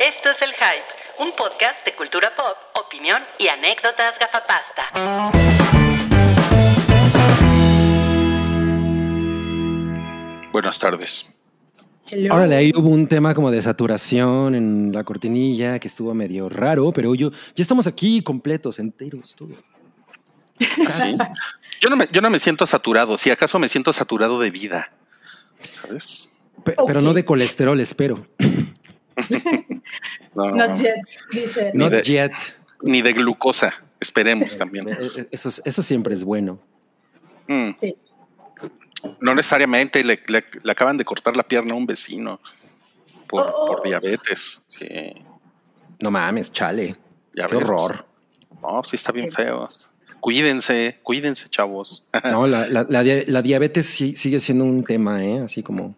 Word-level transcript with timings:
Esto 0.00 0.30
es 0.30 0.40
El 0.42 0.50
Hype, 0.54 1.22
un 1.22 1.32
podcast 1.36 1.84
de 1.84 1.94
cultura 1.94 2.34
pop, 2.34 2.56
opinión 2.86 3.22
y 3.38 3.48
anécdotas 3.48 4.18
gafapasta. 4.18 4.84
Buenas 10.52 10.78
tardes. 10.78 11.30
Hello. 12.08 12.34
Órale, 12.34 12.56
ahí 12.56 12.72
hubo 12.74 12.88
un 12.88 13.06
tema 13.06 13.34
como 13.34 13.50
de 13.52 13.62
saturación 13.62 14.54
en 14.56 14.92
la 14.92 15.04
cortinilla 15.04 15.78
que 15.78 15.86
estuvo 15.88 16.12
medio 16.12 16.48
raro, 16.48 16.92
pero 16.92 17.14
yo 17.14 17.30
ya 17.30 17.62
estamos 17.62 17.86
aquí 17.86 18.22
completos, 18.22 18.78
enteros, 18.80 19.36
todo. 19.36 19.54
¿Sí? 20.58 21.16
Yo 21.80 21.88
no, 21.88 21.96
me, 21.96 22.08
yo 22.10 22.20
no 22.20 22.28
me 22.30 22.38
siento 22.40 22.66
saturado, 22.66 23.16
si 23.16 23.30
acaso 23.30 23.58
me 23.58 23.68
siento 23.68 23.92
saturado 23.92 24.40
de 24.40 24.50
vida, 24.50 24.92
¿sabes? 25.70 26.30
Pe- 26.64 26.74
Pero 26.86 27.00
no 27.00 27.14
de 27.14 27.24
colesterol, 27.24 27.78
espero. 27.80 28.26
No, 30.34 30.46
no, 30.50 30.54
Not 30.56 30.70
no. 30.70 30.76
yet, 30.76 30.96
dice. 31.32 31.70
Ni 31.74 31.78
Not 31.78 31.92
de- 31.92 32.02
yet. 32.02 32.32
Ni 32.82 33.02
de 33.02 33.12
glucosa, 33.12 33.74
esperemos 34.00 34.56
también. 34.56 34.88
Eh, 34.88 34.96
eh, 35.16 35.28
Eso, 35.30 35.48
es- 35.50 35.60
eso 35.64 35.82
siempre 35.82 36.14
es 36.14 36.24
bueno. 36.24 36.58
Mm, 37.48 37.70
Sí. 37.80 37.96
no 39.20 39.34
necesariamente 39.34 40.02
le, 40.04 40.20
le- 40.28 40.44
le 40.62 40.72
acaban 40.72 40.96
de 40.96 41.04
cortar 41.04 41.36
la 41.36 41.42
pierna 41.42 41.72
a 41.74 41.76
un 41.76 41.86
vecino 41.86 42.40
por, 43.28 43.52
Oh. 43.54 43.66
por 43.66 43.82
diabetes. 43.82 44.60
Sí, 44.68 44.86
No 46.00 46.10
mames, 46.10 46.50
chale. 46.52 46.96
ya 47.34 47.46
Qué 47.46 47.56
ves, 47.56 47.64
horror. 47.68 48.06
pues, 48.48 48.60
no, 48.62 48.82
sí 48.84 48.96
está 48.96 49.12
bien 49.12 49.30
feo. 49.30 49.68
Cuídense, 50.20 50.98
cuídense, 51.02 51.48
chavos. 51.48 52.04
No, 52.24 52.46
la, 52.46 52.66
la- 52.68 52.84
la 52.88 53.02
dia- 53.02 53.24
la 53.26 53.40
diabetes 53.42 53.86
sí- 53.86 54.16
sigue 54.16 54.38
siendo 54.40 54.64
un 54.64 54.84
tema, 54.84 55.22
¿eh? 55.24 55.40
Así 55.44 55.62
como 55.62 55.94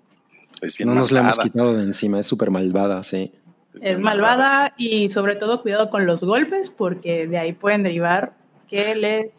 Es 0.62 0.76
bien 0.76 0.88
no 0.88 0.94
nos 0.94 1.10
la 1.12 1.20
hemos 1.20 1.38
quitado 1.38 1.74
de 1.74 1.82
encima, 1.84 2.18
es 2.20 2.26
súper 2.26 2.50
malvada, 2.50 3.02
sí. 3.04 3.32
Es 3.80 3.98
malvada 3.98 4.74
y 4.76 5.08
sobre 5.08 5.34
todo 5.36 5.60
cuidado 5.62 5.90
con 5.90 6.06
los 6.06 6.22
golpes 6.24 6.70
porque 6.70 7.26
de 7.26 7.38
ahí 7.38 7.52
pueden 7.52 7.82
derivar 7.82 8.32
que 8.68 8.94
les 8.94 9.32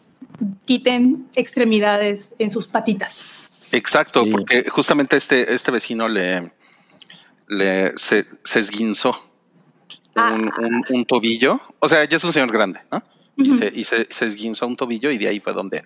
quiten 0.65 1.27
extremidades 1.35 2.33
en 2.39 2.51
sus 2.51 2.67
patitas. 2.67 3.67
Exacto, 3.71 4.23
Sí. 4.23 4.31
porque 4.31 4.69
justamente 4.69 5.15
este, 5.17 5.53
este 5.53 5.71
vecino 5.71 6.07
le, 6.07 6.51
le 7.47 7.95
se, 7.97 8.25
se 8.43 8.59
esguinzó 8.59 9.17
Ah. 10.15 10.31
un, 10.35 10.51
un- 10.63 10.85
un 10.89 11.05
tobillo. 11.05 11.59
O 11.79 11.89
sea, 11.89 12.03
ya 12.05 12.17
es 12.17 12.23
un 12.23 12.31
señor 12.31 12.51
grande, 12.51 12.81
¿no? 12.91 13.01
Y, 13.35 13.51
se, 13.51 13.71
y 13.73 13.83
se, 13.83 14.07
se 14.11 14.25
esguinzó 14.27 14.67
un 14.67 14.75
tobillo 14.77 15.09
y 15.09 15.17
de 15.17 15.27
ahí 15.27 15.39
fue 15.39 15.53
donde 15.53 15.83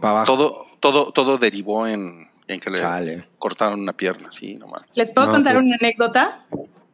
Para 0.00 0.10
abajo. 0.18 0.26
todo, 0.26 0.66
todo, 0.78 1.12
todo 1.12 1.36
derivó 1.38 1.88
en, 1.88 2.28
en 2.48 2.60
que 2.60 2.70
le 2.70 2.78
Chale. 2.78 3.24
cortaron 3.38 3.80
una 3.80 3.92
pierna, 3.92 4.30
sí, 4.30 4.56
no 4.56 4.66
mames. 4.68 4.88
¿Les 4.96 5.10
puedo 5.10 5.28
No, 5.28 5.32
contar 5.34 5.54
pues- 5.54 5.64
una 5.64 5.76
anécdota? 5.80 6.44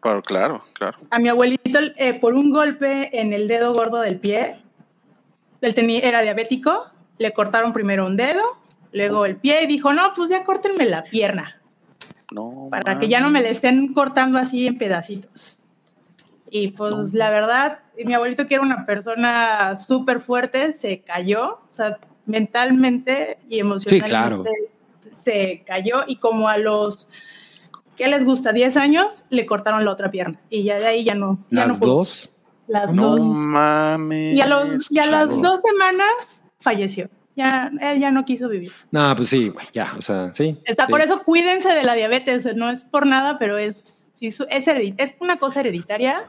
Claro, 0.01 0.23
claro, 0.23 0.65
claro. 0.73 0.99
A 1.11 1.19
mi 1.19 1.29
abuelito, 1.29 1.79
eh, 1.97 2.15
por 2.15 2.35
un 2.35 2.51
golpe 2.51 3.21
en 3.21 3.33
el 3.33 3.47
dedo 3.49 3.75
gordo 3.75 4.01
del 4.01 4.19
pie, 4.19 4.57
él 5.61 5.75
tenía, 5.75 6.01
era 6.01 6.23
diabético, 6.23 6.87
le 7.19 7.33
cortaron 7.35 7.73
primero 7.75 8.07
un 8.07 8.17
dedo, 8.17 8.43
luego 8.93 9.27
el 9.27 9.37
pie 9.37 9.63
y 9.65 9.67
dijo, 9.67 9.93
no, 9.93 10.13
pues 10.17 10.31
ya 10.31 10.43
córtenme 10.45 10.87
la 10.87 11.03
pierna. 11.03 11.61
No, 12.33 12.69
para 12.71 12.99
que 12.99 13.09
ya 13.09 13.21
no 13.21 13.29
me 13.29 13.43
le 13.43 13.51
estén 13.51 13.93
cortando 13.93 14.39
así 14.39 14.67
en 14.67 14.79
pedacitos. 14.79 15.59
Y 16.49 16.69
pues 16.69 17.13
la 17.13 17.29
verdad, 17.31 17.81
mi 18.05 18.15
abuelito 18.15 18.47
que 18.47 18.55
era 18.55 18.63
una 18.63 18.87
persona 18.87 19.75
súper 19.77 20.21
fuerte, 20.21 20.73
se 20.73 21.01
cayó, 21.01 21.61
o 21.69 21.73
sea, 21.73 21.99
mentalmente 22.27 23.39
y 23.49 23.59
emocionalmente 23.59 24.09
claro. 24.09 24.45
Se 25.13 25.63
cayó 25.67 26.05
y 26.07 26.17
como 26.17 26.49
a 26.49 26.59
los, 26.59 27.09
¿qué 27.97 28.09
les 28.09 28.25
gusta? 28.25 28.53
10 28.53 28.77
años, 28.77 29.25
le 29.31 29.47
cortaron 29.47 29.85
la 29.85 29.93
otra 29.93 30.11
pierna 30.11 30.41
y 30.51 30.65
ya 30.65 30.79
de 30.79 30.87
ahí 30.87 31.05
ya 31.05 31.15
no. 31.15 31.39
ya 31.51 31.67
Las 31.67 31.81
dos. 31.81 32.37
Las 32.67 32.93
No 32.95 33.17
dos. 33.17 33.37
mames. 33.37 34.35
Y 34.37 34.41
a, 34.41 34.47
los, 34.47 34.91
y 34.91 34.99
a 34.99 35.07
las 35.07 35.29
dos 35.29 35.61
semanas 35.61 36.43
falleció. 36.61 37.09
Ya, 37.37 37.71
él 37.81 38.01
ya 38.01 38.11
no 38.11 38.25
quiso 38.25 38.49
vivir. 38.49 38.73
No, 38.91 39.15
pues 39.17 39.29
sí, 39.29 39.49
güey, 39.49 39.67
ya, 39.73 39.95
o 39.97 40.03
sea, 40.03 40.33
sí. 40.35 40.59
Está 40.65 40.87
sí. 40.87 40.91
por 40.91 41.01
eso 41.01 41.23
cuídense 41.25 41.71
de 41.71 41.85
la 41.85 41.95
diabetes, 41.95 42.55
no 42.55 42.71
es 42.71 42.85
por 42.85 43.07
nada, 43.07 43.39
pero 43.39 43.57
es 43.57 44.01
es, 44.21 44.41
es 44.99 45.17
una 45.21 45.39
cosa 45.39 45.61
hereditaria 45.61 46.25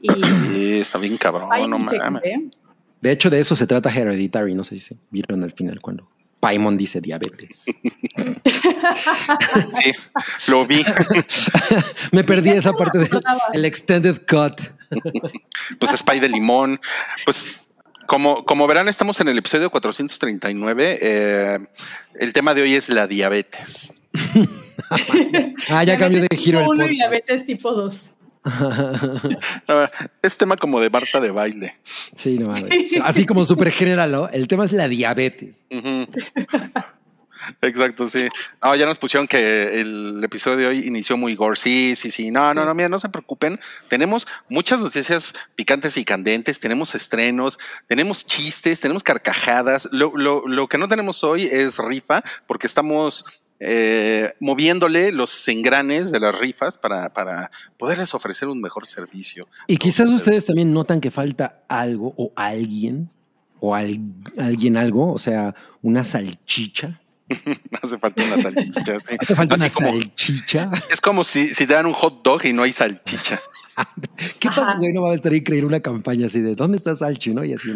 y 0.00 0.08
Sí, 0.10 0.78
está 0.80 0.98
bien 0.98 1.16
cabrón, 1.16 1.48
ay, 1.50 1.66
no 1.66 1.78
mames. 1.78 2.22
¿eh? 2.24 2.48
De 3.00 3.10
hecho, 3.10 3.30
de 3.30 3.40
eso 3.40 3.56
se 3.56 3.66
trata 3.66 3.90
Hereditary. 3.90 4.54
No 4.54 4.62
sé 4.62 4.78
si 4.78 4.96
vieron 5.10 5.42
al 5.42 5.50
final 5.52 5.80
cuando 5.80 6.08
Paimon 6.42 6.76
dice 6.76 7.00
diabetes. 7.00 7.64
Sí, 9.80 9.92
lo 10.48 10.66
vi. 10.66 10.84
Me 12.12 12.24
perdí 12.24 12.50
esa 12.50 12.72
parte 12.72 12.98
del 12.98 13.10
el 13.52 13.64
extended 13.64 14.22
cut. 14.26 14.60
pues 15.78 15.92
es 15.92 16.02
pay 16.02 16.18
de 16.18 16.28
limón. 16.28 16.80
Pues 17.24 17.52
como, 18.06 18.44
como 18.44 18.66
verán, 18.66 18.88
estamos 18.88 19.20
en 19.20 19.28
el 19.28 19.38
episodio 19.38 19.70
439. 19.70 20.98
eh, 21.00 21.58
el 22.14 22.32
tema 22.32 22.54
de 22.54 22.62
hoy 22.62 22.74
es 22.74 22.88
la 22.88 23.06
diabetes. 23.06 23.92
Ah, 25.68 25.84
ya 25.84 25.96
cambió 25.96 26.20
de 26.20 26.36
giro 26.36 26.58
el 26.58 26.64
tipo 26.64 26.72
uno 26.72 26.84
y 26.84 26.96
diabetes 26.96 27.46
tipo 27.46 27.72
2. 27.72 28.10
Es 30.22 30.36
tema 30.36 30.56
como 30.56 30.80
de 30.80 30.90
Marta 30.90 31.20
de 31.20 31.30
baile. 31.30 31.76
Sí, 32.14 32.38
no 32.38 32.48
mames. 32.48 32.70
Así 33.02 33.26
como 33.26 33.44
súper 33.44 33.70
general, 33.70 34.10
¿no? 34.10 34.28
El 34.28 34.48
tema 34.48 34.64
es 34.64 34.72
la 34.72 34.88
diabetes. 34.88 35.56
Exacto, 37.60 38.08
sí. 38.08 38.28
No, 38.62 38.74
ya 38.76 38.86
nos 38.86 38.98
pusieron 38.98 39.26
que 39.26 39.80
el 39.80 40.20
episodio 40.22 40.56
de 40.58 40.66
hoy 40.66 40.86
inició 40.86 41.16
muy 41.16 41.34
gore. 41.34 41.56
Sí, 41.56 41.94
sí, 41.96 42.10
sí. 42.10 42.30
No, 42.30 42.54
no, 42.54 42.64
no, 42.64 42.74
mira, 42.74 42.88
no 42.88 42.98
se 42.98 43.08
preocupen. 43.08 43.58
Tenemos 43.88 44.26
muchas 44.48 44.80
noticias 44.80 45.34
picantes 45.54 45.96
y 45.96 46.04
candentes, 46.04 46.60
tenemos 46.60 46.94
estrenos, 46.94 47.58
tenemos 47.86 48.24
chistes, 48.24 48.80
tenemos 48.80 49.02
carcajadas. 49.02 49.88
Lo, 49.92 50.16
lo, 50.16 50.46
lo 50.46 50.68
que 50.68 50.78
no 50.78 50.88
tenemos 50.88 51.24
hoy 51.24 51.44
es 51.44 51.78
rifa, 51.78 52.22
porque 52.46 52.66
estamos 52.66 53.24
eh, 53.64 54.32
moviéndole 54.40 55.12
los 55.12 55.46
engranes 55.48 56.10
de 56.10 56.18
las 56.18 56.36
rifas 56.38 56.78
para, 56.78 57.12
para 57.12 57.50
poderles 57.76 58.12
ofrecer 58.14 58.48
un 58.48 58.60
mejor 58.60 58.86
servicio. 58.86 59.46
Y 59.68 59.76
quizás 59.76 60.10
ustedes 60.10 60.44
también 60.46 60.72
notan 60.72 61.00
que 61.00 61.10
falta 61.12 61.62
algo 61.68 62.12
o 62.16 62.32
alguien 62.34 63.08
o 63.60 63.74
al- 63.76 64.00
alguien 64.38 64.76
algo, 64.76 65.12
o 65.12 65.18
sea, 65.18 65.54
una 65.82 66.02
salchicha. 66.02 66.98
Hace 67.82 67.98
falta 67.98 68.24
una 68.24 68.36
salchicha. 68.38 68.98
sí. 69.00 69.16
Hace 69.18 69.34
falta 69.36 69.54
Así 69.54 69.64
una 69.66 69.72
como- 69.74 69.92
salchicha. 70.00 70.70
Es 70.90 71.00
como 71.00 71.22
si, 71.24 71.54
si 71.54 71.66
te 71.66 71.74
dan 71.74 71.86
un 71.86 71.92
hot 71.94 72.22
dog 72.24 72.44
y 72.44 72.52
no 72.52 72.64
hay 72.64 72.72
salchicha. 72.72 73.40
¿Qué 74.40 74.48
pasa, 74.48 74.74
güey? 74.76 74.92
No 74.92 75.02
va 75.02 75.12
a 75.12 75.14
estar 75.14 75.32
increíble 75.32 75.66
una 75.68 75.80
campaña 75.80 76.26
así 76.26 76.40
de 76.40 76.54
¿dónde 76.54 76.76
está 76.76 76.94
Salchi? 76.96 77.32
¿no? 77.32 77.42
Y 77.44 77.54
así 77.54 77.68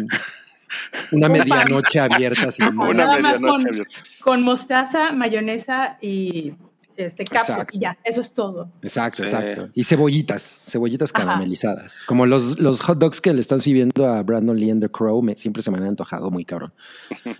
una 1.11 1.29
medianoche 1.29 1.99
abierta. 1.99 2.49
¿no? 2.71 2.83
Una 2.89 2.93
Nada 3.05 3.19
más 3.19 3.33
medianoche 3.39 3.63
con- 3.65 3.73
abierta. 3.73 3.95
Con 4.23 4.41
mostaza, 4.41 5.11
mayonesa 5.11 5.97
y 6.01 6.53
este 6.95 7.21
Exacto. 7.23 7.67
y 7.73 7.79
ya, 7.79 7.95
eso 8.03 8.21
es 8.21 8.33
todo. 8.33 8.71
Exacto, 8.81 9.17
Sí. 9.23 9.29
exacto. 9.29 9.69
Y 9.75 9.83
cebollitas, 9.83 10.41
cebollitas 10.71 11.11
Ajá. 11.13 11.25
caramelizadas. 11.25 12.01
Como 12.07 12.25
los, 12.25 12.59
los 12.59 12.81
hot 12.81 12.97
dogs 12.97 13.21
que 13.21 13.33
le 13.35 13.41
están 13.41 13.59
sirviendo 13.61 14.07
a 14.07 14.23
Brandon 14.23 14.59
Lee 14.59 14.71
and 14.71 14.81
the 14.81 14.89
Crow, 14.89 15.21
me- 15.21 15.35
siempre 15.35 15.61
se 15.61 15.69
me 15.69 15.77
han 15.77 15.83
antojado 15.83 16.31
muy 16.31 16.43
cabrón. 16.43 16.73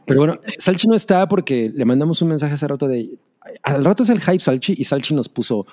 Pero 0.06 0.20
bueno, 0.20 0.40
Salchi 0.60 0.88
no 0.88 0.94
está 0.96 1.28
porque 1.28 1.72
le 1.74 1.86
mandamos 1.86 2.22
un 2.22 2.30
mensaje 2.30 2.54
hace 2.54 2.68
rato 2.68 2.88
de. 2.88 3.18
Al 3.64 3.84
rato 3.84 4.04
es 4.04 4.10
el 4.10 4.22
hype 4.22 4.40
Salchi 4.42 4.76
y 4.78 4.84
Salchi 4.84 5.16
nos 5.16 5.28
puso. 5.28 5.66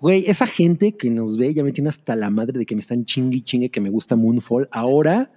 Güey, 0.00 0.24
esa 0.28 0.46
gente 0.46 0.92
que 0.96 1.08
nos 1.10 1.36
ve 1.38 1.54
ya 1.54 1.64
me 1.64 1.72
tiene 1.72 1.88
hasta 1.88 2.14
la 2.14 2.28
madre 2.30 2.58
de 2.58 2.66
que 2.66 2.74
me 2.74 2.80
están 2.82 3.04
chingue 3.04 3.38
y 3.38 3.42
chingue 3.42 3.70
que 3.70 3.80
me 3.80 3.88
gusta 3.90 4.14
Moonfall. 4.14 4.68
Ahora. 4.70 5.28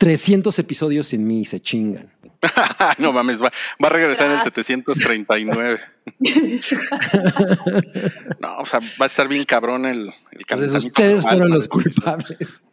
300 0.00 0.58
episodios 0.58 1.08
sin 1.08 1.26
mí 1.26 1.40
y 1.42 1.44
se 1.44 1.60
chingan. 1.60 2.10
no 2.98 3.12
mames, 3.12 3.42
va, 3.42 3.52
va 3.84 3.88
a 3.88 3.90
regresar 3.90 4.28
en 4.28 4.32
el 4.32 4.38
Ah. 4.38 4.44
739. 4.44 5.78
no, 8.40 8.58
o 8.60 8.64
sea, 8.64 8.80
va 8.80 9.04
a 9.04 9.06
estar 9.06 9.28
bien 9.28 9.44
cabrón 9.44 9.84
el, 9.84 9.98
el 9.98 10.06
Entonces 10.06 10.46
calentamiento 10.46 10.88
ustedes 10.88 11.22
fueron 11.22 11.50
los 11.50 11.68
culpables. 11.68 12.64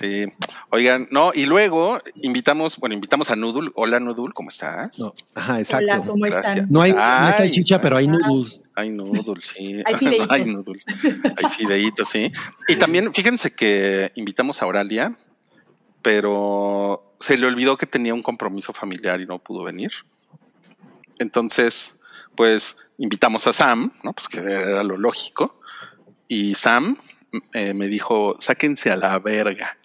Sí. 0.00 0.24
Oigan, 0.70 1.06
no, 1.10 1.32
y 1.34 1.44
luego 1.44 2.00
invitamos, 2.22 2.78
bueno, 2.78 2.94
invitamos 2.94 3.30
a 3.30 3.36
Nudul. 3.36 3.72
Hola, 3.74 4.00
Nudul, 4.00 4.32
¿cómo 4.32 4.48
estás? 4.48 4.98
No, 4.98 5.12
ajá, 5.34 5.58
exacto. 5.58 5.84
Hola, 5.84 5.98
¿cómo 5.98 6.24
Gracias. 6.24 6.56
están? 6.56 6.66
No 6.70 6.80
hay, 6.80 6.92
no 6.92 7.02
hay 7.02 7.32
salchicha, 7.34 7.78
pero 7.78 7.98
hay 7.98 8.06
noodles. 8.08 8.58
Ay, 8.74 8.88
Nudul, 8.88 9.42
sí. 9.42 9.82
Hay 9.84 9.96
fideitos. 9.96 10.28
Ay, 10.30 10.44
Nudul. 10.46 10.78
Hay 11.36 11.50
fideitos, 11.50 12.08
sí. 12.08 12.32
Y 12.68 12.76
también, 12.76 13.12
fíjense 13.12 13.50
que 13.52 14.10
invitamos 14.14 14.62
a 14.62 14.66
Oralia, 14.66 15.14
pero 16.02 17.14
se 17.20 17.36
le 17.38 17.46
olvidó 17.46 17.76
que 17.76 17.86
tenía 17.86 18.14
un 18.14 18.22
compromiso 18.22 18.72
familiar 18.72 19.20
y 19.20 19.26
no 19.26 19.38
pudo 19.38 19.64
venir. 19.64 19.90
Entonces, 21.18 21.98
pues 22.34 22.76
invitamos 22.98 23.46
a 23.46 23.52
Sam, 23.52 23.92
¿no? 24.02 24.12
Pues 24.12 24.28
que 24.28 24.38
era 24.38 24.82
lo 24.82 24.96
lógico. 24.96 25.60
Y 26.28 26.54
Sam 26.54 26.96
eh, 27.52 27.74
me 27.74 27.88
dijo, 27.88 28.34
sáquense 28.38 28.90
a 28.90 28.96
la 28.96 29.18
verga. 29.18 29.76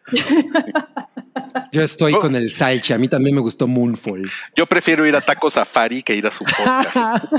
Yo 1.72 1.82
estoy 1.82 2.14
Oh. 2.14 2.22
con 2.22 2.36
el 2.36 2.52
salchi. 2.52 2.94
A 2.94 2.98
mí 2.98 3.08
también 3.08 3.36
me 3.36 3.42
gustó 3.42 3.68
Moonfall. 3.68 4.30
Yo 4.56 4.66
prefiero 4.68 5.06
ir 5.06 5.16
a 5.16 5.22
Taco 5.22 5.50
Safari 5.50 6.04
que 6.04 6.16
ir 6.16 6.28
a 6.28 6.32
su 6.32 6.44
podcast. 6.46 6.96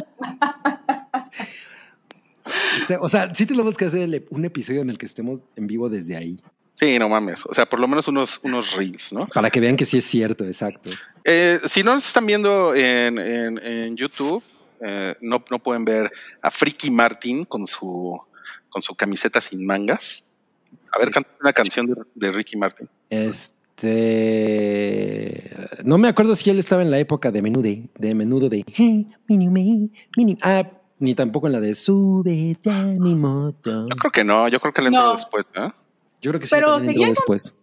Este, 2.81 2.97
o 2.97 3.09
sea, 3.09 3.35
sí 3.35 3.45
tenemos 3.45 3.77
que 3.77 3.87
hacer 3.87 4.25
un 4.31 4.45
episodio 4.45 4.83
en 4.83 4.91
el 4.91 4.99
que 4.99 5.07
estemos 5.07 5.41
en 5.57 5.67
vivo 5.67 5.89
desde 5.89 6.17
ahí. 6.17 6.41
Sí, 6.79 6.99
no 6.99 7.09
mames. 7.09 7.45
O 7.47 7.55
sea, 7.55 7.65
por 7.67 7.81
lo 7.81 7.89
menos 7.89 8.07
unos, 8.07 8.39
unos 8.43 8.77
reels, 8.77 9.11
¿no? 9.13 9.27
Para 9.29 9.49
que 9.51 9.61
vean 9.61 9.77
que 9.77 9.87
sí 9.87 9.97
es 9.99 10.05
cierto, 10.05 10.45
exacto. 10.45 10.91
Eh, 11.25 11.59
si 11.65 11.83
no 11.83 11.95
nos 11.95 12.07
están 12.07 12.27
viendo 12.27 12.75
en, 12.75 13.19
en- 13.19 13.59
en 13.59 13.97
YouTube, 13.97 14.43
eh, 14.87 15.15
no, 15.23 15.43
no 15.51 15.59
pueden 15.59 15.87
ver 15.87 16.13
a 16.43 16.51
Friki 16.51 16.91
Martin 16.91 17.47
con 17.47 17.67
su, 17.67 18.21
con 18.69 18.83
su 18.83 18.95
camiseta 18.95 19.41
sin 19.41 19.65
mangas. 19.65 20.23
A 20.93 20.99
ver, 20.99 21.11
canta 21.11 21.31
una 21.41 21.53
canción 21.55 21.87
de, 21.87 21.95
de 22.15 22.31
Ricky 22.33 22.57
Martin. 22.59 22.89
Este. 24.17 25.51
No 25.85 25.99
me 25.99 26.09
acuerdo 26.09 26.35
si 26.37 26.51
él 26.51 26.59
estaba 26.59 26.83
en 26.83 26.91
la 26.91 26.99
época 26.99 27.31
de 27.31 27.41
menudo, 27.43 27.69
de 27.95 28.15
menudo 28.15 28.49
de. 28.49 28.65
Hey, 28.73 29.07
mini, 29.29 29.49
me, 29.49 29.89
mini. 30.17 30.37
Ah, 30.43 30.65
ni 30.99 31.15
tampoco 31.15 31.47
en 31.47 31.53
la 31.55 31.61
de 31.61 31.75
Súbete 31.75 32.71
a 32.71 32.83
mi 32.83 33.15
moto. 33.15 33.87
Yo 33.89 33.97
creo 33.97 34.11
que 34.13 34.25
no, 34.25 34.49
yo 34.49 34.61
creo 34.61 34.73
que 34.73 34.83
le 34.83 34.89
entró 34.89 35.05
No. 35.05 35.13
después, 35.15 35.49
¿no? 35.55 35.75
Yo 36.21 36.31
creo 36.31 36.41
que 36.41 36.47
sí, 36.47 36.55
Pero 36.55 36.79
seguían 36.81 37.11
después. 37.11 37.55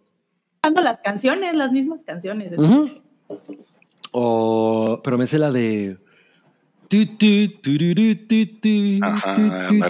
Cantando 0.60 0.80
las 0.88 0.98
canciones, 1.00 1.54
las 1.54 1.72
mismas 1.72 2.02
canciones. 2.04 2.52
O, 4.12 5.00
pero 5.02 5.18
me 5.18 5.26
sé 5.26 5.38
la 5.38 5.52
de. 5.52 5.98
Ajá, 9.02 9.36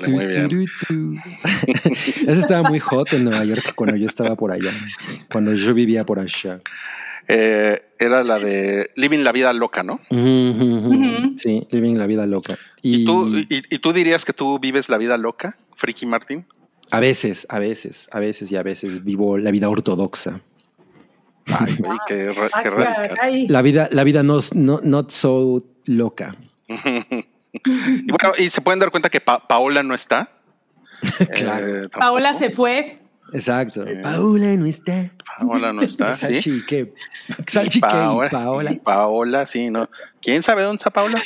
muy 0.08 0.26
bien. 0.26 0.66
Esa 2.26 2.40
estaba 2.40 2.69
muy 2.69 2.81
hot 2.81 3.12
en 3.12 3.25
Nueva 3.25 3.44
York 3.44 3.75
cuando 3.75 3.96
yo 3.96 4.06
estaba 4.06 4.34
por 4.37 4.52
allá. 4.52 4.72
Cuando 5.31 5.52
yo 5.52 5.75
vivía 5.75 6.06
por 6.06 6.19
allá. 6.19 6.61
Eh, 7.28 7.81
era 7.99 8.22
la 8.22 8.38
de 8.38 8.88
Living 8.96 9.20
la 9.20 9.32
Vida 9.32 9.52
Loca, 9.52 9.82
¿no? 9.82 10.00
Sí, 11.37 11.66
living 11.70 11.94
la 11.96 12.06
vida 12.06 12.26
loca. 12.26 12.58
¿Y, 12.82 13.02
Y, 13.02 13.05
tú, 13.05 13.37
y, 13.37 13.46
y 13.49 13.78
tú 13.78 13.93
dirías 13.93 14.25
que 14.25 14.32
tú 14.32 14.58
vives 14.58 14.88
la 14.88 14.99
vida 14.99 15.16
loca, 15.16 15.56
Friki 15.72 16.06
Martin? 16.06 16.46
A 16.96 17.00
veces, 17.00 17.46
a 17.49 17.58
veces, 17.58 18.08
a 18.12 18.20
veces 18.20 18.50
y 18.52 18.56
a 18.56 18.62
veces 18.62 19.05
vivo 19.05 19.38
la 19.38 19.50
vida 19.50 19.69
ortodoxa. 19.69 20.41
Ay, 21.46 21.76
güey, 21.79 21.99
qué, 22.06 22.32
ra- 22.32 22.49
Ah, 22.52 22.61
qué 22.62 22.70
radical. 22.70 23.46
La 23.49 23.62
vida, 23.62 23.88
la 23.93 24.05
vida 24.05 24.23
no, 24.23 24.41
no 24.55 24.81
not 24.82 25.11
so 25.11 25.62
loca. 25.87 26.35
y 26.69 28.11
bueno, 28.11 28.32
y 28.38 28.50
se 28.50 28.61
pueden 28.61 28.81
dar 28.81 28.91
cuenta 28.91 29.11
que 29.11 29.20
Pa- 29.20 29.46
Paola 29.46 29.82
no 29.82 29.94
está. 29.94 30.31
Claro. 31.35 31.85
Eh. 31.85 31.88
Paola 31.91 32.35
se 32.35 32.50
fue. 32.50 32.99
Exacto. 33.32 33.85
Paola 34.02 34.56
no 34.56 34.67
está. 34.67 35.11
Paola 35.38 35.73
no 35.73 35.82
está, 35.82 36.12
¿sí? 36.17 36.62
¿qué? 36.67 36.94
Paola, 37.81 38.31
Paola. 38.31 38.75
Paola, 38.82 39.47
sí, 39.47 39.70
¿no? 39.70 39.88
¿Quién 40.23 40.43
sabe 40.43 40.62
dónde 40.62 40.76
está 40.79 40.90
Paola? 40.90 41.23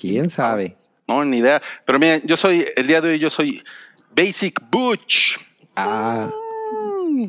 ¿Quién 0.00 0.28
sabe? 0.30 0.76
No, 1.06 1.24
ni 1.24 1.38
idea. 1.38 1.62
Pero 1.84 1.98
miren, 2.00 2.22
yo 2.24 2.36
soy, 2.36 2.64
el 2.74 2.86
día 2.86 3.00
de 3.00 3.10
hoy 3.10 3.18
yo 3.18 3.30
soy 3.30 3.62
Basic 4.16 4.60
Butch. 4.70 5.38
Ah. 5.76 6.30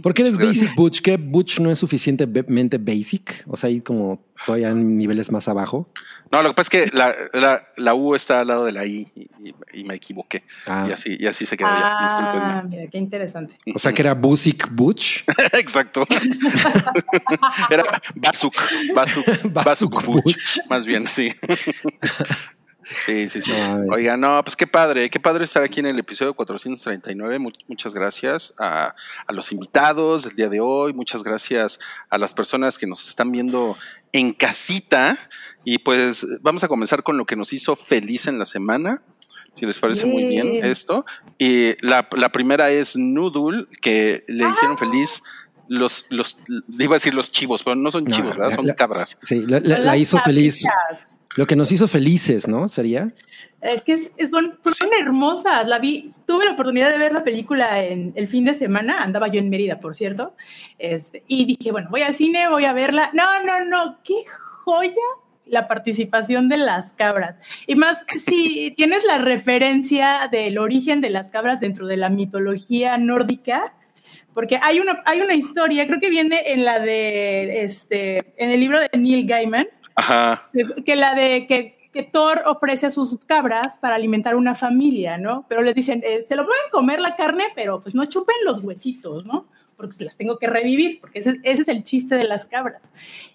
¿Por 0.01 0.13
qué 0.13 0.24
eres 0.24 0.38
basic 0.38 0.75
Butch? 0.75 1.00
¿Qué 1.01 1.16
Butch 1.18 1.60
no 1.60 1.72
es 1.72 1.80
suficientemente 1.80 2.78
basic? 2.78 3.44
O 3.48 3.56
sea, 3.56 3.69
hay 3.69 3.80
como 3.80 4.19
todavía 4.45 4.69
en 4.69 4.98
niveles 4.98 5.31
más 5.31 5.48
abajo. 5.48 5.89
No, 6.31 6.42
lo 6.42 6.50
que 6.50 6.56
pasa 6.56 6.69
es 6.78 6.89
que 6.92 6.98
la, 6.98 7.16
la, 7.34 7.63
la 7.78 7.94
U 7.94 8.13
está 8.16 8.42
al 8.42 8.48
lado 8.48 8.66
de 8.66 8.72
la 8.74 8.86
I 8.86 9.07
y, 9.16 9.22
y- 9.48 9.56
y 9.74 9.84
me 9.86 9.95
equivoqué. 9.95 10.44
Ah. 10.66 10.88
Y 10.89 10.92
así, 10.92 11.16
y 11.19 11.28
así 11.28 11.45
se 11.45 11.56
quedó 11.56 11.69
ya. 11.69 12.00
Ah, 12.00 12.04
Discúlpenme. 12.04 12.75
mira, 12.75 12.89
qué 12.92 12.98
interesante. 12.98 13.56
O 13.74 13.80
sea, 13.80 13.94
que 13.94 14.01
era 14.01 14.13
Busic 14.13 14.68
Butch. 14.72 15.24
Exacto. 15.54 16.06
Era 17.69 17.84
Basuk, 18.16 18.54
Basuk, 18.94 19.25
Basuk 19.54 19.63
Basuk 19.94 20.06
Butch. 20.06 20.24
Butch. 20.24 20.60
Más 20.69 20.86
bien, 20.86 21.07
sí. 21.07 21.31
Sí, 23.06 23.28
sí, 23.28 23.42
sí. 23.42 23.51
Oiga, 23.92 24.16
no, 24.18 24.42
pues 24.44 24.56
qué 24.56 24.66
padre, 24.68 25.10
qué 25.10 25.19
padre 25.19 25.44
estar 25.44 25.62
aquí 25.63 25.80
en 25.81 25.88
el 25.88 26.00
episodio 26.00 26.34
439. 26.34 27.39
Mu- 27.39 27.51
muchas 27.68 27.94
gracias 27.94 28.54
a, 28.57 28.95
a 29.25 29.34
los 29.34 29.51
invitados 29.51 30.24
del 30.24 30.36
día 30.36 30.50
de 30.50 30.60
hoy. 30.60 30.94
Muchas 30.94 31.24
gracias 31.24 31.80
a 32.10 32.18
las 32.18 32.34
personas 32.34 32.78
que 32.78 32.88
nos 32.88 33.07
están 33.07 33.31
viendo 33.31 33.78
en 34.13 34.31
casita. 34.34 35.18
Y 35.66 35.80
pues 35.80 36.25
vamos 36.42 36.63
a 36.63 36.68
comenzar 36.68 37.04
con 37.04 37.18
lo 37.18 37.25
que 37.25 37.36
nos 37.36 37.51
hizo 37.54 37.75
feliz 37.75 38.25
en 38.28 38.39
la 38.39 38.45
semana. 38.45 39.01
Si 39.56 39.66
les 39.66 39.80
parece 39.80 40.06
muy 40.06 40.24
bien 40.25 40.63
esto. 40.63 41.06
Y 41.38 41.74
la, 41.86 42.07
la 42.16 42.30
primera 42.31 42.69
es 42.69 42.95
Noodle, 42.95 43.66
que 43.81 44.24
le 44.28 44.48
hicieron 44.50 44.78
feliz 44.78 45.24
los, 45.68 46.06
los, 46.10 46.38
iba 46.80 46.95
a 46.95 47.00
decir 47.00 47.13
los 47.13 47.30
chivos, 47.31 47.63
pero 47.63 47.75
no 47.75 47.92
son 47.92 48.06
No, 48.06 48.16
chivos, 48.16 48.38
¿verdad? 48.38 48.51
la- 48.51 48.56
Son 48.56 48.68
la- 48.68 48.75
cabras. 48.75 49.18
Sí, 49.24 49.45
la, 49.48 49.98
hizo 49.98 50.18
feliz. 50.19 50.63
Lo 51.38 51.45
que 51.48 51.56
nos 51.56 51.72
hizo 51.72 51.88
felices, 51.88 52.48
¿no? 52.48 52.68
Sería. 52.68 53.13
Es 53.62 53.84
que 53.84 53.94
es- 53.94 54.12
son, 54.30 54.60
son 54.72 54.89
hermosas. 55.00 55.68
La 55.68 55.78
vi, 55.80 56.12
tuve 56.25 56.45
la 56.45 56.51
oportunidad 56.54 56.89
de 56.92 56.98
ver 56.98 57.13
la 57.13 57.24
película 57.24 57.84
en 57.84 58.12
el 58.16 58.28
fin 58.28 58.44
de 58.44 58.56
semana. 58.56 59.04
Andaba 59.04 59.28
yo 59.28 59.39
en 59.39 59.50
Mérida, 59.50 59.80
por 59.80 59.95
cierto. 59.95 60.36
Este, 60.80 61.24
y 61.28 61.45
dije, 61.45 61.72
bueno, 61.72 61.89
voy 61.92 62.01
al 62.01 62.16
cine, 62.16 62.50
voy 62.50 62.66
a 62.66 62.74
verla. 62.74 63.12
No, 63.13 63.44
no, 63.44 63.63
no, 63.66 64.00
qué 64.04 64.16
joya 64.66 64.92
la 65.45 65.68
participación 65.68 66.50
de 66.50 66.57
las 66.57 66.92
cabras. 66.94 67.39
Y 67.68 67.75
más 67.75 68.04
si 68.25 68.72
tienes 68.75 69.06
la 69.06 69.19
referencia 69.19 70.28
del 70.31 70.57
origen 70.57 71.01
de 71.01 71.12
las 71.12 71.30
cabras 71.30 71.60
dentro 71.60 71.86
de 71.86 71.98
la 71.98 72.10
mitología 72.10 72.98
nórdica. 72.98 73.74
Porque 74.34 74.60
hay 74.62 74.80
una, 74.80 75.01
hay 75.06 75.22
una 75.22 75.34
historia, 75.34 75.88
creo 75.88 76.00
que 76.00 76.12
viene 76.12 76.51
en 76.51 76.63
la 76.63 76.80
de 76.80 77.63
este, 77.63 78.34
en 78.38 78.51
el 78.51 78.60
libro 78.60 78.80
de 78.80 78.89
Neil 78.95 79.25
Gaiman, 79.25 79.68
Ajá. 79.98 80.50
que- 80.86 80.96
la 80.96 81.14
de 81.16 81.48
que, 81.48 81.90
que 81.92 82.04
Thor 82.04 82.44
ofrece 82.46 82.86
a 82.86 82.92
sus 82.92 83.18
cabras 83.26 83.78
para 83.80 83.96
alimentar 83.96 84.36
una 84.36 84.56
familia, 84.56 85.18
¿no? 85.18 85.46
Pero 85.50 85.62
les 85.64 85.74
dicen, 85.76 86.04
eh, 86.06 86.22
se 86.22 86.36
lo 86.36 86.46
pueden 86.46 86.64
comer 86.72 87.00
la 87.00 87.16
carne, 87.16 87.46
pero 87.56 87.82
pues 87.82 87.96
no 87.96 88.06
chupen 88.06 88.36
los 88.46 88.64
huesitos, 88.64 89.26
¿no? 89.26 89.48
Porque 89.76 89.96
se 89.96 90.06
las 90.06 90.16
tengo 90.18 90.38
que 90.40 90.48
revivir, 90.48 91.00
porque 91.02 91.20
ese, 91.20 91.38
ese 91.44 91.62
es 91.64 91.68
el 91.68 91.84
chiste 91.84 92.16
de 92.16 92.24
las 92.24 92.46
cabras. 92.46 92.82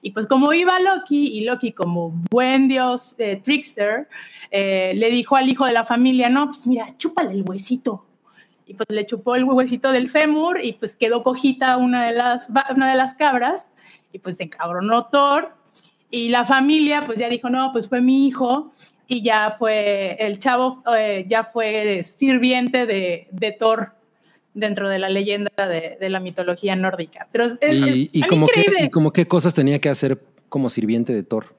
Y 0.01 0.11
pues 0.13 0.27
como 0.27 0.53
iba 0.53 0.79
Loki, 0.81 1.37
y 1.37 1.45
Loki 1.45 1.73
como 1.73 2.13
buen 2.31 2.69
dios 2.69 3.15
eh, 3.19 3.41
trickster, 3.45 4.09
eh, 4.51 4.93
le 4.97 5.11
dijo 5.11 5.37
al 5.37 5.49
hijo 5.49 5.67
de 5.67 5.73
la 5.73 5.85
familia, 5.85 6.29
no, 6.29 6.47
pues 6.47 6.67
mira, 6.67 6.87
chúpale 6.99 7.33
el 7.33 7.45
huesito. 7.47 8.07
Y 8.67 8.75
pues 8.75 8.87
le 8.91 9.05
chupó 9.07 9.35
el 9.35 9.45
huesito 9.45 9.93
del 9.93 10.09
fémur 10.11 10.61
y 10.65 10.73
pues 10.75 10.97
quedó 10.97 11.23
cojita 11.23 11.77
una 11.77 12.07
de 12.07 12.13
las, 12.13 12.49
una 12.75 12.91
de 12.91 12.97
las 12.97 13.15
cabras 13.15 13.71
y 14.13 14.19
pues 14.19 14.37
se 14.37 14.45
encabronó 14.45 15.07
Thor 15.07 15.53
y 16.13 16.29
la 16.29 16.45
familia 16.45 17.03
pues 17.05 17.19
ya 17.19 17.29
dijo, 17.29 17.51
no, 17.51 17.73
pues 17.73 17.89
fue 17.89 18.01
mi 18.01 18.29
hijo 18.29 18.73
y 19.09 19.23
ya 19.23 19.57
fue, 19.59 20.17
el 20.21 20.39
chavo 20.39 20.85
eh, 20.97 21.25
ya 21.29 21.45
fue 21.45 22.03
sirviente 22.05 22.87
de, 22.87 23.27
de 23.33 23.51
Thor 23.53 23.93
dentro 24.55 24.89
de 24.89 24.99
la 24.99 25.09
leyenda 25.09 25.51
de, 25.57 25.97
de 25.99 26.09
la 26.11 26.21
mitología 26.21 26.77
nórdica. 26.77 27.27
Pero 27.33 27.47
es, 27.47 27.59
es- 27.61 27.79
Y, 27.79 28.11
y 28.13 28.21
es 28.23 28.29
como 28.29 28.47
que, 28.47 28.65
y 28.85 28.91
como 28.91 29.13
qué 29.13 29.27
cosas 29.27 29.55
tenía 29.55 29.81
que 29.81 29.89
hacer 29.89 30.23
como 30.49 30.71
sirviente 30.71 31.13
de 31.13 31.25
Thor. 31.25 31.55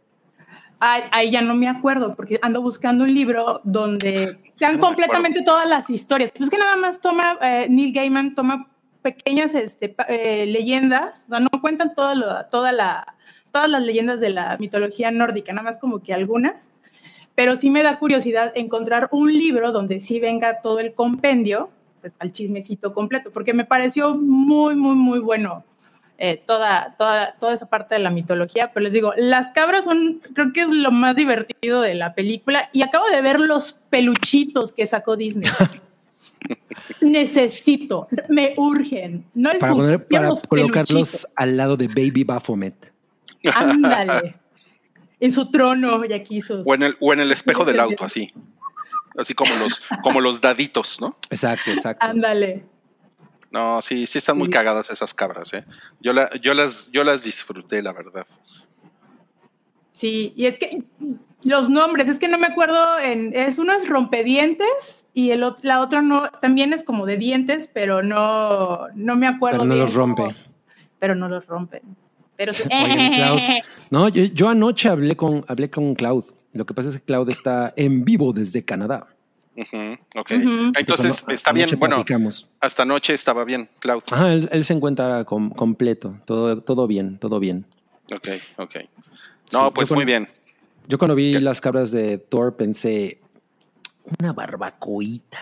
Ahí 0.79 1.31
ya 1.31 1.41
no 1.41 1.55
me 1.55 1.69
acuerdo 1.69 2.13
porque 2.13 2.39
ando 2.41 2.61
buscando 2.61 3.05
un 3.05 3.13
libro 3.13 3.61
donde 3.63 4.37
sean 4.55 4.73
No 4.73 4.77
me 4.79 4.83
completamente 4.83 5.41
todas 5.41 5.67
las 5.67 5.89
historias. 5.89 6.31
Pues 6.37 6.49
que 6.49 6.57
nada 6.57 6.75
más 6.75 6.99
toma, 6.99 7.37
eh, 7.41 7.67
Neil 7.69 7.93
Gaiman 7.93 8.35
toma 8.35 8.67
pequeñas 9.01 9.55
este, 9.55 9.95
eh, 10.09 10.45
leyendas, 10.45 11.23
o 11.27 11.29
sea, 11.29 11.39
no 11.39 11.49
cuentan 11.61 11.95
todo 11.95 12.13
lo- 12.15 12.45
toda 12.51 12.71
la, 12.73 13.15
todas 13.53 13.69
las 13.69 13.83
leyendas 13.83 14.19
de 14.19 14.31
la 14.31 14.57
mitología 14.57 15.11
nórdica, 15.11 15.53
nada 15.53 15.63
más 15.63 15.77
como 15.77 16.01
que 16.01 16.13
algunas. 16.13 16.69
Pero 17.35 17.55
sí 17.55 17.69
me 17.69 17.83
da 17.83 17.99
curiosidad 17.99 18.51
encontrar 18.55 19.07
un 19.11 19.31
libro 19.31 19.71
donde 19.71 19.99
sí 19.99 20.19
venga 20.19 20.61
todo 20.61 20.79
el 20.79 20.93
compendio, 20.93 21.69
pues 22.01 22.13
al 22.19 22.33
chismecito 22.33 22.93
completo, 22.93 23.31
porque 23.31 23.53
me 23.53 23.63
pareció 23.63 24.15
muy, 24.15 24.75
muy, 24.75 24.95
muy 24.95 25.19
bueno 25.19 25.63
eh, 26.17 26.41
toda, 26.45 26.95
toda, 26.97 27.35
toda 27.39 27.53
esa 27.53 27.67
parte 27.67 27.95
de 27.95 27.99
la 27.99 28.09
mitología, 28.09 28.71
pero 28.73 28.83
les 28.83 28.93
digo, 28.93 29.13
las 29.17 29.49
cabras 29.49 29.85
son, 29.85 30.21
creo 30.33 30.53
que 30.53 30.61
es 30.61 30.69
lo 30.69 30.91
más 30.91 31.15
divertido 31.15 31.81
de 31.81 31.95
la 31.95 32.13
película 32.13 32.69
y 32.71 32.81
acabo 32.81 33.07
de 33.09 33.21
ver 33.21 33.39
los 33.39 33.81
peluchitos 33.89 34.73
que 34.73 34.85
sacó 34.85 35.15
Disney. 35.15 35.49
Necesito, 37.01 38.07
me 38.29 38.53
urgen. 38.57 39.25
No 39.33 39.51
el 39.51 39.57
Para, 39.59 39.73
poner, 39.73 40.07
para 40.07 40.29
los 40.29 40.43
colocarlos 40.43 40.87
peluchitos. 40.87 41.27
al 41.35 41.57
lado 41.57 41.77
de 41.77 41.87
Baby 41.87 42.23
Baphomet. 42.23 42.92
Ándale. 43.55 44.35
En 45.19 45.31
su 45.31 45.49
trono 45.51 46.03
y 46.05 46.13
aquí 46.13 46.41
sus... 46.41 46.65
O 46.65 46.73
en 46.75 46.83
el, 46.83 46.97
o 46.99 47.13
en 47.13 47.19
el 47.21 47.31
espejo 47.31 47.63
del 47.65 47.79
auto, 47.79 48.03
así. 48.03 48.33
Así 49.17 49.33
como 49.33 49.55
los, 49.55 49.81
como 50.03 50.19
los 50.21 50.41
daditos, 50.41 50.99
¿no? 50.99 51.17
Exacto, 51.29 51.71
exacto. 51.71 52.05
Ándale. 52.05 52.65
No, 53.51 53.81
sí, 53.81 54.07
sí 54.07 54.17
están 54.17 54.37
muy 54.37 54.47
Sí. 54.47 54.53
cagadas 54.53 54.89
esas 54.89 55.13
cabras, 55.13 55.53
¿eh? 55.53 55.65
Yo, 56.01 56.11
la, 56.11 56.29
yo, 56.41 56.53
las, 56.53 56.89
yo 56.91 57.03
las 57.03 57.23
disfruté, 57.23 57.81
la 57.83 57.93
verdad. 57.93 58.25
Sí, 59.91 60.33
y 60.35 60.47
es 60.47 60.57
que 60.57 60.81
los 61.43 61.69
nombres, 61.69 62.09
es 62.09 62.17
que 62.17 62.27
no 62.27 62.39
me 62.39 62.47
acuerdo, 62.47 62.97
en, 62.99 63.35
es 63.35 63.59
uno 63.59 63.73
es 63.73 63.87
rompedientes 63.87 65.05
y 65.13 65.29
el, 65.29 65.45
la 65.61 65.81
otra 65.81 66.01
no, 66.01 66.29
también 66.41 66.73
es 66.73 66.83
como 66.83 67.05
de 67.05 67.17
dientes, 67.17 67.69
pero 67.71 68.01
no, 68.01 68.87
no 68.95 69.15
me 69.15 69.27
acuerdo. 69.27 69.59
Pero 69.59 69.67
no 69.67 69.75
bien 69.75 69.85
los 69.85 69.93
rompe. 69.93 70.35
pero 70.99 71.13
no 71.15 71.29
los 71.29 71.45
rompen. 71.45 71.81
Pero 72.43 72.53
sí- 72.53 72.63
Oye, 72.71 73.11
Cloud. 73.15 73.39
No, 73.89 74.09
yo, 74.09 74.25
yo 74.25 74.49
anoche 74.49 74.89
hablé 74.89 75.15
con, 75.15 75.45
hablé 75.47 75.69
con 75.69 75.95
Cloud. 75.95 76.25
Lo 76.51 76.65
que 76.65 76.73
pasa 76.73 76.89
es 76.89 76.95
que 76.97 77.01
Cloud 77.01 77.29
está 77.29 77.73
en 77.77 78.03
vivo 78.03 78.33
desde 78.33 78.63
Canadá. 78.65 79.07
Entonces, 79.55 81.23
está 81.27 81.51
bien. 81.53 81.69
Bueno, 81.77 81.95
platicamos. 81.97 82.49
hasta 82.59 82.83
anoche 82.83 83.13
estaba 83.13 83.43
bien, 83.45 83.69
Cloud. 83.79 84.03
Ajá, 84.11 84.33
él, 84.33 84.49
él 84.51 84.63
se 84.65 84.73
encuentra 84.73 85.23
com- 85.25 85.51
completo, 85.51 86.15
todo, 86.25 86.61
todo 86.61 86.85
bien, 86.87 87.17
todo 87.19 87.39
bien. 87.39 87.65
Ok, 88.13 88.27
ok. 88.57 88.75
No, 89.51 89.67
Sí, 89.67 89.71
pues 89.75 89.91
muy 89.91 90.05
bien. 90.05 90.27
Yo 90.87 90.97
cuando 90.97 91.15
vi 91.15 91.31
¿Qué? 91.31 91.39
las 91.39 91.61
cabras 91.61 91.91
de 91.91 92.17
Thor 92.17 92.55
pensé, 92.57 93.19
una 94.19 94.33
barbacoita, 94.33 95.37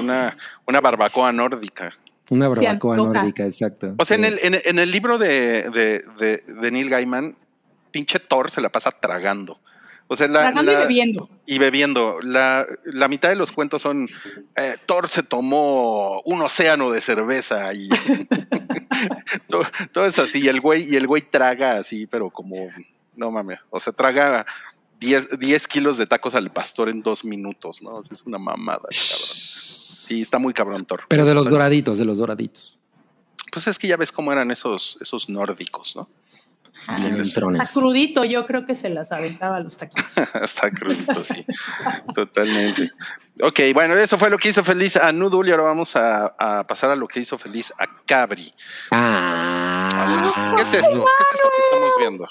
una, 0.00 0.36
una 0.66 0.80
barbacoa 0.80 1.32
nórdica. 1.32 1.92
Una 2.30 2.48
Se 2.48 2.64
barbacoa 2.64 2.96
nórdica, 2.96 3.46
exacto. 3.46 3.94
O 3.98 4.04
sea, 4.04 4.16
en 4.16 4.24
el, 4.24 4.38
en, 4.42 4.60
en 4.64 4.78
el 4.78 4.90
libro 4.90 5.18
de, 5.18 5.70
de, 5.70 6.04
de, 6.18 6.38
de 6.60 6.70
Neil 6.70 6.90
Gaiman, 6.90 7.34
pinche 7.90 8.18
Thor 8.18 8.50
se 8.50 8.60
la 8.60 8.70
pasa 8.70 8.90
tragando. 8.90 9.58
O 10.08 10.16
sea, 10.16 10.28
la, 10.28 10.42
Tragando 10.42 10.72
y 10.72 10.76
bebiendo. 10.76 11.30
y 11.46 11.58
bebiendo. 11.58 12.18
La, 12.22 12.64
la 12.84 13.08
mitad 13.08 13.28
de 13.28 13.34
los 13.34 13.50
cuentos 13.50 13.82
son 13.82 14.08
eh, 14.54 14.76
Thor 14.86 15.08
se 15.08 15.22
tomó 15.24 16.20
un 16.24 16.42
océano 16.42 16.90
de 16.92 17.00
cerveza 17.00 17.74
y 17.74 17.88
todo, 19.48 19.64
todo 19.92 20.06
es 20.06 20.18
así. 20.18 20.42
Y 20.42 20.48
el 20.48 20.60
güey, 20.60 20.88
y 20.88 20.96
el 20.96 21.06
güey 21.08 21.22
traga 21.22 21.78
así, 21.78 22.06
pero 22.06 22.30
como 22.30 22.70
no 23.16 23.30
mames. 23.30 23.58
O 23.70 23.80
sea, 23.80 23.92
traga 23.92 24.46
10, 25.00 25.38
10 25.38 25.68
kilos 25.68 25.96
de 25.96 26.06
tacos 26.06 26.34
al 26.34 26.50
pastor 26.50 26.88
en 26.88 27.02
dos 27.02 27.24
minutos, 27.24 27.82
¿no? 27.82 27.96
O 27.96 28.04
sea, 28.04 28.14
es 28.14 28.22
una 28.22 28.38
mamada, 28.38 28.82
cabrón. 28.82 29.55
Sí, 30.06 30.22
está 30.22 30.38
muy 30.38 30.52
cabrón 30.54 30.84
Thor. 30.84 31.04
Pero 31.08 31.24
de 31.24 31.34
los 31.34 31.48
doraditos, 31.50 31.98
de 31.98 32.04
los 32.04 32.18
doraditos. 32.18 32.78
Pues 33.52 33.66
es 33.66 33.78
que 33.78 33.88
ya 33.88 33.96
ves 33.96 34.12
cómo 34.12 34.32
eran 34.32 34.50
esos, 34.50 34.98
esos 35.00 35.28
nórdicos, 35.28 35.96
¿no? 35.96 36.08
Ajá. 36.86 36.96
Sí, 36.96 37.10
les- 37.10 37.36
Está 37.36 37.80
crudito, 37.80 38.24
yo 38.24 38.46
creo 38.46 38.64
que 38.64 38.76
se 38.76 38.88
las 38.90 39.10
aventaba 39.10 39.56
a 39.56 39.60
los 39.60 39.76
taquitos. 39.76 40.04
Está 40.42 40.70
crudito, 40.70 41.24
sí. 41.24 41.44
Totalmente. 42.14 42.92
Ok, 43.42 43.60
bueno, 43.74 43.94
eso 43.96 44.16
fue 44.18 44.30
lo 44.30 44.38
que 44.38 44.50
hizo 44.50 44.62
feliz 44.62 44.96
a 44.96 45.10
Noodle 45.12 45.48
y 45.48 45.50
ahora 45.52 45.64
vamos 45.64 45.96
a, 45.96 46.26
a 46.38 46.64
pasar 46.66 46.90
a 46.90 46.96
lo 46.96 47.08
que 47.08 47.20
hizo 47.20 47.36
feliz 47.36 47.72
a 47.78 47.86
Cabri. 48.06 48.52
Ah. 48.92 50.52
¿Qué 50.56 50.62
es 50.62 50.74
esto? 50.74 50.90
¿Qué 51.04 51.22
es 51.22 51.34
esto 51.34 51.48
que 51.50 51.68
estamos 51.68 51.94
viendo? 51.98 52.28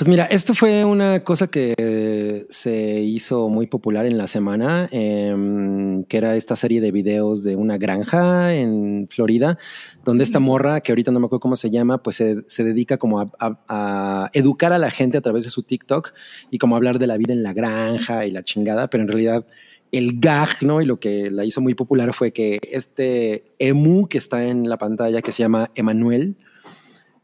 Pues 0.00 0.08
mira, 0.08 0.24
esto 0.24 0.54
fue 0.54 0.82
una 0.86 1.24
cosa 1.24 1.48
que 1.48 2.46
se 2.48 3.00
hizo 3.02 3.50
muy 3.50 3.66
popular 3.66 4.06
en 4.06 4.16
la 4.16 4.28
semana, 4.28 4.88
em, 4.92 6.04
que 6.04 6.16
era 6.16 6.36
esta 6.36 6.56
serie 6.56 6.80
de 6.80 6.90
videos 6.90 7.42
de 7.42 7.54
una 7.54 7.76
granja 7.76 8.54
en 8.54 9.08
Florida, 9.10 9.58
donde 10.02 10.24
esta 10.24 10.40
morra, 10.40 10.80
que 10.80 10.92
ahorita 10.92 11.12
no 11.12 11.20
me 11.20 11.26
acuerdo 11.26 11.40
cómo 11.40 11.54
se 11.56 11.68
llama, 11.68 12.02
pues 12.02 12.16
se, 12.16 12.44
se 12.46 12.64
dedica 12.64 12.96
como 12.96 13.20
a, 13.20 13.26
a- 13.38 13.58
a 13.68 14.30
educar 14.32 14.72
a 14.72 14.78
la 14.78 14.90
gente 14.90 15.18
a 15.18 15.20
través 15.20 15.44
de 15.44 15.50
su 15.50 15.64
TikTok 15.64 16.14
y 16.50 16.56
como 16.56 16.76
hablar 16.76 16.98
de 16.98 17.06
la 17.06 17.18
vida 17.18 17.34
en 17.34 17.42
la 17.42 17.52
granja 17.52 18.24
y 18.24 18.30
la 18.30 18.42
chingada, 18.42 18.88
pero 18.88 19.02
en 19.02 19.08
realidad 19.08 19.44
el 19.92 20.18
gag, 20.18 20.62
¿no? 20.62 20.80
Y 20.80 20.86
lo 20.86 20.98
que 20.98 21.30
la 21.30 21.44
hizo 21.44 21.60
muy 21.60 21.74
popular 21.74 22.14
fue 22.14 22.32
que 22.32 22.58
este 22.72 23.44
emu 23.58 24.08
que 24.08 24.16
está 24.16 24.44
en 24.46 24.66
la 24.66 24.78
pantalla, 24.78 25.20
que 25.20 25.32
se 25.32 25.42
llama 25.42 25.70
Emanuel, 25.74 26.36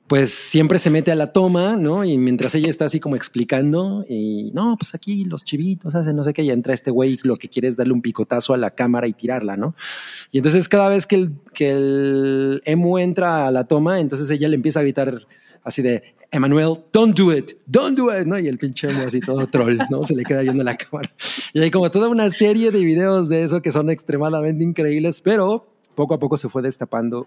pues 0.07 0.33
siempre 0.33 0.79
se 0.79 0.91
mete 0.91 1.11
a 1.11 1.17
la 1.17 1.33
toma, 1.33 1.77
¿no? 1.77 2.05
Y 2.05 2.17
mientras 2.17 2.55
ella 2.55 2.69
está 2.69 2.85
así 2.85 3.01
como 3.01 3.17
explicando, 3.17 4.05
y 4.09 4.53
no, 4.55 4.77
pues 4.79 4.95
aquí 4.95 5.25
los 5.25 5.45
chivitos 5.45 5.95
hacen 5.95 6.15
no 6.15 6.23
sé 6.23 6.33
qué, 6.33 6.43
y 6.43 6.51
entra 6.51 6.75
este 6.75 6.91
güey, 6.91 7.15
y 7.15 7.19
lo 7.27 7.37
que 7.37 7.49
quiere 7.49 7.67
es 7.67 7.77
darle 7.77 7.93
un 7.93 8.03
picotazo 8.03 8.55
a 8.55 8.57
la 8.57 8.71
cámara 8.71 9.09
y 9.09 9.13
tirarla, 9.13 9.57
¿no? 9.57 9.75
Y 10.31 10.39
entonces 10.39 10.69
cada 10.69 10.89
vez 10.89 11.07
que 11.07 11.17
el, 11.17 11.33
que 11.53 12.61
emu 12.65 12.99
entra 12.99 13.49
a 13.49 13.51
la 13.51 13.65
toma, 13.65 13.99
entonces 13.99 14.31
ella 14.31 14.49
le 14.49 14.55
empieza 14.55 14.81
a 14.81 14.83
gritar 14.83 15.27
así 15.65 15.83
de, 15.83 16.15
Emanuel, 16.33 16.81
don't 16.93 17.17
do 17.17 17.33
it, 17.33 17.53
don't 17.67 17.97
do 17.97 18.17
it, 18.17 18.27
¿no? 18.27 18.39
Y 18.39 18.47
el 18.49 18.59
pinche 18.59 18.91
emu 18.91 19.07
así 19.07 19.21
todo 19.21 19.47
troll, 19.47 19.79
¿no? 19.91 20.05
Se 20.05 20.15
le 20.15 20.25
queda 20.25 20.43
viendo 20.43 20.63
la 20.63 20.77
cámara. 20.77 21.11
Y 21.53 21.61
hay 21.61 21.71
como 21.71 21.91
toda 21.91 22.09
una 22.09 22.31
serie 22.31 22.71
de 22.71 22.81
videos 22.81 23.29
de 23.29 23.43
eso 23.43 23.63
que 23.63 23.73
son 23.73 23.91
extremadamente 23.91 24.63
increíbles, 24.63 25.21
pero 25.21 25.67
poco 25.95 26.15
a 26.15 26.19
poco 26.19 26.37
se 26.37 26.49
fue 26.49 26.63
destapando 26.63 27.27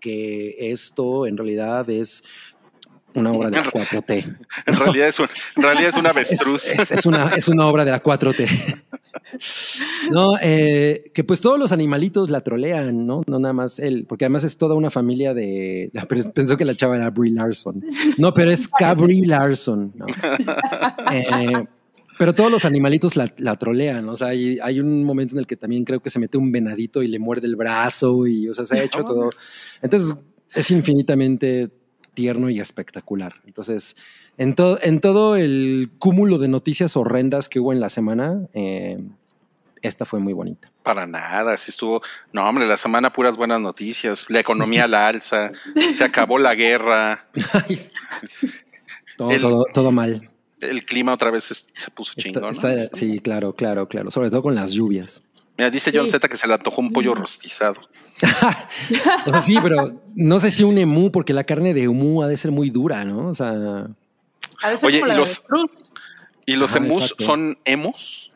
que 0.00 0.56
esto 0.72 1.26
en 1.26 1.36
realidad 1.36 1.88
es 1.90 2.22
una 3.14 3.32
obra 3.32 3.50
de 3.50 3.56
la 3.56 3.64
4T. 3.64 4.36
En 4.66 4.74
realidad 4.78 5.08
es, 5.08 5.18
un- 5.18 5.28
en 5.56 5.62
realidad 5.62 5.88
es 5.88 5.96
un 5.96 6.06
avestruz. 6.12 6.66
Es, 6.68 6.78
es- 6.78 6.90
es 6.92 7.06
una, 7.06 7.28
es 7.36 7.48
una 7.48 7.66
obra 7.66 7.84
de 7.84 7.90
la 7.90 8.02
4T. 8.02 8.82
No, 10.10 10.36
eh, 10.40 11.10
que 11.14 11.24
pues 11.24 11.40
todos 11.40 11.58
los 11.58 11.72
animalitos 11.72 12.30
la 12.30 12.40
trolean, 12.40 13.06
¿no? 13.06 13.22
No 13.26 13.38
nada 13.38 13.52
más 13.52 13.78
él, 13.78 14.06
porque 14.08 14.24
además 14.24 14.44
es 14.44 14.56
toda 14.56 14.74
una 14.74 14.90
familia 14.90 15.34
de. 15.34 15.90
Pensó 16.34 16.56
que 16.56 16.64
la 16.64 16.74
chava 16.76 16.96
era 16.96 17.10
Brie 17.10 17.32
Larson. 17.32 17.84
No, 18.16 18.32
pero 18.32 18.50
es 18.50 18.68
Cabri 18.68 19.22
Larson. 19.26 19.92
¿no? 19.96 20.06
Eh, 21.12 21.66
pero 22.18 22.34
todos 22.34 22.50
los 22.50 22.64
animalitos 22.64 23.16
la, 23.16 23.32
la 23.38 23.56
trolean, 23.56 24.08
o 24.08 24.16
sea, 24.16 24.28
hay, 24.28 24.58
hay 24.62 24.80
un 24.80 25.04
momento 25.04 25.34
en 25.34 25.38
el 25.40 25.46
que 25.46 25.56
también 25.56 25.84
creo 25.84 26.00
que 26.00 26.10
se 26.10 26.18
mete 26.18 26.36
un 26.36 26.52
venadito 26.52 27.02
y 27.02 27.08
le 27.08 27.18
muerde 27.18 27.46
el 27.46 27.56
brazo 27.56 28.26
y, 28.26 28.48
o 28.48 28.54
sea, 28.54 28.64
se 28.64 28.78
ha 28.78 28.82
hecho 28.82 29.04
todo. 29.04 29.30
Entonces, 29.82 30.14
es 30.54 30.70
infinitamente 30.70 31.70
tierno 32.14 32.50
y 32.50 32.58
espectacular. 32.60 33.34
Entonces, 33.46 33.94
en, 34.36 34.54
to- 34.54 34.78
en 34.82 35.00
todo 35.00 35.36
el 35.36 35.90
cúmulo 35.98 36.38
de 36.38 36.48
noticias 36.48 36.96
horrendas 36.96 37.48
que 37.48 37.60
hubo 37.60 37.72
en 37.72 37.80
la 37.80 37.90
semana, 37.90 38.48
eh, 38.54 38.98
esta 39.82 40.04
fue 40.04 40.18
muy 40.18 40.32
bonita. 40.32 40.72
Para 40.82 41.06
nada, 41.06 41.56
sí 41.56 41.70
estuvo. 41.70 42.02
No, 42.32 42.48
hombre, 42.48 42.66
la 42.66 42.76
semana 42.76 43.12
puras 43.12 43.36
buenas 43.36 43.60
noticias. 43.60 44.26
La 44.28 44.40
economía 44.40 44.84
a 44.84 44.88
la 44.88 45.06
alza, 45.06 45.52
se 45.94 46.02
acabó 46.02 46.38
la 46.38 46.56
guerra, 46.56 47.28
todo, 49.16 49.30
El- 49.30 49.40
todo, 49.40 49.64
todo 49.72 49.92
mal. 49.92 50.28
El 50.60 50.84
clima 50.84 51.12
otra 51.14 51.30
vez 51.30 51.50
es- 51.50 51.68
se 51.78 51.90
puso 51.90 52.12
Está- 52.16 52.22
chingón. 52.40 52.56
¿no? 52.62 52.68
está- 52.68 52.96
sí, 52.96 53.20
claro, 53.20 53.54
claro, 53.54 53.88
claro. 53.88 54.10
Sobre 54.10 54.30
todo 54.30 54.42
con 54.42 54.54
las 54.54 54.72
lluvias. 54.72 55.22
Mira, 55.56 55.70
dice 55.70 55.90
John 55.94 56.06
Sí. 56.06 56.12
Z 56.12 56.28
que 56.28 56.36
se 56.36 56.46
le 56.46 56.54
antojó 56.54 56.80
un 56.80 56.92
pollo 56.92 57.14
rostizado. 57.14 57.80
O 59.26 59.30
sea, 59.32 59.40
sí, 59.40 59.56
pero 59.62 60.00
no 60.14 60.40
sé 60.40 60.50
si 60.50 60.64
un 60.64 60.78
emú, 60.78 61.10
porque 61.12 61.32
la 61.32 61.44
carne 61.44 61.74
de 61.74 61.84
emú 61.84 62.22
ha 62.22 62.28
de 62.28 62.36
ser 62.36 62.50
muy 62.50 62.70
dura, 62.70 63.04
¿no? 63.04 63.28
O 63.28 63.34
sea, 63.34 63.86
A 64.62 64.68
veces 64.70 64.82
Oye, 64.84 65.00
como 65.00 65.12
y 65.12 65.16
los- 65.16 65.38
avestruz. 65.38 65.70
¿Y 66.46 66.56
los 66.56 66.74
Ajá, 66.74 66.84
emus 66.84 67.02
exacto. 67.04 67.24
son 67.24 67.58
emos? 67.64 68.32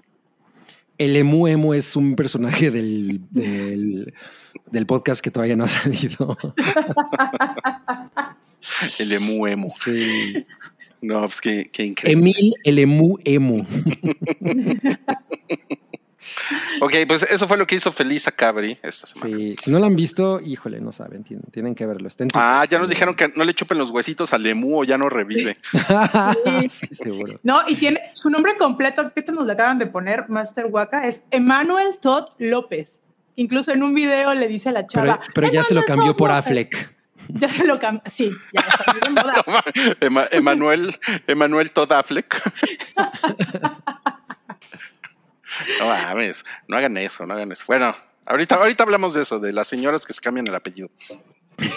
el 0.99 1.17
emu 1.17 1.49
emo 1.49 1.75
es 1.75 1.97
un 1.97 2.15
personaje 2.15 2.71
del, 2.71 3.23
del, 3.31 4.15
del 4.71 4.87
podcast 4.87 5.21
que 5.25 5.33
todavía 5.33 5.57
no 5.57 5.65
ha 5.65 5.69
salido. 5.69 6.37
El 8.99 9.13
emu 9.13 9.47
emo. 9.47 9.69
Sí. 9.71 10.45
No, 11.03 11.21
pues 11.23 11.41
qué, 11.41 11.69
qué 11.73 11.85
increíble. 11.85 12.31
Emil, 12.31 12.55
el 12.65 12.79
emu 12.79 13.19
emo. 13.25 13.67
Ok, 16.81 16.95
pues 17.09 17.25
eso 17.25 17.47
fue 17.49 17.57
lo 17.57 17.67
que 17.67 17.75
hizo 17.75 17.93
feliz 17.93 18.27
a 18.29 18.33
Cabri 18.33 18.79
esta 18.83 19.07
semana. 19.07 19.37
Sí. 19.37 19.57
Si 19.61 19.71
no 19.71 19.79
lo 19.81 19.87
han 19.87 19.97
visto, 19.97 20.41
híjole, 20.41 20.81
no 20.81 20.93
saben, 20.93 21.25
tienen, 21.25 21.45
tienen 21.51 21.75
que 21.75 21.85
verlo. 21.85 22.07
Está 22.09 22.23
en 22.25 22.31
Ah, 22.35 22.65
ya 22.69 22.79
nos 22.79 22.89
dijeron 22.89 23.15
que 23.15 23.29
no 23.37 23.45
le 23.45 23.55
chupen 23.55 23.77
los 23.79 23.91
huesitos 23.91 24.33
al 24.33 24.47
emu 24.47 24.81
o 24.81 24.85
ya 24.85 24.97
no 24.97 25.09
revive. 25.09 25.57
sí, 26.69 26.87
seguro. 26.93 27.39
No, 27.43 27.63
y 27.69 27.75
tiene 27.77 28.01
su 28.15 28.31
nombre 28.31 28.57
completo, 28.57 29.13
que 29.13 29.23
nos 29.33 29.45
lo 29.47 29.53
acaban 29.53 29.79
de 29.79 29.87
poner, 29.87 30.29
Master 30.29 30.67
Waka, 30.67 31.07
es 31.07 31.23
Emmanuel 31.31 31.89
Todd 32.01 32.29
López. 32.39 33.01
Incluso 33.35 33.73
en 33.73 33.83
un 33.83 33.95
video 33.95 34.33
le 34.35 34.47
dice 34.49 34.69
a 34.69 34.73
la 34.73 34.87
chava. 34.87 35.21
pero 35.35 35.51
ya 35.51 35.65
se 35.65 35.75
lo 35.75 35.81
"Emmanuel 35.81 35.99
cambió 35.99 36.17
por 36.17 36.31
López". 36.31 36.47
Affleck. 36.47 36.95
Ya 37.41 37.49
se 37.49 37.65
lo 37.67 37.79
cambió. 37.79 38.03
Sí, 38.07 38.31
ya 38.53 38.61
está 38.61 39.11
moda. 39.11 39.43
Ema- 40.01 40.29
Emanuel, 40.31 40.95
Emanuel 41.27 41.71
Todd 41.73 41.93
Affleck. 41.93 42.41
No 45.79 45.87
mames, 45.87 46.45
no 46.67 46.77
hagan 46.77 46.97
eso, 46.97 47.27
no 47.27 47.35
hagan 47.35 47.53
eso. 47.53 47.65
Bueno, 47.67 47.95
ahorita, 48.25 48.55
ahorita 48.55 48.85
hablamos 48.85 49.13
de 49.15 49.23
eso, 49.23 49.39
de 49.39 49.53
las 49.53 49.69
señoras 49.69 50.07
que 50.07 50.13
se 50.15 50.21
cambian 50.21 50.47
el 50.49 50.55
apellido. 50.55 50.91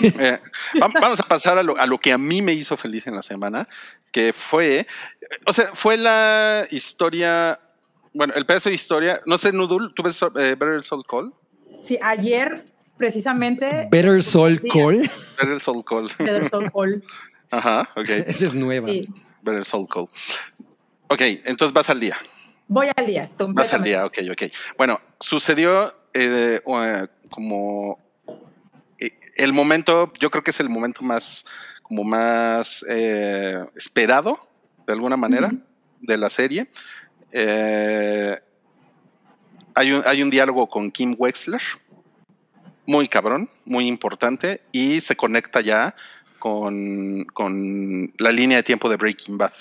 Eh, 0.01 0.39
va- 0.81 0.87
vamos 1.01 1.19
a 1.19 1.23
pasar 1.23 1.57
a 1.57 1.63
lo, 1.63 1.77
a 1.77 1.85
lo 1.85 1.97
que 1.97 2.13
a 2.13 2.17
mí 2.17 2.41
me 2.41 2.53
hizo 2.53 2.77
feliz 2.77 3.05
en 3.07 3.15
la 3.15 3.21
semana, 3.21 3.67
que 4.11 4.31
fue, 4.31 4.87
o 5.45 5.51
sea, 5.51 5.71
fue 5.73 5.97
la 5.97 6.65
historia, 6.71 7.59
bueno, 8.13 8.33
el 8.35 8.45
pedazo 8.45 8.69
de 8.69 8.75
historia, 8.75 9.19
no 9.25 9.37
sé, 9.37 9.51
Nudul, 9.51 9.93
¿tú 9.93 10.03
ves 10.03 10.21
eh, 10.21 10.27
Better 10.55 10.81
Soul 10.81 11.03
Call? 11.05 11.33
Sí, 11.83 11.99
ayer 12.01 12.65
precisamente. 12.97 13.87
Better 13.91 14.21
Soul. 14.23 14.61
Call. 14.71 15.09
Better 15.39 15.59
Soul 15.59 15.83
Call. 15.83 16.09
Better 16.19 16.49
Soul 16.49 16.71
Call. 16.71 17.03
Ajá, 17.51 17.89
ok. 17.95 18.09
Esa 18.09 18.45
es 18.45 18.53
nueva. 18.53 18.89
Sí. 18.89 19.07
Better 19.41 19.65
Soul 19.65 19.87
Call. 19.87 20.07
Ok, 21.07 21.21
entonces 21.45 21.73
vas 21.73 21.89
al 21.89 21.99
día. 21.99 22.17
Voy 22.67 22.87
al 22.95 23.05
día. 23.05 23.29
Vas 23.49 23.73
al 23.73 23.83
día, 23.83 24.05
ok, 24.05 24.17
ok. 24.31 24.43
Bueno, 24.77 24.99
sucedió 25.19 25.89
eh, 26.13 26.61
eh, 26.65 27.07
como 27.29 27.99
eh, 28.97 29.11
el 29.35 29.53
momento, 29.53 30.11
yo 30.19 30.31
creo 30.31 30.43
que 30.43 30.51
es 30.51 30.59
el 30.59 30.69
momento 30.69 31.03
más, 31.03 31.45
como 31.83 32.03
más 32.03 32.83
eh, 32.89 33.63
esperado, 33.75 34.39
de 34.87 34.93
alguna 34.93 35.17
manera, 35.17 35.51
de 36.01 36.17
la 36.17 36.29
serie. 36.29 36.69
Eh, 37.31 38.35
hay, 39.73 39.91
un, 39.91 40.01
hay 40.05 40.23
un 40.23 40.29
diálogo 40.29 40.67
con 40.67 40.89
Kim 40.89 41.15
Wexler, 41.17 41.61
muy 42.85 43.07
cabrón, 43.07 43.49
muy 43.65 43.87
importante, 43.87 44.61
y 44.71 45.01
se 45.01 45.15
conecta 45.15 45.61
ya 45.61 45.95
con, 46.39 47.25
con 47.33 48.13
la 48.17 48.31
línea 48.31 48.57
de 48.57 48.63
tiempo 48.63 48.89
de 48.89 48.97
Breaking 48.97 49.37
Bad. 49.37 49.53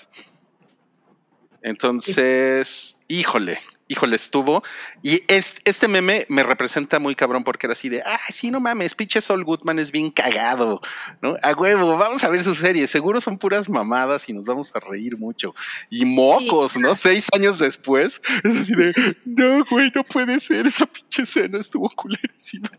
Entonces, 1.62 3.00
híjole, 3.08 3.58
híjole, 3.88 4.16
estuvo. 4.16 4.62
Y 5.02 5.22
es, 5.28 5.56
este 5.64 5.88
meme 5.88 6.26
me 6.28 6.42
representa 6.42 6.98
muy 6.98 7.14
cabrón 7.14 7.44
porque 7.44 7.66
era 7.66 7.72
así 7.72 7.88
de, 7.88 8.02
ah, 8.02 8.20
sí, 8.32 8.50
no 8.50 8.60
mames, 8.60 8.94
pinche 8.94 9.20
Sol 9.20 9.44
Goodman 9.44 9.78
es 9.78 9.92
bien 9.92 10.10
cagado, 10.10 10.80
¿no? 11.22 11.36
A 11.42 11.52
huevo, 11.52 11.96
vamos 11.96 12.24
a 12.24 12.28
ver 12.28 12.42
su 12.44 12.54
serie, 12.54 12.86
seguro 12.86 13.20
son 13.20 13.38
puras 13.38 13.68
mamadas 13.68 14.28
y 14.28 14.32
nos 14.32 14.44
vamos 14.44 14.74
a 14.74 14.80
reír 14.80 15.16
mucho. 15.16 15.54
Y 15.90 16.04
mocos, 16.04 16.76
¿no? 16.76 16.94
Seis 16.94 17.26
años 17.34 17.58
después, 17.58 18.20
es 18.42 18.56
así 18.56 18.74
de, 18.74 18.92
no, 19.24 19.64
güey, 19.64 19.90
no 19.94 20.04
puede 20.04 20.40
ser, 20.40 20.66
esa 20.66 20.86
pinche 20.86 21.22
escena 21.22 21.58
estuvo 21.58 21.88
culerísima. 21.90 22.70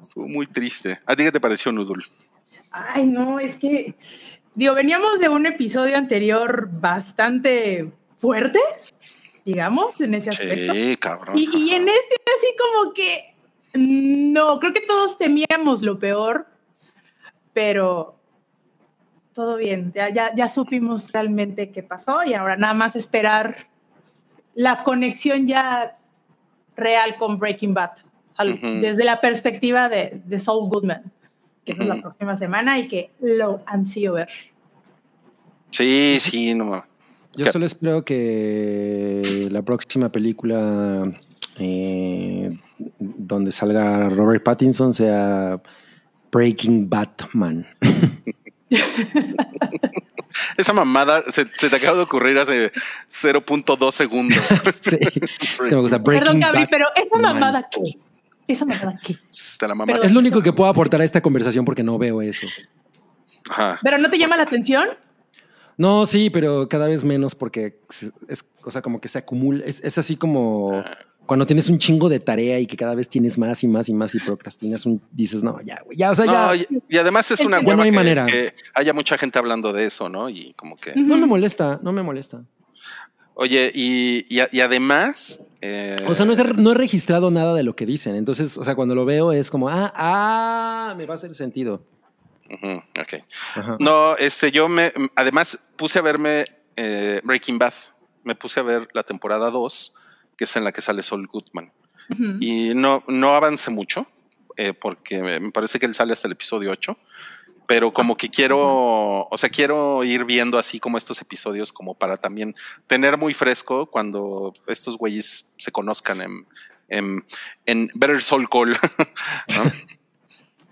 Estuvo 0.00 0.28
muy 0.28 0.46
triste. 0.46 1.00
¿A 1.06 1.14
ti 1.16 1.24
qué 1.24 1.32
te 1.32 1.40
pareció, 1.40 1.72
Nudul? 1.72 2.04
Ay, 2.70 3.06
no, 3.06 3.40
es 3.40 3.56
que, 3.56 3.94
digo, 4.54 4.74
veníamos 4.74 5.18
de 5.18 5.28
un 5.28 5.46
episodio 5.46 5.96
anterior 5.96 6.68
bastante 6.70 7.90
fuerte, 8.16 8.60
digamos, 9.44 10.00
en 10.00 10.14
ese 10.14 10.30
aspecto. 10.30 10.72
Sí, 10.72 10.96
cabrón. 10.96 11.36
Y, 11.36 11.48
y 11.56 11.74
en 11.74 11.88
este 11.88 12.16
así 12.38 12.54
como 12.58 12.92
que, 12.92 13.34
no, 13.74 14.58
creo 14.60 14.72
que 14.72 14.82
todos 14.82 15.18
temíamos 15.18 15.82
lo 15.82 15.98
peor, 15.98 16.46
pero 17.52 18.16
todo 19.32 19.56
bien, 19.56 19.92
ya, 19.94 20.08
ya, 20.10 20.34
ya 20.34 20.48
supimos 20.48 21.12
realmente 21.12 21.70
qué 21.70 21.82
pasó 21.82 22.24
y 22.24 22.34
ahora 22.34 22.56
nada 22.56 22.74
más 22.74 22.96
esperar 22.96 23.68
la 24.54 24.82
conexión 24.82 25.46
ya 25.46 25.96
real 26.76 27.16
con 27.16 27.38
Breaking 27.38 27.74
Bad, 27.74 27.92
al- 28.36 28.60
desde 28.80 29.04
la 29.04 29.20
perspectiva 29.20 29.88
de, 29.88 30.20
de 30.24 30.38
Saul 30.38 30.68
Goodman, 30.68 31.02
que 31.64 31.72
esa 31.72 31.82
es 31.82 31.88
la 31.88 31.96
próxima 32.00 32.36
semana 32.36 32.78
y 32.78 32.88
que 32.88 33.10
lo 33.20 33.62
ansío 33.66 34.14
ver. 34.14 34.28
Sí, 35.70 36.18
sí, 36.20 36.54
no 36.54 36.64
mames. 36.66 36.84
Yo 37.36 37.44
¿Qué? 37.44 37.52
solo 37.52 37.64
espero 37.66 38.04
que 38.04 39.48
la 39.52 39.62
próxima 39.62 40.10
película 40.10 41.04
eh, 41.58 42.50
donde 42.98 43.52
salga 43.52 44.08
Robert 44.08 44.42
Pattinson 44.42 44.92
sea 44.92 45.60
Breaking 46.32 46.88
Batman. 46.90 47.64
Esa 50.56 50.72
mamada 50.72 51.22
se, 51.22 51.46
se 51.54 51.68
te 51.70 51.76
acaba 51.76 51.96
de 51.98 52.02
ocurrir 52.02 52.38
hace 52.38 52.72
0.2 53.08 53.92
segundos. 53.92 54.38
sí, 54.80 54.96
me 55.60 55.76
gusta. 55.76 55.98
Breaking 55.98 56.24
Perdón, 56.24 56.40
Gaby, 56.40 56.52
Batman. 56.62 56.68
pero 56.70 56.86
esa 56.96 57.16
mamada 57.18 57.68
qué? 57.70 57.98
¿Esa? 58.52 58.66
Te 59.58 59.68
la 59.68 59.74
mamaste. 59.74 60.06
Es 60.06 60.12
lo 60.12 60.20
único 60.20 60.42
que 60.42 60.52
puedo 60.52 60.68
aportar 60.70 61.00
a 61.00 61.04
esta 61.04 61.20
conversación 61.20 61.64
porque 61.64 61.82
no 61.82 61.98
veo 61.98 62.20
eso. 62.22 62.46
Ajá. 63.48 63.78
¿Pero 63.82 63.98
no 63.98 64.10
te 64.10 64.18
llama 64.18 64.36
la 64.36 64.42
atención? 64.44 64.88
No, 65.76 66.04
sí, 66.04 66.30
pero 66.30 66.68
cada 66.68 66.88
vez 66.88 67.04
menos 67.04 67.34
porque 67.34 67.80
es, 68.28 68.44
o 68.64 68.70
sea, 68.70 68.82
como 68.82 69.00
que 69.00 69.08
se 69.08 69.18
acumula. 69.18 69.64
Es, 69.64 69.80
es 69.82 69.96
así 69.98 70.16
como 70.16 70.84
cuando 71.26 71.46
tienes 71.46 71.70
un 71.70 71.78
chingo 71.78 72.08
de 72.08 72.18
tarea 72.20 72.58
y 72.58 72.66
que 72.66 72.76
cada 72.76 72.94
vez 72.94 73.08
tienes 73.08 73.38
más 73.38 73.62
y 73.62 73.68
más 73.68 73.88
y 73.88 73.94
más 73.94 74.14
y 74.14 74.18
procrastinas, 74.18 74.84
un, 74.84 75.00
dices, 75.12 75.44
no, 75.44 75.60
ya, 75.62 75.80
güey, 75.84 75.96
ya, 75.96 76.10
o 76.10 76.14
sea, 76.14 76.26
No, 76.26 76.54
ya. 76.54 76.62
y, 76.68 76.82
y 76.94 76.98
además 76.98 77.30
es 77.30 77.40
una 77.40 77.60
no 77.62 77.68
hueva 77.68 77.84
hay 77.84 77.90
que, 77.90 77.96
manera. 77.96 78.26
que 78.26 78.52
haya 78.74 78.92
mucha 78.92 79.16
gente 79.16 79.38
hablando 79.38 79.72
de 79.72 79.84
eso, 79.84 80.08
¿no? 80.08 80.28
Y 80.28 80.52
como 80.54 80.76
que. 80.76 80.92
No 80.96 81.16
me 81.16 81.26
molesta, 81.26 81.78
no 81.82 81.92
me 81.92 82.02
molesta. 82.02 82.42
Oye, 83.40 83.72
y, 83.74 84.26
y, 84.28 84.42
y 84.52 84.60
además, 84.60 85.42
eh, 85.62 86.04
O 86.06 86.14
sea, 86.14 86.26
no, 86.26 86.32
es- 86.32 86.56
no 86.56 86.72
he 86.72 86.74
registrado 86.74 87.30
nada 87.30 87.54
de 87.54 87.62
lo 87.62 87.74
que 87.74 87.86
dicen. 87.86 88.14
Entonces, 88.14 88.56
o 88.58 88.64
sea, 88.64 88.74
cuando 88.74 88.94
lo 88.94 89.04
veo 89.06 89.32
es 89.32 89.50
como, 89.50 89.68
ah, 89.70 89.90
ah, 89.96 90.94
me 90.96 91.06
va 91.06 91.14
a 91.14 91.16
hacer 91.16 91.34
sentido. 91.34 91.82
ujú, 92.50 92.76
ok. 93.00 93.14
Ajá. 93.56 93.76
No, 93.78 94.16
este, 94.16 94.50
yo 94.52 94.68
me, 94.68 94.92
además 95.16 95.58
puse 95.76 95.98
a 95.98 96.02
verme 96.02 96.44
eh, 96.76 97.20
Breaking 97.24 97.58
Bad, 97.58 97.74
me 98.24 98.34
puse 98.34 98.60
a 98.60 98.62
ver 98.62 98.88
la 98.92 99.02
temporada 99.02 99.50
2, 99.50 99.94
que 100.36 100.44
es 100.44 100.56
en 100.56 100.64
la 100.64 100.72
que 100.72 100.80
sale 100.82 101.02
Sol 101.02 101.26
Goodman. 101.26 101.72
Y 102.40 102.74
no, 102.74 103.02
no 103.06 103.34
avancé 103.36 103.70
mucho, 103.70 104.04
eh, 104.56 104.72
porque 104.74 105.22
me 105.22 105.38
me 105.38 105.50
parece 105.52 105.78
que 105.78 105.86
él 105.86 105.94
sale 105.94 106.12
hasta 106.12 106.26
el 106.26 106.32
episodio 106.32 106.72
8, 106.72 106.98
pero 107.70 107.92
como 107.92 108.16
que 108.16 108.28
quiero, 108.28 109.28
o 109.30 109.36
sea, 109.36 109.48
quiero 109.48 110.02
ir 110.02 110.24
viendo 110.24 110.58
así 110.58 110.80
como 110.80 110.98
estos 110.98 111.20
episodios, 111.20 111.72
como 111.72 111.94
para 111.94 112.16
también 112.16 112.56
tener 112.88 113.16
muy 113.16 113.32
fresco 113.32 113.86
cuando 113.86 114.52
estos 114.66 114.98
güeyes 114.98 115.52
se 115.56 115.70
conozcan 115.70 116.20
en, 116.20 116.46
en, 116.88 117.24
en 117.66 117.88
Better 117.94 118.20
Soul 118.22 118.48
Call. 118.50 118.70
¿no? 119.56 119.72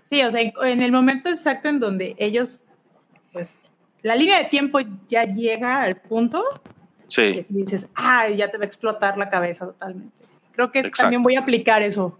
Sí, 0.09 0.21
o 0.23 0.29
sea, 0.29 0.41
en, 0.41 0.81
el 0.81 0.91
momento 0.91 1.29
exacto 1.29 1.69
en 1.69 1.79
donde 1.79 2.17
ellos, 2.17 2.65
pues, 3.31 3.55
la 4.01 4.15
línea 4.15 4.37
de 4.37 4.49
tiempo 4.49 4.79
ya 5.07 5.23
llega 5.23 5.83
al 5.83 5.95
punto 6.01 6.43
Sí, 7.07 7.31
que 7.31 7.45
dices, 7.47 7.87
ah, 7.95 8.27
ya 8.27 8.51
te 8.51 8.57
va 8.57 8.65
a 8.65 8.67
explotar 8.67 9.17
la 9.17 9.29
cabeza 9.29 9.67
totalmente. 9.67 10.25
Creo 10.51 10.69
que 10.69 10.79
Exacto, 10.79 11.03
también 11.03 11.23
voy 11.23 11.37
a 11.37 11.39
aplicar 11.39 11.81
eso. 11.81 12.19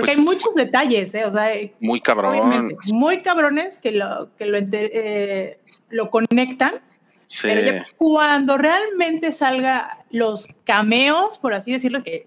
Porque 0.00 0.12
Pues- 0.14 0.18
hay 0.18 0.24
muchos 0.24 0.54
detalles, 0.54 1.14
¿eh? 1.14 1.24
O 1.26 1.32
sea, 1.32 1.50
muy 1.80 2.00
cabrón. 2.00 2.76
muy 2.86 3.22
cabrones 3.22 3.78
que 3.78 3.92
lo, 3.92 4.34
que 4.36 4.46
lo, 4.46 4.58
eh, 4.58 5.58
lo 5.90 6.10
conectan, 6.10 6.80
Sí, 7.26 7.46
pero 7.46 7.60
ya 7.60 7.86
cuando 7.96 8.58
realmente 8.58 9.30
salga 9.30 9.98
los 10.10 10.48
cameos, 10.64 11.38
por 11.38 11.54
así 11.54 11.70
decirlo, 11.70 12.02
que 12.02 12.26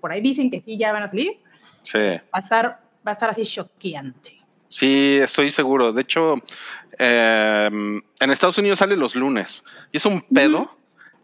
por 0.00 0.12
ahí 0.12 0.20
dicen 0.20 0.50
que 0.50 0.60
sí, 0.60 0.76
ya 0.76 0.92
van 0.92 1.04
a 1.04 1.08
salir, 1.08 1.38
sí. 1.82 1.98
va 1.98 2.20
a 2.32 2.40
estar, 2.40 2.66
va 2.66 3.10
a 3.10 3.12
estar 3.12 3.30
así 3.30 3.42
choqueante. 3.46 4.38
Sí, 4.68 5.16
estoy 5.22 5.50
seguro. 5.50 5.92
De 5.94 6.02
hecho, 6.02 6.42
eh, 6.98 7.70
en 8.20 8.30
Estados 8.30 8.58
Unidos 8.58 8.80
sale 8.80 8.96
los 8.96 9.14
lunes 9.14 9.64
y 9.92 9.96
es 9.96 10.04
un 10.04 10.20
pedo. 10.20 10.76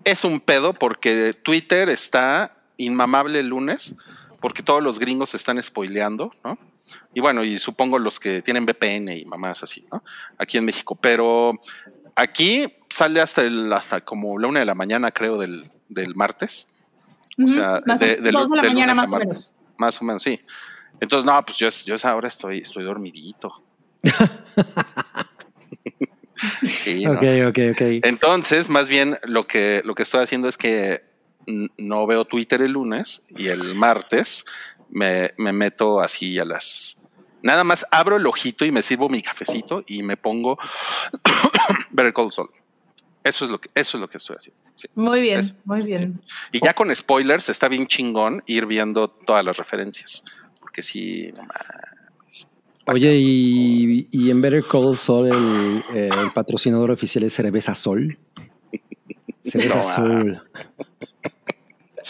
Es 0.05 0.25
un 0.25 0.41
pedo 0.41 0.73
porque 0.73 1.35
Twitter 1.35 1.91
está 1.91 2.57
inmamable 2.79 3.41
el 3.41 3.49
lunes 3.49 3.97
porque 4.41 4.63
todos 4.63 4.83
los 4.83 4.99
gringos 4.99 5.31
se 5.31 5.37
están 5.37 5.63
spoileando, 5.63 6.33
¿no? 6.45 6.59
Y 7.15 7.21
bueno, 7.21 7.45
y 7.45 7.59
supongo 7.59 7.99
los 7.99 8.19
que 8.19 8.43
tienen 8.43 8.65
VPN 8.65 9.09
y 9.17 9.25
mamás 9.25 9.63
así, 9.63 9.87
¿no? 9.93 10.03
Aquí 10.39 10.59
en 10.59 10.65
México. 10.65 10.95
Pero 10.97 11.59
aquí 12.17 12.73
sale 12.89 13.21
hasta 13.21 13.43
el, 13.43 13.73
hasta 13.73 14.01
como 14.01 14.39
la 14.39 14.49
una 14.49 14.61
de 14.61 14.67
la 14.67 14.75
mañana, 14.75 15.11
creo, 15.13 15.39
del, 15.39 15.71
del 15.89 16.15
martes. 16.15 16.69
O 17.43 17.47
sea, 17.47 17.81
más 17.87 17.99
de, 18.01 18.13
o- 18.19 18.23
de, 18.23 18.33
dos 18.33 18.51
de 18.51 18.57
la 18.57 18.63
mañana 18.63 18.73
lunes 18.73 18.89
a 18.91 18.95
más 18.95 19.07
o 19.07 19.11
martes. 19.11 19.29
menos. 19.29 19.53
Más 19.79 20.03
o 20.03 20.05
menos, 20.05 20.23
sí. 20.23 20.41
Entonces, 21.01 21.25
no, 21.25 21.41
pues 21.43 21.57
yo, 21.59 21.69
yo 21.87 21.95
a 21.95 21.97
esa 21.97 22.15
hora 22.17 22.29
estoy, 22.29 22.59
estoy 22.59 22.85
dormidito. 22.85 23.63
sí, 26.83 27.05
¿no? 27.05 27.13
Ok, 27.13 27.23
ok, 27.49 27.59
ok. 27.73 27.81
Entonces, 28.05 28.69
más 28.69 28.89
bien 28.89 29.19
lo 29.25 29.47
que, 29.47 29.83
lo 29.85 29.95
que 29.95 30.03
estoy 30.03 30.23
haciendo 30.23 30.49
es 30.49 30.57
que 30.57 31.03
no 31.47 32.07
veo 32.07 32.25
Twitter 32.25 32.63
el 32.63 32.73
lunes 32.73 33.23
y 33.29 33.49
el 33.49 33.75
martes 33.75 34.45
me, 34.91 35.33
me 35.37 35.53
meto 35.53 36.01
así 36.01 36.39
a 36.39 36.45
las... 36.45 37.01
Nada 37.43 37.65
más 37.65 37.87
abro 37.91 38.17
el 38.17 38.27
ojito 38.27 38.65
y 38.65 38.71
me 38.71 38.83
sirvo 38.83 39.09
mi 39.09 39.23
cafecito 39.23 39.83
y 39.87 40.03
me 40.03 40.17
pongo 40.17 40.59
Better 41.91 42.13
Call 42.13 42.31
Saul. 42.31 42.51
Eso 43.25 43.45
es 43.45 43.51
lo 43.51 43.61
que, 43.61 43.69
eso 43.75 43.97
es 43.97 44.01
lo 44.01 44.09
que 44.09 44.19
estoy 44.19 44.37
haciendo. 44.37 44.61
sí. 44.77 44.89
Muy 44.95 45.21
bien, 45.21 45.41
Eso, 45.41 45.55
muy 45.65 45.83
bien. 45.83 46.23
Y 46.53 46.61
ya 46.65 46.75
con 46.75 46.95
spoilers 46.95 47.49
está 47.49 47.69
bien 47.69 47.87
chingón 47.87 48.43
ir 48.47 48.67
viendo 48.67 49.09
todas 49.09 49.45
las 49.45 49.57
referencias. 49.57 50.25
Porque 50.59 50.83
sí, 50.83 51.31
no 51.33 51.43
mames. 51.43 52.49
Oye, 52.87 53.15
y, 53.17 54.09
y 54.11 54.31
en 54.31 54.41
Better 54.41 54.65
Call 54.65 54.97
Saul, 54.97 55.29
el, 55.29 55.85
el 55.97 56.31
patrocinador 56.35 56.91
oficial 56.91 57.25
es 57.25 57.35
Cerveza 57.35 57.75
Sol. 57.75 58.19
Cerveza 59.45 59.77
No, 59.77 59.83
Sol. 59.83 60.43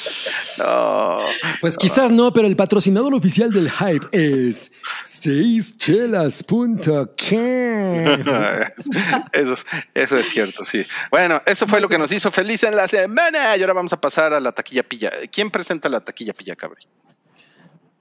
No. 0.58 1.20
Pues 1.60 1.76
quizás 1.78 2.10
no, 2.10 2.32
pero 2.32 2.46
el 2.46 2.56
patrocinador 2.56 3.14
oficial 3.14 3.50
del 3.50 3.70
hype 3.70 4.06
es 4.12 4.70
seischelas.com. 5.06 8.00
Eso 9.32 9.52
es, 9.54 9.66
eso 9.94 10.18
es 10.18 10.28
cierto, 10.28 10.64
sí. 10.64 10.84
Bueno, 11.10 11.40
eso 11.46 11.66
fue 11.66 11.80
lo 11.80 11.88
que 11.88 11.98
nos 11.98 12.10
hizo 12.12 12.30
feliz 12.30 12.62
en 12.64 12.76
la 12.76 12.88
semana. 12.88 13.56
Y 13.56 13.60
ahora 13.60 13.72
vamos 13.74 13.92
a 13.92 14.00
pasar 14.00 14.32
a 14.34 14.40
la 14.40 14.52
taquilla 14.52 14.82
pilla. 14.82 15.10
¿Quién 15.32 15.50
presenta 15.50 15.88
la 15.88 16.00
taquilla 16.00 16.32
pilla, 16.32 16.56
Cabri? 16.56 16.86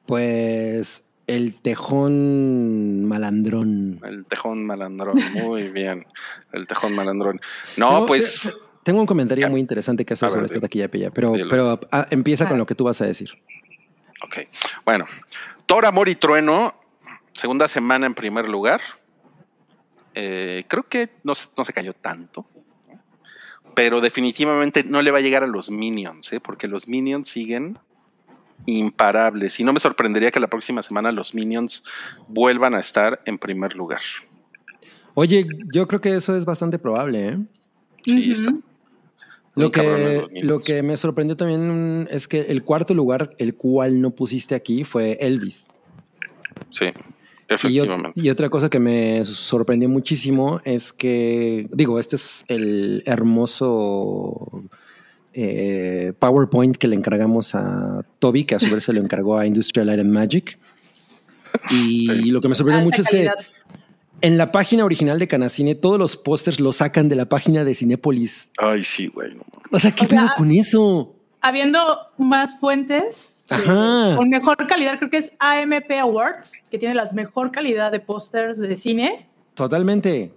Pues 0.05 1.03
el 1.27 1.55
tejón 1.61 3.05
malandrón. 3.05 3.99
El 4.03 4.25
tejón 4.25 4.65
malandrón. 4.65 5.19
Muy 5.33 5.69
bien. 5.69 6.05
El 6.51 6.67
tejón 6.67 6.93
malandrón. 6.93 7.39
No, 7.77 8.05
pues. 8.05 8.41
te- 8.43 8.68
Tengo 8.83 8.99
un 9.01 9.05
comentario 9.05 9.43
Ya. 9.45 9.49
muy 9.49 9.59
interesante 9.59 10.05
que 10.05 10.13
hacer 10.13 10.27
ver, 10.27 10.33
sobre 10.33 10.45
esta 10.47 10.59
taquilla 10.61 10.89
pilla, 10.89 11.11
pero, 11.11 11.31
Dilo. 11.33 11.49
pero 11.49 11.79
ah, 11.91 12.07
empieza 12.09 12.47
con 12.47 12.57
lo 12.57 12.65
que 12.65 12.75
tú 12.75 12.85
vas 12.85 13.01
a 13.01 13.05
decir. 13.05 13.31
Ok. 14.23 14.37
Bueno, 14.85 15.05
Thor, 15.65 15.85
Amor 15.85 16.09
y 16.09 16.15
Trueno, 16.15 16.73
segunda 17.33 17.67
semana 17.67 18.05
en 18.05 18.13
primer 18.15 18.49
lugar. 18.49 18.81
Eh, 20.15 20.63
creo 20.67 20.83
que 20.87 21.09
no, 21.23 21.35
se- 21.35 21.49
no 21.57 21.63
se 21.65 21.73
cayó 21.73 21.93
tanto. 21.93 22.45
Pero 23.75 24.01
definitivamente 24.01 24.83
no 24.83 25.01
le 25.01 25.11
va 25.11 25.19
a 25.19 25.21
llegar 25.21 25.43
a 25.43 25.47
los 25.47 25.69
Minions, 25.69 26.33
¿eh? 26.33 26.39
porque 26.41 26.67
los 26.67 26.87
Minions 26.87 27.29
siguen 27.29 27.77
imparables. 28.65 29.59
Y 29.59 29.63
no 29.63 29.71
me 29.73 29.79
sorprendería 29.79 30.31
que 30.31 30.39
la 30.39 30.47
próxima 30.47 30.81
semana 30.83 31.11
los 31.11 31.33
Minions 31.33 31.83
vuelvan 32.27 32.73
a 32.73 32.79
estar 32.79 33.21
en 33.25 33.37
primer 33.37 33.75
lugar. 33.75 34.01
Oye, 35.13 35.47
yo 35.73 35.87
creo 35.87 36.01
que 36.01 36.15
eso 36.15 36.35
es 36.35 36.45
bastante 36.45 36.79
probable, 36.79 37.29
¿eh? 37.29 37.37
Sí, 38.03 38.31
está. 38.31 38.53
Lo 39.59 39.71
que, 39.71 40.27
lo 40.41 40.59
que 40.61 40.81
me 40.83 40.97
sorprendió 40.97 41.35
también 41.37 42.07
es 42.11 42.27
que 42.27 42.41
el 42.41 42.63
cuarto 42.63 42.93
lugar, 42.93 43.31
el 43.37 43.55
cual 43.55 44.01
no 44.01 44.11
pusiste 44.11 44.55
aquí, 44.55 44.83
fue 44.83 45.17
Elvis. 45.21 45.67
Sí, 46.69 46.85
efectivamente. 47.47 48.11
y 48.19 48.29
otra 48.29 48.49
cosa 48.49 48.69
que 48.69 48.79
me 48.79 49.23
sorprendió 49.25 49.89
muchísimo 49.89 50.61
es 50.65 50.93
que, 50.93 51.67
digo, 51.71 51.99
este 51.99 52.15
es 52.15 52.45
el 52.47 53.03
hermoso 53.05 54.63
eh, 55.33 56.13
PowerPoint 56.19 56.75
que 56.77 56.87
le 56.87 56.95
encargamos 56.95 57.55
a 57.55 58.03
Toby, 58.19 58.43
que 58.45 58.55
a 58.55 58.59
su 58.59 58.69
vez 58.73 58.83
se 58.83 58.93
lo 58.93 58.99
encargó 58.99 59.37
a 59.37 59.45
Industrial 59.45 59.87
Light 59.87 59.99
and 60.01 60.11
Magic. 60.11 60.57
Y 61.71 62.05
Sí. 62.07 62.29
lo 62.31 62.41
que 62.41 62.47
me 62.47 62.55
sorprendió 62.55 62.85
Alta 62.85 62.97
mucho 62.97 63.01
es 63.01 63.07
que. 63.07 63.29
En 64.21 64.37
la 64.37 64.51
página 64.51 64.85
original 64.85 65.19
de 65.19 65.27
Canacine 65.27 65.75
todos 65.75 65.97
los 65.99 66.17
pósters 66.17 66.59
los 66.59 66.77
sacan 66.77 67.09
de 67.09 67.15
la 67.15 67.27
página 67.27 67.63
de 67.63 67.75
Cinépolis. 67.75 68.51
Ay, 68.57 68.83
sí, 68.83 69.07
güey. 69.07 69.29
no 69.31 69.43
mames. 69.51 69.67
O 69.71 69.79
sea, 69.79 69.91
¿qué 69.91 70.05
O 70.05 70.07
sea, 70.07 70.19
pedo 70.19 70.29
con 70.37 70.51
eso? 70.51 71.15
Habiendo 71.41 71.79
más 72.17 72.59
fuentes 72.59 73.43
eh, 73.49 73.55
Ajá. 73.55 74.15
con 74.17 74.29
mejor 74.29 74.55
calidad, 74.67 74.97
creo 74.97 75.09
que 75.09 75.17
es 75.17 75.31
AMP 75.39 75.91
Awards, 76.01 76.51
que 76.69 76.77
tiene 76.77 76.95
la 76.95 77.09
mejor 77.13 77.51
calidad 77.51 77.91
de 77.91 77.99
pósters 77.99 78.59
de 78.59 78.75
cine. 78.77 79.27
Totalmente. 79.53 80.33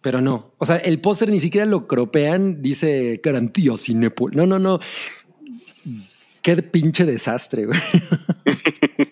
Pero 0.00 0.20
no. 0.20 0.52
O 0.58 0.66
sea, 0.66 0.76
el 0.76 1.00
póster 1.00 1.30
ni 1.30 1.40
siquiera 1.40 1.66
lo 1.66 1.86
cropean, 1.86 2.60
dice 2.60 3.20
garantía 3.22 3.72
Cinépolis. 3.76 4.36
No, 4.36 4.46
no, 4.46 4.58
no. 4.58 4.80
Qué 6.42 6.56
pinche 6.62 7.06
desastre, 7.06 7.66
güey. 7.66 7.80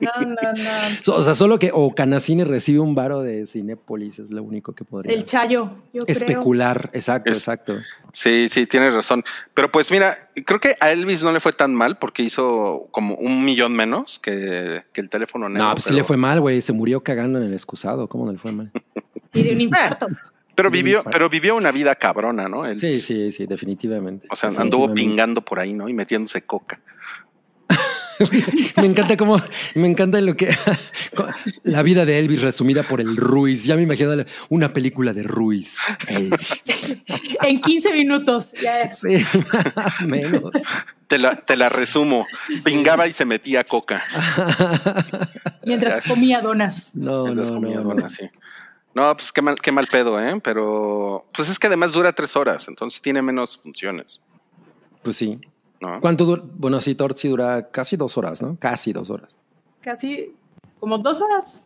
No, 0.20 0.26
no, 0.26 0.52
no. 0.52 0.62
So- 1.02 1.14
O 1.16 1.22
sea, 1.22 1.34
solo 1.34 1.58
que 1.58 1.70
o 1.74 1.94
Canacine 1.94 2.44
recibe 2.44 2.80
un 2.80 2.94
varo 2.94 3.22
de 3.22 3.46
Cinépolis 3.46 4.18
es 4.18 4.30
lo 4.30 4.42
único 4.42 4.72
que 4.72 4.84
podría 4.84 5.14
El 5.14 5.24
Chayo, 5.24 5.70
yo 5.92 6.00
creo. 6.02 6.04
especular. 6.16 6.88
Exacto, 6.92 7.30
Es- 7.30 7.38
exacto. 7.38 7.76
Sí, 8.12 8.48
sí, 8.48 8.66
tienes 8.66 8.94
razón. 8.94 9.22
Pero 9.54 9.70
pues 9.70 9.90
mira, 9.90 10.30
creo 10.46 10.58
que 10.58 10.74
a 10.80 10.90
Elvis 10.90 11.22
no 11.22 11.32
le 11.32 11.40
fue 11.40 11.52
tan 11.52 11.74
mal 11.74 11.98
porque 11.98 12.22
hizo 12.22 12.88
como 12.90 13.14
un 13.16 13.44
millón 13.44 13.74
menos 13.74 14.18
que, 14.18 14.82
que 14.92 15.00
el 15.00 15.08
teléfono 15.10 15.48
negro. 15.48 15.68
No, 15.68 15.74
pues 15.74 15.84
sí 15.84 15.94
le 15.94 16.02
fue 16.04 16.16
mal, 16.16 16.40
güey. 16.40 16.62
Se 16.62 16.72
murió 16.72 17.02
cagando 17.02 17.38
en 17.38 17.44
el 17.46 17.52
excusado. 17.52 18.08
¿Cómo 18.08 18.24
no 18.26 18.32
le 18.32 18.38
fue 18.38 18.52
mal? 18.52 18.70
Y 19.32 19.44
de 19.44 19.52
un 19.52 19.60
infarto. 19.60 20.08
Pero 20.56 20.70
vivió, 20.72 21.04
pero 21.10 21.28
vivió 21.30 21.54
una 21.56 21.70
vida 21.70 21.94
cabrona, 21.94 22.48
¿no? 22.48 22.64
Sí, 22.76 22.98
sí, 22.98 23.30
sí, 23.30 23.46
definitivamente. 23.46 24.26
O 24.28 24.34
sea, 24.34 24.48
anduvo 24.50 24.92
pingando 24.92 25.40
por 25.40 25.60
ahí, 25.60 25.72
¿no? 25.72 25.88
Y 25.88 25.94
metiéndose 25.94 26.42
coca. 26.42 26.80
Me 28.76 28.86
encanta 28.86 29.16
cómo, 29.16 29.40
me 29.74 29.88
encanta 29.88 30.20
lo 30.20 30.34
que 30.36 30.54
la 31.62 31.82
vida 31.82 32.04
de 32.04 32.18
Elvis 32.18 32.42
resumida 32.42 32.82
por 32.82 33.00
el 33.00 33.16
Ruiz. 33.16 33.64
Ya 33.64 33.76
me 33.76 33.82
imagino 33.82 34.24
una 34.48 34.72
película 34.72 35.12
de 35.12 35.22
Ruiz. 35.22 35.76
Elvis. 36.06 36.98
en 37.42 37.60
15 37.60 37.92
minutos. 37.92 38.48
Ya 38.62 38.82
es. 38.82 38.98
Sí, 39.00 39.24
menos. 40.06 40.52
Te 41.06 41.18
la, 41.18 41.34
te 41.36 41.56
la 41.56 41.68
resumo. 41.68 42.26
Pingaba 42.64 43.06
y 43.08 43.12
se 43.12 43.24
metía 43.24 43.64
coca. 43.64 44.04
Mientras 45.64 45.94
Gracias. 45.94 46.14
comía 46.14 46.40
donas. 46.40 46.90
No, 46.94 47.24
Mientras 47.24 47.50
no, 47.50 47.56
comía 47.60 47.76
no. 47.76 47.82
dona, 47.82 48.08
sí. 48.08 48.30
No, 48.94 49.14
pues 49.16 49.30
qué 49.32 49.42
mal, 49.42 49.56
qué 49.60 49.72
mal 49.72 49.86
pedo, 49.86 50.20
¿eh? 50.20 50.40
Pero 50.42 51.24
pues 51.32 51.48
es 51.48 51.58
que 51.58 51.68
además 51.68 51.92
dura 51.92 52.12
tres 52.12 52.34
horas, 52.36 52.66
entonces 52.68 53.00
tiene 53.00 53.22
menos 53.22 53.56
funciones, 53.56 54.20
Pues 55.02 55.16
sí. 55.16 55.40
¿No? 55.80 56.00
¿Cuánto 56.00 56.24
dura? 56.24 56.42
Bueno, 56.44 56.80
sí, 56.80 56.94
Thor 56.94 57.14
sí 57.16 57.28
dura 57.28 57.70
casi 57.70 57.96
dos 57.96 58.16
horas, 58.18 58.42
¿no? 58.42 58.56
Casi 58.58 58.92
dos 58.92 59.10
horas. 59.10 59.36
Casi 59.80 60.34
como 60.78 60.98
dos 60.98 61.20
horas. 61.20 61.64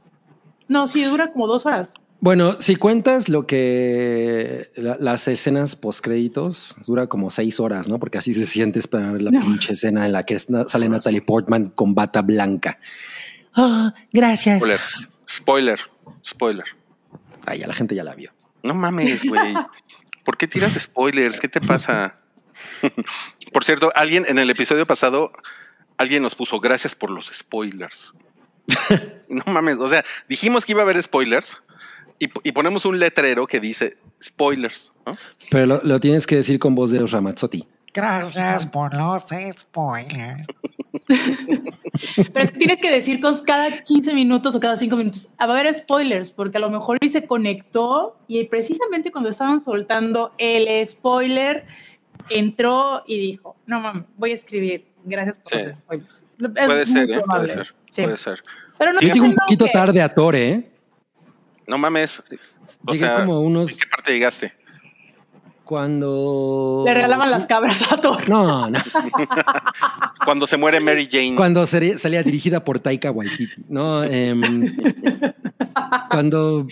No, 0.69 0.87
sí, 0.89 1.05
dura 1.05 1.33
como 1.33 1.47
dos 1.47 1.67
horas. 1.67 1.93
Bueno, 2.21 2.57
si 2.61 2.77
cuentas 2.77 3.29
lo 3.29 3.47
que 3.47 4.71
la- 4.77 4.97
las 4.99 5.29
escenas 5.29 5.77
postcréditos, 5.77 6.75
dura 6.87 7.07
como 7.07 7.29
seis 7.29 7.61
horas, 7.61 7.87
¿no? 7.89 7.99
Porque 7.99 8.17
así 8.19 8.33
se 8.33 8.47
siente 8.47 8.79
esperar 8.79 9.21
la 9.21 9.31
No. 9.31 9.41
pinche 9.41 9.75
escena 9.75 10.07
en 10.07 10.13
la 10.13 10.23
que 10.25 10.39
sale 10.39 10.89
Natalie 10.89 11.21
Portman 11.21 11.69
con 11.71 11.95
bata 11.95 12.23
blanca. 12.23 12.79
Oh, 13.57 13.91
gracias. 14.13 14.57
Spoiler, 14.59 14.81
spoiler, 15.29 15.81
spoiler. 16.25 16.65
Ay, 17.47 17.59
ya 17.59 17.67
la 17.67 17.75
gente 17.75 17.95
ya 17.95 18.05
la 18.05 18.15
vio. 18.15 18.33
No 18.63 18.73
mames, 18.75 19.23
güey. 19.25 19.53
¿Por 20.25 20.39
qué 20.39 20.49
tiras 20.49 20.73
spoilers? 20.81 21.39
¿Qué 21.41 21.49
te 21.49 21.61
pasa? 21.61 22.21
Por 23.53 23.65
cierto, 23.65 23.93
alguien 23.95 24.25
en 24.29 24.39
el 24.39 24.51
episodio 24.51 24.87
pasado, 24.87 25.33
alguien 25.97 26.23
nos 26.23 26.35
puso 26.35 26.61
gracias 26.61 26.95
por 26.95 27.11
los 27.11 27.27
spoilers. 27.27 28.15
no 29.29 29.43
mames, 29.47 29.79
o 29.79 29.89
sea, 29.89 30.05
dijimos 30.29 30.65
que 30.65 30.73
iba 30.73 30.81
a 30.81 30.85
haber 30.85 31.03
spoilers 31.03 31.63
y, 32.19 32.31
y 32.43 32.53
ponemos 32.53 32.85
un 32.85 32.99
letrero 32.99 33.47
que 33.47 33.61
dice 33.61 33.99
spoilers. 34.23 34.93
¿no? 35.07 35.17
Pero 35.51 35.67
lo, 35.67 35.81
lo 35.83 36.01
tienes 36.01 36.27
que 36.27 36.37
decir 36.37 36.59
con 36.59 36.75
voz 36.75 36.91
de 36.91 37.05
Ramazzotti. 37.05 37.67
Gracias 37.95 38.67
por 38.67 38.93
los 38.93 39.23
spoilers. 39.57 40.47
Pero 41.09 42.45
es 42.45 42.51
que 42.51 42.59
tienes 42.59 42.81
que 42.81 42.91
decir 42.91 43.21
con 43.21 43.45
cada 43.45 43.71
15 43.71 44.13
minutos 44.13 44.53
o 44.57 44.61
cada 44.61 44.77
5 44.77 44.97
minutos, 44.97 45.29
"Ah, 45.39 45.47
va 45.47 45.57
a 45.57 45.61
haber 45.61 45.73
spoilers, 45.77 46.33
porque 46.33 46.57
a 46.57 46.61
lo 46.61 46.71
mejor 46.71 46.99
se 47.09 47.25
conectó 47.25 48.17
y 48.27 48.43
precisamente 48.45 49.13
cuando 49.13 49.31
estaban 49.31 49.65
soltando 49.65 50.33
el 50.39 50.85
spoiler, 50.85 51.67
entró 52.31 53.05
y 53.07 53.19
dijo, 53.19 53.57
no 53.67 53.81
mames, 53.81 54.05
voy 54.17 54.33
a 54.33 54.35
escribir, 54.35 54.87
gracias 55.05 55.39
por 55.39 55.53
Sí. 55.53 55.65
los 55.67 55.77
spoilers. 55.79 56.25
Es 56.57 56.67
Puede 56.67 56.87
ser, 56.87 57.11
¿eh? 57.11 57.23
Puede 57.27 57.49
ser. 57.49 57.75
Sí. 57.93 58.03
Puede 58.03 58.19
ser. 58.19 58.45
Pero 58.79 58.93
no 58.93 59.01
Sí, 59.01 59.09
Yo 59.09 59.15
llego 59.15 59.27
un 59.27 59.35
poquito 59.35 59.65
que- 59.67 59.71
tarde 59.73 60.03
a 60.03 60.13
Tore, 60.13 60.49
¿eh? 60.49 60.71
No 61.67 61.79
mames. 61.79 62.21
O 62.21 62.93
Llegué 62.93 62.99
sea, 62.99 63.17
como 63.25 63.41
unos- 63.41 63.71
¿en 63.71 63.79
qué 63.79 63.87
parte 63.91 64.13
llegaste? 64.13 64.53
Cuando... 65.65 66.83
Le 66.87 66.93
regalaban 66.93 67.31
las 67.31 67.47
cabras 67.47 67.91
a 67.91 67.97
Thor. 67.97 68.29
No, 68.29 68.69
no. 68.69 68.79
Cuando 70.25 70.47
se 70.47 70.57
muere 70.59 70.79
Mary 70.81 71.09
Jane. 71.11 71.35
Cuando 71.37 71.67
salía 71.67 72.23
dirigida 72.23 72.63
por 72.63 72.79
Taika 72.81 73.11
Waititi. 73.11 73.63
No, 73.69 74.05
em, 74.05 74.77
cuando 76.11 76.67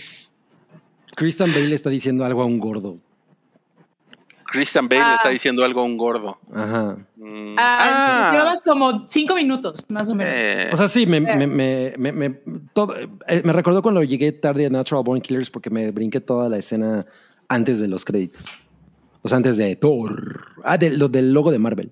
Christian 1.15 1.51
Bale 1.51 1.73
está 1.73 1.89
diciendo 1.89 2.23
algo 2.23 2.43
a 2.43 2.45
un 2.45 2.59
gordo. 2.59 2.97
Christian 4.53 4.87
Bale 4.87 5.01
Ah. 5.01 5.09
le 5.09 5.15
está 5.15 5.29
diciendo 5.29 5.63
algo 5.65 5.81
a 5.81 5.83
un 5.83 5.97
gordo. 5.97 6.39
Ajá. 6.53 6.95
Mm. 7.17 7.55
Ah, 7.57 8.29
llevabas 8.31 8.61
como 8.61 9.07
5 9.07 9.33
minutos, 9.35 9.83
más 9.89 10.07
o 10.07 10.15
menos. 10.15 10.31
Eh, 10.33 10.69
O 10.71 10.77
sea, 10.77 10.87
sí, 10.87 11.05
me, 11.07 11.19
me, 11.19 11.47
me, 11.47 11.93
me, 11.97 12.11
me- 12.11 12.39
todo, 12.73 12.95
eh, 13.27 13.41
me 13.43 13.51
recordó 13.53 13.81
cuando 13.81 14.03
llegué 14.03 14.31
tarde 14.31 14.65
a 14.67 14.69
Natural 14.69 15.03
Born 15.03 15.21
Killers 15.21 15.49
porque 15.49 15.69
me 15.69 15.89
brinqué 15.91 16.21
toda 16.21 16.47
la 16.49 16.57
escena 16.57 17.05
antes 17.49 17.79
de 17.79 17.87
los 17.87 18.05
créditos. 18.05 18.45
O 19.23 19.27
sea, 19.29 19.37
antes 19.37 19.57
de 19.57 19.75
Thor. 19.75 20.45
Ah, 20.63 20.77
de, 20.77 20.91
lo 20.91 21.09
del 21.09 21.33
logo 21.33 21.51
de 21.51 21.59
Marvel. 21.59 21.91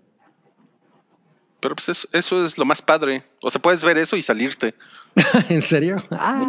pero 1.59 1.75
pues 1.75 1.89
eso, 1.89 2.07
eso 2.13 2.43
es 2.43 2.57
lo 2.57 2.65
más 2.65 2.81
padre. 2.81 3.23
O 3.41 3.49
sea, 3.49 3.61
puedes 3.61 3.83
ver 3.83 3.97
eso 3.97 4.15
y 4.17 4.21
salirte. 4.21 4.73
¿En 5.49 5.61
serio? 5.61 5.97
Ah. 6.11 6.45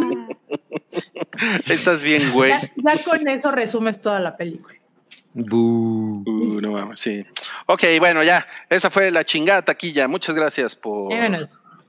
Estás 1.68 2.02
bien, 2.02 2.30
güey. 2.32 2.50
Ya, 2.50 2.70
ya 2.96 3.04
con 3.04 3.26
eso 3.28 3.50
resumes 3.50 4.00
toda 4.00 4.20
la 4.20 4.36
película. 4.36 4.74
Boo. 5.34 6.22
Uh, 6.26 6.60
no 6.60 6.72
mames, 6.72 7.00
sí. 7.00 7.24
Ok, 7.66 7.84
bueno, 7.98 8.22
ya. 8.22 8.46
Esa 8.68 8.90
fue 8.90 9.10
la 9.10 9.24
chingada 9.24 9.62
taquilla. 9.62 10.06
Muchas 10.08 10.34
gracias 10.34 10.76
por, 10.76 11.12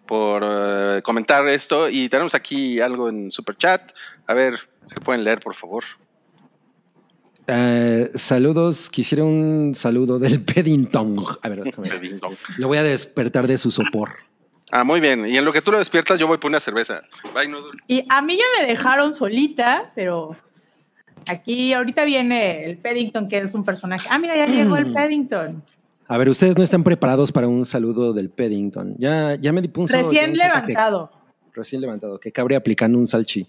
por 0.06 0.44
eh, 0.46 1.02
comentar 1.04 1.48
esto. 1.50 1.90
Y 1.90 2.10
tenemos 2.10 2.36
aquí 2.36 2.80
algo 2.80 3.10
en 3.10 3.32
super 3.32 3.58
chat. 3.58 3.92
A 4.28 4.34
ver, 4.34 4.60
se 4.86 5.00
pueden 5.02 5.24
leer, 5.24 5.40
por 5.40 5.56
favor. 5.56 5.84
Eh, 7.48 8.12
saludos. 8.16 8.90
Quisiera 8.90 9.24
un 9.24 9.74
saludo 9.76 10.20
del 10.20 10.42
Peddington. 10.46 11.18
A 11.42 11.50
ver. 11.50 11.74
Lo 12.58 12.68
voy 12.68 12.78
a 12.78 12.84
despertar 12.84 13.48
de 13.48 13.58
su 13.58 13.72
sopor. 13.72 14.18
Ah, 14.72 14.84
muy 14.84 15.00
bien. 15.00 15.28
Y 15.28 15.38
en 15.38 15.46
lo 15.46 15.54
que 15.54 15.62
tú 15.62 15.72
lo 15.72 15.78
despiertas, 15.78 16.20
yo 16.20 16.28
voy 16.28 16.38
por 16.38 16.50
una 16.50 16.60
cerveza. 16.60 17.04
Bye. 17.36 17.54
Y 17.88 18.06
a 18.10 18.22
mí 18.22 18.38
ya 18.38 18.46
me 18.60 18.66
dejaron 18.66 19.14
solita, 19.14 19.92
pero 19.94 20.36
aquí 21.28 21.74
ahorita 21.74 22.04
viene 22.04 22.66
el 22.66 22.78
Paddington, 22.78 23.28
que 23.28 23.40
es 23.40 23.54
un 23.54 23.64
personaje. 23.64 24.08
Ah, 24.10 24.20
mira, 24.20 24.36
ya 24.36 24.46
llegó 24.46 24.78
el 24.78 24.92
Paddington. 24.92 25.64
A 26.08 26.18
ver, 26.18 26.30
ustedes 26.30 26.58
no 26.58 26.64
están 26.64 26.84
preparados 26.84 27.32
para 27.32 27.48
un 27.48 27.66
saludo 27.66 28.14
del 28.14 28.30
Peddington. 28.30 28.96
Ya, 28.98 29.36
ya 29.36 29.52
me 29.52 29.62
di 29.62 29.68
punzo. 29.68 29.96
Recién 29.96 30.34
levantado. 30.34 31.12
Recién 31.54 31.82
levantado. 31.82 32.20
Que 32.20 32.32
cabre 32.32 32.56
aplicando 32.56 32.98
un 32.98 33.08
salchi. 33.08 33.48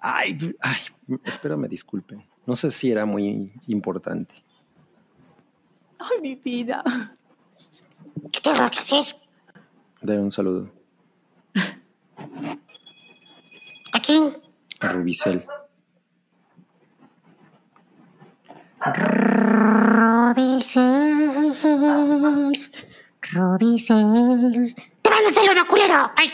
Ay, 0.00 0.38
ay, 0.60 0.78
espero 1.24 1.56
me 1.56 1.68
disculpen. 1.68 2.24
No 2.46 2.54
sé 2.54 2.70
si 2.70 2.90
era 2.90 3.04
muy 3.04 3.52
importante. 3.66 4.34
Ay, 5.98 6.20
mi 6.22 6.34
vida. 6.36 6.82
¿Qué 8.32 8.40
tengo 8.40 8.56
que 8.70 8.78
hacer? 8.78 9.16
Dar 10.00 10.20
un 10.20 10.30
saludo 10.30 10.68
¿A 13.92 14.00
quién? 14.00 14.36
a 14.80 14.92
Rubicel. 14.92 15.44
Robicel. 18.80 20.42
Robicel. 23.32 24.74
¡Te 25.02 25.10
mando 25.10 25.28
un 25.28 25.34
saludo, 25.34 25.66
culero! 25.68 26.10
¡Ay! 26.16 26.28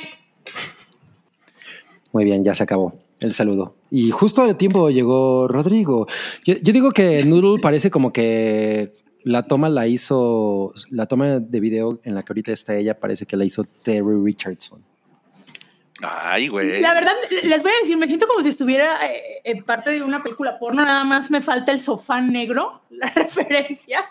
Muy 2.13 2.25
bien, 2.25 2.45
ya 2.45 2.55
se 2.55 2.63
acabó 2.63 2.95
el 3.21 3.33
saludo. 3.33 3.77
Y 3.91 4.11
justo 4.11 4.43
al 4.43 4.57
tiempo 4.57 4.91
llegó 4.91 5.49
Rodrigo. 5.49 6.07
Yo, 6.45 6.55
yo 6.55 6.73
digo 6.73 6.91
que 6.91 7.25
Noodle 7.25 7.61
parece 7.61 7.91
como 7.91 8.13
que 8.13 8.93
La 9.25 9.43
toma 9.43 9.71
la 9.71 9.87
hizo, 9.87 10.75
la 10.91 11.07
toma 11.07 11.41
de 11.41 11.61
video 11.61 11.99
en 12.05 12.15
la 12.15 12.23
que 12.23 12.33
ahorita 12.33 12.53
está 12.53 12.77
ella 12.77 13.01
parece 13.01 13.25
que 13.25 13.39
la 13.39 13.47
hizo 13.47 13.65
Terry 13.65 14.23
Richardson. 14.23 14.85
Ay, 16.07 16.49
güey. 16.49 16.81
La 16.81 16.95
verdad, 16.95 17.13
les 17.43 17.63
voy 17.63 17.71
a 17.73 17.81
decir, 17.83 17.97
me 17.97 18.07
siento 18.07 18.27
como 18.27 18.43
si 18.43 18.49
estuviera 18.51 18.99
eh, 19.07 19.41
en 19.45 19.65
parte 19.65 19.91
de 19.91 20.03
una 20.03 20.23
película 20.23 20.59
porno, 20.59 20.85
nada 20.85 21.05
más 21.05 21.31
me 21.31 21.41
falta 21.41 21.73
el 21.73 21.81
sofá 21.81 22.21
negro, 22.21 22.83
la 22.91 23.09
referencia, 23.11 24.05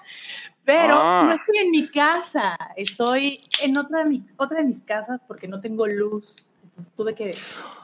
pero 0.66 0.96
Ah. 0.98 1.26
no 1.28 1.34
estoy 1.34 1.58
en 1.58 1.72
mi 1.72 1.88
casa, 1.90 2.58
estoy 2.76 3.40
en 3.62 3.78
otra 3.78 4.00
de, 4.04 4.06
mi- 4.10 4.24
otra 4.38 4.60
de 4.60 4.66
mis 4.66 4.82
casas 4.82 5.20
porque 5.28 5.48
no 5.48 5.60
tengo 5.62 5.86
luz, 5.88 6.36
entonces 6.64 6.94
tuve 6.96 7.16
que 7.16 7.32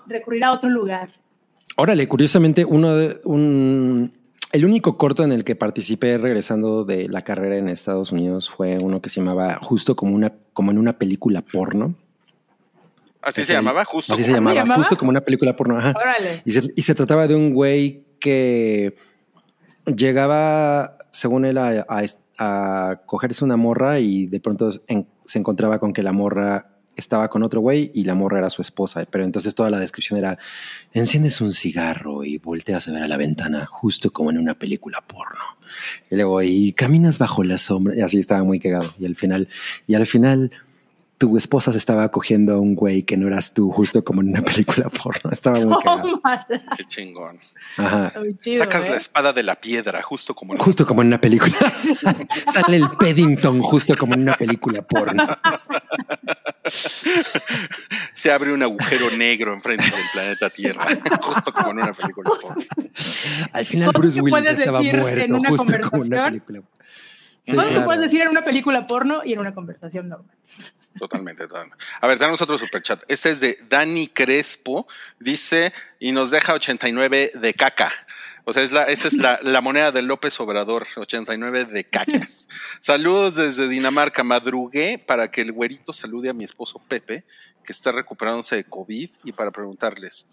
recurrir 0.08 0.44
a 0.44 0.52
otro 0.54 0.70
lugar. 0.70 1.10
Órale, 1.78 2.08
curiosamente, 2.08 2.66
uno 2.66 2.96
de, 2.96 3.22
un, 3.26 4.12
el 4.52 4.66
único 4.66 4.98
corto 4.98 5.24
en 5.24 5.32
el 5.32 5.44
que 5.44 5.56
participé 5.56 6.18
regresando 6.18 6.84
de 6.84 7.08
la 7.08 7.22
carrera 7.22 7.58
en 7.58 7.70
Estados 7.70 8.12
Unidos 8.12 8.50
fue 8.50 8.78
uno 8.82 9.02
que 9.02 9.10
se 9.10 9.22
llamaba 9.22 9.60
justo 9.62 9.96
como 9.96 10.16
una, 10.16 10.34
como 10.54 10.72
en 10.72 10.78
una 10.78 10.94
película 10.98 11.42
porno. 11.42 11.96
Así 13.22 13.44
se 13.46 13.54
llamaba, 13.54 13.84
justo. 13.86 14.14
Así 14.14 14.24
se 14.24 14.30
como- 14.30 14.38
llamaba, 14.38 14.56
llamaba? 14.56 14.78
justo 14.84 14.98
como 14.98 15.10
una 15.10 15.22
película 15.22 15.56
porno. 15.56 15.78
Ajá. 15.78 15.94
Órale. 15.96 16.42
Y 16.46 16.52
se, 16.52 16.62
y 16.76 16.82
se 16.82 16.96
trataba 16.96 17.28
de 17.28 17.36
un 17.36 17.54
güey 17.54 18.06
que 18.20 18.96
llegaba, 19.86 20.98
según 21.12 21.46
él, 21.46 21.58
a, 21.58 21.86
a- 21.88 22.04
a 22.42 23.02
cogerse 23.06 23.44
una 23.44 23.58
morra 23.58 24.00
y 24.00 24.28
de 24.28 24.40
pronto 24.40 24.70
en- 24.88 25.08
se 25.26 25.40
encontraba 25.40 25.80
con 25.80 25.92
que 25.94 26.02
la 26.04 26.12
morra 26.14 26.68
estaba 26.96 27.30
con 27.30 27.44
otro 27.44 27.62
güey 27.62 27.92
y 27.94 28.04
la 28.04 28.14
morra 28.16 28.40
era 28.40 28.50
su 28.50 28.62
esposa. 28.62 29.06
Pero 29.10 29.24
entonces 29.24 29.56
toda 29.56 29.70
la 29.70 29.80
descripción 29.80 30.20
era, 30.20 30.38
enciendes 30.94 31.40
un 31.42 31.52
cigarro 31.54 32.24
y 32.24 32.38
volteas 32.38 32.88
a 32.88 32.92
ver 32.92 33.04
a 33.04 33.08
la 33.08 33.18
ventana, 33.18 33.66
justo 33.66 34.12
como 34.12 34.32
en 34.32 34.38
una 34.38 34.54
película 34.56 35.02
porno. 35.06 35.40
Y 36.10 36.16
luego, 36.16 36.42
y 36.42 36.74
caminas 36.74 37.18
bajo 37.20 37.44
la 37.44 37.58
sombra, 37.58 37.96
y 37.96 38.02
así 38.02 38.20
estaba 38.20 38.44
muy 38.44 38.60
cagado. 38.60 38.94
Y 39.00 39.06
al 39.06 39.16
final, 39.16 39.48
y 39.88 39.96
al 39.96 40.08
final, 40.08 40.52
tu 41.20 41.36
esposa 41.38 41.72
se 41.74 41.78
estaba 41.78 42.10
cogiendo 42.10 42.54
a 42.56 42.60
un 42.60 42.76
güey 42.76 43.04
que 43.04 43.18
no 43.18 43.28
eras 43.28 43.54
tú, 43.54 43.72
justo 43.72 44.04
como 44.06 44.22
en 44.22 44.30
una 44.30 44.42
película 44.50 44.90
porno. 44.90 45.30
Estaba 45.32 45.60
muy 45.60 45.78
cagado. 45.84 46.22
Oh. 46.24 46.76
Qué 46.78 46.86
chingón. 46.88 47.40
Ajá. 47.78 48.14
Chido, 48.42 48.58
Sacas 48.58 48.88
¿eh? 48.88 48.92
la 48.92 48.98
espada 48.98 49.34
de 49.34 49.44
la 49.44 49.56
piedra, 49.60 50.02
justo 50.02 50.34
como 50.34 50.54
en 50.54 50.60
Justo 50.60 50.86
como 50.86 51.02
en 51.02 51.10
una 51.10 51.20
película. 51.22 51.54
Sale 52.54 52.78
el 52.78 52.90
Paddington 52.92 53.60
justo 53.60 53.96
como 53.98 54.14
en 54.14 54.22
una 54.22 54.34
película 54.36 54.82
porno. 54.82 55.28
se 58.14 58.32
abre 58.32 58.54
un 58.54 58.64
agujero 58.64 59.12
negro 59.12 59.54
enfrente 59.54 59.84
del 59.84 60.06
planeta 60.14 60.50
Tierra, 60.50 60.88
justo 61.22 61.52
como 61.52 61.72
en 61.72 61.78
una 61.80 61.94
película. 61.94 62.30
porno. 62.30 62.64
Al 63.52 63.66
final 63.66 63.92
Bruce 63.92 64.22
Willis 64.22 64.48
estaba 64.48 64.82
muerto 64.82 65.02
justo 65.02 65.10
como 65.10 65.20
en 65.20 65.34
una 65.36 65.50
conversación. 65.50 66.26
película. 66.26 66.62
Sí, 67.44 67.52
Cosas 67.52 67.66
que 67.66 67.72
claro. 67.72 67.86
puedes 67.86 68.02
decir 68.02 68.22
en 68.22 68.28
una 68.30 68.42
película 68.42 68.88
porno 68.88 69.22
y 69.26 69.34
en 69.34 69.40
una 69.40 69.54
conversación 69.54 70.10
normal. 70.10 70.36
Totalmente, 70.98 71.48
totalmente. 71.48 71.78
A 72.02 72.08
ver, 72.08 72.18
tenemos 72.18 72.42
otro 72.42 72.58
superchat. 72.58 73.04
Este 73.08 73.30
es 73.30 73.40
de 73.40 73.58
Dani 73.70 74.08
Crespo. 74.08 74.88
Dice, 75.20 75.72
y 76.00 76.12
nos 76.12 76.32
deja 76.32 76.54
89 76.54 77.32
de 77.36 77.54
caca. 77.54 77.92
O 78.46 78.54
sea, 78.54 78.64
es 78.64 78.72
la, 78.72 78.86
esa 78.86 79.08
es 79.08 79.16
la, 79.16 79.40
la 79.44 79.62
moneda 79.62 79.92
de 79.92 80.02
López 80.02 80.40
Obrador, 80.40 80.88
89 80.96 81.66
de 81.66 81.84
cacas. 81.84 82.48
Saludos 82.80 83.36
desde 83.36 83.68
Dinamarca. 83.68 84.24
Madrugué 84.24 84.98
para 84.98 85.30
que 85.30 85.42
el 85.42 85.52
güerito 85.52 85.94
salude 85.94 86.30
a 86.30 86.34
mi 86.34 86.44
esposo 86.44 86.82
Pepe, 86.88 87.26
que 87.64 87.72
está 87.72 87.92
recuperándose 87.92 88.56
de 88.56 88.64
COVID, 88.64 89.10
y 89.24 89.32
para 89.32 89.52
preguntarles. 89.52 90.28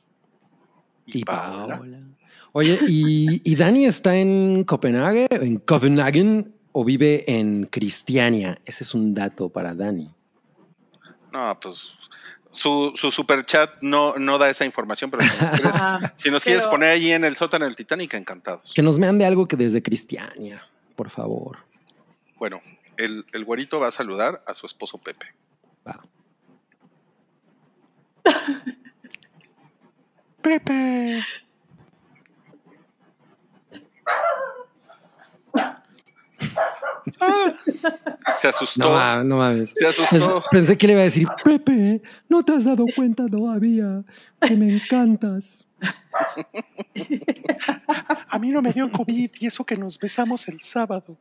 Y 1.04 1.24
Paola. 1.24 1.82
Oye, 2.52 2.78
¿y, 2.88 3.42
y 3.44 3.54
Dani 3.54 3.84
está 3.84 4.16
en 4.16 4.64
Copenhague, 4.64 5.26
en 5.30 5.58
Copenhagen 5.58 6.54
o 6.72 6.84
vive 6.84 7.30
en 7.30 7.66
Cristiania? 7.66 8.58
Ese 8.64 8.84
es 8.84 8.94
un 8.94 9.12
dato 9.12 9.50
para 9.50 9.74
Dani. 9.74 10.15
No, 11.36 11.60
pues 11.60 11.92
su, 12.50 12.92
su 12.96 13.10
super 13.10 13.44
chat 13.44 13.70
no, 13.82 14.14
no 14.16 14.38
da 14.38 14.48
esa 14.48 14.64
información, 14.64 15.10
pero 15.10 15.22
si 15.22 15.28
nos 15.38 15.50
quieres, 15.60 15.76
Ajá. 15.76 16.12
si 16.16 16.30
nos 16.30 16.42
quieres 16.42 16.62
Pero- 16.62 16.70
poner 16.70 16.88
ahí 16.92 17.12
en 17.12 17.24
el 17.24 17.36
sótano 17.36 17.66
del 17.66 17.76
Titanic, 17.76 18.14
encantados. 18.14 18.72
Que 18.74 18.80
nos 18.82 18.98
mande 18.98 19.26
algo 19.26 19.46
que 19.46 19.56
desde 19.56 19.82
Cristiania, 19.82 20.66
por 20.94 21.10
favor. 21.10 21.58
Bueno, 22.38 22.62
el, 22.96 23.26
el 23.34 23.44
güerito 23.44 23.78
va 23.80 23.88
a 23.88 23.90
saludar 23.90 24.42
a 24.46 24.54
su 24.54 24.64
esposo 24.64 24.96
Pepe. 24.96 25.34
Va. 25.86 26.00
Pepe. 30.42 31.22
Ah, 37.20 37.52
se 38.36 38.48
asustó. 38.48 39.24
No 39.24 39.36
mames. 39.36 39.72
Se 39.74 39.86
asustó. 39.86 40.42
Pensé 40.50 40.76
que 40.76 40.86
le 40.86 40.94
iba 40.94 41.02
a 41.02 41.04
decir, 41.04 41.28
Pepe, 41.44 42.02
¿no 42.28 42.44
te 42.44 42.52
has 42.52 42.64
dado 42.64 42.84
cuenta 42.94 43.26
todavía 43.26 44.02
que 44.40 44.56
me 44.56 44.74
encantas? 44.74 45.66
A 48.28 48.38
mí 48.38 48.50
no 48.50 48.62
me 48.62 48.72
dio 48.72 48.90
COVID 48.90 49.30
y 49.38 49.46
eso 49.46 49.64
que 49.64 49.76
nos 49.76 49.98
besamos 49.98 50.48
el 50.48 50.60
sábado. 50.60 51.16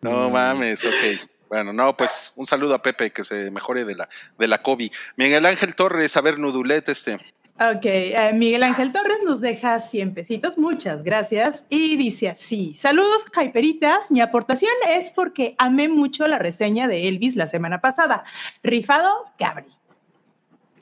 no 0.00 0.30
mames, 0.30 0.84
ok. 0.84 1.28
Bueno, 1.48 1.72
no, 1.72 1.96
pues 1.96 2.32
un 2.36 2.46
saludo 2.46 2.74
a 2.74 2.82
Pepe 2.82 3.12
que 3.12 3.24
se 3.24 3.50
mejore 3.50 3.84
de 3.84 3.94
la, 3.94 4.08
de 4.38 4.48
la 4.48 4.62
COVID. 4.62 4.90
Miguel 5.16 5.44
Ángel 5.44 5.74
Torres, 5.74 6.16
a 6.16 6.22
ver, 6.22 6.38
Nudulet, 6.38 6.88
este. 6.88 7.18
Ok, 7.70 7.84
eh, 7.84 8.32
Miguel 8.34 8.62
Ángel 8.62 8.92
Torres 8.92 9.18
nos 9.24 9.40
deja 9.40 9.78
100 9.78 10.14
pesitos, 10.14 10.58
muchas 10.58 11.02
gracias. 11.02 11.64
Y 11.68 11.96
dice 11.96 12.28
así, 12.30 12.74
saludos 12.74 13.22
Hyperitas, 13.36 14.10
mi 14.10 14.20
aportación 14.20 14.72
es 14.88 15.10
porque 15.10 15.54
amé 15.58 15.88
mucho 15.88 16.26
la 16.26 16.38
reseña 16.38 16.88
de 16.88 17.08
Elvis 17.08 17.36
la 17.36 17.46
semana 17.46 17.80
pasada. 17.80 18.24
Rifado, 18.62 19.08
Gabri. 19.38 19.66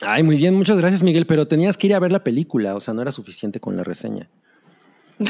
Ay, 0.01 0.23
muy 0.23 0.37
bien, 0.37 0.55
muchas 0.55 0.77
gracias, 0.77 1.03
Miguel, 1.03 1.27
pero 1.27 1.47
tenías 1.47 1.77
que 1.77 1.87
ir 1.87 1.93
a 1.93 1.99
ver 1.99 2.11
la 2.11 2.23
película, 2.23 2.73
o 2.75 2.79
sea, 2.79 2.93
no 2.93 3.01
era 3.03 3.11
suficiente 3.11 3.59
con 3.59 3.77
la 3.77 3.83
reseña. 3.83 4.29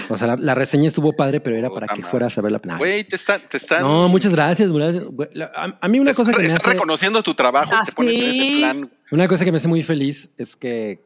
O 0.10 0.16
sea, 0.16 0.28
la, 0.28 0.36
la 0.38 0.56
reseña 0.56 0.88
estuvo 0.88 1.12
padre, 1.12 1.42
pero 1.42 1.58
era 1.58 1.70
para 1.70 1.86
que 1.88 1.96
madre. 2.00 2.10
fueras 2.10 2.38
a 2.38 2.42
ver 2.42 2.54
la 2.54 2.60
película. 2.60 2.78
Güey, 2.78 3.04
te 3.04 3.18
están, 3.18 3.42
te 3.50 3.58
están, 3.58 3.82
No, 3.82 4.08
muchas 4.08 4.34
gracias, 4.34 4.72
gracias. 4.72 5.06
A, 5.54 5.78
a 5.82 5.88
mí 5.90 6.00
una 6.00 6.12
te 6.12 6.16
cosa 6.16 6.32
que 6.32 6.38
me 6.38 6.44
están 6.46 6.62
hace, 6.62 6.70
reconociendo 6.70 7.22
tu 7.22 7.34
trabajo 7.34 7.74
y 7.76 7.86
te 7.86 7.92
Ah, 7.92 7.94
pones 7.94 8.14
en 8.14 8.22
ese 8.30 8.32
sí. 8.40 8.56
plan. 8.60 8.90
una 9.12 9.28
cosa 9.28 9.44
que 9.44 9.52
me 9.52 9.58
hace 9.58 9.68
muy 9.68 9.84
feliz 9.84 10.30
es 10.38 10.56
que 10.56 11.04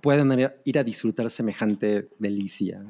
puedan 0.00 0.50
ir 0.64 0.78
a, 0.78 0.84
disfrutar 0.84 1.28
semejante 1.30 2.08
delicia, 2.18 2.82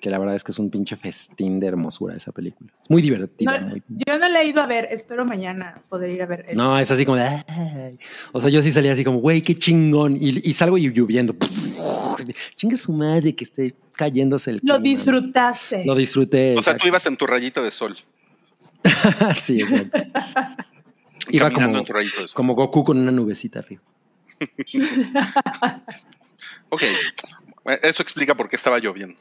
que 0.00 0.10
la 0.10 0.18
verdad 0.18 0.34
es 0.34 0.42
que 0.42 0.52
es 0.52 0.58
un 0.58 0.70
pinche 0.70 0.96
festín 0.96 1.60
de 1.60 1.68
hermosura 1.68 2.16
esa 2.16 2.32
película. 2.32 2.72
Es 2.82 2.90
muy 2.90 3.02
divertida. 3.02 3.60
No, 3.60 3.68
muy- 3.68 3.82
yo 3.88 4.18
no 4.18 4.28
la 4.28 4.42
he 4.42 4.46
ido 4.48 4.60
a 4.60 4.66
ver, 4.66 4.88
espero 4.90 5.24
mañana 5.24 5.82
poder 5.88 6.10
ir 6.10 6.22
a 6.22 6.26
ver. 6.26 6.56
No, 6.56 6.78
es 6.78 6.90
así 6.90 7.04
como 7.04 7.16
de. 7.18 7.24
"Ay". 7.24 7.98
O 8.32 8.40
sea, 8.40 8.50
yo 8.50 8.62
sí 8.62 8.72
salía 8.72 8.92
así 8.92 9.04
como, 9.04 9.18
güey, 9.18 9.42
qué 9.42 9.54
chingón. 9.54 10.16
Y, 10.16 10.48
y 10.48 10.52
salgo 10.54 10.76
y 10.78 10.90
lloviendo. 10.90 11.36
Chingue 12.56 12.76
su 12.76 12.92
madre 12.92 13.34
que 13.34 13.44
esté 13.44 13.74
cayéndose 13.96 14.50
el. 14.50 14.56
Lo 14.62 14.76
clima. 14.76 14.78
disfrutaste. 14.80 15.84
Lo 15.84 15.94
disfruté. 15.94 16.56
O 16.56 16.62
sea, 16.62 16.76
tú 16.76 16.86
ibas 16.88 17.06
en 17.06 17.16
tu 17.16 17.26
rayito 17.26 17.62
de 17.62 17.70
sol, 17.70 17.94
sí, 19.40 19.60
exacto. 19.60 19.98
Iba 21.30 21.50
como, 21.52 21.78
en 21.78 21.84
tu 21.84 21.92
rayito 21.92 22.20
de 22.22 22.26
sol. 22.28 22.34
como 22.34 22.54
Goku 22.54 22.82
con 22.82 22.98
una 22.98 23.12
nubecita 23.12 23.60
arriba. 23.60 23.82
Ok, 26.68 26.84
eso 27.82 28.02
explica 28.02 28.34
por 28.34 28.48
qué 28.48 28.56
estaba 28.56 28.78
lloviendo. 28.78 29.18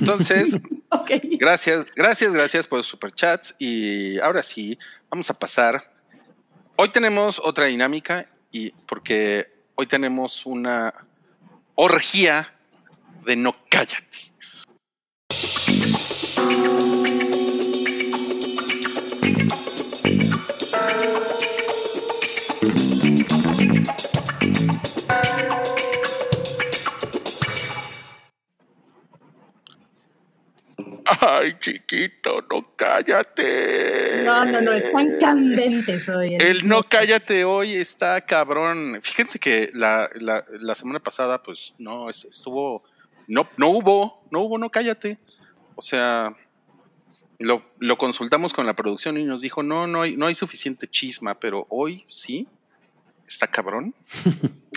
Entonces, 0.00 0.56
gracias, 1.38 1.86
gracias, 1.94 2.32
gracias 2.32 2.66
por 2.66 2.78
los 2.78 2.86
superchats. 2.86 3.54
Y 3.58 4.18
ahora 4.18 4.42
sí, 4.42 4.78
vamos 5.10 5.30
a 5.30 5.34
pasar. 5.34 5.92
Hoy 6.76 6.90
tenemos 6.90 7.40
otra 7.42 7.66
dinámica 7.66 8.28
y 8.50 8.70
porque 8.86 9.52
hoy 9.74 9.86
tenemos 9.86 10.46
una 10.46 10.94
orgía 11.74 12.54
de 13.24 13.36
no 13.36 13.56
cállate. 13.68 14.32
Ay, 31.20 31.56
chiquito, 31.58 32.44
no 32.50 32.74
cállate. 32.76 34.22
No, 34.24 34.44
no, 34.44 34.60
no, 34.60 34.72
están 34.72 35.18
candentes 35.18 36.08
hoy. 36.08 36.34
El 36.38 36.68
no 36.68 36.82
cállate 36.82 37.44
hoy 37.44 37.74
está 37.74 38.20
cabrón. 38.20 38.98
Fíjense 39.02 39.38
que 39.38 39.70
la, 39.72 40.08
la, 40.20 40.44
la 40.60 40.74
semana 40.74 41.00
pasada, 41.00 41.42
pues 41.42 41.74
no, 41.78 42.10
es- 42.10 42.24
estuvo, 42.26 42.82
no, 43.26 43.48
no 43.56 43.68
hubo, 43.70 44.26
no 44.30 44.40
hubo 44.40 44.58
no 44.58 44.70
cállate. 44.70 45.18
O 45.76 45.82
sea, 45.82 46.34
lo, 47.38 47.64
lo 47.78 47.96
consultamos 47.96 48.52
con 48.52 48.66
la 48.66 48.74
producción 48.74 49.16
y 49.16 49.24
nos 49.24 49.40
dijo, 49.40 49.62
no, 49.62 49.86
no 49.86 50.02
hay, 50.02 50.14
no 50.16 50.26
hay 50.26 50.34
suficiente 50.34 50.86
chisma, 50.88 51.38
pero 51.40 51.66
hoy 51.70 52.02
sí, 52.06 52.48
está 53.26 53.46
cabrón. 53.46 53.94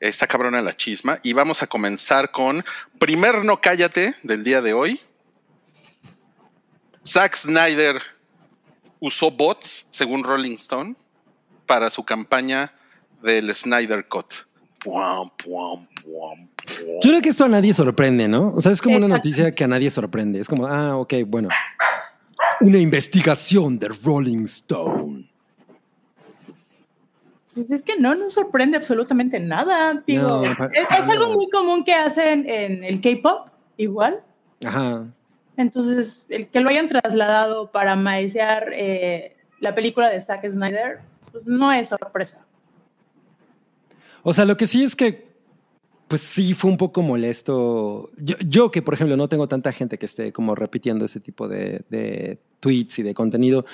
Está 0.00 0.26
cabrona 0.26 0.62
la 0.62 0.72
chisma. 0.72 1.18
Y 1.22 1.34
vamos 1.34 1.62
a 1.62 1.66
comenzar 1.66 2.30
con 2.30 2.64
primer 2.98 3.44
no 3.44 3.60
cállate 3.60 4.14
del 4.22 4.42
día 4.44 4.62
de 4.62 4.72
hoy. 4.72 4.98
Zack 7.06 7.34
Snyder 7.36 8.00
usó 9.00 9.30
bots, 9.30 9.86
según 9.90 10.24
Rolling 10.24 10.54
Stone, 10.54 10.94
para 11.66 11.90
su 11.90 12.04
campaña 12.04 12.72
del 13.22 13.54
Snyder 13.54 14.06
Cut. 14.08 14.26
Puam, 14.82 15.28
puam, 15.36 15.86
puam, 16.02 16.48
puam. 16.56 17.00
Yo 17.02 17.10
creo 17.10 17.20
que 17.20 17.28
esto 17.30 17.44
a 17.44 17.48
nadie 17.48 17.74
sorprende, 17.74 18.28
¿no? 18.28 18.52
O 18.54 18.60
sea, 18.60 18.72
es 18.72 18.80
como 18.80 18.96
una 18.96 19.08
noticia 19.08 19.54
que 19.54 19.64
a 19.64 19.68
nadie 19.68 19.90
sorprende. 19.90 20.40
Es 20.40 20.48
como, 20.48 20.66
ah, 20.66 20.96
ok, 20.96 21.14
bueno. 21.26 21.48
Una 22.60 22.78
investigación 22.78 23.78
de 23.78 23.88
Rolling 23.88 24.44
Stone. 24.44 25.30
Pues 27.54 27.70
es 27.70 27.82
que 27.82 27.98
no 27.98 28.14
nos 28.14 28.34
sorprende 28.34 28.76
absolutamente 28.76 29.38
nada. 29.40 30.02
Digo, 30.06 30.28
No, 30.28 30.44
es, 30.44 30.58
es 30.72 30.90
algo 30.90 31.26
no. 31.28 31.34
muy 31.34 31.50
común 31.50 31.84
que 31.84 31.92
hacen 31.94 32.48
en 32.48 32.84
el 32.84 33.00
K-pop, 33.00 33.48
igual. 33.76 34.22
Ajá. 34.64 35.06
Entonces, 35.60 36.22
el 36.30 36.48
que 36.48 36.60
lo 36.60 36.70
hayan 36.70 36.88
trasladado 36.88 37.70
para 37.70 37.94
maesear 37.94 38.70
eh, 38.72 39.36
la 39.60 39.74
película 39.74 40.08
de 40.08 40.18
Zack 40.20 40.48
Snyder, 40.48 41.00
pues 41.30 41.46
no 41.46 41.70
es 41.70 41.88
sorpresa. 41.88 42.38
O 44.22 44.32
sea, 44.32 44.46
lo 44.46 44.56
que 44.56 44.66
sí 44.66 44.82
es 44.82 44.96
que, 44.96 45.28
pues 46.08 46.22
sí 46.22 46.54
fue 46.54 46.70
un 46.70 46.78
poco 46.78 47.02
molesto. 47.02 48.10
Yo, 48.16 48.36
yo 48.38 48.70
que, 48.70 48.80
por 48.80 48.94
ejemplo, 48.94 49.18
no 49.18 49.28
tengo 49.28 49.48
tanta 49.48 49.70
gente 49.72 49.98
que 49.98 50.06
esté 50.06 50.32
como 50.32 50.54
repitiendo 50.54 51.04
ese 51.04 51.20
tipo 51.20 51.46
de, 51.46 51.84
de 51.90 52.38
tweets 52.60 53.00
y 53.00 53.02
de 53.02 53.12
contenido. 53.12 53.66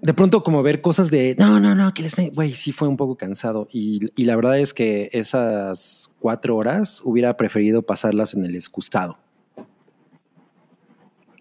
De 0.00 0.14
pronto 0.14 0.42
como 0.42 0.64
ver 0.64 0.80
cosas 0.80 1.10
de, 1.10 1.36
no, 1.38 1.60
no, 1.60 1.76
no, 1.76 1.94
que 1.94 2.02
les... 2.02 2.16
Güey, 2.32 2.52
sí 2.52 2.72
fue 2.72 2.88
un 2.88 2.96
poco 2.96 3.16
cansado. 3.16 3.68
Y, 3.70 4.10
y 4.20 4.24
la 4.24 4.34
verdad 4.34 4.58
es 4.58 4.74
que 4.74 5.10
esas 5.12 6.12
cuatro 6.18 6.56
horas 6.56 7.02
hubiera 7.04 7.36
preferido 7.36 7.82
pasarlas 7.82 8.34
en 8.34 8.44
el 8.44 8.56
excusado. 8.56 9.16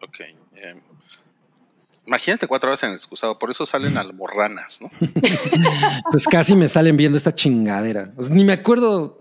Ok. 0.02 0.20
eh, 0.22 0.74
imagínate 2.10 2.48
cuatro 2.48 2.70
horas 2.70 2.82
en 2.84 2.90
el 2.90 2.96
excusado, 2.96 3.38
por 3.38 3.52
eso 3.52 3.66
salen 3.66 3.96
almorranas, 3.98 4.82
¿no? 4.82 4.90
Pues 6.12 6.26
casi 6.28 6.56
me 6.56 6.68
salen 6.68 6.98
viendo 6.98 7.18
esta 7.18 7.34
chingadera. 7.34 8.12
O 8.18 8.24
sea, 8.24 8.34
ni 8.36 8.44
me 8.44 8.54
acuerdo, 8.54 9.18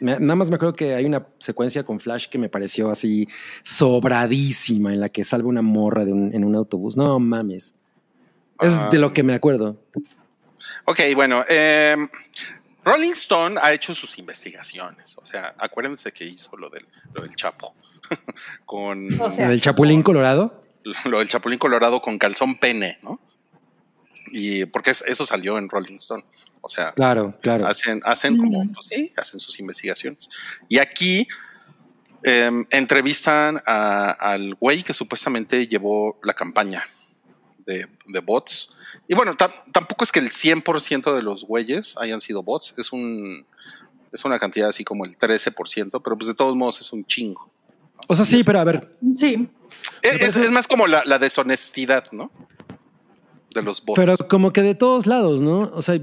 me- 0.00 0.18
nada 0.18 0.34
más 0.34 0.48
me 0.48 0.56
acuerdo 0.56 0.72
que 0.74 0.94
hay 0.94 1.04
una 1.04 1.26
secuencia 1.38 1.84
con 1.84 2.00
Flash 2.00 2.28
que 2.28 2.38
me 2.38 2.48
pareció 2.48 2.90
así 2.90 3.28
sobradísima 3.62 4.92
en 4.92 5.00
la 5.00 5.08
que 5.10 5.24
salva 5.24 5.48
una 5.48 5.62
morra 5.62 6.04
de 6.04 6.12
un- 6.12 6.34
en 6.34 6.44
un 6.44 6.54
autobús. 6.56 6.96
No 6.96 7.18
mames. 7.18 7.74
Es 8.60 8.74
Ah. 8.78 8.88
de 8.90 8.98
lo 8.98 9.12
que 9.12 9.22
me 9.22 9.34
acuerdo. 9.34 9.76
Ok, 10.86 11.00
bueno, 11.14 11.44
eh, 11.48 11.96
Rolling 12.84 13.12
Stone 13.12 13.60
ha 13.62 13.72
hecho 13.72 13.94
sus 13.94 14.18
investigaciones. 14.18 15.16
O 15.20 15.26
sea, 15.26 15.54
acuérdense 15.58 16.12
que 16.12 16.24
hizo 16.24 16.56
lo 16.56 16.70
del, 16.70 16.86
lo 17.14 17.22
del 17.22 17.34
Chapo. 17.36 17.74
con 18.64 19.20
O 19.20 19.30
sea, 19.32 19.50
¿El 19.50 19.60
Chapulín 19.60 20.02
Colorado? 20.02 20.61
lo 21.06 21.18
del 21.18 21.28
Chapulín 21.28 21.58
Colorado 21.58 22.00
con 22.02 22.18
calzón 22.18 22.56
pene, 22.56 22.98
¿no? 23.02 23.20
Y 24.28 24.64
porque 24.66 24.90
es- 24.90 25.04
eso 25.06 25.26
salió 25.26 25.58
en 25.58 25.68
Rolling 25.68 25.96
Stone. 25.96 26.24
O 26.60 26.68
sea, 26.68 26.92
Claro, 26.92 27.36
claro. 27.42 27.66
hacen, 27.66 28.00
hacen 28.04 28.36
como, 28.38 28.64
pues 28.72 28.86
sí, 28.88 29.12
hacen 29.16 29.40
sus 29.40 29.58
investigaciones. 29.60 30.30
Y 30.68 30.78
aquí 30.78 31.26
em, 32.24 32.64
entrevistan 32.70 33.60
a- 33.66 34.12
al 34.12 34.54
güey 34.54 34.84
que 34.84 34.94
supuestamente 34.94 35.66
llevó 35.66 36.20
la 36.22 36.32
campaña 36.34 36.84
de, 37.66 37.88
de 38.06 38.20
bots. 38.20 38.74
Y 39.08 39.14
bueno, 39.16 39.34
tam- 39.34 39.52
tampoco 39.72 40.04
es 40.04 40.12
que 40.12 40.20
el 40.20 40.30
100% 40.30 41.14
de 41.16 41.22
los 41.22 41.42
güeyes 41.44 41.96
hayan 41.98 42.20
sido 42.20 42.42
bots, 42.44 42.78
es 42.78 42.92
un 42.92 43.44
es 44.12 44.24
una 44.26 44.38
cantidad 44.38 44.68
así 44.68 44.84
como 44.84 45.04
el 45.06 45.16
13%, 45.16 46.00
pero 46.04 46.16
pues 46.18 46.28
de 46.28 46.34
todos 46.34 46.54
modos 46.54 46.80
es 46.82 46.92
un 46.92 47.02
chingo. 47.06 47.50
O 48.08 48.14
sea, 48.14 48.24
sí, 48.24 48.42
pero 48.44 48.58
a 48.60 48.64
ver, 48.64 48.96
sí. 49.16 49.48
Es, 50.02 50.50
más 50.50 50.66
como 50.66 50.86
la, 50.86 51.02
la 51.06 51.18
deshonestidad, 51.18 52.04
¿no? 52.12 52.30
De 53.54 53.62
los 53.62 53.84
bots. 53.84 53.96
pero 54.00 54.16
como 54.28 54.52
que 54.52 54.62
de 54.62 54.74
todos 54.74 55.06
lados, 55.06 55.40
¿no? 55.42 55.70
O 55.74 55.82
sea, 55.82 55.98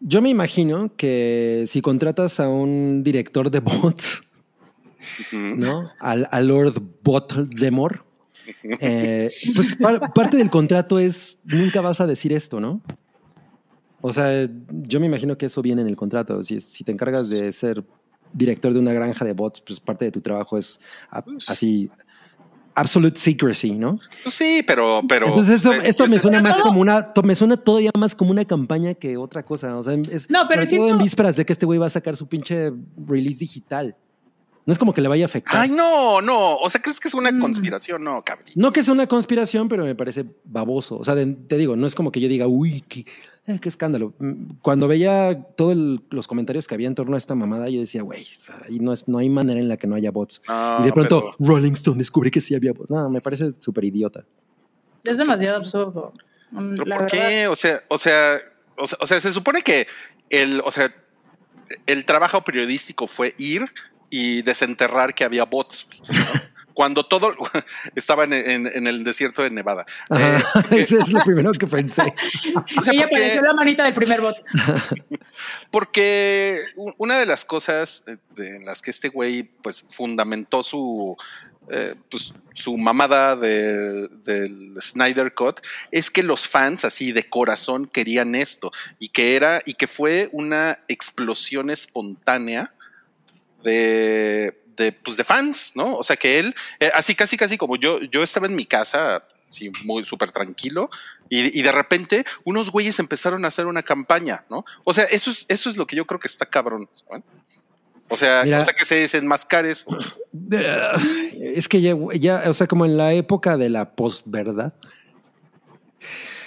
yo 0.00 0.22
me 0.22 0.28
imagino 0.30 0.90
que 0.96 1.64
si 1.66 1.80
contratas 1.80 2.38
a 2.40 2.48
un 2.48 3.02
director 3.02 3.50
de 3.50 3.60
bots. 3.60 4.22
¿no? 5.32 5.90
Al, 5.98 6.28
a 6.30 6.40
Lord 6.40 6.80
Voldemort. 7.02 8.04
Eh, 8.80 9.30
pues 9.54 9.74
par- 9.76 10.12
parte 10.12 10.36
del 10.36 10.50
contrato 10.50 10.98
es 10.98 11.38
nunca 11.44 11.80
vas 11.80 12.00
a 12.00 12.06
decir 12.06 12.32
esto, 12.32 12.60
¿no? 12.60 12.80
O 14.00 14.12
sea, 14.12 14.48
yo 14.70 14.98
me 15.00 15.06
imagino 15.06 15.36
que 15.38 15.46
eso 15.46 15.62
viene 15.62 15.82
en 15.82 15.88
el 15.88 15.96
contrato. 15.96 16.42
Si, 16.42 16.60
si 16.60 16.82
te 16.84 16.92
encargas 16.92 17.28
de 17.30 17.52
ser 17.52 17.84
director 18.32 18.72
de 18.72 18.78
una 18.78 18.92
granja 18.92 19.24
de 19.24 19.32
bots, 19.32 19.60
pues 19.60 19.80
parte 19.80 20.04
de 20.06 20.10
tu 20.12 20.20
trabajo 20.20 20.58
es 20.58 20.80
a- 21.10 21.24
así 21.48 21.90
absolute 22.74 23.18
secrecy, 23.18 23.72
¿no? 23.72 23.98
Pues 24.22 24.34
sí, 24.34 24.62
pero, 24.66 25.02
pero. 25.06 25.26
Entonces 25.26 25.56
esto, 25.56 25.72
eh, 25.74 25.80
esto 25.84 26.06
me 26.06 26.18
suena 26.18 26.38
es- 26.38 26.42
más 26.42 26.60
como 26.62 26.80
una, 26.80 27.12
to- 27.12 27.22
me 27.22 27.34
suena 27.34 27.56
todavía 27.58 27.90
más 27.98 28.14
como 28.14 28.30
una 28.30 28.44
campaña 28.46 28.94
que 28.94 29.16
otra 29.18 29.42
cosa. 29.44 29.76
O 29.76 29.82
sea, 29.82 29.92
es 30.10 30.30
No, 30.30 30.46
pero 30.48 30.62
sobre 30.62 30.76
todo 30.76 30.86
siento- 30.86 30.88
en 30.94 30.98
vísperas 30.98 31.36
de 31.36 31.44
que 31.44 31.52
este 31.52 31.66
güey 31.66 31.78
va 31.78 31.86
a 31.86 31.90
sacar 31.90 32.16
su 32.16 32.26
pinche 32.28 32.72
release 33.06 33.38
digital. 33.40 33.94
No 34.64 34.72
es 34.72 34.78
como 34.78 34.94
que 34.94 35.00
le 35.00 35.08
vaya 35.08 35.24
a 35.24 35.26
afectar. 35.26 35.56
Ay, 35.62 35.70
no, 35.70 36.20
no. 36.22 36.56
O 36.56 36.70
sea, 36.70 36.80
¿crees 36.80 37.00
que 37.00 37.08
es 37.08 37.14
una 37.14 37.32
Mm. 37.32 37.40
conspiración? 37.40 38.04
No, 38.04 38.22
cabrón. 38.24 38.46
No 38.54 38.72
que 38.72 38.82
sea 38.84 38.94
una 38.94 39.08
conspiración, 39.08 39.68
pero 39.68 39.84
me 39.84 39.96
parece 39.96 40.24
baboso. 40.44 40.98
O 40.98 41.04
sea, 41.04 41.16
de- 41.16 41.26
te 41.34 41.56
digo, 41.56 41.74
no 41.74 41.84
es 41.86 41.96
como 41.96 42.12
que 42.12 42.20
yo 42.20 42.28
diga, 42.28 42.46
uy, 42.46 42.84
qué, 42.88 43.04
eh, 43.48 43.58
qué 43.60 43.68
escándalo. 43.68 44.14
Mm, 44.20 44.58
Cuando 44.62 44.86
veía 44.86 45.42
todos 45.56 45.76
los 46.10 46.28
comentarios 46.28 46.68
que 46.68 46.74
había 46.74 46.86
en 46.86 46.94
torno 46.94 47.16
a 47.16 47.18
esta 47.18 47.34
mamada, 47.34 47.66
yo 47.66 47.80
decía, 47.80 48.02
güey, 48.02 48.22
o 48.22 48.40
sea, 48.40 48.56
ahí 48.68 48.78
no, 48.78 48.92
es, 48.92 49.08
no 49.08 49.18
hay 49.18 49.28
manera 49.28 49.58
en 49.58 49.66
la 49.68 49.76
que 49.76 49.88
no 49.88 49.96
haya 49.96 50.12
bots. 50.12 50.40
No, 50.46 50.78
y 50.80 50.84
de 50.84 50.92
pronto, 50.92 51.24
Ah, 51.32 51.34
pero- 51.38 51.50
Rolling 51.54 51.72
Stone 51.72 51.98
descubre 51.98 52.30
que 52.30 52.40
sí 52.40 52.54
había 52.54 52.72
bots. 52.72 52.88
No, 52.88 53.10
me 53.10 53.20
parece 53.20 53.52
súper 53.58 53.84
idiota. 53.84 54.24
Es 55.02 55.18
demasiado 55.18 55.56
absurdo. 55.56 56.12
Mm, 56.52 56.70
¿Pero 56.76 56.84
La 56.84 56.98
por 56.98 57.10
verdad. 57.10 57.28
qué? 57.28 57.46
O 57.48 57.56
sea, 57.56 57.82
o 57.88 57.98
sea, 57.98 58.38
o 58.76 58.86
sea, 58.86 58.98
o 59.00 59.06
sea, 59.08 59.20
se 59.20 59.32
supone 59.32 59.62
que 59.62 59.88
el, 60.30 60.62
o 60.64 60.70
sea, 60.70 60.94
el 61.86 62.04
trabajo 62.04 62.42
periodístico 62.44 63.06
fue 63.08 63.34
ir 63.38 63.64
y 64.12 64.42
desenterrar 64.42 65.14
que 65.14 65.24
había 65.24 65.44
bots. 65.44 65.86
¿no? 66.08 66.14
Cuando 66.74 67.04
todo 67.04 67.34
estaba 67.96 68.24
en, 68.24 68.32
en- 68.32 68.66
en 68.66 68.86
el 68.86 69.04
desierto 69.04 69.42
de 69.42 69.50
Nevada. 69.50 69.84
Ajá, 70.08 70.64
Eh, 70.70 70.80
eso 70.82 71.00
es 71.00 71.10
lo 71.12 71.22
primero 71.24 71.52
que 71.52 71.66
pensé. 71.66 72.02
o 72.78 72.82
sea, 72.84 72.92
Ella 72.94 73.02
porque- 73.02 73.16
apareció 73.16 73.42
la 73.42 73.52
manita 73.54 73.84
del 73.84 73.92
primer 73.94 74.20
bot. 74.22 74.36
Porque 75.70 76.62
una 76.98 77.18
de 77.18 77.26
las 77.26 77.44
cosas 77.44 78.04
eh, 78.06 78.16
de- 78.34 78.56
en 78.56 78.64
las 78.64 78.82
que 78.82 78.90
este 78.90 79.08
güey 79.08 79.44
pues 79.62 79.84
fundamentó 79.90 80.62
su 80.62 81.16
eh, 81.70 81.94
pues, 82.10 82.34
su 82.54 82.76
mamada 82.76 83.36
de- 83.36 84.08
del 84.24 84.74
Snyder 84.80 85.32
Cut 85.34 85.60
es 85.90 86.10
que 86.10 86.22
los 86.22 86.48
fans 86.48 86.84
así 86.84 87.12
de 87.12 87.28
corazón 87.28 87.86
querían 87.86 88.34
esto 88.34 88.72
y 88.98 89.08
que 89.08 89.36
era 89.36 89.62
y 89.64 89.74
que 89.74 89.86
fue 89.86 90.28
una 90.32 90.80
explosión 90.88 91.70
espontánea 91.70 92.72
de 93.62 94.62
de, 94.76 94.92
pues, 94.92 95.16
de 95.16 95.24
fans, 95.24 95.72
¿no? 95.74 95.96
O 95.96 96.02
sea 96.02 96.16
que 96.16 96.38
él, 96.38 96.54
eh, 96.80 96.90
así 96.94 97.14
casi 97.14 97.36
casi 97.36 97.58
como 97.58 97.76
yo, 97.76 98.00
yo 98.00 98.22
estaba 98.22 98.46
en 98.46 98.54
mi 98.54 98.64
casa, 98.64 99.24
así 99.48 99.70
muy 99.84 100.04
súper 100.04 100.32
tranquilo, 100.32 100.90
y, 101.28 101.58
y 101.58 101.62
de 101.62 101.72
repente 101.72 102.24
unos 102.44 102.70
güeyes 102.70 102.98
empezaron 102.98 103.44
a 103.44 103.48
hacer 103.48 103.66
una 103.66 103.82
campaña, 103.82 104.44
¿no? 104.50 104.64
O 104.84 104.92
sea, 104.92 105.04
eso 105.04 105.30
es, 105.30 105.46
eso 105.48 105.70
es 105.70 105.76
lo 105.76 105.86
que 105.86 105.96
yo 105.96 106.06
creo 106.06 106.20
que 106.20 106.28
está 106.28 106.46
cabrón, 106.46 106.88
¿saben? 106.92 107.24
O 108.08 108.16
sea, 108.16 108.42
Mira. 108.44 108.60
o 108.60 108.64
sea 108.64 108.74
que 108.74 108.84
se 108.84 108.96
desenmascar 108.96 109.64
eso. 109.64 109.86
Es 111.40 111.66
que 111.66 111.80
ya, 111.80 111.94
ya, 112.18 112.44
o 112.46 112.52
sea, 112.52 112.66
como 112.66 112.84
en 112.84 112.98
la 112.98 113.14
época 113.14 113.56
de 113.56 113.70
la 113.70 113.94
posverdad, 113.94 114.74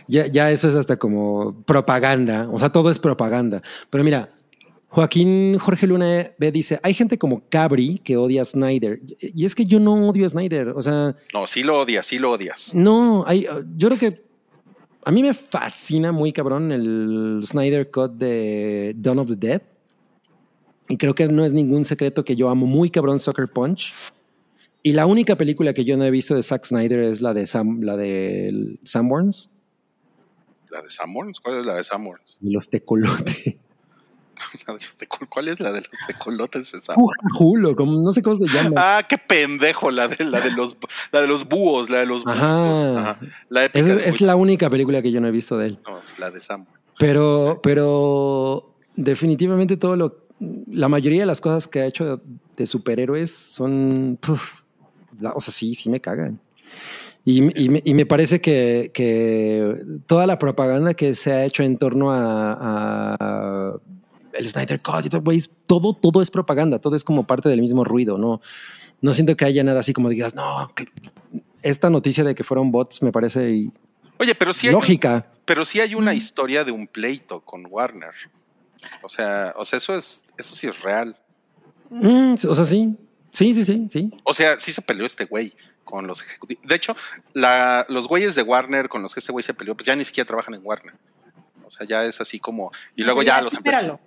ya, 0.08 0.28
ya 0.28 0.51
eso 0.51 0.69
es 0.69 0.75
hasta 0.75 0.97
como 0.97 1.63
propaganda, 1.63 2.47
o 2.51 2.60
sea, 2.60 2.69
todo 2.69 2.91
es 2.91 2.99
propaganda. 2.99 3.63
Pero 3.89 4.04
mira, 4.04 4.35
Joaquín 4.95 5.58
Jorge 5.60 5.88
Luna 5.88 6.31
B 6.38 6.51
dice, 6.53 6.79
hay 6.81 6.93
gente 6.93 7.17
como 7.17 7.43
Cabri 7.49 8.00
que 8.00 8.15
odia 8.15 8.43
a 8.43 8.46
Snyder. 8.46 9.02
Y 9.19 9.43
es 9.43 9.54
que 9.54 9.65
yo 9.65 9.77
no 9.77 10.08
odio 10.08 10.25
a 10.25 10.29
Snyder, 10.29 10.69
o 10.69 10.81
sea, 10.81 11.17
No, 11.33 11.46
sí 11.48 11.63
lo 11.63 11.79
odias, 11.79 12.06
sí 12.06 12.17
lo 12.17 12.31
odias. 12.31 12.73
no, 12.73 13.25
hay, 13.27 13.46
yo 13.75 13.89
creo 13.89 14.00
que 14.00 14.23
a 15.04 15.12
mí 15.12 15.21
me 15.21 15.33
fascina 15.33 16.13
muy 16.13 16.31
cabrón 16.31 16.71
el 16.71 17.41
Snyder 17.46 17.91
Cut 17.91 18.13
de 18.13 18.93
Dawn 18.96 19.19
of 19.19 19.27
the 19.27 19.35
Dead. 19.35 19.62
Y 20.87 20.96
creo 20.96 21.13
que 21.13 21.27
no 21.27 21.43
es 21.43 21.52
ningún 21.52 21.83
secreto 21.83 22.23
que 22.23 22.37
yo 22.37 22.48
amo 22.48 22.65
muy 22.65 22.89
cabrón 22.89 23.19
Sucker 23.19 23.50
Punch. 23.50 23.91
Y 24.81 24.93
la 24.93 25.08
única 25.08 25.35
película 25.35 25.73
que 25.73 25.83
yo 25.83 25.98
no 25.98 26.06
he 26.06 26.12
visto 26.12 26.35
de 26.35 26.41
Zack 26.43 26.63
Snyder 26.63 27.00
es 27.00 27.19
la 27.19 27.33
de 27.33 27.48
Sam, 27.48 27.81
la 27.81 27.98
de 27.98 28.79
Sanborns 28.83 29.50
¿La 30.71 30.81
de 30.81 30.89
Sanborns? 30.89 31.41
¿Cuál 31.41 31.60
es 31.60 31.65
la 31.65 31.75
de 31.75 31.83
Sanborns? 31.83 32.37
y 32.41 32.52
los 32.52 32.69
tecolotes. 32.69 33.56
La 34.67 34.73
de 34.73 34.79
los 34.86 34.98
tecol- 34.98 35.27
¿Cuál 35.29 35.48
es 35.48 35.60
la 35.60 35.71
de 35.71 35.79
los 35.79 35.90
tecolotes 36.08 36.71
de 36.71 36.79
Sanborns? 36.79 37.17
Julo, 37.33 37.75
como 37.75 38.00
no 38.02 38.12
sé 38.12 38.21
cómo 38.21 38.36
se 38.36 38.48
llama. 38.48 38.71
Ah, 38.77 39.04
qué 39.08 39.17
pendejo, 39.17 39.92
la 39.92 40.08
de, 40.08 40.23
la 40.25 40.42
de 40.42 40.52
los 40.52 40.77
la 41.12 41.21
de 41.21 41.27
los 41.27 41.48
búhos, 41.48 41.90
la 41.90 42.00
de 42.00 42.06
los 42.06 42.23
búhos. 42.23 42.38
Ajá. 42.38 43.00
Ajá. 43.00 43.19
La 43.50 43.65
Es, 43.65 44.21
la 44.21 44.36
única 44.36 44.69
película 44.69 45.02
que 45.02 45.12
yo 45.12 45.21
no 45.21 45.27
he 45.27 45.31
visto 45.31 45.58
de 45.58 45.67
él. 45.67 45.79
No, 45.88 46.00
la 46.17 46.31
de 46.31 46.42
Sanborns. 46.42 46.79
Pero, 46.98 47.60
pero 47.62 48.75
definitivamente 48.96 49.77
todo 49.77 49.96
lo, 49.96 50.25
la 50.71 50.88
mayoría 50.88 51.21
de 51.21 51.25
las 51.25 51.42
cosas 51.42 51.67
que 51.67 51.81
ha 51.81 51.86
hecho 51.86 52.21
de 52.56 52.67
superhéroes 52.67 53.31
son, 53.33 54.17
puf, 54.21 54.62
la- 55.19 55.31
o 55.33 55.42
sea, 55.42 55.54
sí, 55.54 55.75
sí 55.75 55.90
me 55.90 56.00
cagan. 56.00 56.40
Y, 57.27 57.38
y 57.60 57.69
me, 57.69 57.81
y 57.83 57.94
me 57.96 58.06
parece 58.06 58.40
que, 58.40 58.92
que 58.94 59.81
toda 60.06 60.27
la 60.27 60.38
propaganda 60.38 60.94
que 60.94 61.15
se 61.15 61.31
ha 61.33 61.44
hecho 61.44 61.63
en 61.63 61.77
torno 61.77 62.12
a, 62.12 63.17
a 63.19 63.73
el 64.38 64.48
Snyder 64.48 64.81
Cut 64.81 65.06
y 65.06 65.10
todo, 65.10 65.21
güey, 65.21 65.42
todo, 65.67 65.94
todo 65.94 66.21
es 66.21 66.29
propaganda, 66.31 66.79
todo 66.79 66.96
es 66.96 67.04
como 67.04 67.25
parte 67.25 67.50
del 67.50 67.62
mismo 67.62 67.83
ruido, 67.83 68.17
¿no? 68.17 68.42
No 69.02 69.13
siento 69.13 69.36
que 69.36 69.46
haya 69.46 69.63
nada 69.63 69.79
así 69.81 69.94
como 69.94 70.10
digas, 70.10 70.36
no, 70.36 70.71
esta 71.62 71.90
noticia 71.90 72.23
de 72.23 72.36
que 72.36 72.44
fueron 72.44 72.71
bots 72.71 73.02
me 73.02 73.12
parece 73.12 73.50
y- 73.52 73.71
Oye, 74.17 74.33
pero 74.36 74.54
sí 74.54 74.67
hay, 74.67 74.73
lógica. 74.73 75.25
pero 75.46 75.65
sí 75.65 75.79
hay 75.81 75.96
una 75.96 76.12
Mm. 76.13 76.15
historia 76.17 76.63
de 76.63 76.71
un 76.71 76.88
pleito 76.88 77.42
con 77.42 77.65
Warner. 77.69 78.13
O 79.04 79.10
sea, 79.10 79.54
o 79.58 79.65
sea, 79.65 79.77
eso 79.77 79.96
es, 79.96 80.23
eso 80.38 80.56
sí 80.56 80.67
es 80.67 80.81
real. 80.83 81.17
Mm, 81.90 82.36
o 82.48 82.56
sea, 82.56 82.65
sí, 82.65 82.96
sí, 83.31 83.54
sí, 83.54 83.65
sí, 83.65 83.88
sí. 83.92 84.12
O 84.23 84.33
sea, 84.33 84.60
sí 84.60 84.71
se 84.71 84.81
peleó 84.81 85.06
este 85.06 85.25
güey 85.25 85.54
con 85.83 86.08
los 86.08 86.21
ejecutivos. 86.21 86.63
De 86.67 86.75
hecho, 86.75 86.96
la, 87.33 87.86
los 87.90 88.08
güeyes 88.08 88.36
de 88.36 88.42
Warner 88.44 88.88
con 88.90 89.02
los 89.02 89.13
que 89.13 89.19
este 89.19 89.31
güey 89.31 89.44
se 89.44 89.54
peleó, 89.54 89.75
pues 89.75 89.86
ya 89.86 89.96
ni 89.96 90.04
siquiera 90.04 90.25
trabajan 90.27 90.54
en 90.56 90.62
Warner. 90.63 90.94
O 91.65 91.69
sea, 91.69 91.86
ya 91.88 92.06
es 92.06 92.21
así 92.21 92.40
como. 92.40 92.71
Y 92.96 93.04
luego 93.04 93.21
ya 93.23 93.42
los 93.42 93.54
empezaron. 93.54 94.00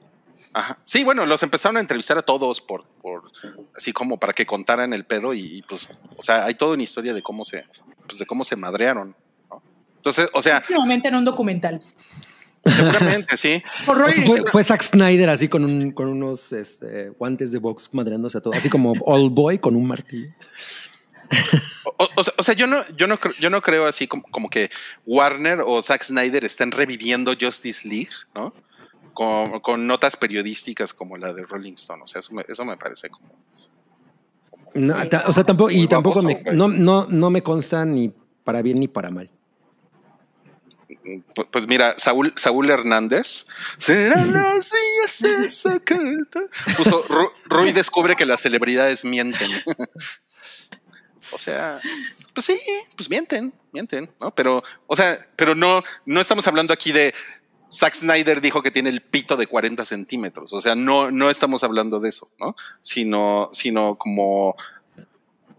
Ajá. 0.58 0.78
Sí, 0.82 1.04
bueno, 1.04 1.24
los 1.24 1.42
empezaron 1.44 1.76
a 1.76 1.80
entrevistar 1.80 2.18
a 2.18 2.22
todos 2.22 2.60
por, 2.60 2.84
por 3.00 3.30
así 3.76 3.92
como 3.92 4.18
para 4.18 4.32
que 4.32 4.44
contaran 4.44 4.92
el 4.92 5.04
pedo 5.04 5.32
y, 5.32 5.58
y, 5.58 5.62
pues, 5.62 5.88
o 6.16 6.22
sea, 6.22 6.44
hay 6.46 6.54
toda 6.54 6.74
una 6.74 6.82
historia 6.82 7.14
de 7.14 7.22
cómo 7.22 7.44
se, 7.44 7.64
pues 8.06 8.18
de 8.18 8.26
cómo 8.26 8.42
se 8.44 8.56
madrearon. 8.56 9.14
¿no? 9.50 9.62
Entonces, 9.96 10.28
o 10.32 10.42
sea, 10.42 10.56
Próximamente 10.60 11.06
en 11.08 11.14
un 11.14 11.24
documental. 11.24 11.80
seguramente 12.64 13.36
sí. 13.36 13.62
Por 13.86 14.02
O 14.02 14.10
sea, 14.10 14.24
fue, 14.50 14.64
Zack 14.64 14.82
Snyder 14.82 15.28
así 15.30 15.48
con, 15.48 15.64
un, 15.64 15.92
con 15.92 16.08
unos 16.08 16.52
este, 16.52 17.10
guantes 17.10 17.52
de 17.52 17.58
box 17.58 17.90
madreándose 17.94 18.38
a 18.38 18.40
todo, 18.40 18.52
así 18.54 18.68
como 18.68 18.94
All 19.06 19.30
Boy 19.30 19.58
con 19.58 19.76
un 19.76 19.86
martillo. 19.86 20.32
O, 22.00 22.04
o- 22.04 22.22
o 22.36 22.42
sea- 22.42 22.54
yo 22.54 22.66
no, 22.66 22.86
yo 22.96 23.06
no, 23.06 23.18
cre- 23.18 23.34
yo 23.40 23.50
no 23.50 23.60
creo 23.60 23.86
así 23.86 24.06
como, 24.06 24.22
como 24.24 24.48
que 24.50 24.70
Warner 25.06 25.60
o 25.64 25.82
Zack 25.82 26.04
Snyder 26.04 26.44
estén 26.44 26.70
reviviendo 26.70 27.32
Justice 27.40 27.88
League, 27.88 28.10
¿no? 28.34 28.54
Con, 29.18 29.58
con 29.58 29.84
notas 29.84 30.16
periodísticas 30.16 30.92
como 30.94 31.16
la 31.16 31.32
de 31.32 31.42
Rolling 31.44 31.72
Stone. 31.72 32.04
O 32.04 32.06
sea, 32.06 32.20
eso 32.20 32.32
me, 32.32 32.44
eso 32.46 32.64
me 32.64 32.76
parece 32.76 33.10
como. 33.10 33.28
No, 34.74 34.94
o 35.26 35.32
sea, 35.32 35.42
tampoco, 35.42 35.72
y 35.72 35.88
tampoco 35.88 36.22
me, 36.22 36.40
no, 36.52 36.68
no, 36.68 37.04
no 37.06 37.28
me 37.28 37.42
consta 37.42 37.84
ni 37.84 38.12
para 38.44 38.62
bien 38.62 38.78
ni 38.78 38.86
para 38.86 39.10
mal. 39.10 39.28
Pu- 41.34 41.48
Pues 41.50 41.66
mira, 41.66 41.94
Saúl, 41.96 42.32
Saúl 42.36 42.70
Hernández. 42.70 43.46
Serán 43.76 44.32
los 44.32 44.70
días 44.70 45.24
esa 45.24 45.80
carta. 45.80 46.42
Puso, 46.76 47.02
Ru- 47.08 47.32
Rui 47.46 47.72
descubre 47.72 48.14
que 48.14 48.24
las 48.24 48.40
celebridades 48.40 49.04
mienten. 49.04 49.50
o 51.32 51.38
sea, 51.38 51.76
pues 52.34 52.46
sí, 52.46 52.56
pues 52.96 53.10
mienten, 53.10 53.52
mienten, 53.72 54.08
¿no? 54.20 54.32
Pero, 54.32 54.62
o 54.86 54.94
sea, 54.94 55.26
pero 55.34 55.56
no, 55.56 55.82
no 56.06 56.20
estamos 56.20 56.46
hablando 56.46 56.72
aquí 56.72 56.92
de 56.92 57.12
Zack 57.70 57.94
Snyder 57.94 58.40
dijo 58.40 58.62
que 58.62 58.70
tiene 58.70 58.88
el 58.90 59.00
pito 59.02 59.36
de 59.36 59.46
40 59.46 59.84
centímetros. 59.84 60.52
O 60.52 60.60
sea, 60.60 60.74
no, 60.74 61.10
no 61.10 61.28
estamos 61.30 61.62
hablando 61.64 62.00
de 62.00 62.08
eso, 62.08 62.28
¿no? 62.40 62.56
Sino, 62.80 63.50
sino 63.52 63.96
como 63.96 64.56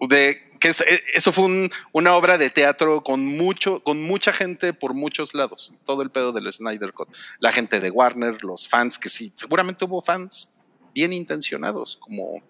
de 0.01 0.37
que 0.59 0.69
es- 0.69 0.81
eh, 0.81 1.01
eso 1.13 1.31
fue 1.31 1.45
un- 1.45 1.69
una 1.93 2.15
obra 2.15 2.37
de 2.37 2.49
teatro 2.49 3.01
con 3.01 3.25
mucho, 3.25 3.81
con 3.81 4.01
mucha 4.01 4.33
gente 4.33 4.73
por 4.73 4.93
muchos 4.93 5.33
lados. 5.33 5.73
Todo 5.85 6.01
el 6.01 6.09
pedo 6.09 6.33
del 6.33 6.51
Snyder 6.51 6.91
Cut. 6.93 7.07
La 7.39 7.51
gente 7.53 7.79
de 7.79 7.89
Warner, 7.91 8.43
los 8.43 8.67
fans, 8.67 8.97
que 8.99 9.07
sí, 9.07 9.31
seguramente 9.35 9.85
hubo 9.85 10.01
fans 10.01 10.53
bien 10.93 11.13
intencionados, 11.13 11.95
como. 11.97 12.41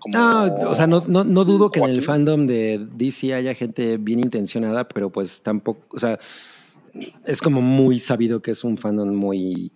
como 0.00 0.18
No, 0.18 0.70
o 0.70 0.74
sea, 0.74 0.88
no, 0.88 1.04
no, 1.06 1.22
no 1.22 1.44
dudo 1.44 1.70
que 1.70 1.78
en 1.78 1.90
el 1.90 2.02
fandom 2.02 2.46
de 2.48 2.84
DC 2.92 3.34
haya 3.34 3.54
gente 3.54 3.98
bien 3.98 4.18
intencionada, 4.18 4.88
pero 4.88 5.10
pues 5.10 5.42
tampoco, 5.42 5.80
o 5.94 5.98
sea, 6.00 6.18
es 7.24 7.40
como 7.40 7.62
muy 7.62 7.98
sabido 7.98 8.42
que 8.42 8.50
es 8.50 8.64
un 8.64 8.78
fandom 8.78 9.14
muy 9.14 9.72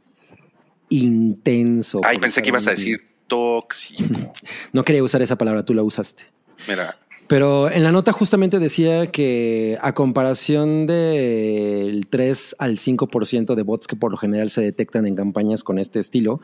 intenso. 0.89 2.01
Ay, 2.05 2.19
pensé 2.19 2.43
que 2.43 2.49
ibas 2.49 2.67
a 2.67 2.71
decir 2.71 3.01
tóxico. 3.27 4.05
No 4.73 4.85
quería 4.85 5.03
usar 5.03 5.23
esa 5.23 5.37
palabra, 5.37 5.65
tú 5.65 5.75
la 5.75 5.83
usaste. 5.83 6.25
Mira, 6.69 6.97
Pero 7.29 7.71
en 7.71 7.83
la 7.83 7.93
nota 7.93 8.13
justamente 8.13 8.59
decía 8.59 9.11
que 9.11 9.79
a 9.81 9.95
comparación 9.95 10.87
del 10.87 12.07
3 12.09 12.57
al 12.59 12.77
5% 12.79 13.55
de 13.55 13.63
bots 13.63 13.87
que 13.87 13.97
por 13.97 14.11
lo 14.11 14.17
general 14.17 14.49
se 14.51 14.61
detectan 14.61 15.07
en 15.07 15.17
campañas 15.17 15.65
con 15.65 15.79
este 15.79 15.99
estilo, 15.99 16.41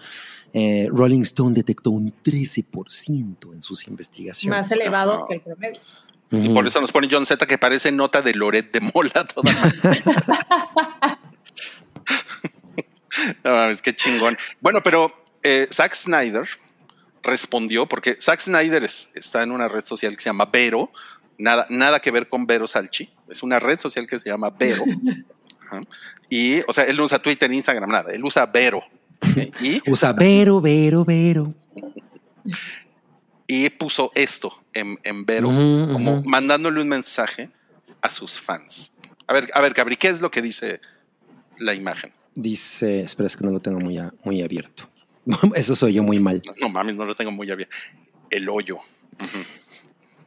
eh, 0.53 0.89
Rolling 0.91 1.23
Stone 1.23 1.55
detectó 1.55 1.91
un 1.91 2.13
13% 2.23 3.53
en 3.53 3.63
sus 3.63 3.87
investigaciones. 3.87 4.59
Más 4.61 4.73
elevado 4.73 5.13
Ajá. 5.13 5.25
que 5.29 5.35
el 5.35 5.41
promedio. 5.41 5.81
Y 6.33 6.49
por 6.49 6.67
eso 6.67 6.81
nos 6.81 6.91
pone 6.93 7.09
John 7.11 7.27
Z 7.27 7.47
que 7.47 7.59
parece 7.59 7.93
nota 7.93 8.23
de 8.23 8.35
Loret 8.35 8.73
de 8.73 8.81
Mola 8.81 9.27
toda 9.35 9.53
la- 9.53 11.19
No 13.45 13.53
mames, 13.53 13.83
qué 13.83 13.95
chingón. 13.95 14.37
Bueno, 14.61 14.83
pero 14.83 15.13
eh, 15.43 15.69
Zack 15.71 15.95
Snyder 15.95 16.49
respondió, 17.23 17.87
porque 17.87 18.17
Zack 18.19 18.41
Snyder 18.41 18.83
es- 18.85 19.11
está 19.15 19.43
en 19.43 19.53
una 19.53 19.69
red 19.69 19.85
social 19.85 20.15
que 20.17 20.23
se 20.23 20.29
llama 20.31 20.47
Vero, 20.47 20.91
nada, 21.39 21.67
nada 21.69 22.01
que 22.01 22.11
ver 22.11 22.29
con 22.29 22.47
Vero 22.47 22.67
Salchi, 22.67 23.11
es 23.29 23.43
una 23.43 23.59
red 23.61 23.79
social 23.79 24.07
que 24.07 24.19
se 24.19 24.29
llama 24.29 24.51
Vero. 24.51 24.85
Ajá. 25.67 25.83
Y, 26.29 26.61
o 26.67 26.73
sea, 26.73 26.85
él 26.85 26.97
no 26.97 27.05
usa 27.05 27.19
Twitter, 27.21 27.53
Instagram, 27.53 27.91
nada, 27.91 28.13
él 28.13 28.25
usa 28.25 28.47
Vero. 28.47 28.83
Y, 29.61 29.81
Usa 29.89 30.13
Vero, 30.13 30.61
Vero, 30.61 31.05
Vero. 31.05 31.55
y 33.47 33.69
puso 33.71 34.11
esto 34.17 34.59
en, 34.75 34.99
en 35.05 35.25
Vero, 35.25 35.49
como 35.49 36.23
mandándole 36.25 36.81
un 36.81 36.89
mensaje 36.89 37.51
a 38.01 38.11
sus 38.11 38.39
fans. 38.39 38.93
A 39.27 39.33
ver, 39.35 39.49
a 39.55 39.61
ver, 39.61 39.75
Cabri, 39.75 39.97
¿qué 39.97 40.09
es 40.09 40.21
lo 40.21 40.31
que 40.31 40.43
dice 40.43 40.81
la 41.59 41.75
imagen? 41.75 42.13
Dice, 42.35 43.01
espera, 43.03 43.27
es 43.27 43.37
que 43.37 43.45
no 43.45 43.51
lo 43.51 43.61
tengo 43.61 43.79
muy, 43.79 43.99
a- 43.99 44.13
muy 44.25 44.43
abierto. 44.43 44.89
Eso 45.55 45.77
soy 45.77 45.95
yo 45.95 46.03
muy 46.03 46.19
mal. 46.19 46.43
No 46.61 46.69
mames, 46.69 46.97
no 46.97 47.05
lo 47.05 47.15
tengo 47.15 47.31
muy 47.31 47.47
bien. 47.47 47.69
El 48.31 48.49
hoyo. 48.49 48.79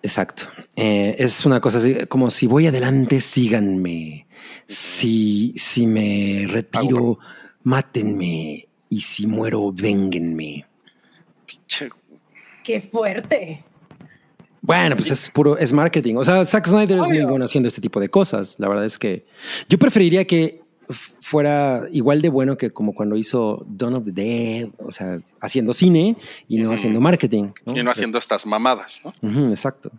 Exacto. 0.02 0.46
Eh, 0.76 1.16
es 1.18 1.46
una 1.46 1.60
cosa 1.60 1.80
así, 1.80 2.06
como 2.08 2.30
si 2.30 2.46
voy 2.48 2.68
adelante, 2.68 3.20
síganme. 3.22 4.28
Si, 4.68 5.52
si 5.56 5.88
me 5.88 6.46
retiro, 6.48 7.18
mátenme. 7.64 8.68
Y 8.90 9.02
si 9.02 9.26
muero, 9.26 9.72
vénganme. 9.72 10.66
Qué 12.64 12.82
fuerte. 12.82 13.64
Bueno, 14.66 14.96
pues 14.96 15.12
es 15.12 15.30
puro, 15.30 15.58
es 15.58 15.72
marketing. 15.72 16.16
O 16.16 16.24
sea, 16.24 16.44
Zack 16.44 16.68
Snyder 16.68 16.98
es 16.98 17.08
muy 17.08 17.24
bueno 17.24 17.46
haciendo 17.46 17.68
este 17.70 17.82
tipo 17.82 18.00
de 18.00 18.10
cosas. 18.10 18.56
La 18.58 18.68
verdad 18.68 18.86
es 18.86 18.98
que 18.98 19.26
yo 19.70 19.78
preferiría 19.78 20.26
que 20.26 20.62
fuera 21.22 21.84
igual 21.92 22.22
de 22.22 22.30
bueno 22.30 22.58
que 22.58 22.72
como 22.72 22.94
cuando 22.94 23.16
hizo 23.16 23.64
Dawn 23.68 23.96
of 23.96 24.06
the 24.06 24.12
Dead, 24.12 24.70
o 24.80 24.92
sea, 24.92 25.20
haciendo 25.40 25.74
cine 25.74 26.18
y 26.48 26.58
no 26.58 26.72
haciendo 26.74 27.00
marketing. 27.00 27.50
Y 27.76 27.84
no 27.84 27.92
haciendo 27.92 28.18
estas 28.18 28.46
mamadas, 28.46 29.04
¿no? 29.22 29.50
Exacto. 29.50 29.92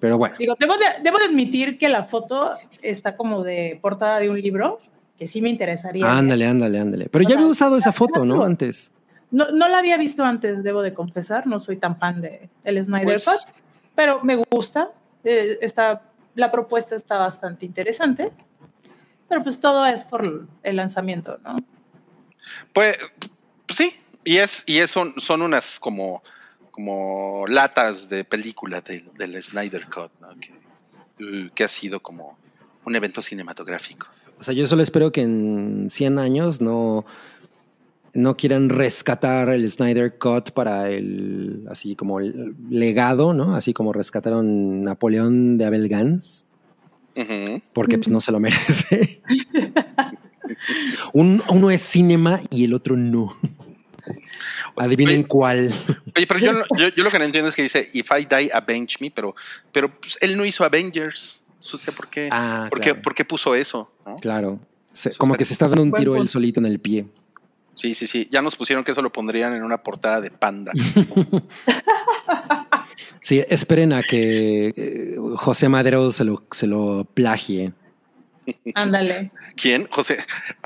Pero 0.00 0.18
bueno. 0.18 0.36
Digo, 0.38 0.54
debo 0.58 0.74
de, 0.74 0.84
debo 1.02 1.18
de 1.18 1.24
admitir 1.26 1.78
que 1.78 1.88
la 1.88 2.04
foto 2.04 2.52
está 2.82 3.16
como 3.16 3.42
de 3.42 3.78
portada 3.82 4.18
de 4.20 4.30
un 4.30 4.40
libro, 4.40 4.80
que 5.18 5.26
sí 5.26 5.40
me 5.42 5.48
interesaría. 5.48 6.10
Ándale, 6.16 6.46
ándale, 6.46 6.78
ándale. 6.78 7.08
Pero 7.08 7.22
O 7.22 7.28
ya 7.28 7.28
sea, 7.30 7.38
había 7.38 7.50
usado 7.50 7.76
esa 7.76 7.92
foto, 7.92 8.24
¿no? 8.24 8.44
Antes. 8.44 8.92
No, 9.30 9.50
no 9.50 9.68
la 9.68 9.78
había 9.78 9.96
visto 9.98 10.24
antes, 10.24 10.62
debo 10.62 10.82
de 10.82 10.94
confesar, 10.94 11.46
no 11.46 11.60
soy 11.60 11.76
tan 11.76 11.98
fan 11.98 12.20
de 12.20 12.48
el 12.64 12.82
Snyder 12.84 13.04
Pues- 13.04 13.24
Cut, 13.26 13.54
pero 13.98 14.22
me 14.22 14.36
gusta. 14.36 14.92
eh, 15.24 15.58
está, 15.60 16.02
la 16.36 16.52
propuesta 16.52 16.94
está 16.94 17.18
bastante 17.18 17.66
interesante, 17.66 18.30
pero 19.28 19.42
pues 19.42 19.58
todo 19.58 19.84
es 19.86 20.04
por 20.04 20.46
el 20.62 20.76
lanzamiento, 20.76 21.40
¿no? 21.42 21.56
Pues, 22.72 22.96
pues 23.66 23.76
sí, 23.76 23.90
y 24.22 24.36
es, 24.36 24.62
y 24.68 24.78
es 24.78 24.92
son, 24.92 25.14
son 25.16 25.42
unas 25.42 25.80
como, 25.80 26.22
como 26.70 27.44
latas 27.48 28.08
de 28.08 28.22
película 28.22 28.82
del, 28.82 29.12
del 29.14 29.42
Snyder 29.42 29.86
Cut, 29.86 30.12
¿no? 30.20 30.28
Que, 30.38 31.50
que 31.52 31.64
ha 31.64 31.68
sido 31.68 31.98
como 31.98 32.38
un 32.84 32.94
evento 32.94 33.20
cinematográfico. 33.20 34.06
O 34.38 34.44
sea, 34.44 34.54
yo 34.54 34.64
solo 34.68 34.84
espero 34.84 35.10
que 35.10 35.22
en 35.22 35.88
100 35.90 36.20
años 36.20 36.60
no, 36.60 37.04
no 38.14 38.36
quieran 38.36 38.68
rescatar 38.68 39.48
el 39.50 39.70
Snyder 39.70 40.18
Cut 40.18 40.50
para 40.52 40.90
el, 40.90 41.66
así 41.70 41.94
como 41.96 42.20
el 42.20 42.54
legado, 42.70 43.32
¿no? 43.34 43.54
Así 43.54 43.72
como 43.72 43.92
rescataron 43.92 44.82
Napoleón 44.82 45.58
de 45.58 45.64
Abel 45.66 45.88
Gans, 45.88 46.44
porque 47.72 47.98
pues 47.98 48.08
no 48.08 48.20
se 48.20 48.32
lo 48.32 48.40
merece. 48.40 49.20
Un- 51.12 51.42
uno 51.50 51.70
es 51.70 51.82
cinema 51.82 52.40
y 52.50 52.64
el 52.64 52.74
otro 52.74 52.96
no. 52.96 53.32
Adivinen 54.76 55.20
Oye, 55.20 55.26
cuál. 55.26 55.74
Oye, 56.16 56.26
pero 56.26 56.40
yo, 56.40 56.52
yo, 56.76 56.88
yo 56.88 57.04
lo 57.04 57.10
que 57.10 57.18
no 57.18 57.24
entiendo 57.24 57.48
es 57.48 57.56
que 57.56 57.62
dice, 57.62 57.90
if 57.92 58.10
I 58.12 58.24
die, 58.24 58.50
avenge 58.52 58.96
me, 59.00 59.10
pero, 59.10 59.34
pero 59.72 60.00
pues, 60.00 60.16
él 60.20 60.36
no 60.36 60.44
hizo 60.44 60.64
Avengers. 60.64 61.44
No 61.72 61.78
sé 61.78 61.92
por 61.92 62.08
qué. 62.08 62.28
Ah, 62.30 62.66
¿Por, 62.70 62.80
claro. 62.80 62.96
qué 62.96 63.02
por 63.02 63.14
qué 63.14 63.24
puso 63.24 63.54
eso? 63.54 63.90
¿no? 64.06 64.16
Claro. 64.16 64.60
Se- 64.92 65.14
como 65.16 65.34
que 65.34 65.44
se 65.44 65.52
está 65.52 65.66
dando 65.68 65.82
un 65.82 65.92
tiro 65.92 66.16
él 66.16 66.28
solito 66.28 66.60
en 66.60 66.66
el 66.66 66.78
pie. 66.78 67.06
Sí, 67.78 67.94
sí, 67.94 68.08
sí. 68.08 68.26
Ya 68.32 68.42
nos 68.42 68.56
pusieron 68.56 68.82
que 68.84 68.90
eso 68.90 69.02
lo 69.02 69.12
pondrían 69.12 69.54
en 69.54 69.62
una 69.62 69.78
portada 69.84 70.20
de 70.20 70.30
panda. 70.32 70.72
Sí, 73.20 73.44
esperen 73.48 73.92
a 73.92 74.02
que 74.02 74.68
eh, 74.74 75.16
José 75.36 75.68
Madero 75.68 76.10
se 76.10 76.24
lo, 76.24 76.44
se 76.50 76.66
lo 76.66 77.04
plagie. 77.14 77.72
Ándale. 78.74 79.30
¿Quién? 79.54 79.86
José 79.90 80.16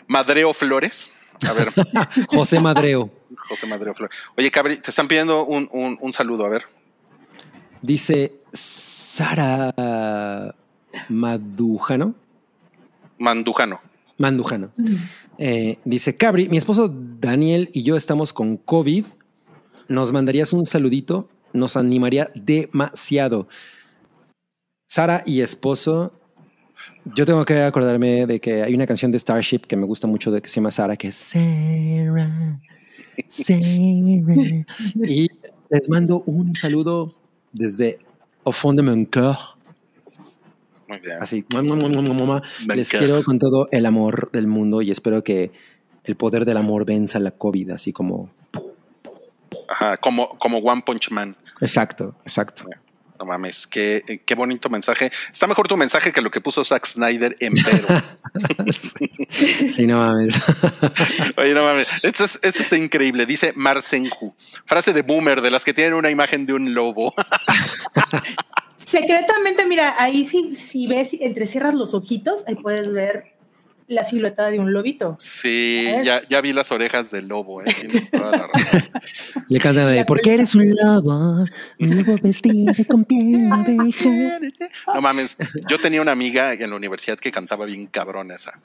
Madreo 0.07 0.53
Flores. 0.55 1.11
A 1.49 1.53
ver, 1.53 1.73
José 2.29 2.61
Madreo. 2.61 3.11
José 3.37 3.67
Madreo 3.67 3.95
Flores. 3.95 4.17
Oye, 4.37 4.51
Cabri, 4.51 4.77
te 4.77 4.91
están 4.91 5.09
pidiendo 5.09 5.45
un, 5.45 5.69
un- 5.73 5.99
un 6.01 6.13
saludo. 6.13 6.47
A 6.47 6.51
ver. 6.51 6.65
Dice 7.81 8.33
Sara 8.53 9.75
Madujano. 11.09 12.15
Mandujano. 13.19 13.81
Mandujano. 14.19 14.71
Eh, 15.39 15.79
dice 15.85 16.17
Cabri, 16.17 16.49
mi 16.49 16.57
esposo 16.57 16.93
Daniel 17.21 17.71
y 17.73 17.83
yo 17.83 17.97
estamos 17.97 18.33
con 18.33 18.57
COVID. 18.57 19.07
¿Nos 19.89 20.13
mandarías 20.13 20.53
un 20.53 20.67
saludito? 20.67 21.29
Nos 21.53 21.77
animaría 21.77 22.31
demasiado. 22.35 23.49
Sara 24.87 25.23
y 25.27 25.41
esposo. 25.41 26.13
Yo 27.15 27.27
tengo 27.27 27.45
que 27.45 27.63
acordarme 27.63 28.27
de 28.27 28.41
que 28.41 28.63
hay 28.63 28.75
una 28.75 28.87
canción 28.87 29.11
de 29.11 29.19
Starship 29.19 29.61
que 29.61 29.77
me 29.77 29.87
gusta 29.87 30.07
mucho 30.07 30.31
de 30.31 30.41
que 30.41 30.49
se 30.49 30.57
llama 30.57 30.71
Sara, 30.71 30.97
que 30.97 31.09
es 31.09 31.17
Sarah, 31.17 32.59
Sarah. 33.29 34.67
Y 35.07 35.29
les 35.71 35.89
mando 35.89 36.23
un 36.27 36.55
saludo 36.55 37.15
desde 37.53 37.99
au 38.45 38.53
fond 38.53 38.75
de 38.75 38.83
mon 38.83 39.05
cœur. 39.05 39.59
Muy 40.93 41.01
bien. 41.01 41.17
Así, 41.23 41.43
les 42.75 42.91
quiero 42.91 43.23
con 43.23 43.39
todo 43.39 43.67
el 43.71 43.87
amor 43.87 44.31
del 44.31 44.47
mundo 44.47 44.83
y 44.83 44.91
espero 44.91 45.25
que 45.25 45.51
el 46.05 46.17
poder 46.17 46.45
del 46.45 46.59
amor 46.59 46.85
venza 46.85 47.19
la 47.19 47.31
COVID, 47.31 47.71
así 47.71 47.95
como... 47.95 48.31
Ajá, 49.71 49.97
como, 49.97 50.29
como 50.39 50.59
One 50.59 50.83
Punch 50.85 51.11
Man. 51.11 51.35
Exacto, 51.63 52.15
exacto. 52.27 52.65
No 53.19 53.25
mames, 53.25 53.67
qué, 53.67 54.21
qué 54.27 54.35
bonito 54.35 54.69
mensaje. 54.69 55.11
Está 55.33 55.47
mejor 55.47 55.67
tu 55.67 55.79
mensaje 55.79 56.13
que 56.13 56.21
lo 56.21 56.31
que 56.31 56.43
puso 56.43 56.63
Zack 56.63 56.85
Snyder 56.85 57.37
en 57.41 57.55
Vero. 57.55 57.89
Sí, 59.71 59.87
no 59.87 59.99
mames. 59.99 60.35
Oye, 61.37 61.55
no 61.55 61.63
mames. 61.63 61.87
Esto 62.03 62.25
es, 62.25 62.39
esto 62.43 62.63
es 62.63 62.73
increíble. 62.73 63.25
Dice 63.27 63.53
Marcenju. 63.55 64.35
Frase 64.65 64.93
de 64.93 65.03
boomer 65.03 65.41
de 65.41 65.51
las 65.51 65.65
que 65.65 65.73
tienen 65.73 65.95
una 65.95 66.11
imagen 66.11 66.45
de 66.45 66.55
un 66.55 66.75
lobo. 66.75 67.15
Secretamente, 68.93 69.65
mira, 69.65 69.95
ahí 69.97 70.27
si, 70.27 70.55
si 70.55 70.87
ves, 70.87 71.15
entrecierras 71.19 71.73
los 71.73 71.95
ojitos, 71.95 72.43
ahí 72.47 72.57
puedes 72.57 72.93
ver 72.93 73.33
la 73.89 74.05
silueta 74.05 74.51
de 74.51 74.59
un 74.59 74.75
lobito. 74.75 75.17
Sí, 75.19 75.87
ya, 76.05 76.21
ya 76.29 76.43
vi 76.43 76.53
las 76.53 76.71
orejas 76.73 77.11
del 77.11 77.27
lobo. 77.27 77.63
¿eh? 77.63 77.75
Tienes 77.81 78.11
toda 78.11 78.31
la 78.33 78.47
razón. 78.49 78.83
Le 79.49 79.59
cantan 79.61 79.95
de, 79.95 80.05
¿por 80.05 80.21
qué 80.21 80.35
eres 80.35 80.55
un 80.55 80.75
lobo? 80.75 81.47
Un 81.81 81.97
lobo 81.97 82.17
vestido 82.23 82.71
con 82.87 83.07
piel 83.07 83.33
de 83.33 83.81
oveja". 83.81 84.41
No 84.95 85.01
mames. 85.01 85.39
Yo 85.71 85.81
tenía 85.81 86.03
una 86.03 86.13
amiga 86.13 86.53
en 86.53 86.69
la 86.69 86.77
universidad 86.77 87.19
que 87.19 87.33
cantaba 87.33 87.65
bien 87.65 87.87
cabrón 87.87 88.31
esa. 88.31 88.61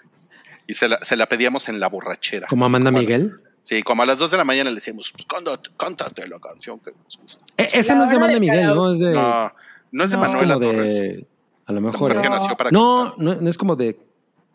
Y 0.67 0.73
se 0.73 0.89
la, 0.89 0.99
se 1.01 1.15
la 1.15 1.27
pedíamos 1.27 1.69
en 1.69 1.79
la 1.79 1.87
borrachera. 1.87 2.47
Como 2.47 2.65
Amanda 2.65 2.91
Miguel. 2.91 3.39
Sí, 3.61 3.81
como 3.81 4.03
a 4.03 4.05
las 4.05 4.19
2 4.19 4.31
de 4.31 4.37
la 4.37 4.43
mañana 4.43 4.69
le 4.69 4.75
decíamos, 4.75 5.09
pues 5.13 5.25
cántate, 5.25 5.69
cántate 5.77 6.27
la 6.27 6.37
canción 6.39 6.79
que 6.79 6.91
nos 6.91 7.17
gusta. 7.17 7.45
Eh, 7.55 7.69
esa 7.73 7.93
La 7.93 7.99
no 7.99 8.03
es 8.05 8.09
de 8.09 8.15
Amanda 8.17 8.33
de 8.33 8.39
Miguel, 8.41 8.65
¿no? 8.65 8.91
Es 8.91 8.99
de... 8.99 9.11
No, 9.11 9.53
no 9.91 10.03
es 10.03 10.11
de 10.11 10.17
No. 10.17 10.25
es 10.25 10.31
Manuela 10.31 10.53
como 10.55 10.65
Torres. 10.67 11.01
de... 11.01 11.27
A 11.65 11.71
lo 11.73 11.81
mejor... 11.81 11.99
mujer 12.09 12.21
que 12.21 12.29
No. 12.29 12.35
nació 12.35 12.55
para 12.57 12.71
No, 12.71 13.15
no, 13.17 13.35
no 13.35 13.49
es 13.49 13.57
como 13.57 13.75
de 13.75 13.99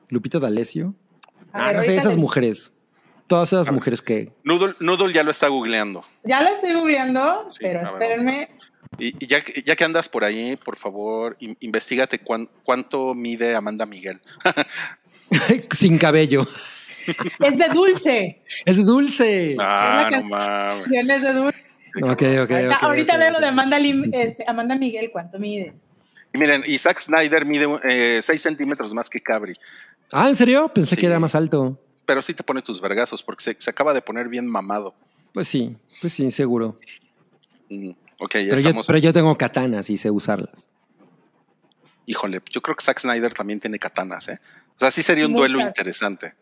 Lupita 0.08 0.38
D'Alessio. 0.38 0.94
Ah, 1.52 1.66
ver, 1.68 1.76
no 1.76 1.82
sé, 1.82 1.96
esas 1.96 2.16
mujeres. 2.16 2.72
Todas 3.26 3.52
esas 3.52 3.68
A 3.68 3.72
mujeres 3.72 4.02
que... 4.02 4.32
Noodle, 4.44 4.74
Noodle 4.80 5.12
ya 5.12 5.22
lo 5.22 5.30
está 5.30 5.48
googleando. 5.48 6.02
Ya 6.24 6.42
lo 6.42 6.50
estoy 6.54 6.74
googleando, 6.74 7.46
Sí, 7.50 7.58
pero 7.62 7.82
espérenme. 7.82 8.50
Y, 8.98 9.08
y 9.24 9.26
ya, 9.26 9.40
que- 9.40 9.62
ya 9.62 9.74
que 9.74 9.84
andas 9.84 10.08
por 10.08 10.22
ahí, 10.24 10.56
por 10.56 10.76
favor, 10.76 11.36
in- 11.40 11.56
investigate 11.60 12.18
cuán- 12.18 12.48
cuánto 12.62 13.14
mide 13.14 13.54
Amanda 13.54 13.86
Miguel. 13.86 14.20
Sin 15.70 15.98
cabello. 15.98 16.46
Es 17.40 17.58
de 17.58 17.68
dulce. 17.68 18.42
Es 18.64 18.84
dulce. 18.84 19.56
Ah, 19.58 20.08
no 20.12 20.22
mames. 20.24 20.84
Tienes 20.84 21.22
de 21.22 21.32
dulce. 21.32 21.71
Ok, 21.97 22.05
ok, 22.12 22.22
ahorita 22.22 22.76
ok, 22.76 22.82
ahorita 22.82 23.16
veo 23.18 23.30
lo 23.32 23.40
de 23.40 23.47
Amanda, 23.49 23.78
Lim- 23.78 24.11
este, 24.14 24.45
Amanda 24.47 24.74
Miguel, 24.76 25.11
¿cuánto 25.12 25.38
mide? 25.38 25.74
Y 26.34 26.38
miren, 26.38 26.62
y 26.66 26.78
Zack 26.78 26.99
Snyder 27.01 27.45
mide 27.45 28.22
6 28.22 28.40
centímetros 28.40 28.95
más 28.95 29.11
que 29.11 29.20
Cabri. 29.20 29.55
Ah, 30.11 30.28
¿en 30.28 30.36
serio? 30.36 30.70
Pensé 30.72 30.95
Sí. 30.95 31.01
que 31.01 31.07
era 31.07 31.18
más 31.18 31.34
alto. 31.34 31.78
Pero 32.07 32.22
sí 32.22 32.32
te 32.34 32.43
pone 32.43 32.62
tus 32.62 32.80
vergazos 32.80 33.22
porque 33.22 33.43
se, 33.45 33.57
se 33.59 33.70
acaba 33.70 33.93
de 33.93 34.01
poner 34.03 34.28
bien 34.28 34.47
mamado. 34.47 34.95
Pues 35.34 35.49
sí, 35.49 35.76
pues 36.01 36.12
sí, 36.14 36.30
seguro. 36.30 36.76
Mm, 37.68 37.90
Ok, 38.18 38.34
ya 38.34 38.40
Pero 38.40 38.51
yo, 38.51 38.57
estamos. 38.68 38.86
pero 38.86 38.99
yo 38.99 39.12
tengo 39.12 39.36
katanas 39.36 39.90
y 39.90 39.97
sé 39.97 40.11
usarlas. 40.11 40.68
Híjole, 42.07 42.40
yo 42.51 42.61
creo 42.62 42.76
que 42.76 42.84
Zack 42.84 43.01
Snyder 43.01 43.32
también 43.34 43.61
tiene 43.61 43.78
katanas, 43.78 44.28
¿eh? 44.28 44.40
O 44.76 44.78
sea, 44.78 44.90
sí 44.90 45.03
sería 45.03 45.26
un 45.26 45.32
duelo 45.34 45.61
interesante. 45.61 46.34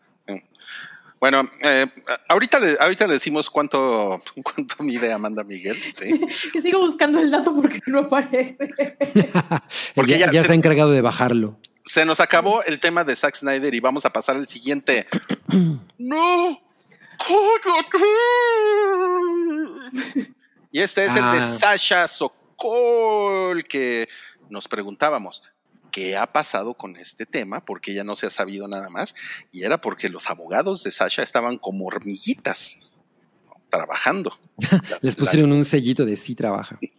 Bueno, 1.21 1.47
eh, 1.61 1.85
ahorita, 2.27 2.59
le, 2.59 2.75
ahorita 2.79 3.05
le 3.07 3.13
decimos 3.13 3.47
cuánto, 3.49 4.21
cuánto 4.43 4.83
mide 4.83 5.13
Amanda 5.13 5.43
Miguel, 5.43 5.79
¿sí? 5.93 6.19
Que 6.51 6.61
sigo 6.63 6.79
buscando 6.79 7.19
el 7.21 7.29
dato 7.31 7.55
porque 7.55 7.79
no 7.85 7.99
aparece. 7.99 8.57
Porque 9.95 10.11
ya, 10.13 10.17
ya 10.17 10.25
ya 10.25 10.31
se- 10.31 10.37
está 10.39 10.53
encargado 10.55 10.91
de 10.91 11.01
bajarlo. 11.01 11.57
Se 11.83 12.05
nos 12.05 12.19
acabó 12.19 12.63
el 12.63 12.79
tema 12.79 13.03
de 13.03 13.15
Zack 13.15 13.35
Snyder 13.35 13.73
y 13.73 13.79
vamos 13.79 14.05
a 14.05 14.09
pasar 14.11 14.35
al 14.35 14.47
siguiente. 14.47 15.07
¡No! 15.97 16.59
¡Cállate! 17.19 17.97
Y 20.71 20.79
este 20.81 21.05
es 21.05 21.15
el 21.15 21.21
de 21.23 21.37
Ah. 21.37 21.41
Sasha 21.41 22.07
Sokol, 22.07 23.63
que 23.65 24.07
nos 24.49 24.67
preguntábamos, 24.67 25.43
¿qué 25.91 26.15
ha 26.17 26.25
pasado 26.31 26.73
con 26.73 26.95
este 26.95 27.25
tema? 27.25 27.63
Porque 27.63 27.93
ya 27.93 28.03
no 28.03 28.15
se 28.15 28.25
ha 28.25 28.29
sabido 28.29 28.67
nada 28.67 28.89
más. 28.89 29.13
Y 29.51 29.63
era 29.63 29.79
porque 29.81 30.09
los 30.09 30.29
abogados 30.29 30.83
de 30.83 30.91
Sasha 30.91 31.21
estaban 31.23 31.57
como 31.57 31.85
hormiguitas, 31.85 32.79
¿no? 33.45 33.55
trabajando. 33.69 34.37
Les 35.01 35.17
La- 35.17 35.25
pusieron 35.25 35.51
un 35.51 35.65
sellito 35.65 36.05
de 36.05 36.15
sí 36.15 36.35
trabaja. 36.35 36.79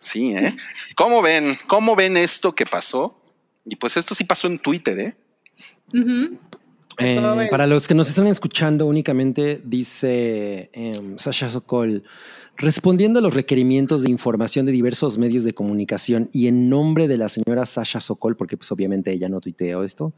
Sí, 0.00 0.32
¿eh? 0.34 0.56
¿Cómo 0.96 1.20
ven? 1.20 1.58
¿Cómo 1.66 1.94
ven 1.94 2.16
esto 2.16 2.54
que 2.54 2.64
pasó? 2.64 3.20
Y 3.66 3.76
pues 3.76 3.96
esto 3.98 4.14
sí 4.14 4.24
pasó 4.24 4.46
en 4.46 4.58
Twitter, 4.58 4.98
¿eh? 5.00 5.16
Eh, 6.98 7.48
para 7.50 7.66
los 7.66 7.86
que 7.86 7.94
nos 7.94 8.08
están 8.08 8.26
escuchando 8.26 8.86
únicamente, 8.86 9.60
dice 9.64 10.70
em, 10.72 11.18
Sasha 11.18 11.50
Sokol, 11.50 12.02
respondiendo 12.58 13.20
a 13.20 13.22
los 13.22 13.34
requerimientos 13.34 14.02
de 14.02 14.10
información 14.10 14.66
de 14.66 14.72
diversos 14.72 15.16
medios 15.16 15.44
de 15.44 15.54
comunicación 15.54 16.28
y 16.32 16.48
en 16.48 16.68
nombre 16.68 17.06
de 17.06 17.16
la 17.16 17.28
señora 17.28 17.64
Sasha 17.66 18.00
Sokol, 18.00 18.36
porque 18.36 18.56
pues 18.56 18.70
obviamente 18.72 19.12
ella 19.12 19.28
no 19.28 19.40
tuiteó 19.40 19.84
esto, 19.84 20.12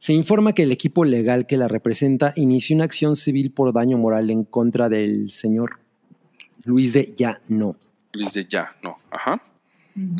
se 0.00 0.12
informa 0.12 0.52
que 0.52 0.64
el 0.64 0.72
equipo 0.72 1.04
legal 1.04 1.46
que 1.46 1.56
la 1.56 1.68
representa 1.68 2.32
inició 2.36 2.74
una 2.74 2.84
acción 2.84 3.14
civil 3.16 3.52
por 3.52 3.72
daño 3.72 3.96
moral 3.98 4.30
en 4.30 4.44
contra 4.44 4.88
del 4.88 5.30
señor 5.30 5.78
Luis 6.64 6.92
de 6.92 7.14
Llano. 7.16 7.76
Luis 8.12 8.34
de 8.34 8.44
ya, 8.44 8.76
no. 8.82 8.98
Ajá. 9.10 9.42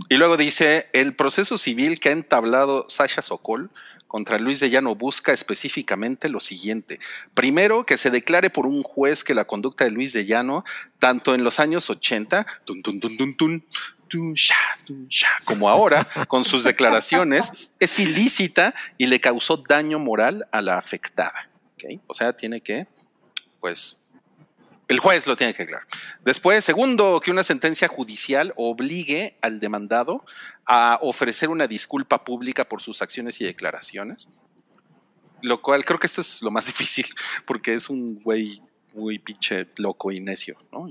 Y 0.09 0.17
luego 0.17 0.37
dice, 0.37 0.87
el 0.95 1.14
proceso 1.14 1.59
civil 1.59 2.01
que 2.01 2.09
ha 2.09 2.12
entablado 2.12 2.87
Sasha 2.89 3.21
Sokol 3.21 3.71
contra 4.17 4.39
Luis 4.39 4.61
de 4.61 4.71
Llano 4.71 4.95
busca 4.95 5.35
específicamente 5.35 6.31
lo 6.31 6.41
siguiente. 6.41 6.99
Primero, 7.35 7.85
que 7.85 7.99
se 7.99 8.11
declare 8.11 8.49
por 8.49 8.64
un 8.64 8.83
juez 8.83 9.23
que 9.23 9.35
la 9.35 9.45
conducta 9.45 9.85
de 9.85 9.91
Luis 9.91 10.14
de 10.14 10.25
Llano, 10.25 10.64
tanto 10.99 11.35
en 11.35 11.45
los 11.45 11.61
años 11.61 11.91
80, 11.91 12.47
tun, 12.64 12.81
tun, 12.81 12.99
tun, 12.99 13.14
tun, 13.19 13.37
tun, 13.37 13.64
tun, 14.09 14.33
sha, 14.33 14.57
tun, 14.87 15.07
sha, 15.11 15.29
como 15.45 15.69
ahora, 15.69 16.09
con 16.29 16.45
sus 16.45 16.64
declaraciones, 16.64 17.71
es 17.79 17.99
ilícita 17.99 18.75
y 18.97 19.05
le 19.05 19.21
causó 19.21 19.59
daño 19.59 19.99
moral 19.99 20.49
a 20.51 20.62
la 20.62 20.79
afectada. 20.79 21.51
O 22.07 22.14
sea, 22.14 22.35
tiene 22.35 22.62
que, 22.62 22.87
pues, 23.61 24.01
el 24.89 25.01
juez 25.01 25.26
lo 25.26 25.37
tiene 25.37 25.53
que 25.53 25.64
aclarar. 25.64 25.87
Después, 26.24 26.64
segundo, 26.64 27.20
que 27.20 27.30
una 27.30 27.43
sentencia 27.43 27.89
judicial 27.89 28.53
obligue 28.57 29.37
al 29.43 29.59
demandado 29.59 30.24
a 30.64 30.99
ofrecer 31.03 31.49
una 31.49 31.66
disculpa 31.66 32.24
pública 32.24 32.68
por 32.68 32.80
sus 32.80 33.03
acciones 33.03 33.41
y 33.41 33.45
declaraciones. 33.45 34.28
Lo 35.43 35.61
cual 35.61 35.84
creo 35.84 35.99
que 35.99 36.07
esto 36.07 36.20
es 36.20 36.41
lo 36.41 36.51
más 36.51 36.66
difícil, 36.78 37.07
porque 37.45 37.74
es 37.74 37.91
un 37.91 38.20
güey 38.22 38.62
muy 38.95 39.18
pinche 39.18 39.68
loco 39.76 40.12
y 40.12 40.20
necio, 40.20 40.57
¿no? 40.72 40.89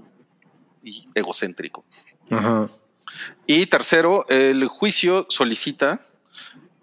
Y 0.84 1.08
egocéntrico. 1.16 1.86
Ajá. 2.30 2.68
Y 3.48 3.66
tercero, 3.68 4.26
el 4.30 4.68
juicio 4.68 5.26
solicita 5.30 6.06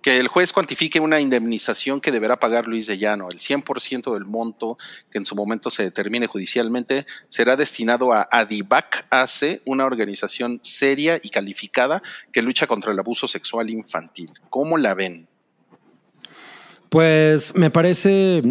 que 0.02 0.18
el 0.18 0.26
juez 0.26 0.52
cuantifique 0.52 0.98
una 0.98 1.20
indemnización 1.20 2.00
que 2.00 2.10
deberá 2.10 2.38
pagar 2.40 2.66
Luis 2.66 2.86
de 2.86 2.98
Llano. 2.98 3.28
El 3.30 3.38
100% 3.38 4.12
del 4.12 4.24
monto 4.24 4.76
que 5.10 5.18
en 5.18 5.24
su 5.24 5.36
momento 5.36 5.70
se 5.70 5.84
determine 5.84 6.26
judicialmente 6.26 7.06
será 7.28 7.56
destinado 7.56 8.12
a 8.12 8.28
Adivac 8.30 9.06
AC, 9.10 9.62
una 9.64 9.86
organización 9.86 10.58
seria 10.62 11.18
y 11.22 11.28
calificada 11.28 12.02
que 12.32 12.42
lucha 12.42 12.66
contra 12.66 12.92
el 12.92 12.98
abuso 12.98 13.28
sexual 13.28 13.70
infantil. 13.70 14.30
¿Cómo 14.50 14.76
la 14.76 14.94
ven? 14.94 15.28
Pues 16.88 17.54
me 17.54 17.70
parece, 17.70 18.42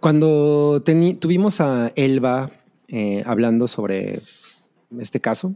cuando 0.00 0.82
tuvimos 1.20 1.60
a 1.60 1.92
Elba 1.96 2.50
eh, 2.86 3.22
hablando 3.26 3.68
sobre 3.68 4.22
este 4.98 5.20
caso, 5.20 5.54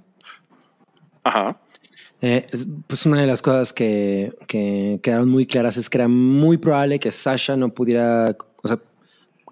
Ajá. 1.24 1.61
Eh, 2.22 2.46
es- 2.50 2.66
pues 2.86 3.04
una 3.04 3.20
de 3.20 3.26
las 3.26 3.42
cosas 3.42 3.72
que, 3.72 4.32
que 4.46 5.00
quedaron 5.02 5.28
muy 5.28 5.46
claras 5.46 5.76
es 5.76 5.90
que 5.90 5.98
era 5.98 6.08
muy 6.08 6.56
probable 6.56 6.98
que 6.98 7.12
Sasha 7.12 7.56
no 7.56 7.68
pudiera, 7.74 8.36
o 8.62 8.68
sea, 8.68 8.78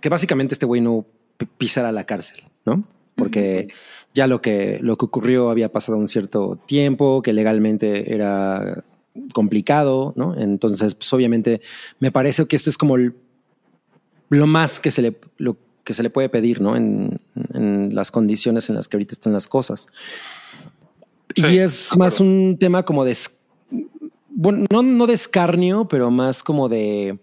que 0.01 0.09
básicamente 0.09 0.55
este 0.55 0.65
güey 0.67 0.81
no 0.81 1.05
pisara 1.59 1.93
la 1.93 2.05
cárcel, 2.05 2.45
¿no? 2.65 2.83
Porque 3.17 3.69
ya 4.15 4.27
lo 4.27 4.41
que, 4.41 4.79
lo 4.83 4.97
que 4.97 5.05
ocurrió 5.05 5.51
había 5.51 5.71
pasado 5.71 5.99
un 5.99 6.09
cierto 6.09 6.59
tiempo, 6.67 7.21
que 7.23 7.33
legalmente 7.33 8.15
era 8.15 8.83
complicado, 9.35 10.13
¿no? 10.17 10.37
Entonces, 10.37 10.95
pues 10.95 11.13
obviamente 11.13 11.61
me 11.99 12.11
parece 12.13 12.47
que 12.47 12.57
esto 12.57 12.71
es 12.71 12.79
como 12.79 12.97
el- 12.97 13.15
lo 14.31 14.47
más 14.47 14.81
que 14.81 14.91
se 14.91 15.03
le, 15.03 15.17
lo 15.39 15.57
que 15.85 15.93
se 15.95 16.03
le 16.03 16.11
puede 16.11 16.29
pedir, 16.29 16.61
¿no? 16.61 16.77
En, 16.77 17.21
en 17.53 17.95
las 17.95 18.11
condiciones 18.11 18.69
en 18.69 18.77
las 18.77 18.87
que 18.89 18.97
ahorita 18.97 19.13
están 19.15 19.33
las 19.33 19.49
cosas. 19.49 19.87
Sí, 21.35 21.43
y 21.47 21.59
es 21.59 21.97
más 21.97 22.21
un 22.21 22.57
tema 22.59 22.83
como 22.85 23.05
de, 23.05 23.17
bueno, 24.31 24.67
no, 24.71 24.83
no 24.83 25.07
de 25.07 25.15
escarnio, 25.15 25.87
pero 25.89 26.11
más 26.11 26.43
como 26.43 26.69
de... 26.69 27.19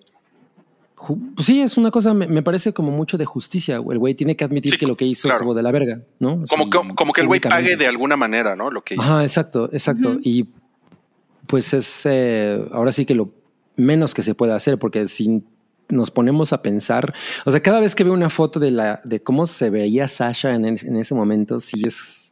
pues 1.36 1.46
sí, 1.48 1.62
es 1.62 1.78
una 1.78 1.92
cosa, 1.92 2.14
me, 2.14 2.28
me 2.28 2.42
parece 2.44 2.74
como 2.74 2.92
mucho 2.92 3.18
de 3.18 3.26
justicia. 3.26 3.76
El 3.78 4.00
güey 4.00 4.14
tiene 4.16 4.36
que 4.36 4.44
admitir 4.44 4.72
Sí, 4.74 4.78
que 4.78 4.88
lo 4.88 4.96
que 4.96 5.06
hizo 5.06 5.24
claro. 5.28 5.38
estuvo 5.38 5.54
de 5.54 5.64
la 5.64 5.72
verga, 5.72 6.02
¿no? 6.20 6.44
Como, 6.50 6.64
Sí, 6.66 6.70
que- 6.70 6.96
como 6.96 7.14
que 7.14 7.22
el 7.22 7.28
güey 7.28 7.40
pague 7.40 7.76
de 7.76 7.88
alguna 7.88 8.18
manera, 8.18 8.56
¿no? 8.56 8.72
Lo 8.72 8.84
que 8.84 8.96
hizo. 8.96 9.04
Ajá, 9.04 9.22
exacto, 9.24 9.70
exacto. 9.72 10.10
Ujú. 10.12 10.20
Y 10.24 10.48
pues 11.48 11.74
es 11.74 12.02
eh, 12.06 12.68
ahora 12.72 12.92
sí 12.92 13.06
que 13.06 13.16
lo 13.16 13.30
menos 13.78 14.14
que 14.14 14.24
se 14.24 14.36
puede 14.36 14.54
hacer, 14.54 14.78
porque 14.80 15.06
si 15.06 15.44
nos 15.90 16.12
ponemos 16.12 16.52
a 16.52 16.62
pensar, 16.62 17.14
o 17.46 17.52
sea, 17.52 17.62
cada 17.62 17.80
vez 17.80 17.96
que 17.96 18.04
veo 18.04 18.14
una 18.14 18.30
foto 18.30 18.60
de 18.60 18.72
la 18.72 19.00
de 19.06 19.22
cómo 19.24 19.46
se 19.46 19.70
veía 19.70 20.08
Sasha 20.10 20.54
en, 20.54 20.66
en 20.66 20.98
ese 20.98 21.16
momento, 21.16 21.60
sí 21.60 21.82
es, 21.86 22.27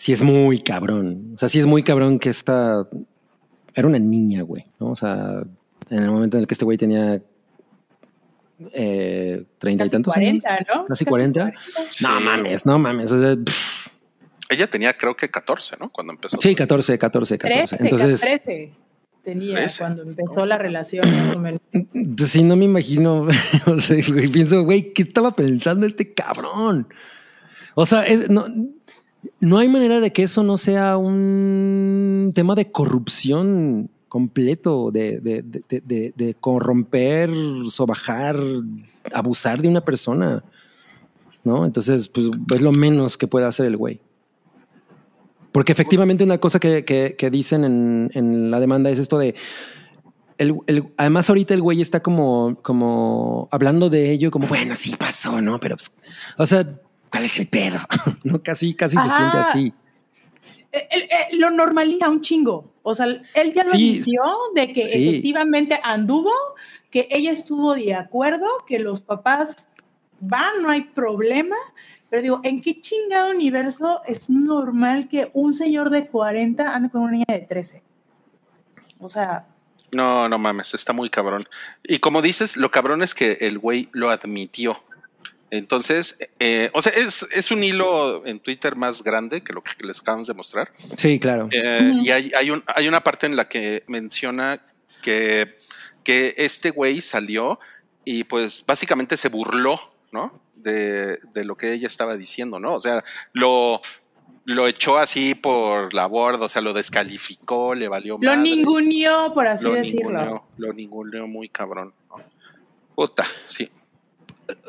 sí 0.00 0.12
es 0.12 0.22
muy 0.22 0.60
cabrón. 0.60 1.32
O 1.34 1.38
sea, 1.38 1.50
sí 1.50 1.58
es 1.58 1.66
muy 1.66 1.82
cabrón 1.82 2.18
que 2.18 2.30
esta 2.30 2.88
era 3.74 3.86
una 3.86 3.98
niña, 3.98 4.40
güey, 4.40 4.64
¿no? 4.78 4.92
O 4.92 4.96
sea, 4.96 5.42
en 5.90 6.02
el 6.02 6.10
momento 6.10 6.38
en 6.38 6.40
el 6.40 6.46
que 6.46 6.54
este 6.54 6.64
güey 6.64 6.78
tenía 6.78 7.20
eh, 8.72 9.44
treinta 9.58 9.84
y 9.84 9.88
Casi 9.88 9.90
tantos 9.90 10.14
40, 10.14 10.50
años. 10.50 10.66
¿no? 10.74 10.86
Casi 10.86 11.04
40. 11.04 11.52
Sí. 11.90 12.04
No 12.04 12.18
mames, 12.18 12.64
no 12.64 12.78
mames. 12.78 13.12
O 13.12 13.20
sea, 13.20 13.36
Ella 14.48 14.66
tenía 14.68 14.96
creo 14.96 15.14
que 15.14 15.28
14, 15.28 15.76
¿no? 15.78 15.90
Cuando 15.90 16.14
empezó. 16.14 16.38
sí, 16.40 16.54
14, 16.54 16.96
14, 16.96 17.36
14. 17.38 17.76
13, 17.76 17.84
Entonces, 17.84 18.20
13 18.20 18.72
tenía 19.22 19.54
13. 19.54 19.78
cuando 19.80 20.02
empezó 20.04 20.46
la 20.46 20.56
relación, 20.56 21.10
más 21.14 21.36
o 21.36 21.40
menos. 21.40 21.60
Sí, 22.24 22.42
no 22.42 22.56
me 22.56 22.64
imagino. 22.64 23.28
o 23.66 23.78
sea, 23.78 24.02
güey, 24.08 24.28
pienso, 24.28 24.62
güey, 24.64 24.94
¿qué 24.94 25.02
estaba 25.02 25.36
pensando 25.36 25.84
este 25.86 26.14
cabrón? 26.14 26.88
O 27.74 27.84
sea, 27.86 28.02
es- 28.06 28.30
no, 28.30 28.46
no 29.40 29.58
hay 29.58 29.68
manera 29.68 30.00
de 30.00 30.12
que 30.12 30.22
eso 30.22 30.42
no 30.42 30.56
sea 30.56 30.96
un 30.96 32.32
tema 32.34 32.54
de 32.54 32.70
corrupción 32.70 33.90
completo, 34.08 34.90
de, 34.90 35.20
de, 35.20 35.42
de, 35.42 36.12
de- 36.16 36.34
corromper, 36.34 37.30
sobajar, 37.68 38.36
abusar 39.12 39.62
de 39.62 39.68
una 39.68 39.80
persona. 39.82 40.42
¿No? 41.42 41.64
Entonces, 41.64 42.08
pues 42.08 42.28
es 42.54 42.60
lo 42.60 42.70
menos 42.72 43.16
que 43.16 43.26
puede 43.26 43.46
hacer 43.46 43.64
el 43.66 43.76
güey. 43.78 43.98
Porque 45.52 45.72
efectivamente 45.72 46.22
una 46.22 46.38
cosa 46.38 46.60
que, 46.60 46.84
que- 46.84 47.14
que 47.16 47.30
dicen 47.30 47.64
en, 47.64 48.10
en 48.14 48.50
la 48.50 48.60
demanda 48.60 48.90
es 48.90 48.98
esto 48.98 49.18
de 49.18 49.34
el, 50.38 50.54
el- 50.66 50.88
además 50.96 51.28
ahorita 51.30 51.54
el 51.54 51.62
güey 51.62 51.80
está 51.80 52.00
como, 52.00 52.58
como 52.62 53.48
hablando 53.50 53.88
de 53.90 54.10
ello, 54.10 54.30
como, 54.30 54.48
bueno, 54.48 54.74
sí 54.74 54.94
pasó, 54.98 55.40
¿no? 55.40 55.58
Pero, 55.60 55.76
pues, 55.76 55.92
o 56.38 56.46
sea, 56.46 56.78
¿cuál 57.10 57.24
es 57.24 57.38
el 57.38 57.46
pedo? 57.46 57.78
¿No? 58.24 58.42
Casi, 58.42 58.74
casi 58.74 58.96
se 58.96 59.02
siente 59.02 59.36
así. 59.38 59.72
Él- 60.72 60.82
él- 60.90 61.08
él 61.32 61.38
lo 61.40 61.50
normaliza 61.50 62.08
un 62.08 62.20
chingo. 62.20 62.72
O 62.82 62.94
sea, 62.94 63.06
él 63.06 63.52
ya 63.52 63.64
lo 63.64 63.70
Sí. 63.72 63.94
admitió 63.96 64.22
de 64.54 64.72
que 64.72 64.86
Sí. 64.86 65.08
efectivamente 65.08 65.80
anduvo, 65.82 66.32
que 66.90 67.08
ella 67.10 67.32
estuvo 67.32 67.74
de 67.74 67.94
acuerdo, 67.94 68.46
que 68.66 68.78
los 68.78 69.00
papás 69.00 69.68
van, 70.20 70.62
no 70.62 70.70
hay 70.70 70.82
problema. 70.82 71.56
Pero 72.08 72.22
digo, 72.22 72.40
¿en 72.42 72.60
qué 72.60 72.80
chingado 72.80 73.30
universo 73.30 74.00
es 74.06 74.28
normal 74.28 75.08
que 75.08 75.30
un 75.32 75.54
señor 75.54 75.90
de 75.90 76.06
40 76.08 76.74
ande 76.74 76.90
con 76.90 77.02
una 77.02 77.12
niña 77.12 77.26
de 77.28 77.40
13? 77.40 77.82
O 78.98 79.08
sea, 79.10 79.46
No, 79.92 80.28
no 80.28 80.38
mames, 80.38 80.72
está 80.74 80.92
muy 80.92 81.10
cabrón. 81.10 81.48
Y 81.82 81.98
como 81.98 82.22
dices, 82.22 82.56
lo 82.56 82.70
cabrón 82.70 83.02
es 83.02 83.12
que 83.12 83.38
el 83.40 83.58
güey 83.58 83.88
lo 83.92 84.10
admitió. 84.10 84.76
Entonces, 85.50 86.16
eh, 86.38 86.70
o 86.74 86.80
sea, 86.80 86.92
es, 86.92 87.26
es 87.32 87.50
un 87.50 87.64
hilo 87.64 88.24
en 88.24 88.38
Twitter 88.38 88.76
más 88.76 89.02
grande 89.02 89.42
que 89.42 89.52
lo 89.52 89.62
que 89.62 89.72
les 89.84 90.00
acabamos 90.00 90.28
de 90.28 90.34
mostrar. 90.34 90.72
Sí, 90.96 91.18
claro. 91.18 91.48
Eh. 91.50 91.94
Y 92.02 92.10
hay, 92.10 92.30
hay, 92.36 92.50
un, 92.50 92.62
hay 92.66 92.86
una 92.86 93.00
parte 93.00 93.26
en 93.26 93.34
la 93.34 93.48
que 93.48 93.82
menciona 93.88 94.62
que, 95.02 95.56
que 96.04 96.34
este 96.36 96.70
güey 96.70 97.00
salió 97.00 97.58
y 98.04 98.24
pues 98.24 98.64
básicamente 98.64 99.16
se 99.16 99.28
burló, 99.28 99.92
¿no? 100.12 100.40
De, 100.54 101.18
de 101.32 101.44
lo 101.44 101.56
que 101.56 101.72
ella 101.72 101.88
estaba 101.88 102.16
diciendo, 102.16 102.60
¿no? 102.60 102.74
O 102.74 102.80
sea, 102.80 103.02
lo, 103.32 103.80
lo 104.44 104.68
echó 104.68 104.98
así 104.98 105.34
por 105.34 105.94
la 105.94 106.06
borda, 106.06 106.46
o 106.46 106.48
sea, 106.48 106.62
lo 106.62 106.72
descalificó, 106.72 107.74
le 107.74 107.88
valió 107.88 108.18
lo 108.20 108.30
madre, 108.30 108.42
ninguneó, 108.42 109.34
por 109.34 109.48
así 109.48 109.64
lo 109.64 109.72
decirlo. 109.72 110.10
ninguneó, 110.10 110.44
lo 110.58 110.72
ninguneó 110.72 111.26
muy 111.26 111.48
cabrón. 111.48 111.92
¿no? 112.08 112.16
Puta, 112.94 113.24
sí. 113.44 113.70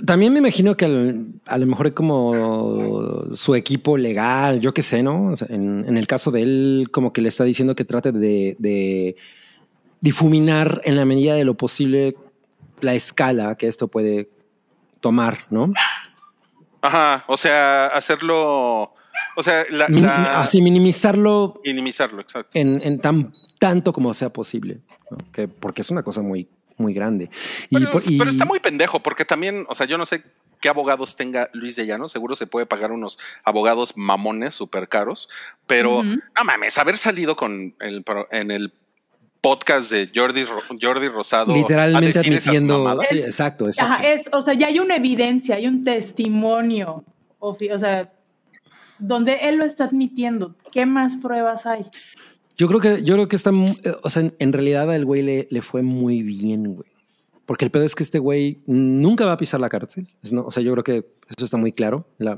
También 0.05 0.33
me 0.33 0.39
imagino 0.39 0.75
que 0.75 0.85
al- 0.85 1.25
a 1.45 1.57
lo 1.57 1.65
mejor 1.65 1.93
como 1.93 3.33
su 3.35 3.55
equipo 3.55 3.97
legal, 3.97 4.59
yo 4.59 4.73
qué 4.73 4.81
sé, 4.81 5.03
¿no? 5.03 5.31
O 5.31 5.35
sea, 5.35 5.47
en, 5.49 5.85
en 5.87 5.97
el 5.97 6.07
caso 6.07 6.31
de 6.31 6.41
él, 6.41 6.87
como 6.91 7.13
que 7.13 7.21
le 7.21 7.29
está 7.29 7.43
diciendo 7.43 7.75
que 7.75 7.85
trate 7.85 8.11
de, 8.11 8.55
de 8.59 9.15
difuminar 9.99 10.81
en 10.83 10.95
la 10.95 11.05
medida 11.05 11.35
de 11.35 11.43
lo 11.45 11.55
posible 11.55 12.15
la 12.81 12.93
escala 12.95 13.55
que 13.55 13.67
esto 13.67 13.87
puede 13.87 14.29
tomar, 14.99 15.37
¿no? 15.49 15.71
Ajá, 16.81 17.23
o 17.27 17.37
sea, 17.37 17.87
hacerlo, 17.87 18.93
o 19.35 19.43
sea, 19.43 19.63
la, 19.69 19.87
Min- 19.87 20.03
la- 20.03 20.41
Así 20.41 20.61
minimizarlo 20.61 21.61
minimizarlo, 21.63 22.21
exacto. 22.21 22.49
en, 22.55 22.81
en 22.83 22.99
tan 22.99 23.31
tanto 23.59 23.93
como 23.93 24.11
sea 24.15 24.33
posible, 24.33 24.79
¿no? 25.11 25.17
que, 25.31 25.47
porque 25.47 25.83
es 25.83 25.91
una 25.91 26.01
cosa 26.01 26.21
muy, 26.23 26.47
muy 26.81 26.93
grande. 26.93 27.29
Y 27.69 27.77
Pero, 27.77 27.91
por- 27.91 28.01
y- 28.05 28.17
pero 28.17 28.29
está 28.29 28.45
muy 28.45 28.59
pendejo, 28.59 28.99
porque 28.99 29.23
también, 29.25 29.65
o 29.69 29.75
sea, 29.75 29.85
yo 29.87 29.97
no 29.97 30.05
sé 30.05 30.23
qué 30.59 30.69
abogados 30.69 31.15
tenga 31.15 31.49
Luis 31.53 31.75
de 31.75 31.85
Llano, 31.87 32.07
seguro 32.09 32.35
se 32.35 32.45
puede 32.47 32.65
pagar 32.65 32.91
unos 32.91 33.17
abogados 33.43 33.93
mamones 33.95 34.53
súper 34.53 34.87
caros, 34.89 35.27
pero 35.65 36.03
no 36.03 36.43
mames, 36.43 36.77
haber 36.77 36.97
salido 36.97 37.35
con 37.35 37.73
el, 37.79 38.03
en 38.31 38.51
el 38.51 38.71
podcast 39.41 39.91
de 39.91 40.07
Jordi, 40.13 40.43
Jordi 40.79 41.07
Rosado 41.07 41.51
a 41.51 41.57
literalmente 41.57 42.19
decir 42.19 42.33
esas 42.33 42.47
admitiendo. 42.49 42.83
mamadas. 42.83 43.07
Sí, 43.09 43.17
exacto, 43.17 43.65
exacto. 43.65 43.93
Ajá, 43.95 44.07
es, 44.13 44.29
o 44.31 44.43
sea, 44.43 44.53
ya 44.53 44.67
hay 44.67 44.77
una 44.77 44.97
evidencia, 44.97 45.55
hay 45.55 45.65
un 45.65 45.83
testimonio, 45.83 47.03
o 47.39 47.57
sea, 47.79 48.11
donde 48.99 49.39
él 49.49 49.55
lo 49.55 49.65
está 49.65 49.85
admitiendo. 49.85 50.55
¿Qué 50.71 50.85
más 50.85 51.17
pruebas 51.17 51.65
hay? 51.65 51.87
Yo 52.61 52.67
creo 52.67 52.79
que, 52.79 53.03
yo 53.03 53.15
creo 53.15 53.27
que 53.27 53.35
está, 53.35 53.49
eh, 53.49 53.95
o 54.03 54.09
sea, 54.11 54.31
en, 54.37 54.53
realidad 54.53 54.91
al 54.91 55.03
güey 55.03 55.23
le, 55.23 55.47
le 55.49 55.63
fue 55.63 55.81
muy 55.81 56.21
bien, 56.21 56.75
güey. 56.75 56.87
Porque 57.47 57.65
el 57.65 57.71
pedo 57.71 57.85
es 57.85 57.95
que 57.95 58.03
este 58.03 58.19
güey 58.19 58.61
nunca 58.67 59.25
va 59.25 59.31
a 59.31 59.37
pisar 59.37 59.59
la 59.59 59.67
cárcel. 59.67 60.05
No- 60.31 60.43
o 60.45 60.51
sea, 60.51 60.61
yo 60.61 60.71
creo 60.73 60.83
que 60.83 60.97
eso 61.35 61.43
está 61.43 61.57
muy 61.57 61.71
claro. 61.71 62.05
La- 62.19 62.37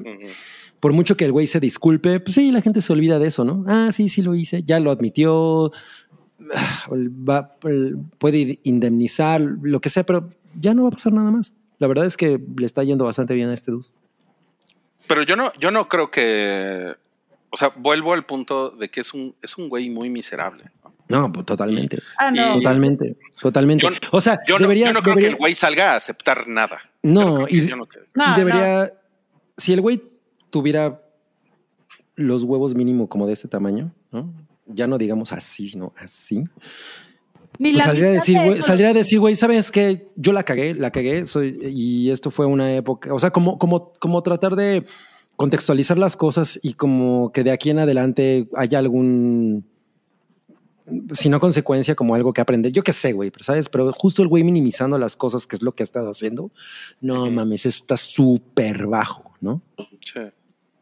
por 0.80 0.94
mucho 0.94 1.18
que 1.18 1.26
el 1.26 1.34
güey 1.34 1.46
se 1.46 1.60
disculpe, 1.60 2.22
pues 2.22 2.36
sí, 2.36 2.52
la 2.52 2.62
gente 2.62 2.80
se 2.80 2.94
olvida 2.94 3.20
de 3.20 3.28
eso, 3.28 3.44
¿no? 3.44 3.66
Ah, 3.68 3.90
sí, 3.92 4.08
sí 4.08 4.22
lo 4.24 4.34
hice, 4.34 4.64
ya 4.64 4.80
lo 4.80 4.92
admitió, 4.92 5.74
va- 6.90 7.58
puede 8.18 8.60
indemnizar, 8.64 9.42
lo 9.42 9.82
que 9.82 9.90
sea, 9.90 10.06
pero 10.06 10.30
ya 10.58 10.74
no 10.74 10.84
va 10.84 10.88
a 10.88 10.92
pasar 10.92 11.12
nada 11.12 11.32
más. 11.32 11.54
La 11.80 11.88
verdad 11.88 12.06
es 12.06 12.16
que 12.16 12.40
le 12.58 12.66
está 12.66 12.82
yendo 12.86 13.04
bastante 13.04 13.34
bien 13.34 13.50
a 13.50 13.56
este 13.56 13.72
dude. 13.72 13.88
Pero 15.06 15.24
yo 15.24 15.36
no, 15.36 15.52
yo 15.60 15.70
no 15.70 15.90
creo 15.90 16.10
que, 16.10 16.96
o 17.54 17.58
sea, 17.58 17.70
vuelvo 17.78 18.14
al 18.14 18.26
punto 18.26 18.72
de 18.72 18.90
que 18.90 19.02
es 19.02 19.14
un, 19.14 19.36
es 19.44 19.56
un 19.58 19.70
güey 19.70 19.88
muy 19.90 20.10
miserable. 20.10 20.64
¿no? 20.84 20.94
No, 21.22 21.32
pues, 21.32 21.46
totalmente, 21.46 22.00
Ah, 22.18 22.32
no. 22.32 22.52
Y- 22.52 22.64
totalmente, 22.64 23.16
totalmente. 23.40 23.86
Yo- 23.86 23.92
o 24.12 24.20
sea, 24.22 24.40
Yo 24.48 24.56
no, 24.58 24.64
debería, 24.64 24.88
yo 24.88 24.94
no 24.94 25.02
creo 25.02 25.14
debería- 25.14 25.30
que 25.30 25.34
el 25.36 25.40
güey 25.40 25.54
salga 25.54 25.94
a 25.94 25.96
aceptar 25.98 26.48
nada. 26.48 26.80
No, 27.04 27.46
y- 27.48 27.68
yo 27.68 27.76
no 27.76 27.86
creo. 27.86 28.06
Y 28.16 28.36
debería, 28.40 28.90
si 29.58 29.74
el 29.74 29.82
güey 29.82 30.02
tuviera 30.50 31.00
los 32.16 32.44
huevos 32.44 32.74
mínimo 32.76 33.08
como 33.08 33.28
de 33.28 33.34
este 33.34 33.48
tamaño, 33.48 33.92
¿no? 34.12 34.34
Ya 34.66 34.88
no 34.88 34.98
digamos 34.98 35.32
así, 35.34 35.70
sino 35.70 35.94
así. 35.98 36.44
Ni 37.60 37.72
Pues 37.74 37.76
la 37.76 37.84
saldría 37.86 38.08
a 38.08 38.12
decir, 38.14 38.64
saldría 38.64 38.90
a 38.90 38.94
decir, 38.94 39.20
güey, 39.20 39.36
¿sabes 39.36 39.72
qué? 39.72 40.08
Yo 40.16 40.32
la 40.34 40.42
cagué, 40.44 40.74
la 40.74 40.90
cagué, 40.92 41.26
soy, 41.28 41.60
y 41.62 42.10
esto 42.10 42.32
fue 42.32 42.46
una 42.48 42.74
época, 42.76 43.14
o 43.14 43.20
sea, 43.20 43.30
como, 43.32 43.60
como, 43.60 43.94
como 44.00 44.24
tratar 44.24 44.56
de 44.56 44.86
contextualizar 45.36 45.98
las 45.98 46.16
cosas 46.16 46.60
y 46.62 46.74
como 46.74 47.32
que 47.32 47.44
de 47.44 47.52
aquí 47.52 47.70
en 47.70 47.80
adelante 47.80 48.48
haya 48.56 48.80
algún, 48.80 49.66
sino 51.14 51.40
consecuencia 51.40 51.96
como 51.96 52.16
algo 52.16 52.34
que 52.34 52.42
aprender. 52.42 52.72
Yo 52.72 52.84
qué 52.84 52.94
sé, 52.94 53.14
güey, 53.14 53.32
pero 53.32 53.44
sabes, 53.44 53.70
pero 53.70 53.92
justo 53.94 54.22
el 54.22 54.28
güey 54.28 54.44
minimizando 54.44 54.98
las 54.98 55.16
cosas, 55.16 55.48
que 55.48 55.56
es 55.56 55.62
lo 55.62 55.74
que 55.74 55.84
ha 55.84 55.86
estado 55.86 56.12
haciendo, 56.12 56.52
no 57.02 57.30
mames, 57.30 57.66
eso 57.66 57.78
está 57.84 57.98
súper 57.98 58.88
bajo, 58.88 59.34
¿no? 59.42 59.62
Sí. 59.78 60.20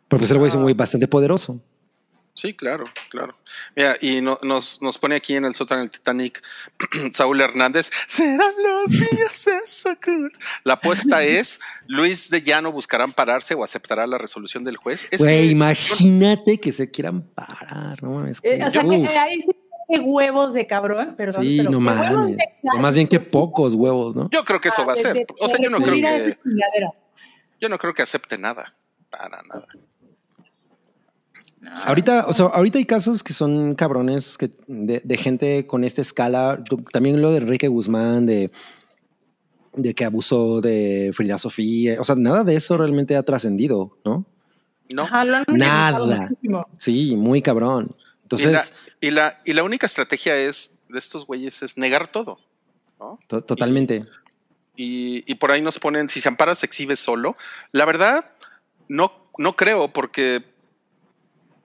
Pero 0.08 0.20
pues 0.20 0.32
el 0.32 0.38
güey 0.40 0.50
es 0.50 0.56
un 0.56 0.64
güey 0.64 0.76
bastante 0.76 1.08
poderoso. 1.08 1.62
Sí, 2.34 2.54
claro, 2.54 2.86
claro. 3.10 3.36
Mira, 3.76 3.98
y 4.00 4.22
no- 4.22 4.40
nos, 4.42 4.82
nos 4.82 4.98
pone 4.98 5.16
aquí 5.16 5.36
en 5.36 5.44
el 5.46 5.54
sótano 5.54 5.82
del 5.82 5.92
Titanic 5.92 6.42
Saúl 7.12 7.42
Hernández. 7.42 7.92
Serán 8.08 8.54
los 8.64 8.92
días 8.92 9.50
good. 10.06 10.32
La 10.64 10.74
apuesta 10.74 11.24
es: 11.24 11.60
Luis 11.88 12.30
de 12.30 12.42
Llano 12.42 12.72
buscará 12.72 13.04
ampararse 13.04 13.54
o 13.54 13.64
aceptará 13.64 14.08
la 14.08 14.18
resolución 14.18 14.64
del 14.64 14.78
juez. 14.78 15.08
Es 15.12 15.22
Güey, 15.22 15.48
que- 15.48 15.52
imagínate 15.52 16.60
que 16.60 16.72
se 16.72 16.90
quieran 16.90 17.22
parar, 17.22 18.02
¿no? 18.02 18.26
Es 18.26 18.40
que, 18.40 18.56
Eh, 18.56 18.64
o 18.66 18.72
sea, 18.72 18.82
que 18.82 19.18
ahí 19.18 19.42
sí 19.42 19.52
huevos 20.00 20.54
de 20.54 20.66
cabrón, 20.68 21.16
perdón. 21.18 21.44
sí, 21.44 21.58
pero 21.58 21.70
no 21.72 21.80
mames. 21.82 22.38
de 22.38 22.80
más 22.80 22.96
bien 22.96 23.10
que 23.10 23.20
pocos 23.20 23.74
huevos, 23.74 24.16
¿no? 24.16 24.30
Yo 24.32 24.46
creo 24.46 24.62
que 24.62 24.70
eso 24.70 24.84
Ah, 24.84 24.86
va 24.86 24.94
a 24.94 24.96
de- 24.96 25.02
ser. 25.02 25.14
de- 25.16 25.28
O 25.38 25.50
sea, 25.50 25.58
de 25.58 25.64
yo 25.66 25.70
no 25.70 25.82
creo 25.82 25.96
que 25.96 26.38
yo 27.60 27.68
no 27.70 27.78
creo 27.78 27.94
que 27.94 28.02
acepte 28.02 28.38
nada. 28.38 28.74
Para 29.10 29.42
nada. 29.44 29.68
Ahorita, 31.86 32.26
o 32.28 32.34
sea, 32.34 32.48
ahorita 32.48 32.80
hay 32.80 32.86
casos 32.86 33.24
que 33.24 33.34
son 33.34 33.76
cabrones 33.76 34.38
que 34.38 34.52
de, 34.68 35.02
de 35.04 35.18
gente 35.18 35.68
con 35.68 35.84
esta 35.84 36.02
escala. 36.02 36.64
También 36.92 37.22
lo 37.22 37.32
de 37.32 37.38
Enrique 37.38 37.68
Guzmán, 37.68 38.26
de, 38.26 38.52
de 39.76 39.94
que 39.94 40.04
abusó 40.06 40.60
de 40.60 41.12
Frida 41.14 41.38
Sofía. 41.38 42.02
O 42.02 42.04
sea, 42.04 42.16
nada 42.16 42.44
de 42.44 42.56
eso 42.56 42.78
realmente 42.78 43.16
ha 43.16 43.24
trascendido, 43.24 43.98
¿no? 44.04 44.26
No. 44.94 45.08
Nada. 45.48 46.30
Sí, 46.78 47.16
muy 47.16 47.42
cabrón. 47.42 47.96
y, 47.96 47.96
la, 47.96 48.14
Entonces, 48.24 48.74
y, 49.00 49.12
la, 49.12 49.40
y 49.46 49.54
la 49.54 49.64
única 49.64 49.86
estrategia 49.86 50.36
es 50.38 50.74
de 50.90 51.00
estos 51.00 51.26
güeyes 51.26 51.62
es 51.62 51.78
negar 51.78 52.08
todo. 52.08 52.40
¿no? 53.00 53.18
to- 53.28 53.42
totalmente. 53.44 54.06
y, 54.76 55.24
y 55.32 55.36
por 55.36 55.52
ahí 55.52 55.62
nos 55.62 55.80
ponen, 55.80 56.10
si 56.10 56.20
se 56.22 56.28
ampara 56.28 56.54
se 56.56 56.66
exhibe 56.66 56.96
solo. 56.96 57.36
La 57.72 57.86
verdad, 57.86 58.26
no, 58.90 59.12
no 59.38 59.56
creo, 59.56 59.92
porque 59.94 60.44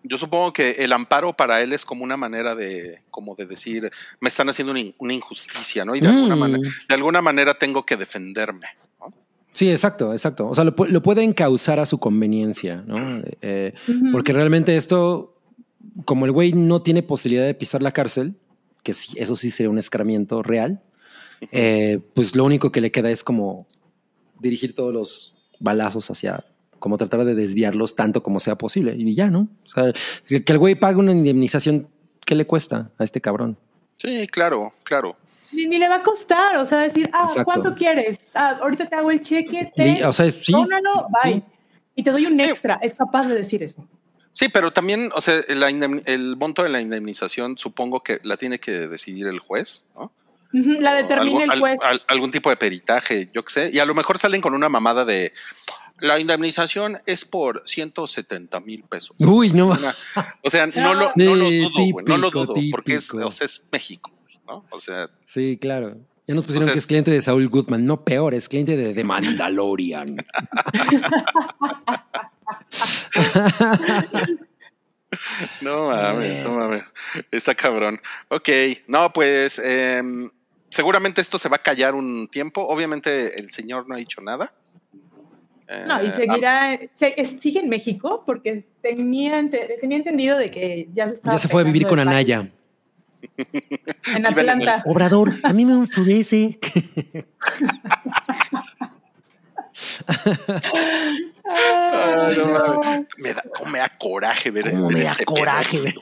yo 0.08 0.18
supongo 0.18 0.52
que 0.52 0.70
el 0.72 0.92
amparo 0.92 1.32
para 1.36 1.62
él 1.62 1.72
es 1.72 1.84
como 1.84 2.04
una 2.04 2.16
manera 2.16 2.54
de, 2.54 3.02
como 3.10 3.34
de 3.34 3.46
decir, 3.46 3.90
me 4.20 4.28
están 4.28 4.48
haciendo 4.48 4.70
una, 4.72 4.80
in- 4.80 4.94
una 4.98 5.14
injusticia, 5.14 5.84
¿no? 5.84 5.94
Y 5.96 6.00
de, 6.00 6.08
alguna 6.08 6.36
Mm. 6.36 6.38
manera, 6.38 6.70
de 6.88 6.94
alguna 6.94 7.22
manera 7.22 7.54
tengo 7.54 7.84
que 7.84 7.96
defenderme. 7.96 8.66
¿no? 9.00 9.12
Sí, 9.52 9.70
exacto, 9.70 10.12
exacto. 10.12 10.48
O 10.48 10.54
sea, 10.54 10.64
lo, 10.64 10.74
pu- 10.76 10.88
lo 10.88 11.02
pueden 11.02 11.32
causar 11.32 11.80
a 11.80 11.86
su 11.86 11.98
conveniencia, 11.98 12.82
¿no? 12.86 12.96
Eh, 13.40 13.72
porque 14.12 14.32
realmente 14.32 14.76
esto, 14.76 15.34
como 16.04 16.26
el 16.26 16.32
güey 16.32 16.52
no 16.52 16.82
tiene 16.82 17.02
posibilidad 17.02 17.46
de 17.46 17.54
pisar 17.54 17.82
la 17.82 17.92
cárcel, 17.92 18.34
que 18.82 18.92
sí, 18.92 19.12
eso 19.16 19.34
sí 19.34 19.50
sería 19.50 19.70
un 19.70 19.78
escarmiento 19.78 20.42
real, 20.42 20.82
eh, 21.52 21.98
pues 22.14 22.34
lo 22.36 22.44
único 22.44 22.70
que 22.72 22.80
le 22.80 22.90
queda 22.90 23.10
es 23.10 23.24
como 23.24 23.66
dirigir 24.40 24.74
todos 24.74 24.92
los 24.92 25.36
balazos 25.58 26.10
hacia, 26.10 26.44
como 26.86 26.98
tratar 26.98 27.24
de 27.24 27.34
desviarlos 27.34 27.96
tanto 27.96 28.22
como 28.22 28.38
sea 28.38 28.54
posible. 28.54 28.94
Y 28.96 29.12
ya, 29.12 29.26
¿no? 29.26 29.48
O 29.64 29.68
sea, 29.68 29.92
que 30.40 30.52
el 30.52 30.58
güey 30.58 30.76
pague 30.76 30.98
una 30.98 31.10
indemnización, 31.10 31.88
¿qué 32.24 32.36
le 32.36 32.46
cuesta 32.46 32.92
a 32.96 33.02
este 33.02 33.20
cabrón? 33.20 33.58
Sí, 33.98 34.28
claro, 34.28 34.72
claro. 34.84 35.16
Ni, 35.50 35.66
ni 35.66 35.78
le 35.78 35.88
va 35.88 35.96
a 35.96 36.02
costar, 36.04 36.56
o 36.58 36.64
sea, 36.64 36.78
decir, 36.78 37.10
ah, 37.12 37.22
Exacto. 37.22 37.44
¿cuánto 37.44 37.74
quieres? 37.74 38.20
Ah, 38.34 38.56
ahorita 38.62 38.88
te 38.88 38.94
hago 38.94 39.10
el 39.10 39.20
cheque, 39.20 39.72
te... 39.74 40.04
O 40.06 40.12
sea, 40.12 40.30
sí. 40.30 40.52
no, 40.52 40.64
no, 40.64 40.80
no, 40.80 41.08
bye. 41.24 41.32
sí. 41.34 41.42
Y 41.96 42.04
te 42.04 42.12
doy 42.12 42.24
un 42.26 42.38
Sí. 42.38 42.44
extra, 42.44 42.78
es 42.80 42.94
capaz 42.94 43.26
de 43.26 43.34
decir 43.34 43.64
eso. 43.64 43.84
Sí, 44.30 44.48
pero 44.48 44.72
también, 44.72 45.10
o 45.12 45.20
sea, 45.20 45.40
el 45.48 46.36
monto 46.36 46.62
de 46.62 46.68
la 46.68 46.80
indemnización 46.80 47.58
supongo 47.58 48.04
que 48.04 48.20
la 48.22 48.36
tiene 48.36 48.60
que 48.60 48.86
decidir 48.86 49.26
el 49.26 49.40
juez, 49.40 49.86
¿no? 49.96 50.12
La 50.52 50.94
determina 50.94 51.40
Algún- 51.42 51.52
el 51.52 51.58
juez. 51.60 51.80
al- 51.82 51.90
al- 51.94 52.02
algún 52.06 52.30
tipo 52.30 52.48
de 52.50 52.56
peritaje, 52.56 53.28
yo 53.34 53.44
qué 53.44 53.52
sé. 53.52 53.70
Y 53.72 53.80
a 53.80 53.84
lo 53.84 53.94
mejor 53.94 54.16
salen 54.18 54.40
con 54.40 54.54
una 54.54 54.68
mamada 54.68 55.04
de 55.04 55.32
la 56.00 56.18
indemnización 56.20 56.98
es 57.06 57.24
por 57.24 57.62
170 57.66 58.60
mil 58.60 58.82
pesos. 58.84 59.16
Uy, 59.18 59.50
no. 59.50 59.68
Una- 59.68 59.94
o 60.42 60.50
sea, 60.50 60.66
no 60.66 60.94
lo, 60.94 61.12
no 61.16 61.34
lo 61.36 61.48
Sí, 61.48 61.60
dudo, 61.74 61.92
güey, 61.92 62.06
no 62.06 62.16
lo 62.18 62.30
típico, 62.30 62.46
dudo, 62.54 62.62
porque 62.70 62.94
es, 62.94 63.08
típico. 63.08 63.26
o 63.28 63.30
sea, 63.30 63.44
es 63.46 63.66
México, 63.72 64.10
¿no? 64.46 64.64
O 64.70 64.78
sea, 64.80 65.08
Sí, 65.24 65.56
claro. 65.60 65.96
Ya 66.28 66.34
nos 66.34 66.44
pusieron 66.44 66.64
Entonces- 66.68 66.72
que 66.72 66.78
es 66.80 66.86
cliente 66.86 67.10
de 67.12 67.22
Saúl 67.22 67.48
Goodman. 67.48 67.84
No 67.84 68.04
peor, 68.04 68.34
es 68.34 68.48
cliente 68.48 68.76
de 68.76 68.92
The 68.94 69.04
Mandalorian. 69.04 70.16
no 75.60 75.88
mames, 75.88 76.40
no 76.44 76.50
mames. 76.54 76.84
Está 77.30 77.54
cabrón. 77.54 78.00
Ok, 78.28 78.48
no, 78.88 79.12
pues 79.12 79.58
em, 79.60 80.30
seguramente 80.68 81.20
esto 81.20 81.38
se 81.38 81.48
va 81.48 81.56
a 81.56 81.62
callar 81.62 81.94
un 81.94 82.28
tiempo. 82.28 82.62
Obviamente 82.66 83.38
el 83.40 83.50
señor 83.50 83.88
no 83.88 83.94
ha 83.94 83.98
dicho 83.98 84.20
nada. 84.20 84.52
No, 85.86 86.02
y 86.02 86.06
Eh, 86.06 86.12
seguirá, 86.14 86.78
se- 86.94 87.24
sigue 87.40 87.60
en 87.60 87.68
México 87.68 88.22
porque 88.24 88.64
tenía, 88.82 89.38
ente- 89.40 89.78
tenía 89.80 89.98
entendido 89.98 90.38
de 90.38 90.50
que 90.50 90.88
ya 90.94 91.08
se 91.08 91.14
estaba 91.14 91.36
ya 91.36 91.40
se 91.40 91.48
fue 91.48 91.62
a 91.62 91.64
vivir 91.64 91.86
con 91.86 91.98
Anaya. 91.98 92.48
En 94.14 94.26
Atlanta. 94.26 94.82
Obrador, 94.86 95.32
a 95.42 95.52
mí 95.52 95.64
me 95.64 95.72
enfurece. 95.72 96.58
Ay, 101.44 102.36
no. 102.36 102.80
Me 103.18 103.34
da, 103.34 103.42
cómo 103.56 103.70
me 103.70 103.78
da 103.78 103.88
coraje 103.98 104.50
ver, 104.50 104.70
Cómo 104.70 104.88
ver 104.88 104.96
me 104.98 105.02
da 105.04 105.10
este 105.12 105.24
coraje. 105.24 105.94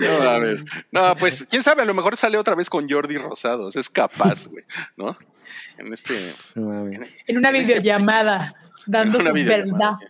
No 0.00 0.18
mames. 0.18 0.64
No, 0.90 1.16
pues 1.16 1.46
quién 1.48 1.62
sabe, 1.62 1.82
a 1.82 1.84
lo 1.84 1.94
mejor 1.94 2.16
sale 2.16 2.38
otra 2.38 2.54
vez 2.54 2.68
con 2.70 2.88
Jordi 2.88 3.16
Rosados. 3.18 3.76
Es 3.76 3.88
capaz, 3.90 4.46
güey, 4.46 4.64
¿no? 4.96 5.16
En 5.78 5.92
este. 5.92 6.34
En 6.54 6.62
una 6.64 6.80
En 7.50 7.56
este- 7.56 7.74
videollamada, 7.74 8.54
dando 8.86 9.18
una 9.18 9.30
su 9.30 9.34
videollamada, 9.34 9.90
verdad. 9.98 10.08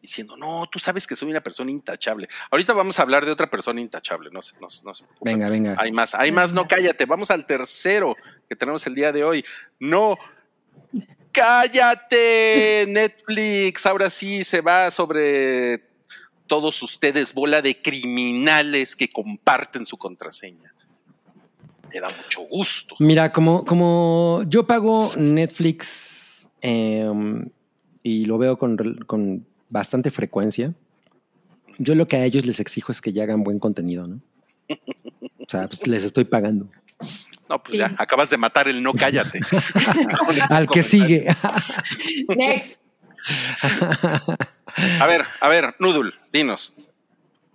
Diciendo, 0.00 0.36
no, 0.36 0.66
tú 0.70 0.78
sabes 0.78 1.06
que 1.06 1.16
soy 1.16 1.30
una 1.30 1.42
persona 1.42 1.70
intachable. 1.70 2.28
Ahorita 2.50 2.74
vamos 2.74 2.98
a 2.98 3.02
hablar 3.02 3.24
de 3.24 3.32
otra 3.32 3.48
persona 3.48 3.80
intachable, 3.80 4.28
no 4.30 4.42
se, 4.42 4.54
no, 4.56 4.68
no 4.84 4.94
se 4.94 5.04
preocupen. 5.04 5.32
Venga, 5.38 5.48
venga. 5.48 5.76
Hay 5.78 5.92
más, 5.92 6.14
hay 6.14 6.30
más, 6.30 6.52
no 6.52 6.68
cállate. 6.68 7.06
Vamos 7.06 7.30
al 7.30 7.46
tercero 7.46 8.14
que 8.46 8.54
tenemos 8.54 8.86
el 8.86 8.94
día 8.94 9.12
de 9.12 9.24
hoy. 9.24 9.42
No, 9.80 10.18
cállate, 11.32 12.84
Netflix. 12.88 13.86
Ahora 13.86 14.10
sí 14.10 14.44
se 14.44 14.60
va 14.60 14.90
sobre 14.90 15.88
todos 16.46 16.82
ustedes, 16.82 17.32
bola 17.32 17.62
de 17.62 17.80
criminales 17.80 18.94
que 18.96 19.08
comparten 19.08 19.86
su 19.86 19.96
contraseña. 19.96 20.73
Me 21.94 22.00
da 22.00 22.08
mucho 22.08 22.42
gusto. 22.50 22.96
Mira, 22.98 23.32
como, 23.32 23.64
como 23.64 24.42
yo 24.48 24.66
pago 24.66 25.12
Netflix 25.16 26.48
em, 26.60 27.48
y 28.02 28.24
lo 28.26 28.36
veo 28.36 28.58
con, 28.58 28.76
con 29.06 29.46
bastante 29.68 30.10
frecuencia, 30.10 30.74
yo 31.78 31.94
lo 31.94 32.06
que 32.06 32.16
a 32.16 32.24
ellos 32.24 32.44
les 32.46 32.60
exijo 32.60 32.92
es 32.92 33.00
que 33.00 33.12
ya 33.12 33.22
hagan 33.22 33.44
buen 33.44 33.58
contenido, 33.58 34.06
¿no? 34.06 34.20
O 34.68 35.46
sea, 35.48 35.68
pues 35.68 35.86
les 35.86 36.04
estoy 36.04 36.24
pagando. 36.24 36.68
No, 37.48 37.62
pues 37.62 37.72
Sí. 37.72 37.78
ya, 37.78 37.90
acabas 37.98 38.30
de 38.30 38.38
matar 38.38 38.66
el 38.68 38.82
no 38.82 38.92
cállate. 38.94 39.40
Al 40.50 40.66
que 40.66 40.80
comentario. 40.80 40.82
sigue. 40.82 41.26
Next. 42.36 42.80
A 45.00 45.06
ver, 45.06 45.24
a 45.40 45.48
ver, 45.48 45.74
Nudul, 45.78 46.14
dinos. 46.32 46.74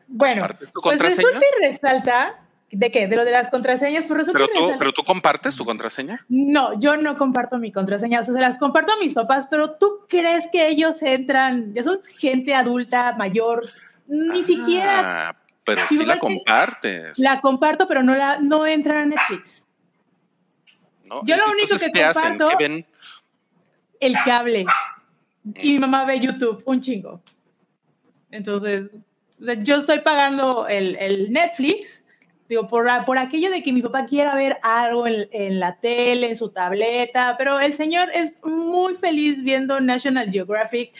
Bueno, 0.07 0.45
pues 0.81 0.99
resulta 0.99 1.39
y 1.39 1.67
resalta, 1.67 2.39
¿de 2.71 2.91
qué? 2.91 3.07
De 3.07 3.15
lo 3.15 3.25
de 3.25 3.31
las 3.31 3.49
contraseñas, 3.49 4.05
pues 4.05 4.19
resulta 4.19 4.39
Pero 4.45 4.71
tú, 4.71 4.75
pero 4.79 4.91
tú 4.91 5.03
compartes 5.03 5.55
tu 5.55 5.65
contraseña. 5.65 6.25
No, 6.29 6.79
yo 6.79 6.97
no 6.97 7.17
comparto 7.17 7.57
mi 7.57 7.71
contraseña, 7.71 8.21
o 8.21 8.23
sea, 8.23 8.33
se 8.33 8.41
las 8.41 8.57
comparto 8.57 8.91
a 8.93 8.97
mis 8.99 9.13
papás, 9.13 9.47
pero 9.49 9.71
¿tú 9.71 10.01
crees 10.07 10.47
que 10.51 10.67
ellos 10.67 11.01
entran, 11.01 11.73
ya 11.73 11.83
son 11.83 11.99
gente 12.17 12.53
adulta, 12.53 13.13
mayor, 13.13 13.67
ni 14.07 14.43
siquiera 14.43 15.29
Ah, 15.29 15.35
pero 15.65 15.87
Sí, 15.87 16.03
la 16.03 16.17
compartes. 16.19 17.19
la 17.19 17.41
comparto, 17.41 17.87
pero 17.87 18.01
no 18.03 18.15
la 18.15 18.39
no 18.39 18.65
entran 18.65 18.97
a 18.97 19.05
Netflix? 19.05 19.63
¿no? 21.05 21.21
yo 21.25 21.35
lo 21.37 21.51
único 21.51 21.75
que 21.77 21.91
¿qué 21.91 22.03
hacen? 22.03 22.37
comparto- 22.37 22.57
¿Qué 22.57 22.67
ven? 22.67 22.85
El 23.99 24.13
cable. 24.25 24.65
Y 25.55 25.73
mi 25.73 25.79
mamá 25.79 26.05
ve 26.05 26.19
YouTube, 26.19 26.61
un 26.65 26.79
chingo. 26.81 27.21
Entonces, 28.31 28.89
yo 29.63 29.77
estoy 29.77 29.99
pagando 29.99 30.67
el, 30.67 30.95
el 30.97 31.31
Netflix, 31.31 31.98
digo, 32.49 32.67
por, 32.67 32.87
por 33.05 33.17
aquello 33.19 33.51
de 33.51 33.61
que 33.63 33.71
mi 33.71 33.81
papá 33.81 34.05
quiera 34.05 34.35
ver 34.35 34.57
algo 34.63 35.05
en, 35.07 35.29
en 35.31 35.59
la 35.59 35.75
tele, 35.77 36.29
en 36.29 36.35
su 36.35 36.49
tableta, 36.49 37.35
pero 37.37 37.59
el 37.59 37.73
señor 37.73 38.09
es 38.13 38.33
muy 38.43 38.95
feliz 38.95 39.43
viendo 39.43 39.79
National 39.79 40.31
Geographic 40.31 40.91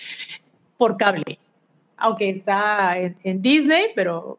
por 0.78 0.96
cable, 0.96 1.40
aunque 1.98 2.30
está 2.30 2.98
en, 3.00 3.18
en 3.24 3.42
Disney, 3.42 3.88
pero 3.96 4.38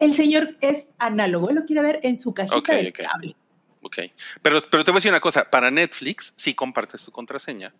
el 0.00 0.12
señor 0.12 0.56
es 0.60 0.88
análogo, 0.98 1.48
él 1.50 1.54
lo 1.56 1.64
quiere 1.64 1.82
ver 1.82 2.00
en 2.02 2.18
su 2.18 2.34
cajita 2.34 2.56
Ok, 2.56 2.68
de 2.68 2.92
cable. 2.92 3.36
Ok. 3.80 3.98
Pero, 4.42 4.60
pero 4.70 4.82
te 4.84 4.90
voy 4.90 4.96
a 4.96 5.00
decir 5.00 5.12
una 5.12 5.20
cosa, 5.20 5.48
para 5.48 5.70
Netflix 5.70 6.32
sí 6.36 6.52
compartes 6.52 7.04
tu 7.04 7.12
contraseña, 7.12 7.72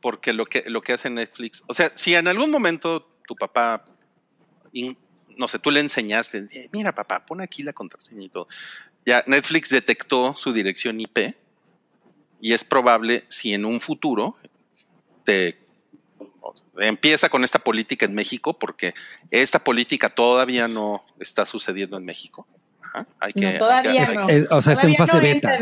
porque 0.00 0.32
lo 0.32 0.46
que, 0.46 0.62
lo 0.70 0.80
que 0.80 0.92
hace 0.92 1.10
Netflix, 1.10 1.64
o 1.66 1.74
sea, 1.74 1.90
si 1.94 2.14
en 2.14 2.28
algún 2.28 2.50
momento 2.52 3.08
tu 3.26 3.34
papá 3.34 3.84
in- 4.72 4.96
no 5.40 5.48
sé, 5.48 5.58
tú 5.58 5.70
le 5.70 5.80
enseñaste, 5.80 6.46
"Eh, 6.52 6.68
mira 6.72 6.94
papá, 6.94 7.24
pon 7.26 7.40
aquí 7.40 7.62
la 7.62 7.72
contraseña 7.72 8.22
y 8.24 8.28
todo. 8.28 8.46
Ya 9.06 9.24
Netflix 9.26 9.70
detectó 9.70 10.34
su 10.36 10.52
dirección 10.52 11.00
IP 11.00 11.34
y 12.40 12.52
es 12.52 12.62
probable 12.62 13.24
si 13.28 13.54
en 13.54 13.64
un 13.64 13.80
futuro 13.80 14.38
te 15.24 15.58
empieza 16.78 17.28
con 17.28 17.42
esta 17.44 17.58
política 17.58 18.04
en 18.06 18.14
México, 18.14 18.58
porque 18.58 18.94
esta 19.30 19.62
política 19.64 20.08
todavía 20.10 20.68
no 20.68 21.04
está 21.18 21.46
sucediendo 21.46 21.96
en 21.96 22.04
México. 22.04 22.46
Ajá, 22.82 23.06
hay 23.20 23.32
que, 23.32 23.40
No, 23.40 23.46
hay 23.48 23.52
que- 23.54 23.58
todavía 23.58 24.02
hay 24.04 24.16
no. 24.16 24.26
que- 24.26 24.46
o 24.50 24.60
sea, 24.62 24.72
está 24.74 24.86
en 24.86 24.96
fase 24.96 25.16
no 25.16 25.22
beta. 25.22 25.58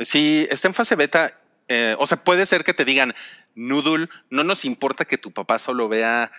Sí, 0.00 0.46
está 0.50 0.68
en 0.68 0.74
fase 0.74 0.94
beta. 0.96 1.40
eh, 1.68 1.96
o 1.98 2.06
sea, 2.06 2.22
puede 2.22 2.44
ser 2.44 2.62
que 2.62 2.74
te 2.74 2.84
digan, 2.84 3.14
Noodle, 3.54 4.10
no 4.28 4.44
nos 4.44 4.66
importa 4.66 5.06
que 5.06 5.16
tu 5.16 5.30
papá 5.32 5.58
solo 5.58 5.88
vea 5.88 6.30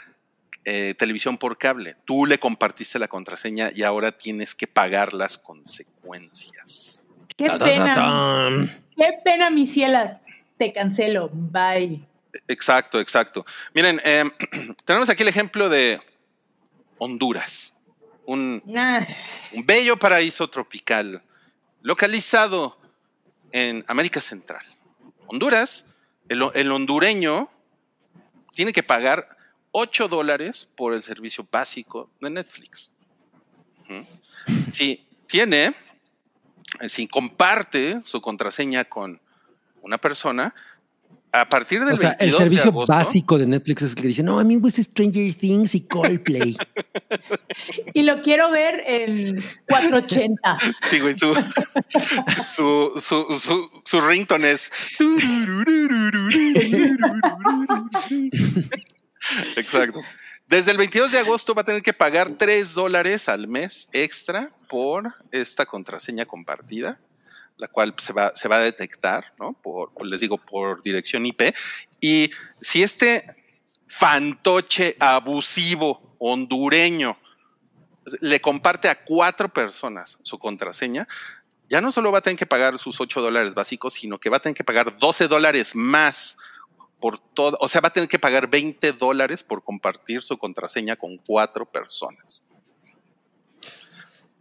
eh, 0.65 0.95
televisión 0.97 1.37
por 1.37 1.57
cable. 1.57 1.95
Tú 2.05 2.25
le 2.25 2.39
compartiste 2.39 2.97
la 2.97 3.07
contraseña 3.07 3.69
y 3.73 3.83
ahora 3.83 4.11
tienes 4.11 4.55
que 4.55 4.65
pagar 4.65 5.13
las 5.13 5.37
consecuencias. 5.37 7.01
Qué 7.37 7.45
Ta, 7.45 7.57
ta, 7.57 7.59
ta, 7.59 7.65
pena. 7.65 8.81
Qué 8.97 9.13
pena, 9.23 9.49
mi 9.51 9.67
ciela. 9.67 10.21
Te 10.57 10.73
cancelo. 10.73 11.29
Bye. 11.31 12.01
Exacto, 12.47 12.99
exacto. 12.99 13.45
Miren, 13.73 14.01
eh, 14.03 14.23
tenemos 14.85 15.09
aquí 15.09 15.23
el 15.23 15.29
ejemplo 15.29 15.69
de 15.69 15.99
Honduras, 16.97 17.73
un, 18.25 18.63
Nah. 18.65 19.05
un 19.53 19.65
bello 19.65 19.97
paraíso 19.97 20.49
tropical 20.49 21.21
localizado 21.81 22.79
en 23.51 23.85
América 23.87 24.19
Central. 24.19 24.63
Honduras, 25.27 25.85
el, 26.27 26.43
el 26.55 26.71
hondureño 26.71 27.51
tiene 28.53 28.73
que 28.73 28.81
pagar 28.81 29.34
8 29.77 30.07
dólares 30.07 30.69
por 30.73 30.93
el 30.93 31.01
servicio 31.01 31.45
básico 31.51 32.09
de 32.21 32.29
Netflix. 32.29 32.93
Si 34.71 35.05
tiene, 35.27 35.73
eh, 36.79 36.87
si 36.87 37.07
comparte 37.07 37.99
su 38.03 38.21
contraseña 38.21 38.85
con 38.85 39.19
una 39.81 39.97
persona, 39.97 40.55
a 41.33 41.49
partir 41.49 41.83
del 41.83 41.95
O 41.95 41.97
sea, 41.97 42.11
el 42.11 42.31
22 42.31 42.39
de 42.39 42.47
servicio 42.47 42.71
agosto, 42.71 42.93
básico 42.93 43.37
de 43.37 43.47
Netflix 43.47 43.81
es 43.81 43.89
el 43.89 43.95
que 43.97 44.07
dice, 44.07 44.23
no, 44.23 44.39
a 44.39 44.45
mí 44.45 44.55
me 44.55 44.61
gusta 44.61 44.81
Stranger 44.81 45.33
Things 45.33 45.75
y 45.75 45.81
Coldplay. 45.81 46.55
Y 47.93 48.03
lo 48.03 48.21
quiero 48.21 48.51
ver 48.51 48.81
en 48.85 49.41
480. 49.67 50.57
Sí, 50.89 50.99
güey, 50.99 51.17
su, 51.17 51.33
su, 52.45 52.91
su, 52.99 53.39
su, 53.39 53.69
su 53.83 54.01
ringtone 54.01 54.51
es. 54.51 54.71
Exacto. 59.55 60.01
Desde 60.47 60.71
el 60.71 60.77
22 60.77 61.11
de 61.11 61.19
agosto 61.19 61.55
va 61.55 61.61
a 61.61 61.65
tener 61.65 61.81
que 61.81 61.93
pagar 61.93 62.31
3 62.37 62.73
dólares 62.75 63.29
al 63.29 63.47
mes 63.47 63.89
extra 63.93 64.51
por 64.69 65.15
esta 65.31 65.65
contraseña 65.65 66.25
compartida, 66.25 67.01
la 67.57 67.67
cual 67.67 67.95
se 67.97 68.13
va, 68.13 68.31
se 68.35 68.47
va 68.47 68.57
a 68.57 68.59
detectar, 68.59 69.33
¿no? 69.39 69.53
Por, 69.53 69.91
les 70.05 70.19
digo, 70.19 70.37
por 70.37 70.83
dirección 70.83 71.25
IP. 71.25 71.55
Y 71.99 72.29
si 72.61 72.83
este 72.83 73.25
fantoche 73.87 74.95
abusivo 74.99 76.15
hondureño 76.19 77.17
le 78.21 78.39
comparte 78.39 78.87
a 78.87 79.03
cuatro 79.03 79.49
personas 79.49 80.19
su 80.21 80.37
contraseña, 80.37 81.07
ya 81.69 81.81
no 81.81 81.91
solo 81.91 82.11
va 82.11 82.19
a 82.19 82.21
tener 82.21 82.37
que 82.37 82.45
pagar 82.45 82.77
sus 82.77 83.01
8 83.01 83.19
dólares 83.19 83.55
básicos, 83.55 83.93
sino 83.93 84.19
que 84.19 84.29
va 84.29 84.37
a 84.37 84.41
tener 84.41 84.55
que 84.55 84.63
pagar 84.63 84.95
12 84.95 85.27
dólares 85.27 85.75
más 85.75 86.37
por 86.99 87.17
todo, 87.19 87.57
o 87.61 87.67
sea, 87.67 87.81
va 87.81 87.89
a 87.89 87.93
tener 87.93 88.09
que 88.09 88.19
pagar 88.19 88.49
20 88.49 88.93
dólares 88.93 89.43
por 89.43 89.63
compartir 89.63 90.21
su 90.21 90.37
contraseña 90.37 90.95
con 90.95 91.17
cuatro 91.17 91.65
personas. 91.65 92.43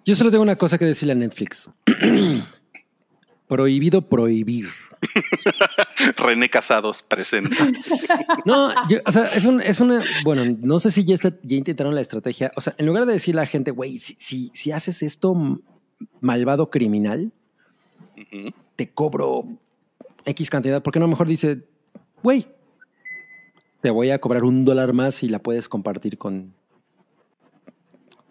Yo 0.05 0.15
solo 0.15 0.31
tengo 0.31 0.43
una 0.43 0.57
cosa 0.57 0.77
que 0.79 0.85
decirle 0.85 1.13
a 1.13 1.17
Netflix. 1.17 1.71
Prohibido 3.49 4.03
prohibir. 4.09 4.69
René 6.17 6.49
Casados 6.49 7.03
presenta. 7.03 7.57
No, 8.47 8.73
yo- 8.89 8.99
o 9.07 9.13
sea, 9.13 9.27
es, 9.27 9.45
un, 9.45 9.61
es 9.61 9.81
una. 9.81 10.03
Bueno, 10.25 10.45
no 10.61 10.79
sé 10.79 10.91
si 10.91 11.05
ya, 11.05 11.15
está- 11.15 11.35
ya 11.43 11.57
intentaron 11.57 11.95
la 11.95 12.01
estrategia. 12.01 12.51
O 12.57 12.61
sea, 12.61 12.75
en 12.79 12.87
lugar 12.87 13.07
de 13.07 13.13
decirle 13.15 13.41
a 13.41 13.45
la 13.45 13.49
gente, 13.49 13.71
güey, 13.71 13.99
si, 13.99 14.15
si, 14.19 14.51
si 14.55 14.73
haces 14.73 15.03
esto, 15.03 15.35
malvado 16.21 16.71
criminal, 16.71 17.33
te 18.77 18.91
cobro 18.93 19.45
X 20.25 20.51
cantidad. 20.51 20.83
¿Por 20.83 20.93
qué 20.93 20.99
no 21.01 21.09
mejor 21.09 21.27
dice, 21.29 21.65
güey, 22.25 22.49
te 23.83 23.91
voy 23.91 24.11
a 24.11 24.19
cobrar 24.19 24.43
un 24.45 24.65
dólar 24.65 24.95
más 24.95 25.23
y 25.23 25.29
la 25.29 25.39
puedes 25.39 25.69
compartir 25.69 26.17
con 26.17 26.55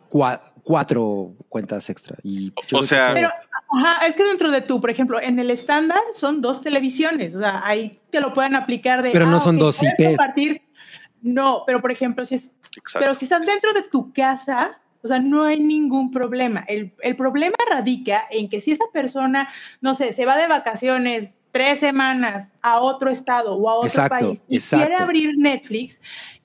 cua- 0.09 0.41
cuatro 0.63 1.33
cuentas 1.47 1.89
extra? 1.89 2.17
Y 2.23 2.51
que 2.51 2.83
sea, 2.83 3.11
Pero, 3.13 3.29
ajá, 3.69 4.05
es 4.07 4.15
que 4.15 4.23
dentro 4.23 4.49
de 4.51 4.61
tu, 4.61 4.81
por 4.81 4.89
ejemplo, 4.89 5.21
en 5.21 5.37
el 5.37 5.51
estándar 5.51 6.01
son 6.13 6.41
dos 6.41 6.61
televisiones. 6.61 7.35
O 7.35 7.39
sea, 7.39 7.61
ahí 7.65 7.99
te 8.09 8.19
lo 8.19 8.33
pueden 8.33 8.55
aplicar 8.55 9.03
de. 9.03 9.11
Pero 9.11 9.27
no 9.27 9.39
son 9.39 9.57
ok, 9.57 9.61
dos 9.61 9.83
IP. 9.83 10.05
compartir. 10.07 10.61
No, 11.21 11.63
pero 11.65 11.79
por 11.79 11.91
ejemplo, 11.91 12.25
si 12.25 12.35
es. 12.35 12.49
Pero 12.99 13.13
si 13.13 13.25
estás 13.25 13.45
dentro 13.45 13.73
de 13.73 13.83
tu 13.83 14.11
casa, 14.11 14.79
o 15.03 15.07
sea, 15.07 15.19
no 15.19 15.43
hay 15.43 15.59
ningún 15.59 16.09
problema. 16.09 16.65
El, 16.67 16.93
el 17.01 17.15
problema 17.15 17.55
radica 17.69 18.23
en 18.31 18.49
que 18.49 18.59
si 18.59 18.71
esa 18.71 18.85
persona, 18.91 19.49
no 19.81 19.93
sé, 19.93 20.13
se 20.13 20.25
va 20.25 20.35
de 20.35 20.47
vacaciones 20.47 21.37
tres 21.53 21.79
semanas 21.79 22.51
a 22.61 22.81
otro 22.81 23.09
estado 23.09 23.55
o 23.55 23.69
a 23.69 23.75
otro 23.75 23.87
Exacto, 23.87 24.25
país 24.25 24.43
y 24.49 24.55
exacto. 24.57 24.87
quiere 24.87 25.01
abrir 25.01 25.37
Netflix, 25.37 26.01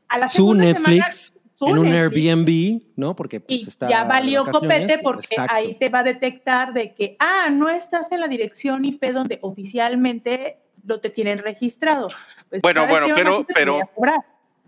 a 0.07 0.19
la 0.19 0.29
su 0.29 0.37
segunda 0.37 0.65
Netflix 0.67 0.87
semana, 0.87 1.43
su 1.57 1.67
en 1.67 1.79
un 1.79 1.91
Netflix, 1.91 2.27
Airbnb, 2.29 2.83
¿no? 2.95 3.17
Porque 3.17 3.41
pues, 3.41 3.61
y 3.63 3.69
está 3.69 3.89
ya 3.89 4.05
valió 4.05 4.45
copete 4.47 4.99
porque 4.99 5.27
Exacto. 5.31 5.55
ahí 5.55 5.75
te 5.75 5.89
va 5.89 6.01
a 6.01 6.05
detectar 6.05 6.73
de 6.73 6.95
que, 6.95 7.17
ah, 7.19 7.49
no 7.51 7.69
estás 7.69 8.13
en 8.13 8.21
la 8.21 8.29
dirección 8.29 8.85
IP 8.85 9.03
donde 9.13 9.39
oficialmente 9.43 10.59
lo 10.85 11.01
te 11.01 11.11
tienen 11.11 11.39
registrado. 11.39 12.09
Pues, 12.49 12.63
Bueno, 12.63 12.83
¿sabes 12.83 13.01
bueno, 13.01 13.15
pero- 13.17 13.47
pero-. 13.55 13.81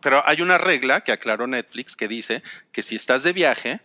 Pero 0.02 0.22
hay 0.24 0.40
una 0.40 0.56
regla 0.56 1.02
que 1.02 1.12
aclaró 1.12 1.46
Netflix 1.46 1.94
que 1.94 2.08
dice 2.08 2.42
que 2.72 2.82
si 2.82 2.96
estás 2.96 3.22
de 3.22 3.34
viaje 3.34 3.80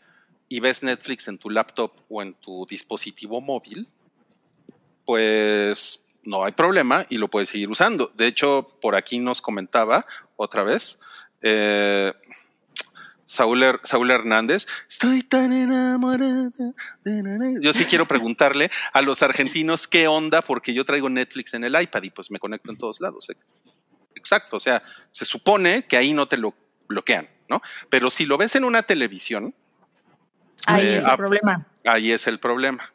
y 0.48 0.62
ves 0.62 0.82
Netflix 0.82 1.28
en 1.28 1.38
tu 1.38 1.50
laptop 1.50 1.92
o 2.08 2.22
en 2.22 2.34
tu 2.34 2.66
dispositivo 2.66 3.42
móvil, 3.42 3.90
pues 5.06 6.05
no 6.26 6.44
hay 6.46 6.52
problema 6.52 7.06
y 7.10 7.18
lo 7.18 7.28
puedes 7.30 7.50
seguir 7.50 7.70
usando. 7.70 8.12
De 8.16 8.28
hecho, 8.28 8.78
por 8.82 8.96
aquí 8.96 9.20
nos 9.20 9.42
comentaba 9.42 10.06
otra 10.36 10.64
vez 10.64 11.00
eh, 11.42 12.12
Saúl, 13.24 13.64
Her- 13.64 13.80
Saúl 13.84 14.12
Hernández, 14.12 14.68
estoy 14.88 15.24
tan 15.24 15.52
enamorada. 15.52 16.50
de 17.04 17.24
na, 17.24 17.38
na". 17.38 17.60
Yo 17.62 17.74
sí 17.74 17.86
quiero 17.86 18.08
preguntarle 18.08 18.70
a 18.94 19.02
los 19.02 19.24
argentinos 19.24 19.88
qué 19.88 20.08
onda, 20.08 20.42
porque 20.42 20.74
yo 20.74 20.86
traigo 20.86 21.10
Netflix 21.10 21.54
en 21.56 21.64
el 21.64 21.80
iPad 21.80 22.04
y 22.04 22.10
pues 22.12 22.30
me 22.30 22.40
conecto 22.40 22.72
en 22.72 22.78
todos 22.78 23.02
lados. 23.02 23.28
Exacto, 24.16 24.58
o 24.58 24.60
sea, 24.60 24.82
se 25.12 25.26
supone 25.26 25.86
que 25.86 25.98
ahí 25.98 26.14
no 26.14 26.28
te 26.28 26.38
lo 26.38 26.54
bloquean, 26.88 27.28
¿no? 27.50 27.62
Pero 27.90 28.12
si 28.12 28.26
lo 28.26 28.38
ves 28.38 28.56
en 28.56 28.64
una 28.64 28.84
televisión, 28.84 29.54
Ahí 30.68 30.86
Eh, 30.88 30.98
es 30.98 31.04
el 31.04 31.10
ah, 31.12 31.18
problema. 31.18 31.68
ahí 31.84 32.12
es 32.12 32.26
el 32.28 32.40
problema. 32.40 32.92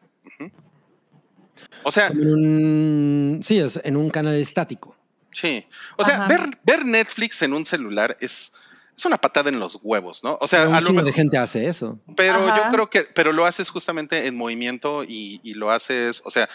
O 1.82 1.92
sea, 1.92 2.08
en 2.08 2.26
un, 2.32 3.40
sí, 3.42 3.58
es 3.58 3.80
en 3.82 3.96
un 3.96 4.10
canal 4.10 4.34
estático. 4.34 4.96
sí. 5.32 5.66
O 5.96 6.04
sea, 6.04 6.26
ver, 6.26 6.40
ver 6.62 6.84
Netflix 6.84 7.42
en 7.42 7.52
un 7.52 7.64
celular 7.64 8.16
es, 8.20 8.52
es 8.96 9.04
una 9.04 9.16
patada 9.18 9.48
en 9.48 9.58
los 9.60 9.78
huevos, 9.82 10.22
¿no? 10.24 10.36
O 10.40 10.46
sea, 10.48 10.60
Pero 10.60 10.74
a 10.74 10.78
un 10.78 10.84
lo 10.84 10.88
chingo 10.88 11.00
de 11.00 11.04
mejor, 11.06 11.16
gente 11.16 11.38
hace 11.38 11.66
eso. 11.66 11.98
pero 12.16 12.46
yo 12.56 12.62
creo 12.70 12.90
que, 12.90 13.02
pero 13.02 13.32
lo 13.32 13.46
haces 13.46 13.70
justamente 13.70 14.26
en 14.26 14.36
movimiento 14.36 15.04
y, 15.04 15.40
y 15.42 15.54
lo 15.54 15.70
haces, 15.70 16.22
o 16.24 16.30
sea, 16.30 16.48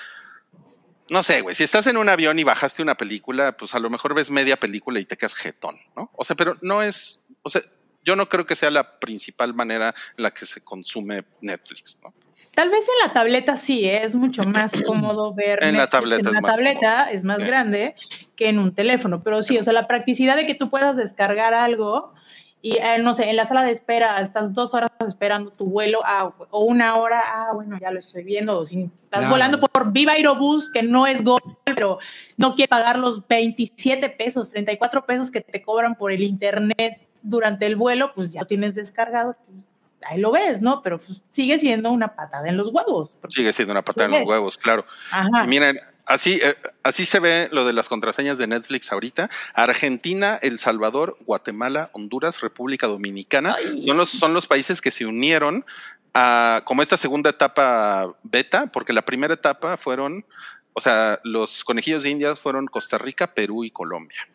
no 1.10 1.22
sé, 1.22 1.42
güey, 1.42 1.54
si 1.56 1.64
estás 1.64 1.86
en 1.88 1.98
un 1.98 2.10
avión 2.10 2.40
y 2.40 2.44
bajaste 2.44 2.82
una 2.82 2.96
película, 2.96 3.56
pues 3.58 3.76
a 3.76 3.80
lo 3.80 3.90
mejor 3.90 4.16
ves 4.16 4.32
media 4.32 4.58
película 4.58 5.00
y 5.00 5.06
te 5.06 5.16
quedas 5.18 5.36
jetón, 5.36 5.78
¿no? 5.96 6.10
O 6.16 6.24
sea, 6.24 6.36
pero 6.36 6.58
no 6.62 6.82
es, 6.82 7.24
o 7.44 7.50
sea, 7.50 7.62
yo 8.04 8.16
no 8.16 8.28
creo 8.30 8.46
que 8.46 8.56
sea 8.56 8.70
la 8.72 9.00
principal 9.00 9.54
manera 9.54 9.94
en 10.18 10.24
la 10.24 10.32
que 10.32 10.46
se 10.46 10.62
consume 10.64 11.24
Netflix, 11.42 11.98
¿no? 12.04 12.14
Tal 12.56 12.70
vez 12.70 12.84
en 12.84 13.08
la 13.08 13.14
tableta 13.14 13.56
sí, 13.58 13.86
¿eh? 13.86 14.04
es 14.04 14.16
mucho 14.16 14.44
más 14.46 14.72
cómodo 14.88 15.34
ver. 15.34 15.64
En 15.64 15.78
la 15.78 15.88
tableta 15.88 16.30
En 16.30 16.36
es 16.38 16.42
más 16.42 16.56
tableta 16.56 16.98
cómodo. 16.98 17.12
es 17.14 17.24
más 17.24 17.40
Sí. 17.42 17.46
grande 17.48 17.96
que 18.36 18.50
en 18.50 18.60
un 18.60 18.74
teléfono, 18.74 19.22
pero 19.24 19.44
sí, 19.44 19.58
o 19.58 19.64
sea, 19.64 19.74
la 19.74 19.88
practicidad 19.88 20.36
de 20.36 20.46
que 20.46 20.56
tú 20.56 20.70
puedas 20.70 20.96
descargar 20.98 21.54
algo 21.54 22.14
y, 22.62 22.78
eh, 22.78 22.98
no 23.00 23.14
sé, 23.14 23.30
en 23.30 23.36
la 23.36 23.46
sala 23.46 23.64
de 23.64 23.72
espera 23.72 24.20
estás 24.22 24.54
dos 24.54 24.74
horas 24.74 24.90
esperando 25.06 25.52
tu 25.52 25.66
vuelo 25.66 26.00
ah, 26.04 26.34
o 26.50 26.64
una 26.66 26.96
hora, 26.96 27.22
ah, 27.28 27.52
bueno, 27.54 27.78
ya 27.80 27.92
lo 27.92 28.00
estoy 28.00 28.24
viendo, 28.24 28.58
o 28.60 28.66
si 28.66 28.84
estás 28.84 29.20
Claro. 29.20 29.30
volando 29.30 29.60
por 29.60 29.92
Viva 29.92 30.14
Aerobús, 30.14 30.72
que 30.72 30.82
no 30.82 31.06
es 31.06 31.24
Gol, 31.24 31.42
pero 31.64 32.00
no 32.38 32.56
quiere 32.56 32.68
pagar 32.70 32.98
los 32.98 33.28
27 33.28 34.10
pesos, 34.10 34.50
34 34.50 35.06
pesos 35.06 35.30
que 35.30 35.42
te 35.42 35.62
cobran 35.62 35.94
por 35.96 36.12
el 36.12 36.24
internet 36.24 37.00
durante 37.22 37.68
el 37.68 37.76
vuelo, 37.76 38.14
pues 38.16 38.34
ya 38.34 38.42
lo 38.42 38.48
tienes 38.48 38.74
descargado, 38.76 39.36
pues, 39.46 39.58
ahí 40.06 40.20
lo 40.20 40.32
ves, 40.32 40.62
¿no? 40.62 40.82
Pero 40.82 41.00
pues, 41.00 41.22
sigue 41.30 41.60
siendo 41.60 41.92
una 41.92 42.16
patada 42.16 42.48
en 42.48 42.58
los 42.58 42.68
huevos. 42.72 43.10
Sigue 43.30 43.52
siendo 43.54 43.72
una 43.72 43.84
patada 43.84 44.06
en 44.06 44.22
los 44.22 44.30
huevos, 44.30 44.58
claro. 44.58 44.86
Ajá. 45.12 45.44
Y 45.44 45.48
miren, 45.48 45.80
Así, 46.06 46.40
eh, 46.44 46.54
así 46.84 47.04
se 47.04 47.20
ve 47.20 47.50
lo 47.52 47.66
de 47.66 47.74
las 47.74 47.90
contraseñas 47.90 48.38
de 48.38 48.46
Netflix 48.46 48.92
ahorita. 48.92 49.30
Argentina, 49.56 50.38
El 50.42 50.60
Salvador, 50.60 51.18
Guatemala, 51.26 51.90
Honduras, 51.94 52.42
República 52.42 52.86
Dominicana 52.86 53.56
son 53.82 53.98
los, 53.98 54.10
son 54.12 54.34
los 54.34 54.46
países 54.46 54.82
que 54.82 54.92
se 54.92 55.06
unieron 55.06 55.66
a 56.14 56.62
como 56.64 56.84
esta 56.84 56.98
segunda 56.98 57.32
etapa 57.32 58.16
beta, 58.24 58.68
porque 58.68 58.94
la 58.94 59.02
primera 59.02 59.34
etapa 59.34 59.78
fueron, 59.78 60.26
o 60.74 60.82
sea, 60.82 61.20
los 61.24 61.64
conejillos 61.64 62.04
de 62.04 62.12
Indias 62.12 62.40
fueron 62.40 62.68
Costa 62.68 63.00
Rica, 63.00 63.34
Perú 63.34 63.64
y 63.64 63.72
Colombia. 63.72 64.28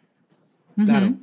Claro. 0.75 1.15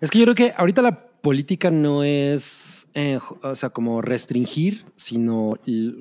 Es 0.00 0.10
que 0.10 0.18
yo 0.18 0.24
creo 0.24 0.34
que 0.34 0.54
ahorita 0.56 0.80
la 0.80 1.06
política 1.06 1.70
no 1.70 2.02
es, 2.02 2.83
eh, 2.94 3.18
o 3.42 3.54
sea, 3.56 3.70
como 3.70 4.00
restringir, 4.02 4.84
sino 4.94 5.54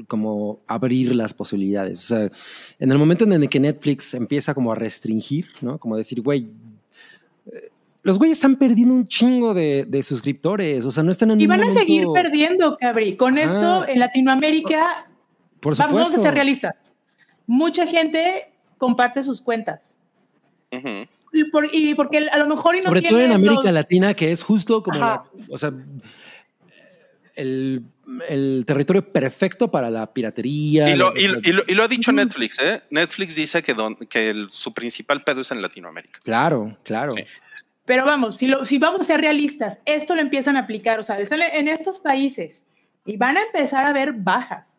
como 0.08 0.60
abrir 0.68 1.16
las 1.16 1.34
posibilidades. 1.34 2.00
O 2.00 2.04
sea, 2.04 2.30
en 2.80 2.92
el 2.92 2.98
momento 2.98 3.24
en 3.24 3.34
el 3.34 3.50
que 3.50 3.60
Netflix 3.60 4.14
empieza 4.14 4.54
como 4.54 4.72
a 4.72 4.76
restringir, 4.76 5.48
¿no? 5.62 5.80
Como 5.80 5.98
decir, 5.98 6.22
güey, 6.22 6.50
eh, 7.48 7.70
los 8.04 8.20
güeyes 8.20 8.38
están 8.38 8.58
perdiendo 8.58 8.94
un 8.94 9.06
chingo 9.06 9.54
de, 9.54 9.86
de 9.88 10.04
suscriptores. 10.04 10.86
O 10.86 10.92
sea, 10.92 11.04
no 11.04 11.10
están 11.12 11.32
en 11.32 11.42
Y 11.42 11.48
van 11.48 11.62
a 11.62 11.64
momento- 11.66 11.80
seguir 11.80 12.06
perdiendo, 12.14 12.78
Cabri. 12.78 13.18
Con 13.18 13.38
Ajá. 13.40 13.46
esto, 13.46 13.88
en 13.88 14.00
Latinoamérica, 14.00 15.08
Por 15.60 15.76
vamos, 15.78 15.94
vamos 15.94 16.02
a 16.02 16.06
supuesto. 16.06 16.22
ser 16.24 16.34
realistas. 16.36 16.76
Mucha 17.48 17.88
gente 17.88 18.52
comparte 18.78 19.24
sus 19.24 19.42
cuentas. 19.42 19.96
Ujú. 20.72 21.08
Y, 21.36 21.46
por- 21.50 21.74
y 21.74 21.96
porque 21.96 22.20
a 22.32 22.38
lo 22.38 22.46
mejor 22.48 22.76
y 22.76 22.80
no 22.80 22.84
Sobre 22.84 23.02
todo 23.02 23.20
en 23.20 23.32
América 23.32 23.64
los- 23.64 23.74
Latina, 23.74 24.14
que 24.14 24.32
es 24.32 24.44
justo 24.44 24.84
como, 24.84 25.00
la- 25.00 25.24
o 25.50 25.58
sea, 25.58 25.74
el, 27.36 27.84
el 28.30 28.64
territorio 28.68 29.12
perfecto 29.12 29.70
para 29.72 29.90
la 29.90 30.14
piratería. 30.14 30.90
Y 30.90 30.96
lo, 30.96 31.14
la- 31.14 31.20
y, 31.20 31.28
la- 31.28 31.40
y 31.44 31.52
lo, 31.52 31.64
y 31.68 31.74
lo 31.74 31.84
ha 31.84 31.88
dicho. 31.88 32.12
Netflix, 32.12 32.60
¿eh? 32.62 32.82
Netflix 32.90 33.36
dice 33.36 33.62
que, 33.64 33.74
don- 33.74 33.96
que 33.96 34.30
el- 34.30 34.50
su 34.50 34.74
principal 34.74 35.24
pedo 35.24 35.42
es 35.42 35.52
en 35.52 35.62
Latinoamérica. 35.62 36.20
Claro, 36.24 36.78
claro. 36.84 37.14
Sí. 37.16 37.24
Pero 37.86 38.06
vamos, 38.06 38.38
si, 38.38 38.48
lo- 38.48 38.64
si 38.66 38.78
vamos 38.78 39.02
a 39.02 39.04
ser 39.04 39.20
realistas, 39.22 39.78
esto 39.86 40.16
lo 40.16 40.22
empiezan 40.22 40.56
a 40.56 40.62
aplicar, 40.62 41.00
o 41.00 41.04
sea, 41.04 41.20
están 41.20 41.42
en 41.42 41.68
estos 41.68 42.00
países 42.00 42.64
y 43.06 43.18
van 43.18 43.36
a 43.38 43.44
empezar 43.44 43.86
a 43.86 43.92
ver 43.94 44.14
bajas. 44.14 44.73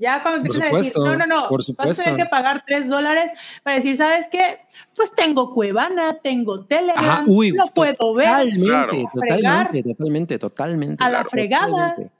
Ya 0.00 0.22
cuando 0.22 0.38
empiezan 0.38 0.74
a 0.74 0.78
decir, 0.78 0.92
no, 0.96 1.16
no, 1.16 1.26
no, 1.26 1.48
por 1.48 1.58
vas 1.58 1.64
a 1.64 1.66
supuesto. 1.66 2.02
tener 2.02 2.18
que 2.18 2.26
pagar 2.30 2.64
tres 2.66 2.88
dólares 2.88 3.30
para 3.62 3.76
decir, 3.76 3.96
¿sabes 3.96 4.26
qué? 4.32 4.58
Pues 4.96 5.12
tengo 5.14 5.52
Cuevana, 5.54 6.18
tengo 6.22 6.64
Telegram, 6.64 7.04
Ajá, 7.04 7.24
uy, 7.26 7.50
lo 7.52 7.66
puedo 7.68 8.14
ver. 8.14 8.26
totalmente, 8.26 8.66
Claro. 8.66 9.10
totalmente, 9.14 9.82
totalmente, 9.82 10.38
totalmente. 10.38 11.04
A 11.04 11.10
la 11.10 11.24
fregada. 11.24 11.66
totalmente. 11.66 12.12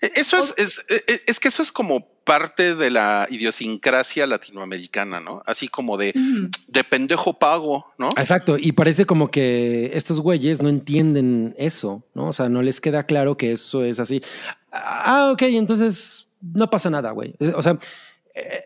E- 0.00 0.10
Eso 0.16 0.38
es, 0.38 0.54
es, 0.58 0.84
e- 0.88 1.22
es 1.26 1.40
que 1.40 1.48
eso 1.48 1.62
es 1.62 1.72
como 1.72 2.06
parte 2.24 2.74
de 2.74 2.90
la 2.90 3.26
idiosincrasia 3.30 4.26
latinoamericana, 4.26 5.20
¿no? 5.20 5.42
Así 5.46 5.68
como 5.68 5.96
de, 5.96 6.12
de 6.68 6.84
pendejo 6.84 7.38
pago, 7.38 7.92
¿no? 7.98 8.08
Exacto, 8.16 8.56
y 8.58 8.72
parece 8.72 9.06
como 9.06 9.30
que 9.30 9.90
estos 9.94 10.20
güeyes 10.20 10.60
no 10.62 10.68
entienden 10.68 11.54
eso, 11.58 12.02
¿no? 12.14 12.28
O 12.28 12.32
sea, 12.32 12.48
no 12.48 12.62
les 12.62 12.80
queda 12.80 13.04
claro 13.04 13.36
que 13.36 13.52
eso 13.52 13.84
es 13.84 14.00
así. 14.00 14.22
Ah, 14.72 15.30
ok, 15.32 15.42
entonces 15.42 16.28
no 16.52 16.68
pasa 16.70 16.90
nada, 16.90 17.10
güey. 17.12 17.34
O 17.54 17.62
sea, 17.62 17.78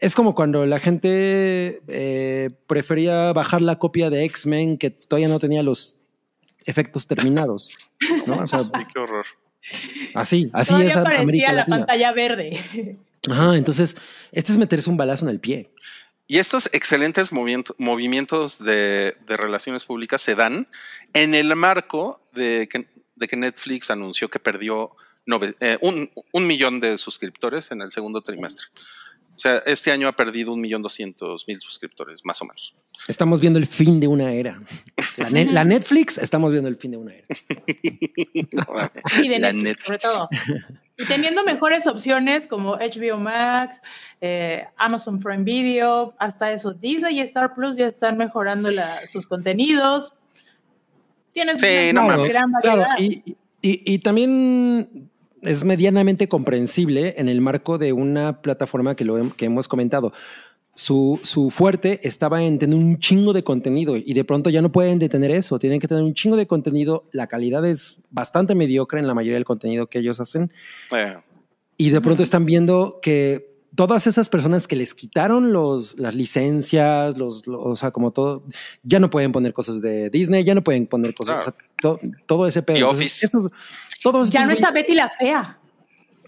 es 0.00 0.14
como 0.14 0.34
cuando 0.34 0.64
la 0.66 0.80
gente 0.80 1.80
eh, 1.88 2.50
prefería 2.66 3.32
bajar 3.32 3.60
la 3.60 3.78
copia 3.78 4.08
de 4.10 4.24
X-Men 4.24 4.78
que 4.78 4.90
todavía 4.90 5.28
no 5.28 5.38
tenía 5.38 5.62
los 5.62 5.96
efectos 6.64 7.06
terminados, 7.06 7.76
¿no? 8.26 8.38
O 8.42 8.46
sea, 8.46 8.58
Sí, 8.60 8.72
qué 8.92 8.98
horror. 9.00 9.26
así, 10.14 10.50
así 10.52 10.70
Todavía 10.70 10.88
es 10.90 10.96
parecía 10.96 11.22
América 11.22 11.46
la 11.48 11.58
Latina. 11.60 11.76
pantalla 11.78 12.12
verde. 12.12 12.98
Ajá, 13.30 13.56
entonces, 13.56 13.96
esto 14.32 14.52
es 14.52 14.58
meterse 14.58 14.88
un 14.88 14.96
balazo 14.96 15.24
en 15.26 15.30
el 15.30 15.40
pie. 15.40 15.70
Y 16.26 16.38
estos 16.38 16.68
excelentes 16.72 17.32
movimiento- 17.32 17.74
movimientos 17.78 18.62
de, 18.62 19.16
de 19.26 19.36
relaciones 19.36 19.84
públicas 19.84 20.20
se 20.20 20.34
dan 20.34 20.68
en 21.14 21.34
el 21.34 21.54
marco 21.56 22.20
de 22.32 22.68
que, 22.70 22.86
de 23.16 23.28
que 23.28 23.36
Netflix 23.36 23.90
anunció 23.90 24.28
que 24.28 24.38
perdió 24.38 24.92
nove- 25.28 25.54
eh, 25.60 25.78
un, 25.82 26.10
un 26.32 26.46
millón 26.46 26.80
de 26.80 26.98
suscriptores 26.98 27.70
en 27.70 27.82
el 27.82 27.90
segundo 27.92 28.22
trimestre. 28.22 28.66
O 29.36 29.40
sea, 29.40 29.58
este 29.66 29.92
año 29.92 30.08
ha 30.08 30.12
perdido 30.16 30.52
un 30.52 30.60
millón 30.60 30.82
doscientos 30.82 31.46
mil 31.46 31.60
suscriptores, 31.60 32.24
más 32.24 32.42
o 32.42 32.44
menos. 32.44 32.74
Estamos 33.06 33.40
viendo 33.40 33.60
el 33.60 33.68
fin 33.68 34.00
de 34.00 34.08
una 34.08 34.32
era. 34.32 34.60
La, 35.16 35.30
ne- 35.30 35.44
la 35.52 35.64
Netflix, 35.64 36.18
estamos 36.18 36.50
viendo 36.50 36.68
el 36.68 36.76
fin 36.76 36.90
de 36.90 36.96
una 36.96 37.14
era. 37.14 37.26
y 39.22 39.28
de 39.28 39.38
La 39.38 39.52
Netflix, 39.52 39.62
Netflix. 39.62 39.82
sobre 39.84 39.98
todo. 40.00 40.28
Y 40.96 41.04
teniendo 41.04 41.44
mejores 41.44 41.86
opciones 41.86 42.48
como 42.48 42.74
HBO 42.78 43.18
Max, 43.18 43.80
eh, 44.20 44.64
Amazon 44.76 45.20
Prime 45.20 45.44
Video, 45.44 46.16
hasta 46.18 46.50
eso, 46.50 46.72
Disney 46.72 47.18
y 47.18 47.20
Star 47.20 47.54
Plus 47.54 47.76
ya 47.76 47.86
están 47.86 48.18
mejorando 48.18 48.72
la- 48.72 49.06
sus 49.12 49.28
contenidos. 49.28 50.12
Tienen 51.32 51.56
Sí, 51.56 51.66
una 51.92 52.16
no 52.16 52.24
gran 52.24 52.50
variedad. 52.50 52.62
Claro, 52.62 52.84
y, 52.98 53.22
y- 53.62 53.94
y 53.94 53.98
también 54.00 55.08
es 55.42 55.64
medianamente 55.64 56.28
comprensible 56.28 57.14
en 57.18 57.28
el 57.28 57.40
marco 57.40 57.78
de 57.78 57.92
una 57.92 58.40
plataforma 58.42 58.94
que, 58.96 59.04
lo, 59.04 59.36
que 59.36 59.46
hemos 59.46 59.68
comentado. 59.68 60.12
Su, 60.74 61.18
su 61.24 61.50
fuerte 61.50 62.00
estaba 62.06 62.44
en 62.44 62.58
tener 62.58 62.76
un 62.76 62.98
chingo 62.98 63.32
de 63.32 63.42
contenido 63.42 63.96
y 63.96 64.14
de 64.14 64.24
pronto 64.24 64.48
ya 64.48 64.62
no 64.62 64.70
pueden 64.70 65.00
detener 65.00 65.32
eso, 65.32 65.58
tienen 65.58 65.80
que 65.80 65.88
tener 65.88 66.04
un 66.04 66.14
chingo 66.14 66.36
de 66.36 66.46
contenido, 66.46 67.08
la 67.10 67.26
calidad 67.26 67.66
es 67.66 67.98
bastante 68.10 68.54
mediocre 68.54 69.00
en 69.00 69.08
la 69.08 69.14
mayoría 69.14 69.34
del 69.34 69.44
contenido 69.44 69.88
que 69.88 69.98
ellos 69.98 70.20
hacen. 70.20 70.52
Eh, 70.96 71.16
y 71.76 71.90
de 71.90 72.00
pronto 72.00 72.22
están 72.22 72.44
viendo 72.44 73.00
que 73.02 73.57
todas 73.74 74.06
esas 74.06 74.28
personas 74.28 74.66
que 74.66 74.76
les 74.76 74.94
quitaron 74.94 75.52
los, 75.52 75.98
las 75.98 76.14
licencias, 76.14 77.16
los, 77.18 77.46
los- 77.46 77.60
o 77.64 77.76
sea, 77.76 77.90
como 77.90 78.10
todo, 78.12 78.42
ya 78.82 78.98
no 79.00 79.10
pueden 79.10 79.32
poner 79.32 79.52
cosas 79.52 79.80
de 79.80 80.10
Disney, 80.10 80.44
ya 80.44 80.54
no 80.54 80.62
pueden 80.64 80.86
poner 80.86 81.14
cosas, 81.14 81.44
Claro. 81.44 81.58
o 81.86 81.98
sea, 81.98 82.08
to- 82.10 82.16
todo 82.26 82.46
ese 82.46 82.62
pedo. 82.62 82.76
The 82.76 82.80
Entonces, 82.80 83.00
Office. 83.06 83.26
estos- 83.26 83.52
todos 84.02 84.30
Ya 84.30 84.46
no 84.46 84.52
está 84.52 84.70
Betty 84.70 84.94
la 84.94 85.10
Fea. 85.10 85.58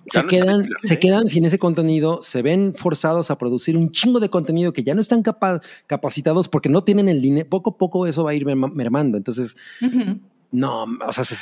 Se, 0.07 0.23
no 0.23 0.29
quedan, 0.29 0.63
se 0.83 0.99
quedan 0.99 1.29
sin 1.29 1.45
ese 1.45 1.59
contenido, 1.59 2.21
se 2.23 2.41
ven 2.43 2.73
forzados 2.75 3.31
a 3.31 3.37
producir 3.37 3.77
un 3.77 3.93
chingo 3.93 4.19
de 4.19 4.31
contenido 4.31 4.73
que 4.73 4.83
ya 4.83 4.95
no 4.95 5.01
están 5.03 5.23
capa- 5.23 5.61
capacitados 5.87 6.49
porque 6.49 6.69
no 6.71 6.83
tienen 6.85 7.09
el 7.09 7.21
dinero. 7.21 7.49
Poco 7.49 7.71
a 7.71 7.77
poco 7.77 8.07
eso 8.07 8.25
va 8.25 8.31
a 8.31 8.35
ir 8.35 8.45
merma- 8.47 8.73
mermando. 8.73 9.19
Entonces. 9.19 9.57
No, 10.53 10.85
o 11.07 11.13
sea, 11.13 11.25
se- 11.25 11.37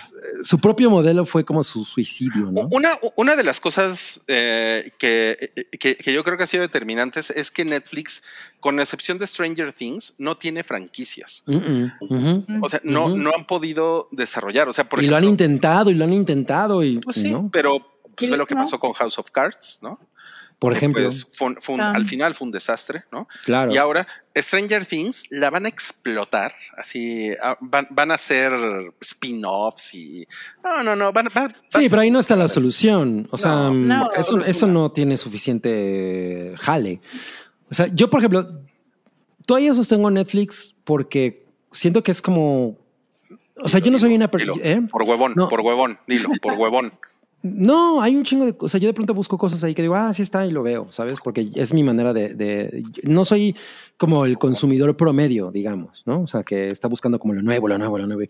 su 0.44 0.58
propio 0.58 0.90
modelo 0.90 1.24
fue 1.24 1.44
como 1.44 1.64
su 1.64 1.84
suicidio, 1.84 2.50
¿no? 2.52 2.68
Una, 2.70 2.90
una 3.16 3.36
de 3.36 3.42
las 3.42 3.58
cosas 3.58 4.20
eh, 4.26 4.92
que, 4.98 5.52
que- 5.80 5.96
que 5.96 6.12
yo 6.12 6.22
creo 6.24 6.36
que 6.36 6.44
ha 6.44 6.46
sido 6.46 6.62
determinantes 6.62 7.30
es 7.30 7.50
que 7.50 7.64
Netflix, 7.64 8.22
con 8.60 8.78
excepción 8.80 9.16
de 9.18 9.26
Stranger 9.26 9.72
Things, 9.72 10.14
no 10.18 10.36
tiene 10.36 10.62
franquicias. 10.62 11.42
Mm, 11.46 11.86
mm. 12.00 12.62
O 12.62 12.68
sea, 12.68 12.80
no, 12.84 13.08
no 13.16 13.30
han 13.36 13.46
podido 13.46 14.08
desarrollar. 14.10 14.68
O 14.68 14.72
sea, 14.72 14.88
por 14.88 15.02
y 15.02 15.06
lo 15.06 15.16
han 15.16 15.24
intentado 15.24 15.90
y 15.90 15.94
lo 15.94 16.04
han 16.04 16.12
intentado 16.12 16.82
y 16.84 16.98
Pues 16.98 17.16
sí, 17.16 17.30
¿no? 17.30 17.48
pero 17.52 17.78
pues, 18.16 18.30
ve 18.30 18.36
lo 18.36 18.46
que 18.46 18.54
pasó 18.56 18.78
con 18.78 18.92
House 18.92 19.18
of 19.18 19.30
Cards, 19.30 19.78
¿no? 19.80 19.98
Por 20.58 20.72
ejemplo, 20.72 21.04
Pues 21.04 21.26
fue 21.32 21.48
un- 21.48 21.56
fue 21.56 21.74
un- 21.76 21.80
Ah. 21.82 21.92
al 21.94 22.04
final 22.04 22.34
fue 22.34 22.46
un 22.46 22.50
desastre, 22.52 23.04
¿no? 23.12 23.28
claro. 23.44 23.72
Y 23.72 23.76
ahora 23.76 24.06
Stranger 24.36 24.84
Things 24.86 25.24
la 25.30 25.50
van 25.50 25.66
a 25.66 25.68
explotar, 25.68 26.54
así 26.76 27.30
ah, 27.42 27.56
van, 27.60 27.86
van 27.90 28.10
a 28.10 28.14
hacer 28.14 28.52
spin-offs 29.00 29.94
y 29.94 30.26
no, 30.64 30.82
no, 30.82 30.96
no, 30.96 31.12
van, 31.12 31.28
Sí, 31.68 31.88
pero 31.88 32.02
ahí 32.02 32.10
no 32.10 32.18
está 32.20 32.34
la 32.36 32.48
solución. 32.48 33.28
O 33.30 33.38
sea, 33.38 33.52
No, 33.52 33.72
mm, 33.74 33.86
no. 33.88 34.10
eso, 34.12 34.66
no 34.66 34.90
tiene 34.92 35.16
suficiente 35.16 36.54
jale. 36.58 37.00
O 37.70 37.74
sea, 37.74 37.86
yo, 37.92 38.08
por 38.10 38.20
ejemplo, 38.20 38.60
todavía 39.46 39.74
sostengo 39.74 40.10
Netflix 40.10 40.74
porque 40.84 41.46
siento 41.72 42.02
que 42.02 42.10
es 42.12 42.22
como. 42.22 42.78
O 43.60 43.68
sea, 43.68 43.80
yo 43.80 43.90
no 43.90 43.98
soy 43.98 44.14
una 44.14 44.30
persona. 44.30 44.86
por 44.90 45.02
huevón, 45.02 45.34
No. 45.36 45.48
por 45.48 45.60
huevón, 45.60 45.98
dilo, 46.06 46.30
por 46.42 46.54
huevón. 46.54 46.92
No, 47.42 48.02
hay 48.02 48.16
un 48.16 48.24
chingo 48.24 48.46
de. 48.46 48.68
Sea, 48.68 48.80
yo 48.80 48.88
de 48.88 48.94
pronto 48.94 49.14
busco 49.14 49.38
cosas 49.38 49.62
ahí 49.62 49.74
que 49.74 49.82
digo, 49.82 49.94
ah, 49.94 50.12
sí 50.12 50.22
está 50.22 50.44
y 50.44 50.50
lo 50.50 50.62
veo, 50.62 50.88
¿sabes? 50.90 51.18
Porque 51.22 51.48
es 51.54 51.72
mi 51.72 51.84
manera 51.84 52.12
de. 52.12 52.82
no 53.04 53.24
soy 53.24 53.54
como 53.96 54.24
el 54.24 54.38
consumidor 54.38 54.96
promedio, 54.96 55.50
digamos, 55.52 56.02
¿no? 56.04 56.22
O 56.22 56.26
sea, 56.26 56.42
que 56.42 56.68
está 56.68 56.88
buscando 56.88 57.18
como 57.18 57.34
lo 57.34 57.42
nuevo, 57.42 57.68
lo 57.68 57.78
nuevo, 57.78 57.98
lo 57.98 58.06
nuevo. 58.06 58.22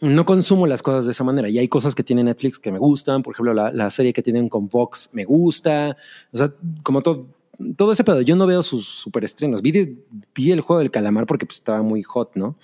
No 0.00 0.24
consumo 0.24 0.66
las 0.66 0.82
cosas 0.82 1.04
de 1.04 1.12
esa 1.12 1.24
manera. 1.24 1.50
Y 1.50 1.58
hay 1.58 1.68
cosas 1.68 1.94
que 1.94 2.02
tiene 2.02 2.24
Netflix 2.24 2.58
que 2.58 2.72
me 2.72 2.78
gustan. 2.78 3.22
Por 3.22 3.34
ejemplo, 3.34 3.52
la, 3.52 3.70
la 3.70 3.90
serie 3.90 4.14
que 4.14 4.22
tienen 4.22 4.48
con 4.48 4.68
Vox 4.68 5.10
me 5.12 5.26
gusta. 5.26 5.94
O 6.32 6.38
sea, 6.38 6.50
como 6.82 7.02
todo, 7.02 7.26
todo 7.76 7.92
ese 7.92 8.04
pedo. 8.04 8.22
Yo 8.22 8.36
no 8.36 8.46
veo 8.46 8.62
sus 8.62 8.86
superestrenos. 8.86 9.60
Vi, 9.60 9.98
vi 10.34 10.50
el 10.52 10.62
juego 10.62 10.80
del 10.80 10.90
calamar 10.90 11.26
porque 11.26 11.44
pues, 11.44 11.58
estaba 11.58 11.82
muy 11.82 12.02
hot, 12.02 12.30
¿no? 12.34 12.56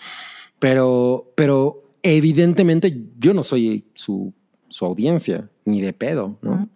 Pero, 0.59 1.31
pero 1.35 1.83
evidentemente 2.03 3.03
yo 3.18 3.35
no 3.35 3.45
soy 3.45 3.85
su, 3.95 4.33
su 4.69 4.85
audiencia, 4.85 5.49
ni 5.64 5.81
de 5.81 5.93
pedo, 5.93 6.39
¿no? 6.43 6.69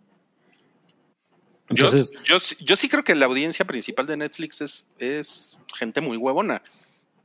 Yo, 1.68 1.86
Entonces, 1.86 2.12
yo, 2.24 2.41
sí- 2.41 2.57
yo 2.61 2.74
sí 2.76 2.88
creo 2.88 3.05
que 3.05 3.14
la 3.14 3.26
audiencia 3.26 3.64
principal 3.64 4.07
de 4.07 4.16
Netflix 4.16 4.61
es, 4.61 4.88
es 4.99 5.57
gente 5.78 6.01
muy 6.01 6.16
huevona, 6.16 6.62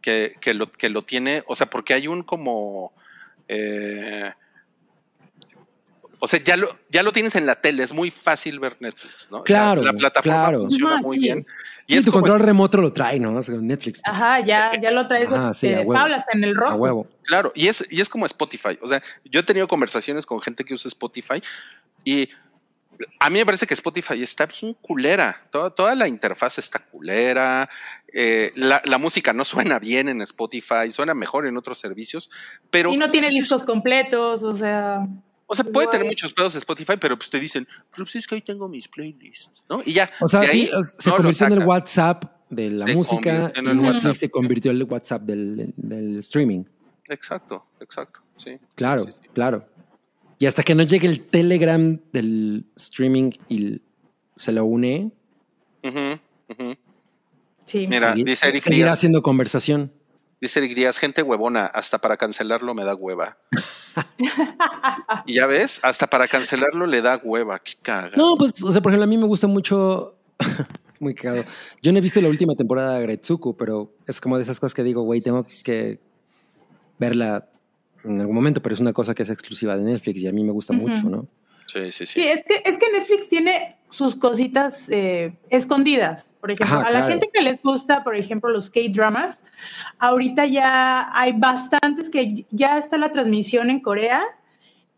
que, 0.02 0.36
que, 0.40 0.54
lo, 0.54 0.72
que 0.72 0.90
lo 0.90 1.02
tiene, 1.04 1.44
o 1.48 1.56
sea, 1.56 1.68
porque 1.70 1.94
hay 1.94 2.08
un 2.08 2.22
como... 2.24 2.94
eh, 3.48 4.32
O 6.20 6.28
sea, 6.28 6.40
ya 6.44 6.56
lo, 6.58 6.78
ya 6.90 7.04
lo 7.04 7.12
tienes 7.12 7.36
en 7.36 7.46
la 7.46 7.56
tele, 7.56 7.84
es 7.84 7.94
muy 7.94 8.10
fácil 8.12 8.60
ver 8.60 8.78
Netflix, 8.80 9.30
¿no? 9.32 9.40
La- 9.40 9.44
Claro, 9.44 9.82
La, 9.84 9.94
plataforma 9.94 10.44
claro. 10.44 10.58
funciona 10.60 10.98
muy 10.98 11.18
sí. 11.18 11.22
bien. 11.24 11.46
Y 11.88 11.94
Sí, 11.94 11.98
es 12.00 12.06
tu 12.06 12.12
como 12.12 12.22
control 12.24 12.40
este- 12.42 12.48
remoto 12.48 12.78
lo 12.82 12.92
trae, 12.94 13.20
¿no? 13.20 13.32
Netflix. 13.40 14.02
Ajá, 14.04 14.40
ya, 14.46 14.72
ya 14.82 14.92
lo 14.92 15.08
traes 15.08 15.28
Ajá, 15.32 15.54
sí, 15.54 15.68
en 15.68 16.44
el 16.44 16.56
rojo. 16.56 16.72
A 16.72 16.76
huevo. 16.76 17.08
Claro, 17.24 17.52
y 17.56 17.68
es, 17.68 17.86
y 17.92 18.02
es 18.02 18.10
como 18.10 18.26
Spotify. 18.26 18.78
O 18.82 18.88
sea, 18.88 19.02
yo 19.26 19.40
he 19.40 19.44
tenido 19.44 19.68
conversaciones 19.68 20.26
con 20.26 20.42
gente 20.42 20.64
que 20.64 20.74
usa 20.74 20.88
Spotify 20.90 21.42
y 22.04 22.30
a 23.20 23.30
mí 23.30 23.40
me 23.40 23.46
parece 23.46 23.68
que 23.68 23.74
Spotify 23.74 24.24
está 24.24 24.46
bien 24.46 24.74
culera. 24.82 25.44
Toda, 25.52 25.70
toda 25.70 25.94
la 25.96 26.08
interfaz 26.08 26.58
está 26.60 26.80
culera. 26.80 27.70
eh, 28.14 28.54
la, 28.56 28.82
la 28.86 28.98
música 28.98 29.34
no 29.34 29.44
suena 29.44 29.78
bien 29.80 30.08
en 30.08 30.22
Spotify, 30.22 30.90
suena 30.92 31.14
mejor 31.14 31.46
en 31.46 31.58
otros 31.58 31.78
servicios, 31.78 32.30
pero 32.72 32.94
Y 32.94 32.98
no 32.98 33.12
tiene 33.12 33.30
discos 33.30 33.64
completos, 33.64 34.44
o 34.44 34.54
sea. 34.54 35.06
O 35.48 35.56
sea, 35.56 35.66
puede 35.66 35.88
tener 35.88 36.08
muchos 36.08 36.34
pedos 36.34 36.56
Spotify, 36.56 36.94
pero 37.00 37.18
pues 37.18 37.30
te 37.30 37.40
dicen, 37.40 37.68
pero 37.92 38.06
pues 38.06 38.16
es 38.16 38.28
que 38.28 38.36
ahí 38.36 38.42
tengo 38.42 38.68
mis 38.68 38.88
playlists, 38.88 39.62
¿no? 39.70 39.82
Y 39.86 39.94
ya. 39.94 40.10
O 40.22 40.28
sea, 40.28 40.42
de 40.42 40.48
ahí 40.48 40.66
sí, 40.68 40.72
se 41.00 41.10
no 41.10 41.18
convirtió 41.18 41.48
en 41.48 41.54
el. 41.54 41.60
WhatsApp 41.68 42.26
de 42.50 42.70
la 42.72 42.86
Se 42.88 42.96
música 42.96 43.52
y 43.56 43.60
el 43.60 43.66
Netflix 43.66 43.86
WhatsApp. 44.04 44.16
se 44.16 44.30
convirtió 44.30 44.72
en 44.72 44.78
el 44.78 44.84
WhatsApp 44.84 45.22
del, 45.24 45.74
del 45.78 46.20
streaming. 46.20 46.64
Exacto, 47.10 47.66
exacto. 47.80 48.22
Sí. 48.36 48.58
Claro, 48.76 49.04
sí, 49.06 49.12
sí, 49.12 49.20
sí. 49.24 49.30
claro. 49.34 49.68
Y 50.40 50.48
hasta 50.48 50.64
que 50.64 50.76
no 50.76 50.84
llegue 50.84 51.08
el 51.08 51.22
Telegram 51.22 52.00
del 52.12 52.66
streaming 52.76 53.32
y 53.48 53.82
se 54.36 54.52
lo 54.52 54.66
une, 54.66 55.12
Ujú, 55.84 56.20
ujú. 56.50 56.76
Sí. 57.68 57.88
Mira, 57.88 58.14
segui- 58.16 58.26
dice 58.26 58.48
Eric 58.50 58.62
seguirá 58.64 58.86
Díaz, 58.88 58.94
haciendo 58.96 59.22
conversación. 59.22 59.92
Dice 60.42 60.60
Eric 60.60 60.76
Díaz, 60.76 60.98
gente 60.98 61.22
huevona, 61.24 61.66
hasta 61.66 61.98
para 62.00 62.18
cancelarlo 62.18 62.74
me 62.74 62.84
da 62.84 62.96
hueva. 62.96 63.38
y 65.26 65.34
ya 65.34 65.48
ves, 65.48 65.80
hasta 65.84 66.08
para 66.08 66.28
cancelarlo 66.28 66.86
le 66.86 67.02
da 67.02 67.20
hueva, 67.24 67.60
qué 67.60 67.74
caga. 67.82 68.16
No, 68.16 68.36
pues, 68.38 68.64
o 68.64 68.72
sea, 68.72 68.82
por 68.82 68.92
ejemplo, 68.92 69.04
a 69.06 69.08
mí 69.08 69.18
me 69.18 69.26
gusta 69.28 69.48
mucho. 69.48 70.16
es 70.40 70.48
muy 71.02 71.14
cagado. 71.16 71.46
Yo 71.82 71.92
no 71.92 71.98
he 71.98 72.02
visto 72.02 72.22
la 72.22 72.30
última 72.30 72.56
temporada 72.56 72.96
de 72.98 73.02
Gretsuko, 73.04 73.56
pero 73.56 73.94
es 74.08 74.20
como 74.22 74.38
de 74.38 74.44
esas 74.44 74.60
cosas 74.60 74.74
que 74.74 74.84
digo, 74.84 75.04
güey, 75.04 75.22
tengo 75.22 75.46
que 75.64 76.00
verla 76.98 77.48
en 78.04 78.20
algún 78.20 78.36
momento, 78.36 78.62
pero 78.62 78.74
es 78.74 78.80
una 78.80 78.94
cosa 78.94 79.16
que 79.16 79.24
es 79.24 79.30
exclusiva 79.30 79.76
de 79.78 79.84
Netflix 79.84 80.22
y 80.22 80.28
a 80.28 80.32
mí 80.32 80.44
me 80.44 80.52
gusta 80.52 80.74
mucho, 80.74 81.10
¿no? 81.10 81.28
Sí, 81.66 81.92
sí, 81.92 82.06
Sí, 82.06 82.22
sí. 82.22 82.28
es 82.28 82.44
que, 82.44 82.62
es 82.64 82.78
que 82.78 82.92
Netflix 82.92 83.28
tiene 83.28 83.78
sus 83.96 84.16
cositas 84.16 84.88
eh, 84.90 85.34
escondidas. 85.50 86.30
Por 86.42 86.52
ejemplo, 86.52 86.78
Ajá, 86.80 86.88
a 86.88 86.92
la 86.92 87.00
claro. 87.00 87.08
gente 87.08 87.30
que 87.34 87.42
les 87.42 87.62
gusta, 87.62 88.04
por 88.04 88.16
ejemplo, 88.16 88.50
los 88.50 88.70
K-dramas, 88.70 89.42
ahorita 90.00 90.46
ya 90.46 91.10
hay 91.18 91.32
bastantes 91.32 92.10
que 92.10 92.46
ya 92.52 92.78
está 92.78 92.98
la 92.98 93.12
transmisión 93.12 93.70
en 93.70 93.80
Corea 93.80 94.22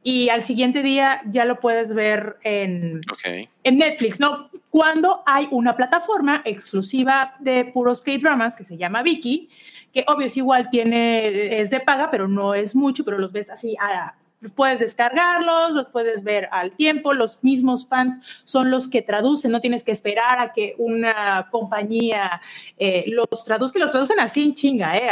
y 0.04 0.30
al 0.30 0.42
siguiente 0.42 0.82
día 0.84 1.22
ya 1.30 1.46
lo 1.46 1.60
puedes 1.60 1.94
ver 1.94 2.38
en, 2.44 3.02
Ok. 3.12 3.48
en 3.64 3.78
Netflix, 3.78 4.20
¿no? 4.20 4.50
Cuando 4.72 5.22
hay 5.26 5.48
una 5.52 5.76
plataforma 5.76 6.42
exclusiva 6.44 7.36
de 7.40 7.66
puros 7.66 8.02
K-dramas 8.02 8.56
que 8.56 8.64
se 8.64 8.78
llama 8.78 9.04
Viki, 9.04 9.50
que 9.94 10.04
obvio 10.08 10.26
es 10.28 10.38
igual 10.38 10.70
tiene, 10.70 11.60
es 11.62 11.70
de 11.70 11.80
paga, 11.80 12.10
pero 12.10 12.28
no 12.28 12.54
es 12.56 12.76
mucho, 12.76 13.06
pero 13.06 13.18
los 13.20 13.32
ves 13.32 13.50
así, 13.50 13.76
a- 13.80 14.16
puedes 14.56 14.80
descargarlos, 14.80 15.72
los 15.72 15.90
puedes 15.90 16.24
ver 16.24 16.48
al 16.52 16.72
tiempo, 16.72 17.14
los 17.14 17.44
mismos 17.44 17.88
fans 17.88 18.20
son 18.44 18.70
los 18.70 18.88
que 18.88 19.02
traducen, 19.02 19.52
no 19.52 19.62
tienes 19.62 19.84
que 19.84 19.92
esperar 19.92 20.40
a 20.40 20.54
que 20.54 20.76
una 20.78 21.48
compañía 21.50 22.42
eh, 22.78 23.06
los 23.08 23.44
traduzca, 23.44 23.80
los 23.80 23.92
traducen 23.92 24.20
así 24.20 24.44
en 24.44 24.54
chinga, 24.54 24.98
¿eh? 24.98 25.10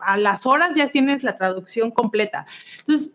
A, 0.00 0.16
las 0.16 0.46
horas 0.46 0.76
ya 0.76 0.88
tienes 0.90 1.24
la 1.24 1.36
traducción 1.36 1.90
completa. 1.90 2.46
Entonces, 2.80 3.10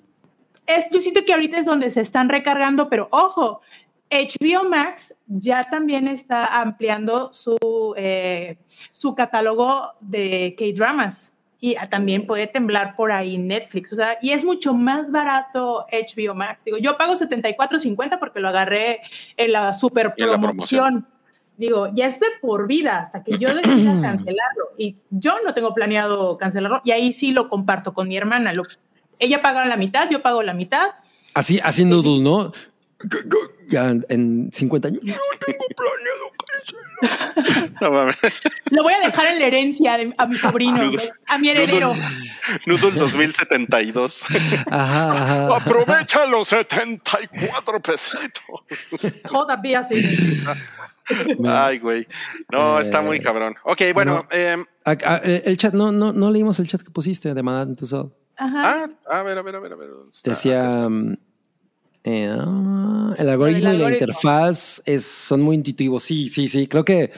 es, 0.66 0.86
yo 0.92 1.00
siento 1.00 1.24
que 1.26 1.34
ahorita 1.34 1.58
es 1.58 1.66
donde 1.66 1.90
se 1.92 2.02
están 2.02 2.28
recargando, 2.28 2.90
pero 2.90 3.08
ojo, 3.12 3.62
HBO 4.12 4.68
Max 4.68 5.16
ya 5.26 5.70
también 5.70 6.10
está 6.10 6.46
ampliando 6.62 7.32
su, 7.32 7.96
eh, 7.98 8.58
su 8.92 9.16
catálogo 9.16 9.94
de 10.02 10.56
K-dramas 10.58 11.33
y 11.64 11.78
también 11.90 12.26
puede 12.26 12.48
temblar 12.48 12.94
por 12.94 13.14
ahí 13.14 13.38
Netflix, 13.38 13.94
o 13.94 13.96
sea, 13.96 14.18
y 14.22 14.32
es 14.32 14.44
mucho 14.44 14.74
más 14.74 15.10
barato 15.10 15.86
HBO 15.90 16.36
Max. 16.36 16.66
Digo, 16.66 16.78
yo 16.78 16.98
pago 16.98 17.14
74.50 17.14 18.20
porque 18.20 18.42
lo 18.42 18.50
agarré 18.50 19.00
en 19.38 19.54
la 19.54 19.74
super 19.74 20.08
la 20.18 20.38
promoción. 20.38 20.42
promoción. 20.42 21.08
Digo, 21.56 21.88
ya 21.94 22.08
es 22.08 22.20
de 22.20 22.28
por 22.42 22.68
vida 22.68 23.00
hasta 23.00 23.24
que 23.24 23.38
yo 23.38 23.56
decida 23.56 23.94
cancelarlo 24.02 24.72
y 24.78 24.98
yo 25.10 25.36
no 25.46 25.54
tengo 25.54 25.74
planeado 25.74 26.38
cancelarlo 26.38 26.82
y 26.84 26.92
ahí 26.92 27.14
sí 27.14 27.32
lo 27.32 27.48
comparto 27.48 27.94
con 27.94 28.10
mi 28.10 28.18
hermana. 28.18 28.52
Lo- 28.54 28.64
ella 29.18 29.42
paga 29.42 29.64
la 29.66 29.78
mitad, 29.78 30.10
yo 30.10 30.22
pago 30.22 30.44
la 30.44 30.54
mitad 30.54 30.88
Así, 31.34 31.62
así 31.64 31.86
Noodle, 31.86 32.20
¿no? 32.22 32.52
Ya 33.70 33.90
en- 33.90 34.06
en 34.10 34.50
50 34.54 34.88
años. 34.90 35.02
No 35.04 35.14
tengo 35.46 35.66
planeado 35.76 36.32
No 37.82 37.92
mames. 37.92 38.16
Lo 38.72 38.84
voy 38.84 38.94
a 38.94 39.00
dejar 39.06 39.26
en 39.28 39.40
la 39.40 39.48
herencia 39.48 39.98
de- 39.98 40.14
a 40.18 40.26
mi 40.26 40.38
sobrino, 40.38 40.78
Noodle- 40.78 41.12
a 41.28 41.38
mi 41.38 41.50
heredero. 41.50 41.96
Noodle 42.66 42.92
2072. 42.92 44.26
Ajá, 44.68 45.12
ajá. 45.12 45.56
Aprovecha 45.58 46.26
los 46.28 46.48
74 46.50 47.82
pesitos. 47.82 49.22
Todavía 49.30 49.84
sí. 49.88 50.44
Ay, 51.46 51.80
güey. 51.80 52.08
No, 52.52 52.80
está 52.80 53.02
muy 53.02 53.18
Eh, 53.18 53.22
cabrón. 53.22 53.56
Ok, 53.66 53.82
bueno. 53.94 54.26
no. 54.32 54.38
em, 54.38 54.64
ah, 54.86 55.18
el 55.24 55.58
chat, 55.58 55.74
no, 55.74 55.92
no, 55.92 56.14
no 56.14 56.32
leímos 56.32 56.60
el 56.60 56.68
chat 56.68 56.82
que 56.82 56.92
pusiste 56.92 57.34
de 57.34 57.44
Madame 57.44 57.76
Tussauds. 57.76 58.14
Ajá. 58.38 58.62
ah, 59.10 59.20
a 59.20 59.24
ver, 59.24 59.38
a 59.38 59.42
ver, 59.42 59.56
a 59.56 59.60
ver, 59.60 59.74
a 59.74 59.76
ver. 59.76 59.90
Decía, 60.24 60.70
eh, 62.04 62.36
el 63.18 63.30
algoritmo 63.30 63.72
y 63.74 63.78
la 63.78 63.92
interfaz 63.92 64.82
es, 64.86 65.06
son 65.06 65.42
muy 65.42 65.56
intuitivos. 65.56 66.04
Sí, 66.04 66.30
sí, 66.30 66.48
sí. 66.48 66.68
Creo 66.68 66.84
que 66.86 67.12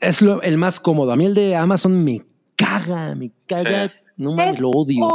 es 0.00 0.22
lo, 0.22 0.40
el 0.42 0.56
más 0.58 0.80
cómodo. 0.80 1.12
A 1.12 1.16
mí 1.16 1.26
el 1.26 1.34
de 1.34 1.54
Amazon 1.56 2.02
me 2.02 2.22
caga, 2.56 3.14
me 3.14 3.30
caga. 3.46 3.88
Sí. 3.88 3.94
No 4.16 4.32
mames, 4.34 4.54
Es 4.56 4.60
lo 4.60 4.70
odio. 4.70 5.06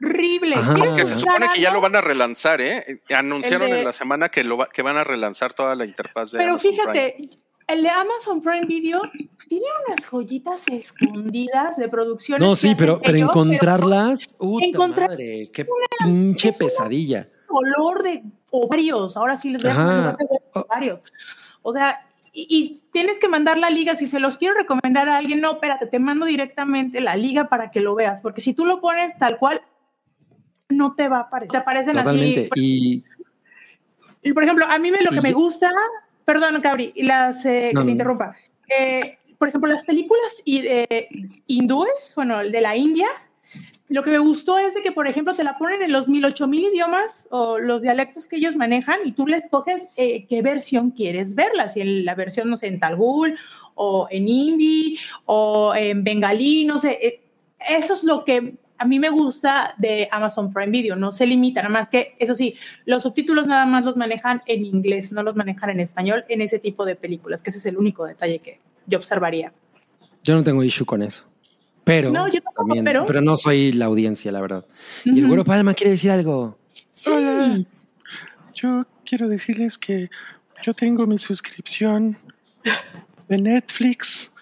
horrible. 0.00 0.54
Ajá. 0.56 0.74
¿Quieres 0.74 0.94
Que 0.96 1.04
se 1.06 1.16
supone 1.16 1.46
que 1.54 1.60
ya 1.60 1.70
lo 1.72 1.80
van 1.82 1.94
a 1.96 2.00
relanzar, 2.00 2.60
¿eh? 2.62 3.02
Anunciaron 3.14 3.68
El 3.68 3.74
de- 3.74 3.78
en 3.80 3.84
la 3.84 3.92
semana 3.92 4.28
que, 4.30 4.44
lo 4.44 4.56
va- 4.56 4.68
que 4.72 4.80
van 4.82 4.96
a 4.96 5.04
relanzar 5.04 5.52
toda 5.52 5.74
la 5.74 5.84
interfaz 5.84 6.32
de 6.32 6.38
Pero 6.38 6.50
Amazon 6.52 6.70
Prime. 6.72 6.92
fíjate, 6.92 7.30
el 7.68 7.82
de 7.82 7.88
Amazon 7.90 8.40
Prime 8.42 8.64
Video 8.66 9.02
tiene 9.48 9.64
unas 9.88 10.06
joyitas 10.06 10.62
escondidas 10.68 11.76
de 11.76 11.88
producción. 11.88 12.38
No, 12.40 12.56
sí, 12.56 12.74
pero, 12.78 12.98
pero 13.04 13.18
encontrarlas, 13.18 14.36
encontrar 14.60 15.10
madre, 15.10 15.50
qué 15.52 15.66
pinche 16.04 16.48
una- 16.48 16.58
pesadilla. 16.58 17.28
Color 17.46 18.02
de 18.02 18.22
ovarios. 18.50 19.16
Ahora 19.16 19.36
sí 19.36 19.50
les 19.50 19.62
voy 19.62 19.72
a 19.72 19.76
poner 19.76 20.16
ovarios. 20.52 21.00
O 21.62 21.72
sea, 21.72 22.00
y, 22.32 22.46
y 22.48 22.90
tienes 22.92 23.18
que 23.18 23.28
mandar 23.28 23.58
la 23.58 23.70
liga. 23.70 23.94
Si 23.94 24.06
se 24.06 24.20
los 24.20 24.36
quiero 24.36 24.54
recomendar 24.54 25.08
a 25.08 25.16
alguien, 25.16 25.40
no, 25.40 25.52
espérate, 25.52 25.86
te 25.86 25.98
mando 25.98 26.26
directamente 26.26 27.00
la 27.00 27.16
liga 27.16 27.48
para 27.48 27.70
que 27.70 27.80
lo 27.80 27.94
veas. 27.94 28.20
Porque 28.20 28.40
si 28.40 28.54
tú 28.54 28.64
lo 28.66 28.80
pones 28.80 29.16
tal 29.18 29.38
cual, 29.38 29.62
no 30.68 30.94
te 30.94 31.08
va 31.08 31.18
a 31.18 31.20
aparecer. 31.20 31.52
Te 31.52 31.58
aparecen 31.58 31.94
Totalmente. 31.94 32.48
así. 32.52 33.04
Y 33.04 33.04
Y, 34.22 34.32
por 34.32 34.42
ejemplo, 34.42 34.66
a 34.68 34.78
mí 34.78 34.90
me, 34.90 35.02
lo 35.02 35.10
que 35.10 35.18
Y 35.18 35.20
me 35.20 35.32
gusta, 35.32 35.70
perdón, 36.24 36.60
Cabri, 36.60 36.92
y 36.96 37.04
las, 37.04 37.44
eh, 37.46 37.70
No, 37.72 37.80
que 37.80 37.86
te 37.86 37.92
interrumpa. 37.92 38.34
Eh, 38.68 39.18
por 39.38 39.48
ejemplo, 39.48 39.70
las 39.70 39.84
películas 39.84 40.42
eh, 40.46 41.06
hindúes, 41.46 42.12
bueno, 42.16 42.40
el 42.40 42.50
de 42.50 42.60
la 42.60 42.76
India, 42.76 43.06
lo 43.88 44.02
que 44.02 44.10
me 44.10 44.18
gustó 44.18 44.58
es 44.58 44.74
de 44.74 44.82
que, 44.82 44.92
por 44.92 45.06
ejemplo, 45.06 45.34
te 45.34 45.44
la 45.44 45.58
ponen 45.58 45.82
en 45.82 45.92
los 45.92 46.08
mil, 46.08 46.24
ocho 46.24 46.48
mil 46.48 46.64
idiomas 46.64 47.26
o 47.30 47.58
los 47.58 47.82
dialectos 47.82 48.26
que 48.26 48.36
ellos 48.36 48.56
manejan 48.56 48.98
y 49.04 49.12
tú 49.12 49.26
les 49.26 49.44
escoges 49.44 49.82
eh, 49.96 50.26
qué 50.26 50.42
versión 50.42 50.90
quieres 50.90 51.34
verla, 51.34 51.68
si 51.68 51.80
en 51.80 52.04
la 52.04 52.14
versión, 52.14 52.50
no 52.50 52.56
sé, 52.56 52.66
en 52.66 52.80
Talgul 52.80 53.38
o 53.74 54.08
en 54.10 54.28
hindi 54.28 54.98
o 55.24 55.74
en 55.74 56.02
bengalí, 56.02 56.64
no 56.64 56.78
sé. 56.78 56.98
eh, 57.00 57.20
eso 57.68 57.94
es 57.94 58.04
lo 58.04 58.24
que 58.24 58.54
a 58.78 58.84
mí 58.84 58.98
me 58.98 59.08
gusta 59.08 59.74
de 59.78 60.08
Amazon 60.10 60.52
Prime 60.52 60.70
Video, 60.70 60.96
no 60.96 61.12
se 61.12 61.26
limita, 61.26 61.62
nada 61.62 61.72
más 61.72 61.88
que, 61.88 62.14
eso 62.18 62.34
sí, 62.34 62.54
los 62.84 63.02
subtítulos 63.02 63.46
nada 63.46 63.66
más 63.66 63.84
los 63.84 63.96
manejan 63.96 64.42
en 64.46 64.64
inglés, 64.64 65.12
no 65.12 65.22
los 65.22 65.36
manejan 65.36 65.70
en 65.70 65.80
español 65.80 66.24
en 66.28 66.42
ese 66.42 66.58
tipo 66.58 66.84
de 66.84 66.96
películas, 66.96 67.42
que 67.42 67.50
ese 67.50 67.58
es 67.58 67.66
el 67.66 67.76
único 67.78 68.04
detalle 68.04 68.38
que 68.38 68.60
yo 68.86 68.98
observaría. 68.98 69.52
yo 70.22 70.34
no 70.34 70.44
tengo 70.44 70.62
issue 70.62 70.84
con 70.84 71.02
eso. 71.02 71.24
Pero, 71.86 72.10
No, 72.10 72.26
yo 72.26 72.40
tampoco, 72.42 72.66
también, 72.66 72.84
pero- 72.84 73.06
pero 73.06 73.20
no 73.20 73.36
soy 73.36 73.70
la 73.70 73.84
audiencia, 73.84 74.32
la 74.32 74.40
verdad. 74.40 74.64
Y 75.04 75.20
el 75.20 75.28
güero 75.28 75.44
Palma 75.44 75.72
quiere 75.72 75.92
decir 75.92 76.10
algo. 76.10 76.58
Sí. 76.92 77.10
Hola. 77.10 77.62
Yo 78.54 78.84
quiero 79.04 79.28
decirles 79.28 79.78
que 79.78 80.10
yo 80.64 80.74
tengo 80.74 81.06
mi 81.06 81.16
suscripción 81.16 82.16
de 83.28 83.38
Netflix 83.38 84.32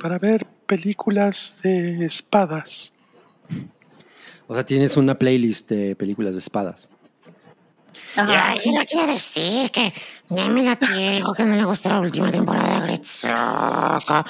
para 0.00 0.20
ver 0.20 0.46
películas 0.66 1.56
de 1.64 2.04
espadas. 2.06 2.94
O 4.46 4.54
sea, 4.54 4.64
tienes 4.64 4.96
una 4.96 5.18
playlist 5.18 5.68
de 5.70 5.96
películas 5.96 6.34
de 6.36 6.38
espadas. 6.38 6.88
Ya, 8.14 8.54
yo 8.64 8.70
no 8.72 8.84
quiero 8.84 9.10
decir 9.12 9.72
que 9.72 9.92
ya 10.28 10.46
me 10.50 10.62
la 10.62 10.76
dijo 10.76 11.34
que 11.34 11.44
no 11.46 11.56
le 11.56 11.64
gustó 11.64 11.88
la 11.88 11.98
última 12.00 12.30
temporada 12.30 12.78
de 12.80 12.86
Gretzosco. 12.86 14.24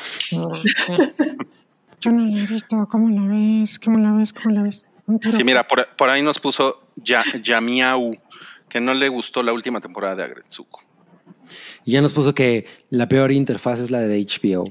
Yo 2.02 2.10
no 2.12 2.26
la 2.26 2.38
he 2.42 2.46
visto. 2.46 2.86
¿Cómo 2.90 3.08
la 3.08 3.26
ves? 3.32 3.78
¿Cómo 3.78 3.98
la 3.98 4.12
ves? 4.12 4.32
¿Cómo 4.32 4.54
la 4.54 4.62
ves? 4.62 4.86
Sí, 5.30 5.44
mira, 5.44 5.66
por, 5.66 5.86
por 5.96 6.10
ahí 6.10 6.22
nos 6.22 6.38
puso 6.38 6.88
ya, 6.96 7.22
Yamiau, 7.42 8.16
que 8.68 8.80
no 8.80 8.92
le 8.94 9.08
gustó 9.08 9.42
la 9.42 9.52
última 9.52 9.80
temporada 9.80 10.16
de 10.16 10.24
Agretsuko. 10.24 10.82
Y 11.84 11.92
ya 11.92 12.00
nos 12.00 12.12
puso 12.12 12.34
que 12.34 12.66
la 12.90 13.08
peor 13.08 13.30
interfaz 13.32 13.78
es 13.80 13.90
la 13.90 14.00
de 14.00 14.18
HBO. 14.24 14.64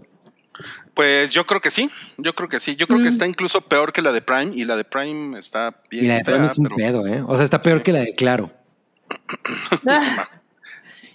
Pues 0.93 1.31
yo 1.31 1.45
creo 1.45 1.61
que 1.61 1.71
sí, 1.71 1.89
yo 2.17 2.33
creo 2.35 2.49
que 2.49 2.59
sí. 2.59 2.75
Yo 2.75 2.85
creo 2.87 2.99
que 2.99 3.05
Mm. 3.05 3.13
está 3.13 3.27
incluso 3.27 3.61
peor 3.61 3.93
que 3.93 4.01
la 4.01 4.11
de 4.11 4.21
Prime 4.21 4.51
y 4.55 4.65
la 4.65 4.75
de 4.75 4.83
Prime 4.83 5.37
está 5.39 5.75
bien. 5.89 6.05
Y 6.05 6.07
la 6.07 6.15
de 6.17 6.23
fea, 6.23 6.33
Prime 6.35 6.47
es 6.47 6.57
un 6.57 6.63
pero- 6.65 6.75
pedo, 6.75 7.07
¿eh? 7.07 7.23
O 7.27 7.35
sea, 7.35 7.45
está 7.45 7.59
peor 7.59 7.77
Sí. 7.79 7.83
que 7.83 7.91
la 7.93 7.99
de 8.01 8.13
Claro. 8.15 8.51
Ah, 9.87 10.29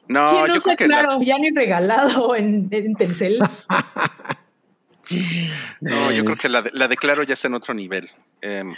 No, 0.09 0.31
¿Quién 0.45 0.55
yo 0.55 0.63
creo 0.63 0.77
que 0.77 0.87
la- 0.89 1.01
claro? 1.01 1.21
Ya 1.23 1.37
ni 1.39 1.51
regalado 1.51 2.37
en, 2.37 2.69
en 2.71 2.95
Telcel. 2.95 3.41
No, 5.81 6.11
yo 6.13 6.25
creo 6.25 6.37
que 6.37 6.49
la 6.49 6.63
de, 6.63 6.71
la 6.73 6.89
de 6.89 6.97
Claro 6.97 7.23
ya 7.23 7.35
está 7.35 7.49
en 7.49 7.55
otro 7.55 7.75
nivel. 7.75 8.11
Em, 8.41 8.75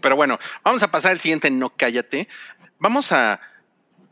pero 0.00 0.16
bueno, 0.16 0.38
vamos 0.64 0.82
a 0.82 0.90
pasar 0.90 1.12
al 1.12 1.20
siguiente, 1.20 1.50
no 1.50 1.70
cállate. 1.76 2.28
Vamos 2.78 3.12
a, 3.12 3.40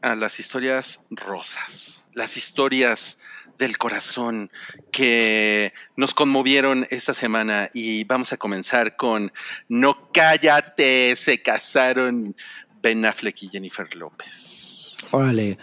a 0.02 0.14
las 0.14 0.38
historias 0.40 1.04
rosas, 1.10 2.06
las 2.14 2.36
historias 2.36 3.18
del 3.58 3.76
corazón 3.76 4.50
que 4.90 5.74
nos 5.96 6.14
conmovieron 6.14 6.86
esta 6.90 7.12
semana 7.12 7.68
y 7.74 8.04
vamos 8.04 8.32
a 8.32 8.38
comenzar 8.38 8.96
con 8.96 9.32
No 9.68 10.10
cállate, 10.12 11.14
se 11.14 11.42
casaron 11.42 12.34
Ben 12.82 13.04
Affleck 13.04 13.42
y 13.42 13.48
Jennifer 13.48 13.94
López. 13.94 14.96
Órale. 15.10 15.58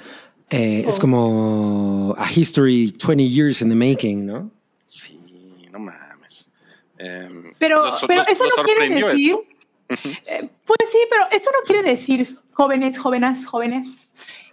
Eh, 0.49 0.85
Es 0.87 0.99
como 0.99 2.15
a 2.17 2.31
history 2.31 2.93
20 3.03 3.27
years 3.27 3.61
in 3.61 3.69
the 3.69 3.75
making, 3.75 4.25
¿no? 4.27 4.51
Sí, 4.85 5.19
no 5.77 5.85
mames. 5.85 6.49
Em, 6.97 7.53
Pero, 7.59 7.85
los- 7.85 8.01
pero 8.07 8.19
los- 8.21 8.27
eso 8.27 8.43
los 8.45 8.57
no 8.57 8.63
quiere 8.63 8.89
decir. 8.89 9.35
esto. 9.89 10.07
Eh, 10.25 10.49
pues 10.65 10.79
sí, 10.91 10.97
pero 11.09 11.27
eso 11.31 11.49
no 11.51 11.59
quiere 11.65 11.89
decir, 11.89 12.27
jóvenes, 12.51 12.97
jóvenes, 12.99 13.45
jóvenes, 13.45 13.87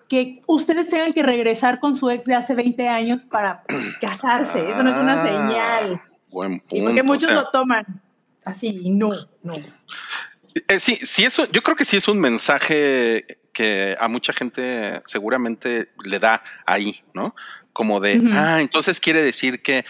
que 0.08 0.42
ustedes 0.46 0.88
tengan 0.88 1.12
que 1.12 1.22
regresar 1.22 1.80
con 1.80 1.96
su 1.96 2.08
ex 2.10 2.24
de 2.26 2.34
hace 2.34 2.54
20 2.54 2.88
años 2.88 3.22
para 3.24 3.64
casarse. 4.00 4.58
Eso 4.70 4.82
no 4.82 4.90
es 4.90 4.96
una 4.96 5.22
Ah, 5.22 5.24
señal. 5.26 6.02
Buen 6.30 6.60
punto. 6.60 6.84
porque 6.86 7.02
muchos 7.02 7.24
o 7.24 7.32
sea, 7.32 7.34
lo 7.42 7.50
toman 7.50 7.84
así, 8.44 8.68
y 8.82 8.90
no, 8.90 9.10
no. 9.42 9.54
Eh, 10.68 10.78
sí, 10.78 10.98
sí, 11.02 11.24
eso, 11.24 11.50
yo 11.50 11.62
creo 11.62 11.74
que 11.76 11.84
sí 11.84 11.96
es 11.96 12.06
un 12.06 12.20
mensaje 12.20 13.38
que 13.52 13.96
a 13.98 14.08
mucha 14.08 14.32
gente 14.32 15.00
seguramente 15.06 15.90
le 16.04 16.18
da 16.18 16.42
ahí, 16.66 17.02
¿no? 17.14 17.34
Como 17.72 17.98
de, 18.00 18.20
ah, 18.32 18.58
entonces 18.60 19.00
quiere 19.00 19.22
decir 19.22 19.62
que 19.62 19.84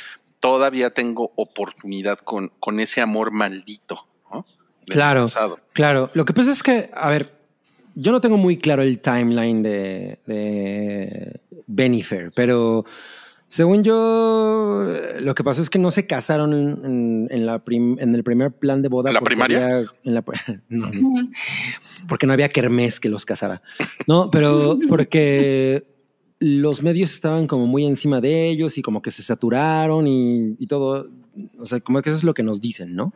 todavía 0.49 0.91
tengo 0.91 1.33
oportunidad 1.37 2.19
con, 2.19 2.53
con 2.61 2.79
ese 2.79 3.01
amor 3.01 3.31
maldito, 3.31 4.07
¿no? 4.31 4.45
Claro. 4.87 5.23
pasado. 5.23 5.59
Claro. 5.73 6.11
Lo 6.13 6.27
que 6.27 6.35
pasa 6.35 6.51
es 6.53 6.63
que, 6.63 6.91
a 6.93 7.09
ver, 7.09 7.33
yo 7.95 8.13
no 8.13 8.21
tengo 8.21 8.37
muy 8.37 8.59
claro 8.59 8.83
el 8.83 8.99
timeline 9.01 9.63
de, 9.63 10.19
de 10.27 11.41
Benifer, 11.67 12.31
pero 12.37 12.85
según 13.49 13.83
yo, 13.85 14.85
lo 15.21 15.35
que 15.35 15.43
pasó 15.45 15.63
es 15.63 15.71
que 15.71 15.79
no 15.79 15.91
se 15.91 16.07
casaron 16.07 16.53
en, 16.53 16.85
en- 16.85 17.29
en 17.31 17.47
la 17.47 17.61
prim- 17.65 17.97
en 17.99 18.15
el 18.15 18.23
primer 18.23 18.53
plan 18.53 18.83
de 18.83 18.89
boda. 18.89 19.09
¿En 19.09 19.15
la 19.15 19.21
primaria? 19.23 19.65
había- 19.65 19.89
en 20.05 20.15
la- 20.15 20.25
no, 20.69 20.91
porque 22.07 22.27
no 22.27 22.35
había 22.35 22.51
kermés 22.51 23.01
que 23.01 23.09
los 23.09 23.25
casara. 23.25 23.63
No, 24.07 24.31
pero 24.31 24.77
porque 24.91 25.94
los 26.39 26.83
medios 26.83 27.13
estaban 27.13 27.47
como 27.47 27.67
muy 27.67 27.87
encima 27.87 28.21
de 28.21 28.49
ellos 28.49 28.77
y 28.79 28.83
como 28.83 29.03
que 29.03 29.11
se 29.11 29.23
saturaron 29.23 30.07
y, 30.07 30.57
y 30.59 30.67
todo. 30.67 31.09
O 31.59 31.65
sea, 31.65 31.81
como 31.81 32.03
que 32.03 32.11
eso 32.11 32.19
es 32.19 32.25
lo 32.25 32.35
que 32.35 32.43
nos 32.43 32.61
dicen, 32.61 32.95
¿no? 32.95 33.13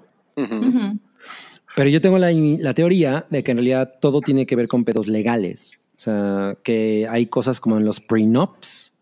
Pero 1.77 1.91
yo 1.91 2.01
tengo 2.01 2.19
la, 2.19 2.33
la 2.33 2.75
teoría 2.75 3.27
de 3.31 3.43
que 3.43 3.51
en 3.51 3.59
realidad 3.59 3.95
todo 4.01 4.21
tiene 4.21 4.47
que 4.47 4.57
ver 4.57 4.69
con 4.69 4.85
pedos 4.85 5.09
legales. 5.09 5.79
O 5.97 5.99
sea, 6.01 6.57
que 6.63 7.07
hay 7.11 7.27
cosas 7.27 7.61
como 7.61 7.77
en 7.77 7.85
los 7.85 8.01
prenups. 8.01 8.93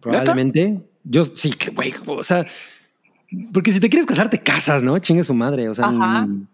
Probablemente. 0.00 0.80
Yo 1.04 1.24
sí, 1.24 1.50
que 1.52 1.70
güey, 1.70 1.94
o 2.06 2.22
sea, 2.22 2.46
porque 3.52 3.72
si 3.72 3.80
te 3.80 3.88
quieres 3.88 4.06
casar, 4.06 4.30
te 4.30 4.38
casas, 4.38 4.82
¿no? 4.82 4.98
Chingue 4.98 5.24
su 5.24 5.34
madre. 5.34 5.68
O 5.68 5.74
sea, 5.74 5.86
Ajá. 5.86 6.26
mm, 6.26 6.46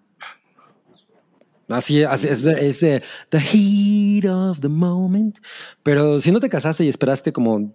así, 1.69 2.03
así 2.03 2.29
es, 2.29 2.45
es 2.45 2.81
de 2.81 3.03
the 3.31 3.39
heat 3.41 4.25
of 4.31 4.61
the 4.61 4.69
moment. 4.69 5.39
Pero 5.83 6.21
si 6.21 6.31
no 6.33 6.41
te 6.41 6.49
casaste 6.49 6.85
y 6.85 6.89
esperaste 6.89 7.33
como 7.33 7.73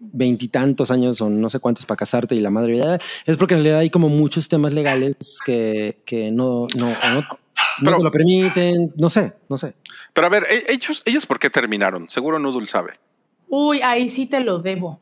veintitantos 0.00 0.90
años 0.90 1.20
o 1.20 1.28
no 1.28 1.50
sé 1.50 1.58
cuántos 1.58 1.84
para 1.84 1.96
casarte 1.96 2.34
y 2.34 2.40
la 2.40 2.50
madre 2.50 2.78
eh, 2.78 2.98
es 3.26 3.36
porque 3.36 3.54
en 3.54 3.60
realidad 3.60 3.80
hay 3.80 3.90
como 3.90 4.08
muchos 4.08 4.48
temas 4.48 4.72
legales 4.72 5.16
que, 5.44 5.98
que 6.04 6.30
no, 6.30 6.66
no, 6.76 6.86
no, 6.90 7.20
no 7.20 7.26
Pero- 7.84 7.96
te 7.98 8.02
lo 8.04 8.10
permiten, 8.10 8.92
no 8.96 9.10
sé, 9.10 9.32
no 9.48 9.58
sé. 9.58 9.74
Pero 10.12 10.26
a 10.28 10.30
ver, 10.30 10.44
e- 10.50 10.72
ellos, 10.72 11.02
ellos 11.04 11.26
¿por 11.26 11.38
qué 11.38 11.50
terminaron? 11.50 12.08
Seguro 12.08 12.38
Noodle 12.38 12.66
sabe. 12.66 12.92
Uy, 13.48 13.80
ahí 13.82 14.08
sí 14.08 14.26
te 14.26 14.40
lo 14.40 14.60
debo. 14.60 15.00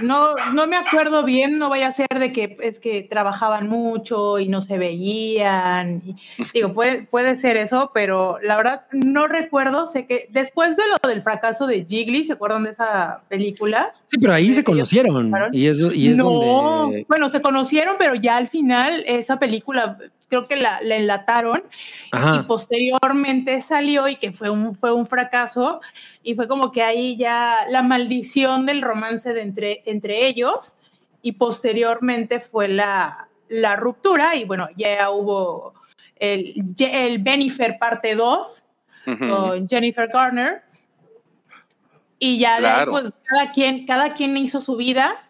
No, 0.00 0.34
no 0.52 0.66
me 0.66 0.76
acuerdo 0.76 1.22
bien, 1.24 1.58
no 1.58 1.68
vaya 1.70 1.88
a 1.88 1.92
ser 1.92 2.08
de 2.18 2.32
que 2.32 2.56
es 2.60 2.80
que 2.80 3.02
trabajaban 3.02 3.68
mucho 3.68 4.38
y 4.38 4.48
no 4.48 4.60
se 4.60 4.78
veían. 4.78 6.02
y- 6.04 6.16
digo, 6.52 6.72
puede, 6.74 7.02
puede 7.02 7.36
ser 7.36 7.56
eso, 7.56 7.90
pero 7.94 8.38
la 8.42 8.56
verdad 8.56 8.82
no 8.92 9.26
recuerdo. 9.28 9.86
Sé 9.86 10.06
que 10.06 10.26
después 10.30 10.76
de 10.76 10.82
lo 10.88 11.08
del 11.08 11.22
fracaso 11.22 11.66
de 11.66 11.84
Jiggly, 11.84 12.24
¿se 12.24 12.34
acuerdan 12.34 12.64
de 12.64 12.70
esa 12.70 13.22
película? 13.28 13.92
Sí, 14.04 14.18
pero 14.18 14.32
ahí 14.32 14.52
se 14.54 14.64
conocieron 14.64 15.32
y 15.52 15.66
eso 15.66 15.92
y 15.92 16.08
es 16.10 16.18
no, 16.18 16.24
donde 16.30 17.04
bueno, 17.08 17.28
se 17.28 17.40
conocieron, 17.42 17.96
pero 17.98 18.14
ya 18.14 18.36
al 18.36 18.48
final 18.48 19.04
esa 19.06 19.38
película 19.38 19.98
creo 20.28 20.46
que 20.48 20.56
la, 20.56 20.80
la 20.82 20.96
enlataron 20.96 21.62
y 22.12 22.16
Ajá, 22.16 22.44
posteriormente 22.46 23.60
salió 23.60 24.08
y 24.08 24.16
que 24.16 24.32
fue 24.32 24.50
un, 24.50 24.74
fue 24.74 24.92
un 24.92 25.06
fracaso 25.06 25.80
y 26.22 26.34
fue 26.34 26.48
como 26.48 26.72
que 26.72 26.82
ahí 26.82 27.16
ya 27.16 27.66
la 27.68 27.82
maldición 27.82 28.66
del 28.66 28.82
romance 28.82 29.32
de 29.32 29.42
entre, 29.42 29.82
entre 29.86 30.26
ellos 30.26 30.76
y 31.22 31.32
posteriormente 31.32 32.40
fue 32.40 32.68
la, 32.68 33.28
la 33.48 33.76
ruptura 33.76 34.36
y 34.36 34.44
bueno, 34.44 34.68
ya 34.76 35.10
hubo 35.10 35.74
el, 36.16 36.54
el 36.78 37.18
Benifer 37.18 37.78
parte 37.78 38.14
2 38.14 38.64
Ujú. 39.06 39.28
con 39.28 39.68
Jennifer 39.68 40.08
Garner 40.08 40.62
y 42.18 42.38
ya 42.38 42.60
de 42.60 42.66
ahí, 42.66 42.72
Claro. 42.84 42.90
pues 42.92 43.12
cada 43.24 43.52
quien, 43.52 43.86
cada 43.86 44.14
quien 44.14 44.36
hizo 44.36 44.60
su 44.60 44.76
vida 44.76 45.28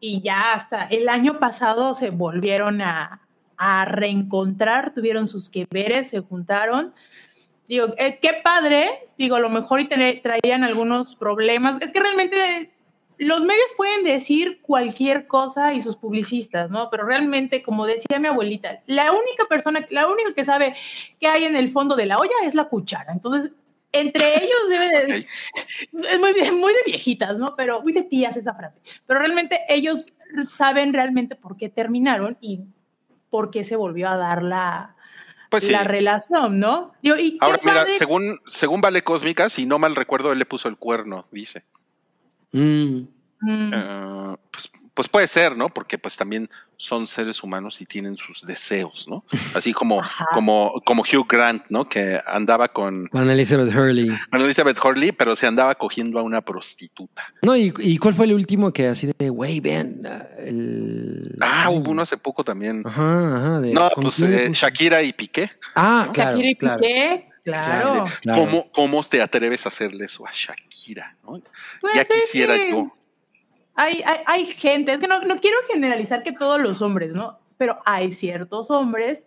y 0.00 0.20
ya 0.22 0.52
hasta 0.52 0.84
el 0.84 1.08
año 1.08 1.38
pasado 1.38 1.94
se 1.94 2.10
volvieron 2.10 2.80
a, 2.80 3.20
a 3.58 3.84
reencontrar, 3.84 4.94
tuvieron 4.94 5.28
sus 5.28 5.50
que 5.50 5.66
veres, 5.70 6.08
se 6.10 6.20
juntaron. 6.20 6.94
Digo, 7.68 7.88
eh, 7.98 8.18
qué 8.22 8.34
padre, 8.42 9.08
digo, 9.18 9.36
a 9.36 9.40
lo 9.40 9.50
mejor 9.50 9.80
y 9.80 9.88
tra- 9.88 10.22
traían 10.22 10.64
algunos 10.64 11.16
problemas. 11.16 11.80
Es 11.82 11.92
que 11.92 12.00
realmente 12.00 12.70
los 13.18 13.44
medios 13.44 13.66
pueden 13.76 14.04
decir 14.04 14.60
cualquier 14.62 15.26
cosa 15.26 15.74
y 15.74 15.80
sus 15.80 15.96
publicistas, 15.96 16.70
¿no? 16.70 16.88
Pero 16.88 17.04
realmente, 17.04 17.62
como 17.62 17.84
decía 17.84 18.18
mi 18.20 18.28
abuelita, 18.28 18.80
la 18.86 19.10
única 19.12 19.44
persona, 19.48 19.86
la 19.90 20.06
única 20.06 20.32
que 20.34 20.44
sabe 20.44 20.74
qué 21.20 21.26
hay 21.26 21.44
en 21.44 21.56
el 21.56 21.70
fondo 21.70 21.96
de 21.96 22.06
la 22.06 22.16
olla 22.18 22.30
es 22.44 22.54
la 22.54 22.68
cuchara. 22.68 23.12
Entonces, 23.12 23.52
entre 23.90 24.36
ellos 24.36 24.68
debe 24.68 24.88
de... 24.88 25.18
Ok. 25.18 25.26
Es 26.10 26.18
muy, 26.20 26.32
muy 26.52 26.72
de 26.72 26.82
viejitas, 26.86 27.36
¿no? 27.38 27.56
Pero 27.56 27.82
muy 27.82 27.92
de 27.92 28.02
tías 28.02 28.36
esa 28.36 28.54
frase. 28.54 28.78
Pero 29.06 29.20
realmente 29.20 29.60
ellos 29.68 30.12
saben 30.46 30.92
realmente 30.92 31.34
por 31.34 31.56
qué 31.56 31.68
terminaron 31.68 32.36
y 32.40 32.60
por 33.30 33.50
qué 33.50 33.64
se 33.64 33.76
volvió 33.76 34.08
a 34.08 34.16
dar 34.16 34.42
la, 34.42 34.94
Pues 35.50 35.64
sí. 35.64 35.70
la 35.70 35.84
relación, 35.84 36.58
¿no? 36.60 36.92
Digo, 37.02 37.16
y 37.16 37.32
qué 37.32 37.38
Ahora, 37.40 37.58
mira, 37.62 37.74
padre- 37.82 37.92
según, 37.94 38.38
según 38.46 38.80
Vale 38.80 39.02
Cósmica, 39.02 39.48
si 39.48 39.66
no 39.66 39.78
mal 39.78 39.94
recuerdo, 39.96 40.32
él 40.32 40.38
le 40.38 40.46
puso 40.46 40.68
el 40.68 40.76
cuerno, 40.76 41.26
dice. 41.30 41.64
Mm. 42.52 43.00
Mm, 43.40 43.70
Eh, 43.72 44.36
pues, 44.50 44.72
pues 44.98 45.08
puede 45.08 45.28
ser, 45.28 45.56
¿no? 45.56 45.68
Porque 45.68 45.96
pues 45.96 46.16
también 46.16 46.48
son 46.74 47.06
seres 47.06 47.44
humanos 47.44 47.80
y 47.80 47.86
tienen 47.86 48.16
sus 48.16 48.44
deseos, 48.44 49.06
¿no? 49.08 49.24
Así 49.54 49.72
como, 49.72 50.00
Ajá. 50.00 50.26
como, 50.34 50.82
como 50.84 51.02
Hugh 51.02 51.24
Grant, 51.28 51.62
¿no? 51.68 51.88
Que 51.88 52.18
andaba 52.26 52.66
con, 52.66 53.06
con 53.06 53.30
Elizabeth 53.30 53.72
Hurley. 53.72 54.08
con 54.28 54.40
Elizabeth 54.40 54.76
Hurley, 54.84 55.12
pero 55.12 55.36
se 55.36 55.46
andaba 55.46 55.76
cogiendo 55.76 56.18
a 56.18 56.22
una 56.24 56.40
prostituta. 56.40 57.32
No, 57.42 57.56
¿y, 57.56 57.72
y 57.78 57.98
cuál 57.98 58.14
fue 58.14 58.26
el 58.26 58.34
último 58.34 58.72
que 58.72 58.88
así 58.88 59.08
de, 59.16 59.28
güey, 59.30 59.60
vean, 59.60 60.02
ah, 60.04 60.26
el... 60.38 61.36
Ah, 61.40 61.70
hubo 61.70 61.92
uno 61.92 62.02
hace 62.02 62.16
poco 62.16 62.42
también. 62.42 62.82
Ajá, 62.84 63.36
ajá. 63.36 63.60
de- 63.60 63.72
No, 63.72 63.90
¿con 63.90 64.02
pues 64.02 64.20
eh? 64.22 64.50
Shakira 64.52 65.00
y 65.04 65.12
Piqué. 65.12 65.48
Ah, 65.76 66.10
claro, 66.12 66.30
Shakira 66.32 66.50
y 66.50 66.56
claro. 66.56 66.80
Piqué, 66.80 67.28
claro. 67.44 68.04
¿Cómo, 68.34 68.72
¿Cómo 68.72 69.04
te 69.04 69.22
atreves 69.22 69.64
a 69.64 69.68
hacerle 69.68 70.06
eso 70.06 70.26
a 70.26 70.30
Shakira? 70.32 71.14
¿no? 71.22 71.40
Pues 71.80 71.94
ya 71.94 72.02
es 72.02 72.08
quisiera 72.08 72.56
yo. 72.56 72.90
Hay, 73.78 74.02
hay, 74.04 74.18
hay 74.26 74.46
gente, 74.46 74.92
es 74.92 74.98
que 74.98 75.06
no, 75.06 75.20
no 75.22 75.38
quiero 75.40 75.56
generalizar 75.72 76.22
que 76.22 76.32
todos 76.32 76.60
los 76.60 76.82
hombres, 76.82 77.14
¿no? 77.14 77.38
Pero 77.56 77.78
hay 77.86 78.12
ciertos 78.12 78.70
hombres 78.70 79.24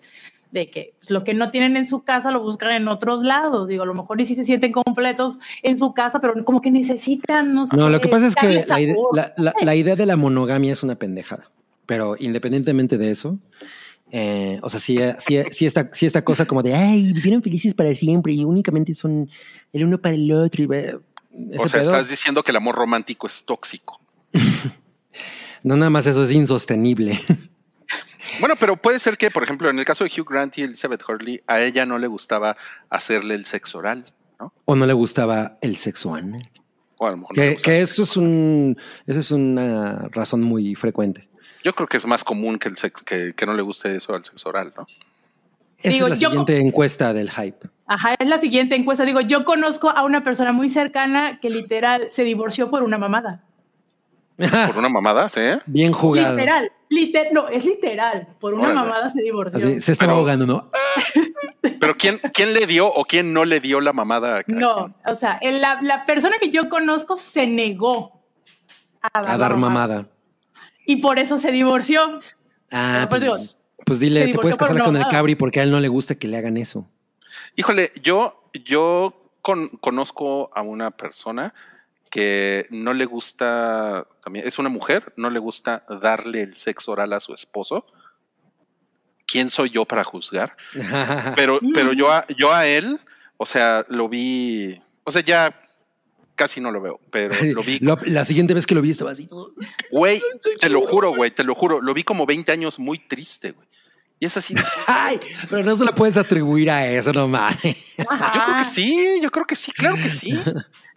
de 0.52 0.69
que 0.69 0.94
pues, 0.99 1.10
lo 1.10 1.23
que 1.23 1.34
no 1.34 1.52
tienen 1.52 1.78
en 1.78 1.88
su 1.88 2.03
casa 2.03 2.32
lo 2.32 2.41
buscan 2.41 2.72
en 2.72 2.88
otros 2.90 3.23
lados. 3.23 3.69
Digo, 3.69 3.84
a 3.84 3.86
lo 3.86 3.94
mejor 3.94 4.19
y 4.19 4.26
sí 4.26 4.36
se 4.36 4.44
sienten 4.44 4.73
completos 4.73 5.40
en 5.64 5.78
su 5.80 5.94
casa, 5.94 6.19
pero 6.19 6.34
como 6.44 6.60
que 6.60 6.69
necesitan, 6.72 7.53
no 7.53 7.65
sé. 7.68 7.78
No, 7.78 7.90
lo 7.90 8.02
que 8.02 8.10
pasa 8.10 8.28
es 8.28 8.36
que 8.36 8.48
la, 8.68 8.80
ide- 8.82 8.94
sabor. 8.94 9.15
la- 9.15 9.34
la- 9.38 9.53
la 9.61 9.76
idea 9.76 9.95
de 9.95 10.06
la 10.06 10.18
monogamia 10.18 10.73
es 10.73 10.84
una 10.84 10.95
pendejada. 10.95 11.49
Pero 11.86 12.15
independientemente 12.19 12.98
de 12.98 13.11
eso, 13.11 13.38
Eh, 14.14 14.60
o 14.61 14.68
sea, 14.69 14.82
sí, 14.82 14.98
sí, 15.19 15.41
sí, 15.52 15.65
esta, 15.65 15.90
sí 15.94 16.06
esta 16.06 16.22
cosa 16.26 16.45
como 16.45 16.61
de, 16.61 16.73
ay, 16.76 17.14
vivieron 17.14 17.41
felices 17.41 17.73
para 17.73 17.95
siempre 17.95 18.34
y 18.34 18.44
únicamente 18.44 18.94
son 18.94 19.30
el 19.72 19.86
uno 19.86 19.98
para 20.02 20.15
el 20.15 20.30
otro. 20.34 20.61
Y, 20.65 20.68
eh, 20.76 20.95
O 21.57 21.65
sea, 21.65 21.80
pedo. 21.80 21.91
estás 21.94 22.10
diciendo 22.10 22.44
que 22.44 22.52
el 22.52 22.57
amor 22.57 22.76
romántico 22.76 23.26
es 23.26 23.45
tóxico. 23.45 24.01
No, 25.64 25.76
nada 25.78 25.91
más 25.91 26.08
eso 26.08 26.24
es 26.24 26.32
insostenible. 26.32 27.20
Bueno, 28.40 28.56
pero 28.58 28.78
puede 28.78 28.98
ser 28.99 29.18
que, 29.18 29.30
por 29.30 29.44
ejemplo, 29.44 29.70
en 29.70 29.78
el 29.78 29.84
caso 29.84 30.06
de 30.06 30.10
Hugh 30.10 30.26
Grant 30.28 30.58
y 30.58 30.62
Elizabeth 30.64 31.03
Hurley, 31.08 31.41
a 31.48 31.60
ella 31.62 31.86
no 31.86 31.99
le 31.99 32.08
gustaba 32.08 32.56
hacerle 32.90 33.36
el 33.36 33.44
sexo 33.45 33.80
oral, 33.80 34.06
¿no? 34.40 34.53
o 34.66 34.76
no 34.76 34.86
le 34.86 34.94
gustaba 34.94 35.58
el 35.62 35.76
sexo 35.76 36.16
anal. 36.16 36.41
O 36.98 37.06
a 37.08 37.12
lo 37.12 37.18
mejor 37.18 37.38
no 37.38 37.44
le 37.44 37.58
Que, 37.58 37.82
eso 37.82 38.03
es 38.03 38.16
un, 38.16 38.78
eso 39.06 39.20
es 39.20 39.32
una 39.32 40.08
razón 40.12 40.41
muy 40.41 40.76
frecuente. 40.76 41.28
Yo 41.64 41.74
creo 41.76 41.88
que 41.88 41.98
es 41.98 42.08
más 42.08 42.24
común 42.24 42.58
que, 42.58 42.70
el 42.70 42.78
sex- 42.78 43.03
que, 43.03 43.34
que 43.36 43.45
no 43.45 43.53
le 43.53 43.62
guste 43.64 43.94
eso 43.95 44.16
al 44.16 44.24
sexo 44.24 44.48
oral, 44.49 44.74
¿no? 44.78 44.88
Esa 45.80 45.90
Digo, 45.90 46.06
es 46.08 46.12
la 46.12 46.16
yo- 46.16 46.30
siguiente 46.30 46.58
encuesta 46.60 47.14
del 47.14 47.30
hype. 47.30 47.68
Ajá, 47.86 48.16
es 48.18 48.28
la 48.28 48.40
siguiente 48.40 48.76
encuesta. 48.76 49.03
Digo, 49.03 49.20
yo 49.22 49.44
conozco 49.44 49.90
a 49.90 50.03
una 50.06 50.24
persona 50.24 50.53
muy 50.53 50.70
cercana 50.70 51.40
que 51.41 51.49
literal 51.49 52.08
se 52.10 52.24
divorció 52.24 52.70
por 52.72 52.82
una 52.84 52.98
mamada. 52.98 53.44
Por 54.68 54.77
una 54.77 54.89
mamada, 54.89 55.30
¿sí? 55.30 55.39
Bien 55.65 55.91
jugado. 55.93 56.35
Literal, 56.35 56.72
liter, 56.89 57.27
no, 57.31 57.47
es 57.49 57.65
literal. 57.65 58.27
Por 58.39 58.53
una 58.53 58.63
Órale. 58.69 58.80
mamada 58.80 59.09
se 59.09 59.22
divorció. 59.22 59.57
Así, 59.57 59.81
se 59.81 59.91
estaba 59.91 60.11
Pero- 60.13 60.19
ahogando, 60.19 60.45
¿no? 60.45 60.69
Pero 61.80 61.95
¿quién, 61.97 62.19
¿quién 62.34 62.53
le 62.53 62.65
dio 62.68 62.88
o 62.88 63.05
quién 63.05 63.34
no 63.34 63.45
le 63.45 63.59
dio 63.59 63.81
la 63.81 63.93
mamada? 63.93 64.39
a 64.39 64.43
No, 64.47 64.95
o 65.05 65.15
sea, 65.15 65.38
el- 65.41 65.61
la, 65.61 65.80
la 65.81 66.05
persona 66.05 66.35
que 66.39 66.49
yo 66.49 66.69
conozco 66.69 67.18
se 67.18 67.47
negó 67.47 68.22
a 69.01 69.09
dar, 69.22 69.26
A 69.30 69.31
la 69.34 69.38
dar 69.38 69.57
mamada. 69.57 70.07
Y 70.85 70.97
por 70.97 71.19
eso 71.19 71.38
se 71.38 71.51
divorció. 71.51 72.19
Ah, 72.72 73.05
Pues 73.09 73.22
digo, 73.22 73.34
pues, 73.34 73.61
pues 73.85 73.99
dile, 73.99 74.27
te 74.31 74.39
puedes 74.39 74.57
casar 74.57 74.84
con 74.84 74.95
el 74.95 75.07
cabri 75.07 75.35
porque 75.35 75.59
a 75.59 75.63
él 75.63 75.72
no 75.72 75.80
le 75.80 75.88
gusta 75.88 76.15
que 76.15 76.27
le 76.27 76.38
hagan 76.38 76.57
eso. 76.57 76.88
Híjole, 77.55 77.91
yo, 78.01 78.43
yo 78.65 79.30
con- 79.41 79.69
conozco 79.69 80.49
a 80.55 80.61
una 80.61 80.91
persona 80.91 81.53
que 82.12 82.68
no 82.70 82.94
le 82.94 83.06
gusta, 83.06 84.06
también 84.24 84.46
es 84.48 84.60
una 84.60 84.70
mujer, 84.70 85.14
no 85.18 85.30
le 85.32 85.40
gusta 85.40 85.84
darle 86.02 86.42
el 86.44 86.56
sexo 86.58 86.92
oral 86.92 87.14
a 87.14 87.20
su 87.20 87.34
esposo. 87.34 87.86
¿Quién 89.26 89.50
soy 89.50 89.70
yo 89.70 89.86
para 89.86 90.04
juzgar? 90.04 90.56
Pero, 91.38 91.60
pero 91.74 91.94
yo, 91.94 92.12
a, 92.12 92.28
yo 92.36 92.54
a 92.54 92.68
él, 92.68 93.00
o 93.38 93.46
sea, 93.46 93.86
lo 93.88 94.10
vi, 94.10 94.78
o 95.06 95.12
sea, 95.12 95.22
ya 95.24 95.58
casi 96.36 96.60
no 96.60 96.72
lo 96.72 96.82
veo, 96.82 97.00
pero 97.12 97.36
lo 97.54 97.64
vi, 97.64 97.80
Lo- 97.80 97.98
la 98.06 98.26
siguiente 98.26 98.54
vez 98.54 98.66
que 98.66 98.76
lo 98.76 98.82
vi 98.82 98.92
estaba 98.92 99.12
así. 99.12 99.28
todo- 99.28 99.50
güey, 99.92 100.22
te 100.60 100.70
lo 100.70 100.82
juro, 100.82 101.16
güey, 101.16 101.32
te 101.32 101.44
lo 101.44 101.56
juro, 101.56 101.80
lo 101.82 101.94
vi 101.94 102.04
como 102.04 102.26
20 102.26 102.52
años 102.52 102.78
muy 102.80 102.98
triste, 103.00 103.52
güey. 103.52 103.68
Y 104.20 104.26
es 104.26 104.36
así, 104.38 104.54
Ay, 104.88 105.20
pero 105.50 105.64
no 105.64 105.76
se 105.76 105.86
lo 105.86 105.96
puedes 105.96 106.18
atribuir 106.18 106.70
a 106.70 106.86
eso, 106.88 107.12
no 107.14 107.28
mames. 107.28 107.76
Yo 107.98 108.06
creo 108.06 108.58
que 108.58 108.66
sí, 108.66 109.20
yo 109.22 109.32
creo 109.32 109.46
que 109.46 109.56
sí, 109.56 109.72
claro 109.72 109.96
que 109.96 110.10
sí. 110.10 110.40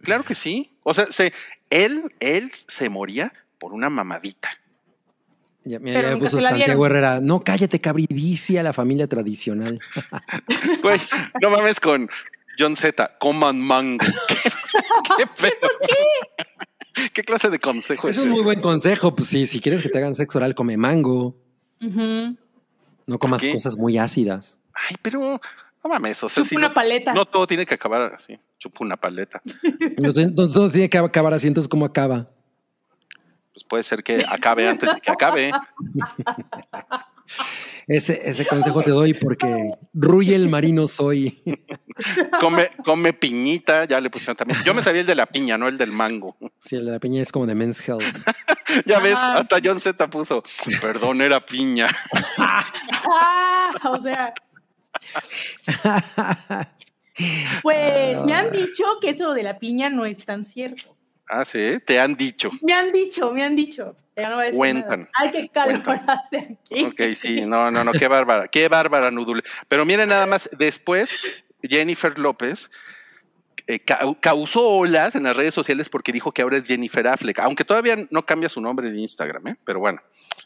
Claro 0.04 0.24
que 0.24 0.34
sí. 0.34 0.76
O 0.82 0.94
sea, 0.94 1.06
se, 1.06 1.32
él, 1.70 2.02
él 2.20 2.50
se 2.52 2.88
moría 2.88 3.32
por 3.58 3.72
una 3.72 3.90
mamadita. 3.90 4.50
Ya, 5.64 5.78
mira, 5.78 5.98
Pero 5.98 6.08
ya 6.08 6.14
nunca 6.14 6.24
puso 6.26 6.40
Santiago. 6.40 6.86
Herrera. 6.86 7.20
No, 7.20 7.40
cállate, 7.40 7.80
cabri, 7.80 8.06
dice 8.08 8.60
a 8.60 8.62
la 8.62 8.72
familia 8.72 9.08
tradicional. 9.08 9.80
Güey, 10.82 11.00
no 11.40 11.50
mames 11.50 11.80
con 11.80 12.08
John 12.58 12.76
Z, 12.76 13.16
coman 13.18 13.58
mango. 13.58 14.04
¿Qué, 14.28 14.36
qué 15.16 15.26
pedo? 15.26 15.70
¿Qué 17.12 17.22
clase 17.22 17.50
de 17.50 17.58
consejo 17.58 18.08
es, 18.08 18.18
Es 18.18 18.22
un 18.22 18.30
muy 18.30 18.42
buen 18.42 18.60
consejo. 18.60 19.14
Pues 19.14 19.28
sí, 19.28 19.46
si 19.46 19.60
quieres 19.60 19.82
que 19.82 19.88
te 19.88 19.98
hagan 19.98 20.14
sexo 20.14 20.38
oral, 20.38 20.54
come 20.54 20.76
mango. 20.76 21.36
No 21.80 23.18
comas 23.18 23.42
qué? 23.42 23.52
cosas 23.52 23.76
muy 23.76 23.98
ácidas. 23.98 24.60
Ay, 24.74 24.96
pero 25.02 25.40
no 25.84 25.90
mames, 25.90 26.22
o 26.24 26.28
sea, 26.28 26.42
Chupa 26.42 26.48
si 26.48 26.56
una 26.56 26.68
no, 26.68 26.74
paleta. 26.74 27.12
no 27.12 27.26
todo 27.26 27.46
tiene 27.46 27.64
que 27.66 27.74
acabar 27.74 28.12
así. 28.14 28.38
Chupa 28.58 28.78
una 28.80 28.96
paleta. 28.96 29.40
No, 30.02 30.12
todo 30.12 30.70
tiene 30.70 30.88
que 30.90 30.98
acabar 30.98 31.34
así, 31.34 31.46
entonces 31.46 31.68
¿cómo 31.68 31.84
acaba? 31.84 32.28
Pues 33.52 33.62
puede 33.64 33.82
ser 33.84 34.02
que 34.02 34.24
acabe 34.28 34.66
antes 34.68 34.92
de 34.94 35.00
que 35.00 35.10
acabe. 35.12 35.52
Ese, 37.86 38.20
ese 38.28 38.46
consejo 38.46 38.82
te 38.82 38.90
doy 38.90 39.12
porque 39.14 39.68
Ruy 39.92 40.32
el 40.32 40.48
marino 40.48 40.86
soy. 40.86 41.42
Come, 42.40 42.70
come 42.84 43.12
piñita, 43.12 43.84
ya 43.84 44.00
le 44.00 44.08
pusieron 44.10 44.36
también. 44.36 44.58
Yo 44.64 44.72
me 44.74 44.80
sabía 44.82 45.02
el 45.02 45.06
de 45.06 45.14
la 45.14 45.26
piña, 45.26 45.56
no 45.58 45.68
el 45.68 45.76
del 45.76 45.92
mango. 45.92 46.36
Si 46.60 46.76
la 46.76 46.98
piña 46.98 47.20
es 47.22 47.30
como 47.30 47.46
de 47.46 47.54
Men's 47.54 47.86
Health. 47.86 48.02
Ya 48.86 48.98
ves, 48.98 49.14
Ah. 49.16 49.34
hasta 49.34 49.58
John 49.62 49.78
Z 49.78 50.08
puso, 50.10 50.42
perdón, 50.80 51.20
era 51.20 51.38
piña. 51.44 51.86
Ah, 52.38 53.70
o 53.84 54.00
sea. 54.00 54.32
Pues 57.62 58.22
me 58.24 58.34
han 58.34 58.50
dicho 58.50 58.84
que 59.00 59.10
eso 59.10 59.34
de 59.34 59.42
la 59.44 59.58
piña 59.58 59.88
no 59.88 60.04
es 60.04 60.24
tan 60.24 60.44
cierto. 60.44 60.96
Ah, 61.28 61.44
sí, 61.44 61.78
te 61.86 61.98
han 61.98 62.16
dicho. 62.16 62.50
Me 62.60 62.72
han 62.72 62.92
dicho, 62.92 63.32
me 63.32 63.44
han 63.44 63.56
dicho. 63.56 63.96
Ya 64.16 64.28
no 64.28 64.36
voy 64.36 64.42
a 64.42 64.46
decir 64.46 64.58
Cuentan. 64.58 65.00
nada. 65.00 65.10
Hay 65.14 65.30
que 65.30 65.48
calmarse 65.48 66.58
aquí. 66.60 66.84
Ok, 66.84 67.14
sí, 67.14 67.42
no, 67.42 67.70
no, 67.70 67.82
no, 67.82 67.92
qué 67.92 68.08
bárbara, 68.08 68.46
qué 68.46 68.68
bárbara 68.68 69.10
Nudule. 69.10 69.42
Pero 69.68 69.84
miren 69.84 70.08
nada 70.10 70.26
más, 70.26 70.50
después 70.58 71.14
Jennifer 71.62 72.18
López 72.18 72.70
eh, 73.66 73.78
ca- 73.80 74.00
causó 74.20 74.68
olas 74.68 75.14
en 75.14 75.22
las 75.22 75.36
redes 75.36 75.54
sociales 75.54 75.88
porque 75.88 76.12
dijo 76.12 76.32
que 76.32 76.42
ahora 76.42 76.58
es 76.58 76.66
Jennifer 76.66 77.06
Affleck, 77.06 77.38
aunque 77.40 77.64
todavía 77.64 77.96
no 78.10 78.24
cambia 78.26 78.48
su 78.48 78.60
nombre 78.60 78.88
en 78.88 78.98
Instagram, 78.98 79.48
¿eh? 79.48 79.56
pero 79.64 79.80
bueno, 79.80 80.00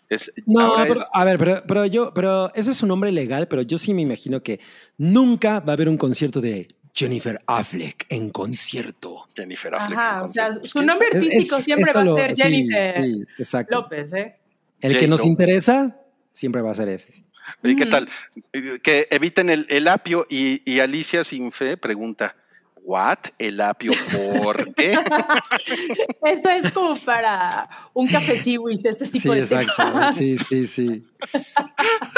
es, 0.08 0.32
No, 0.46 0.60
ahora 0.60 0.84
pero, 0.86 1.00
es- 1.00 1.08
a 1.12 1.24
ver, 1.24 1.38
pero, 1.38 1.62
pero 1.66 1.86
yo, 1.86 2.14
pero 2.14 2.52
eso 2.54 2.70
es 2.70 2.82
un 2.82 2.88
nombre 2.88 3.10
legal, 3.12 3.48
pero 3.48 3.62
yo 3.62 3.76
sí 3.78 3.92
me 3.94 4.02
imagino 4.02 4.42
que 4.42 4.60
nunca 4.96 5.60
va 5.60 5.72
a 5.72 5.74
haber 5.74 5.88
un 5.88 5.96
concierto 5.96 6.40
de 6.40 6.68
Jennifer 6.94 7.40
Affleck 7.46 8.06
en 8.08 8.30
concierto. 8.30 9.26
Jennifer 9.36 9.74
Affleck. 9.74 9.98
Ajá, 9.98 10.18
en 10.20 10.24
o 10.24 10.32
sea, 10.32 10.44
concierto. 10.48 10.66
Su 10.66 10.72
¿quién 10.78 10.86
nombre 10.86 11.08
artístico 11.12 11.56
Es- 11.56 11.64
siempre 11.64 11.90
es 11.90 11.96
va 11.96 12.00
a 12.00 12.16
ser 12.16 12.36
sí, 12.36 12.42
Jennifer 12.42 13.02
sí, 13.02 13.24
exacto. 13.38 13.76
López, 13.76 14.12
¿eh? 14.14 14.36
El 14.80 14.98
que 14.98 15.06
nos 15.08 15.24
interesa 15.24 15.96
siempre 16.32 16.62
va 16.62 16.70
a 16.70 16.74
ser 16.74 16.88
ese. 16.88 17.24
Oye, 17.64 17.76
¿Qué 17.76 17.86
tal? 17.86 18.08
Eh, 18.52 18.78
Que 18.82 19.08
eviten 19.10 19.48
el, 19.50 19.66
el 19.70 19.88
apio 19.88 20.26
y, 20.30 20.60
y 20.70 20.80
Alicia 20.80 21.24
Sin 21.24 21.50
Fe 21.50 21.76
pregunta, 21.76 22.36
¿what? 22.88 23.18
¿El 23.38 23.60
apio 23.60 23.92
por 24.10 24.72
qué? 24.74 24.92
Esto 26.24 26.48
es 26.48 26.72
como 26.72 26.96
para 26.96 27.68
un 27.92 28.06
café 28.08 28.42
Siwis, 28.42 28.82
este 28.86 29.06
tipo 29.08 29.34
Sí, 29.34 29.38
de 29.38 29.42
exacto. 29.44 29.72
temas. 29.76 30.16
Sí, 30.16 30.38
sí, 30.48 30.66
sí. 30.66 31.04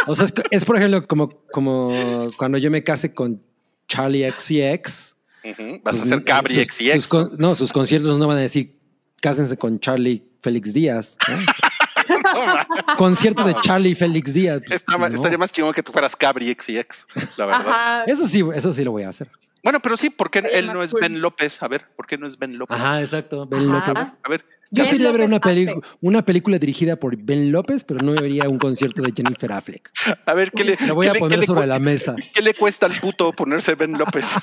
O 0.06 0.14
sea, 0.14 0.26
es, 0.26 0.34
es, 0.52 0.64
por 0.64 0.76
ejemplo 0.76 1.06
como, 1.08 1.28
como 1.50 1.90
cuando 2.36 2.56
yo 2.58 2.70
me 2.70 2.84
case 2.84 3.12
con 3.12 3.42
Charlie 3.88 4.30
XCX. 4.30 5.16
Ujú, 5.42 5.80
Vas 5.82 5.96
a 5.96 5.98
pues, 5.98 6.02
hacer 6.02 6.22
Cabri 6.24 6.54
sus- 6.54 6.62
X 6.64 6.80
y 6.82 7.00
sus 7.00 7.38
no, 7.38 7.54
sus 7.56 7.72
conciertos 7.72 8.18
no 8.18 8.28
van 8.28 8.36
a 8.36 8.40
decir 8.42 8.78
cásense 9.20 9.56
con 9.56 9.80
Charlie 9.80 10.22
Félix 10.40 10.72
Díaz. 10.72 11.16
¿no? 11.28 11.36
Concierto 12.96 13.44
de 13.44 13.54
Charlie 13.60 13.94
Félix 13.96 14.32
Díaz. 14.34 14.60
pues, 14.66 14.80
Está 14.82 14.96
ma- 14.98 15.08
no. 15.08 15.14
Estaría 15.16 15.36
más 15.38 15.50
chingón 15.50 15.72
que 15.72 15.82
tú 15.82 15.90
fueras 15.92 16.14
Cabri 16.14 16.48
X 16.50 16.68
y 16.68 16.78
X, 16.78 17.06
la 17.36 17.46
verdad. 17.46 17.68
Ajá. 17.68 18.04
Eso 18.06 18.26
sí, 18.28 18.44
eso 18.54 18.72
sí 18.72 18.84
lo 18.84 18.92
voy 18.92 19.02
a 19.02 19.08
hacer. 19.08 19.28
Bueno, 19.62 19.80
pero 19.80 19.96
sí, 19.96 20.10
¿por 20.10 20.30
qué 20.30 20.38
él 20.52 20.72
no 20.72 20.82
es. 20.82 20.92
Ben 20.94 21.20
López? 21.20 21.62
A 21.62 21.68
ver, 21.68 21.86
¿por 21.96 22.06
qué 22.06 22.16
no 22.16 22.26
es 22.26 22.38
Ben 22.38 22.58
López? 22.58 22.78
Ajá, 22.78 23.00
exacto. 23.00 23.46
Ben 23.46 23.70
Ajá. 23.70 23.88
López. 23.88 24.14
A 24.22 24.28
ver, 24.28 24.44
Yo 24.70 24.84
Ben 24.84 24.90
sería 24.90 25.12
ver 25.12 25.22
una, 26.00 26.24
película 26.24 26.58
dirigida 26.58 26.96
por 26.96 27.16
Ben 27.16 27.52
López, 27.52 27.84
pero 27.84 28.00
no 28.00 28.12
vería 28.12 28.48
un 28.48 28.58
concierto 28.58 29.02
de 29.02 29.12
Jennifer 29.14 29.52
Affleck. 29.52 29.90
a 30.24 30.34
ver, 30.34 30.50
¿qué 30.52 30.64
le, 30.64 30.76
Lo 30.86 30.94
voy 30.94 31.10
qué 31.10 31.16
a 31.16 31.20
poner 31.20 31.38
le 31.40 31.46
sobre 31.46 31.66
la 31.66 31.78
mesa. 31.78 32.14
¿Qué 32.34 32.40
le 32.40 32.54
cuesta 32.54 32.86
al 32.86 32.92
puto 33.00 33.32
ponerse 33.32 33.74
Ben 33.74 33.92
López? 33.98 34.34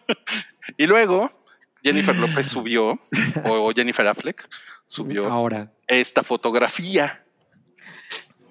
y 0.76 0.86
luego, 0.86 1.30
Jennifer 1.82 2.16
López 2.16 2.46
subió, 2.46 3.00
o 3.44 3.72
Jennifer 3.74 4.06
Affleck 4.06 4.48
subió 4.86 5.26
Ahora. 5.26 5.72
esta 5.88 6.22
fotografía. 6.22 7.24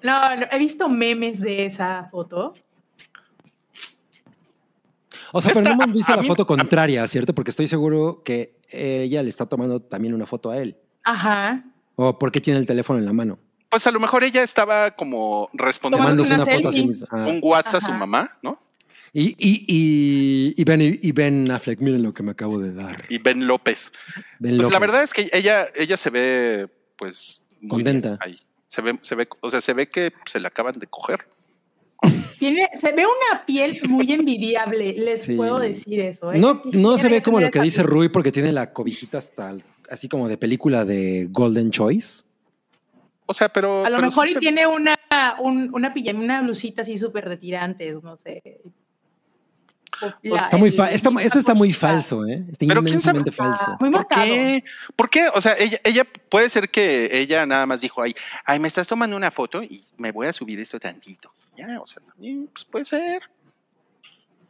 No, 0.02 0.36
no, 0.36 0.46
he 0.50 0.58
visto 0.58 0.88
memes 0.88 1.40
de 1.40 1.66
esa 1.66 2.08
foto. 2.10 2.54
O 5.36 5.40
sea, 5.40 5.52
pero 5.52 5.64
no 5.74 5.82
hemos 5.82 5.94
visto 5.94 6.14
la 6.14 6.22
mí- 6.22 6.28
foto 6.28 6.46
contraria, 6.46 7.06
¿cierto? 7.06 7.34
Porque 7.34 7.50
estoy 7.50 7.68
seguro 7.68 8.22
que 8.24 8.56
ella 8.70 9.22
le 9.22 9.28
está 9.28 9.46
tomando 9.46 9.80
también 9.80 10.14
una 10.14 10.26
foto 10.26 10.50
a 10.50 10.58
él. 10.58 10.76
Ajá. 11.04 11.64
¿O 11.94 12.18
por 12.18 12.32
qué 12.32 12.40
tiene 12.40 12.58
el 12.60 12.66
teléfono 12.66 12.98
en 12.98 13.06
la 13.06 13.12
mano? 13.12 13.38
Pues 13.68 13.86
a 13.86 13.90
lo 13.90 14.00
mejor 14.00 14.22
ella 14.24 14.42
estaba 14.42 14.90
como 14.92 15.48
respondiendo 15.52 16.22
una 16.22 16.34
una 16.36 16.46
foto 16.46 16.68
a 16.68 16.72
sí 16.72 16.84
misma. 16.84 17.08
Ah. 17.10 17.26
un 17.28 17.40
WhatsApp 17.42 17.82
a 17.82 17.86
su 17.86 17.92
mamá, 17.92 18.38
¿no? 18.42 18.60
Y, 19.12 19.28
y, 19.38 19.64
y, 19.66 20.54
y, 20.60 20.64
ben, 20.64 20.80
y 20.82 21.12
Ben 21.12 21.50
Affleck, 21.50 21.80
miren 21.80 22.02
lo 22.02 22.12
que 22.12 22.22
me 22.22 22.32
acabo 22.32 22.58
de 22.58 22.72
dar. 22.74 23.04
Y 23.08 23.16
Ben 23.18 23.46
López. 23.46 23.90
Ben 24.38 24.58
Pues 24.58 24.70
la 24.70 24.78
verdad 24.78 25.02
es 25.02 25.14
que 25.14 25.30
ella, 25.32 25.68
ella 25.74 25.96
se 25.96 26.10
ve, 26.10 26.68
pues, 26.96 27.42
muy 27.62 27.68
Contenta. 27.82 28.18
ahí. 28.20 28.38
Se 28.66 28.82
ve, 28.82 28.98
se 29.00 29.14
ve, 29.14 29.26
o 29.40 29.48
sea, 29.48 29.60
se 29.62 29.72
ve 29.72 29.88
que 29.88 30.12
se 30.26 30.38
la 30.38 30.48
acaban 30.48 30.78
de 30.78 30.86
coger. 30.86 31.26
Tiene, 32.38 32.68
se 32.78 32.92
ve 32.92 33.04
una 33.06 33.44
piel 33.46 33.80
muy 33.88 34.12
envidiable, 34.12 34.92
les 34.92 35.24
Sí. 35.24 35.34
puedo 35.36 35.58
decir 35.58 36.00
eso. 36.00 36.32
¿eh? 36.32 36.38
No, 36.38 36.62
no 36.72 36.98
se 36.98 37.08
ve 37.08 37.22
como 37.22 37.40
lo 37.40 37.50
que 37.50 37.60
dice 37.60 37.82
piel. 37.82 37.86
Rui 37.90 38.08
porque 38.08 38.30
tiene 38.32 38.52
la 38.52 38.72
cobijita 38.72 39.18
hasta 39.18 39.50
el- 39.50 39.62
así 39.90 40.08
como 40.08 40.28
de 40.28 40.36
película 40.36 40.84
de 40.84 41.28
Golden 41.30 41.70
Choice. 41.70 42.24
O 43.26 43.34
sea, 43.34 43.48
pero. 43.48 43.84
A 43.84 43.90
lo 43.90 43.96
pero 43.96 44.08
mejor 44.08 44.26
sí 44.26 44.32
y 44.32 44.34
se- 44.34 44.40
tiene 44.40 44.66
una, 44.66 44.96
un- 45.40 45.70
una 45.74 45.92
pijama, 45.94 46.20
una 46.20 46.42
blusita 46.42 46.82
así 46.82 46.96
súper 46.98 47.28
de 47.28 47.36
tirantes, 47.38 48.02
no 48.02 48.16
sé. 48.16 48.60
O 50.02 50.34
sea, 50.36 50.44
está 50.44 50.56
muy 50.58 50.68
el- 50.68 50.74
fa- 50.74 50.90
está- 50.92 51.10
esto 51.22 51.38
está 51.38 51.54
muy 51.54 51.72
falso, 51.72 52.26
¿eh? 52.26 52.44
Está 52.52 52.66
Pero 52.68 52.82
quién 52.84 53.00
sabe- 53.00 53.24
falso. 53.32 53.64
Muy 53.80 53.90
¿Por 53.90 54.00
marcado. 54.02 54.26
qué? 54.26 54.62
¿Por 54.94 55.08
qué? 55.08 55.28
O 55.34 55.40
sea, 55.40 55.54
ella, 55.58 55.78
ella 55.84 56.04
puede 56.28 56.50
ser 56.50 56.68
que 56.68 57.08
ella 57.10 57.46
nada 57.46 57.64
más 57.64 57.80
dijo, 57.80 58.02
ay, 58.02 58.14
ay, 58.44 58.58
me 58.60 58.68
estás 58.68 58.86
tomando 58.86 59.16
una 59.16 59.30
foto 59.30 59.62
y 59.62 59.82
me 59.96 60.12
voy 60.12 60.26
a 60.26 60.34
subir 60.34 60.60
esto 60.60 60.78
tantito. 60.78 61.32
Ya, 61.56 61.80
o 61.80 61.86
sea, 61.86 62.02
también, 62.02 62.48
pues 62.52 62.64
puede 62.64 62.84
ser. 62.84 63.22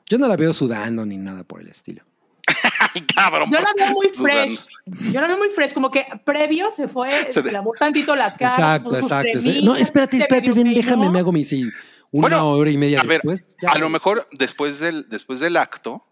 Yo 0.09 0.19
no 0.19 0.29
la 0.29 0.37
veo 0.37 0.53
sudando 0.53 1.05
ni 1.05 1.17
nada 1.17 1.43
por 1.45 1.61
el 1.61 1.69
estilo. 1.69 2.05
Ay, 2.95 3.03
cabrón. 3.03 3.51
Yo 3.51 3.61
la 3.61 3.73
veo 3.77 3.91
muy 3.93 4.09
Sudando. 4.09 4.55
fresh. 4.57 5.13
Yo 5.13 5.21
la 5.21 5.27
veo 5.27 5.39
muy 5.39 5.49
fresh, 5.51 5.73
como 5.73 5.91
que 5.91 6.07
previo 6.25 6.71
se 6.75 6.87
fue, 6.89 7.11
Se 7.29 7.43
lavó 7.51 7.73
tantito 7.79 8.15
la 8.15 8.33
cara. 8.35 8.53
exacto, 8.53 8.97
exacto. 8.97 9.39
No, 9.65 9.75
espérate, 9.77 10.19
espérate, 10.19 10.53
ven, 10.53 10.73
déjame, 10.75 11.11
me 11.11 11.19
hago 11.19 11.33
mi 11.33 11.45
sí, 11.45 11.65
una 12.13 12.29
Bueno, 12.29 12.51
hora 12.51 12.71
y 12.71 12.77
media 12.77 13.01
a 13.01 13.05
ver, 13.05 13.21
después. 13.23 13.57
ya. 13.61 13.71
A 13.71 13.79
lo 13.79 13.89
mejor 13.89 14.29
después 14.33 14.79
del, 14.79 15.09
después 15.09 15.41
del 15.41 15.57
acto, 15.57 16.07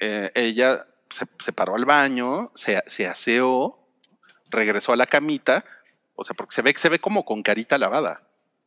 eh, 0.00 0.30
ella 0.34 0.86
se, 1.08 1.26
se 1.38 1.52
paró 1.52 1.76
al 1.76 1.86
baño, 1.86 2.50
se, 2.54 2.82
se 2.86 3.06
aseó, 3.06 3.78
regresó 4.50 4.92
a 4.92 4.96
la 4.96 5.06
camita, 5.06 5.64
o 6.14 6.24
sea, 6.24 6.36
porque 6.36 6.54
se 6.54 6.62
ve, 6.62 6.74
se 6.76 6.88
ve 6.90 6.98
como 6.98 7.24
con 7.24 7.42
carita 7.42 7.78
lavada. 7.78 8.22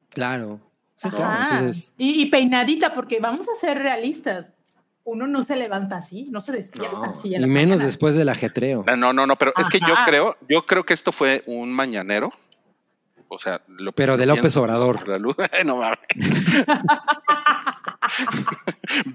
Claro. 0.10 0.60
Sí, 0.98 1.08
Ajá. 1.08 1.16
claro. 1.18 1.44
Entonces, 1.58 1.94
y, 1.98 2.22
y 2.22 2.26
peinadita, 2.26 2.94
porque 2.94 3.20
vamos 3.22 3.48
a 3.48 3.56
ser 3.58 3.78
realistas. 3.80 4.48
Uno 5.06 5.26
no 5.26 5.44
se 5.44 5.56
levanta 5.56 5.96
así, 5.98 6.28
no 6.32 6.42
se 6.42 6.52
despierta 6.52 6.98
no, 6.98 7.04
así. 7.06 7.30
y 7.30 7.36
en 7.36 7.42
menos 7.50 7.70
mañana. 7.78 7.86
después 7.86 8.16
del 8.16 8.28
ajetreo. 8.28 8.84
Ah, 8.88 8.98
No, 8.98 9.14
no, 9.14 9.26
no, 9.26 9.38
pero 9.38 9.54
es 9.58 9.70
que 9.70 9.80
yo 9.80 9.94
creo, 10.06 10.36
yo 10.50 10.66
creo 10.66 10.84
que 10.86 10.94
esto 10.94 11.14
fue 11.14 11.44
un 11.46 11.72
mañanero. 11.72 12.34
O 13.30 13.38
sea, 13.40 13.62
lo 13.68 13.92
Pero 13.94 14.18
de 14.18 14.26
López 14.52 14.58
Obrador. 14.58 15.08
la 15.08 15.18
luz. 15.18 15.36
no 15.66 15.78
mames. 15.78 15.98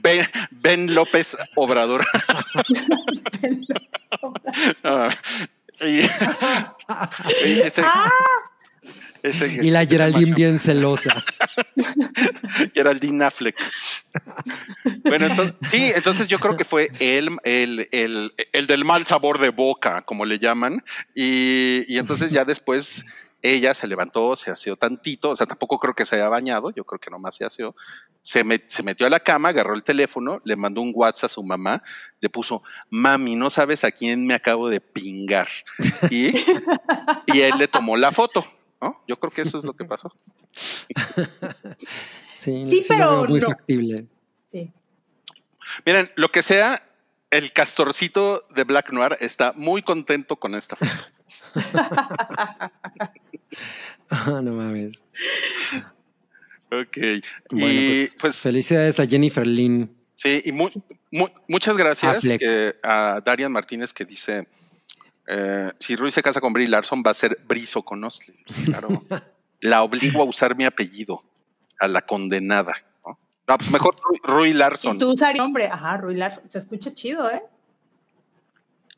ben, 0.02 0.26
Ben 0.50 0.94
López 0.94 1.36
Obrador. 1.56 2.04
No 4.82 4.96
mames. 4.98 5.18
y, 5.80 6.00
y 7.46 7.60
ese, 7.60 7.82
ese- 9.22 9.60
Y 9.64 9.70
la 9.70 9.86
Geraldine 9.86 10.34
bien 10.34 10.58
celosa. 10.58 11.24
Geraldine 12.74 13.24
Affleck. 13.24 13.56
Bueno, 15.04 15.26
entonces, 15.26 15.54
sí, 15.68 15.92
entonces 15.94 16.28
yo 16.28 16.38
creo 16.38 16.56
que 16.56 16.64
fue 16.64 16.90
el, 17.00 17.36
el, 17.44 17.88
el, 17.92 18.32
el 18.52 18.66
del 18.66 18.84
mal 18.84 19.04
sabor 19.06 19.38
de 19.38 19.50
boca, 19.50 20.02
como 20.02 20.24
le 20.24 20.38
llaman. 20.38 20.82
Y, 21.14 21.82
y 21.88 21.98
entonces 21.98 22.30
ya 22.32 22.44
después 22.44 23.04
ella 23.44 23.74
se 23.74 23.88
levantó, 23.88 24.36
se 24.36 24.52
aseó 24.52 24.76
tantito, 24.76 25.30
o 25.30 25.36
sea, 25.36 25.46
tampoco 25.46 25.80
creo 25.80 25.94
que 25.94 26.06
se 26.06 26.14
haya 26.14 26.28
bañado, 26.28 26.70
yo 26.70 26.84
creo 26.84 27.00
que 27.00 27.10
nomás 27.10 27.34
se 27.34 27.44
aseó. 27.44 27.74
Se, 28.20 28.44
met- 28.44 28.64
se 28.68 28.84
metió 28.84 29.04
a 29.04 29.10
la 29.10 29.18
cama, 29.18 29.48
agarró 29.48 29.74
el 29.74 29.82
teléfono, 29.82 30.40
le 30.44 30.54
mandó 30.54 30.80
un 30.80 30.92
WhatsApp 30.94 31.24
a 31.28 31.34
su 31.34 31.42
mamá, 31.42 31.82
le 32.20 32.30
puso, 32.30 32.62
mami, 32.88 33.34
no 33.34 33.50
sabes 33.50 33.82
a 33.82 33.90
quién 33.90 34.24
me 34.28 34.34
acabo 34.34 34.68
de 34.68 34.80
pingar. 34.80 35.48
Y, 36.08 36.28
y 37.26 37.40
él 37.40 37.54
le 37.58 37.66
tomó 37.66 37.96
la 37.96 38.12
foto, 38.12 38.46
¿no? 38.82 39.02
Yo 39.08 39.18
creo 39.18 39.30
que 39.30 39.42
eso 39.42 39.58
es 39.58 39.64
lo 39.64 39.72
que 39.74 39.84
pasó. 39.84 40.12
Sí, 42.36 42.82
pero 42.88 43.24
muy 43.28 43.38
no. 43.38 43.46
factible. 43.46 44.06
Sí. 44.50 44.72
Miren, 45.86 46.10
lo 46.16 46.28
que 46.28 46.42
sea, 46.42 46.82
el 47.30 47.52
castorcito 47.52 48.44
de 48.52 48.64
Black 48.64 48.90
Noir 48.90 49.16
está 49.20 49.52
muy 49.54 49.80
contento 49.80 50.34
con 50.34 50.56
esta 50.56 50.74
foto. 50.74 50.90
No 54.26 54.42
mames. 54.52 54.96
Ok. 56.70 56.96
Bueno, 57.50 57.68
y 57.68 58.00
pues, 58.06 58.16
pues, 58.20 58.40
felicidades 58.40 58.98
a 59.00 59.06
Jennifer 59.06 59.46
Lynn. 59.46 59.94
sí, 60.14 60.42
y 60.44 60.52
mu- 60.52 60.70
mu- 61.10 61.28
muchas 61.48 61.76
gracias 61.76 62.22
que- 62.38 62.74
a 62.82 63.20
Darian 63.24 63.52
Martínez 63.52 63.92
que 63.92 64.04
dice, 64.04 64.48
eh, 65.34 65.72
si 65.78 65.96
Rui 65.96 66.10
se 66.10 66.22
casa 66.22 66.40
con 66.40 66.52
Brie 66.52 66.68
Larson 66.68 67.02
va 67.04 67.12
a 67.12 67.14
ser 67.14 67.38
Brizo 67.46 67.82
con 67.82 68.04
Ostley. 68.04 68.36
Claro. 68.66 69.02
La 69.60 69.82
obligo 69.82 70.20
a 70.20 70.24
usar 70.24 70.56
mi 70.56 70.64
apellido, 70.64 71.22
a 71.78 71.88
la 71.88 72.02
condenada. 72.02 72.74
No, 73.06 73.18
No, 73.48 73.56
pues 73.56 73.70
mejor 73.70 73.96
Rui, 74.04 74.18
Rui 74.22 74.52
Larson. 74.52 74.96
Y 74.96 74.98
tú 74.98 75.12
usarías 75.12 75.44
hombre, 75.44 75.68
ajá, 75.68 75.96
Rui 75.98 76.16
Larson. 76.16 76.44
Se 76.50 76.58
escucha 76.58 76.92
chido, 76.92 77.30
¿eh? 77.30 77.42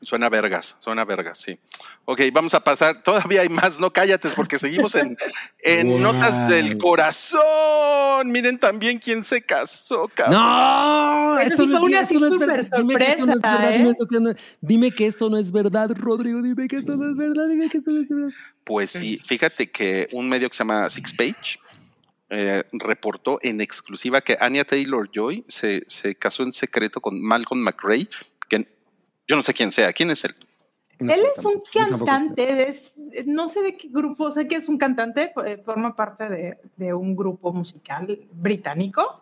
Suena 0.05 0.29
vergas, 0.29 0.77
suena 0.79 1.03
vergas, 1.03 1.39
sí. 1.39 1.59
Ok, 2.05 2.21
vamos 2.31 2.53
a 2.53 2.59
pasar. 2.63 3.01
Todavía 3.03 3.41
hay 3.41 3.49
más, 3.49 3.79
no 3.79 3.91
cállate, 3.91 4.29
porque 4.29 4.59
seguimos 4.59 4.95
en, 4.95 5.17
en 5.63 5.87
Wow. 5.89 5.99
notas 5.99 6.47
del 6.47 6.77
corazón. 6.77 8.31
Miren 8.31 8.57
también 8.59 8.99
quién 8.99 9.23
se 9.23 9.41
casó, 9.41 10.09
cabrón. 10.13 10.39
¡No! 10.39 11.39
Esto 11.39 11.63
sí 11.63 11.67
no 11.69 11.79
fue 11.79 11.89
es- 11.89 11.93
una 11.95 12.01
esto 12.01 12.19
no 12.19 12.25
es 12.27 12.33
súper 12.33 12.47
verdad. 12.49 12.77
Dime 12.77 12.95
que 12.97 13.09
esto 13.11 13.25
no 13.25 13.33
es 13.33 13.41
sorpresa, 13.41 13.57
verdad, 13.71 14.31
¿eh? 14.31 14.35
Dime 14.61 14.91
que 14.91 15.07
esto 15.07 15.29
no 15.29 15.37
es 15.37 15.51
verdad, 15.51 15.91
Rodrigo. 15.95 16.41
Dime 16.41 16.67
que 16.67 16.77
esto 16.77 16.95
no 16.95 17.09
es 17.09 17.17
verdad. 17.17 17.47
Dime 17.49 17.69
que 17.69 17.77
esto 17.79 17.91
no 17.91 17.99
es 18.01 18.07
verdad. 18.09 18.29
Pues 18.63 18.91
sí, 18.91 19.19
fíjate 19.23 19.69
que 19.69 20.07
un 20.11 20.27
medio 20.29 20.49
que 20.49 20.55
se 20.55 20.59
llama 20.63 20.89
Six 20.89 21.13
Page 21.13 21.59
eh, 22.29 22.63
reportó 22.73 23.37
en 23.41 23.61
exclusiva 23.61 24.21
que 24.21 24.37
Anya 24.39 24.63
Taylor 24.65 25.09
Joy 25.13 25.43
se, 25.47 25.83
se 25.87 26.15
casó 26.15 26.43
en 26.43 26.51
secreto 26.51 26.99
con 26.99 27.21
Malcolm 27.21 27.61
McRae, 27.61 28.07
que 28.49 28.67
yo 29.27 29.35
no 29.35 29.41
sé 29.43 29.53
quién 29.53 29.71
sea. 29.71 29.91
¿Quién 29.93 30.11
es 30.11 30.23
él? 30.25 30.31
No 30.99 31.11
Él 31.13 31.19
sé, 31.19 31.25
es 31.37 31.45
un 31.45 31.61
tampoco. 31.73 32.05
Cantante, 32.05 32.69
es- 32.69 32.93
no 33.25 33.47
sé 33.49 33.61
de 33.61 33.75
qué 33.77 33.89
grupo, 33.89 34.31
sé 34.31 34.47
que 34.47 34.55
es 34.55 34.69
un 34.69 34.77
cantante, 34.77 35.33
eh, 35.45 35.57
forma 35.65 35.95
parte 35.95 36.29
de, 36.29 36.57
de 36.77 36.93
un 36.93 37.15
grupo 37.15 37.51
musical 37.51 38.17
británico, 38.31 39.21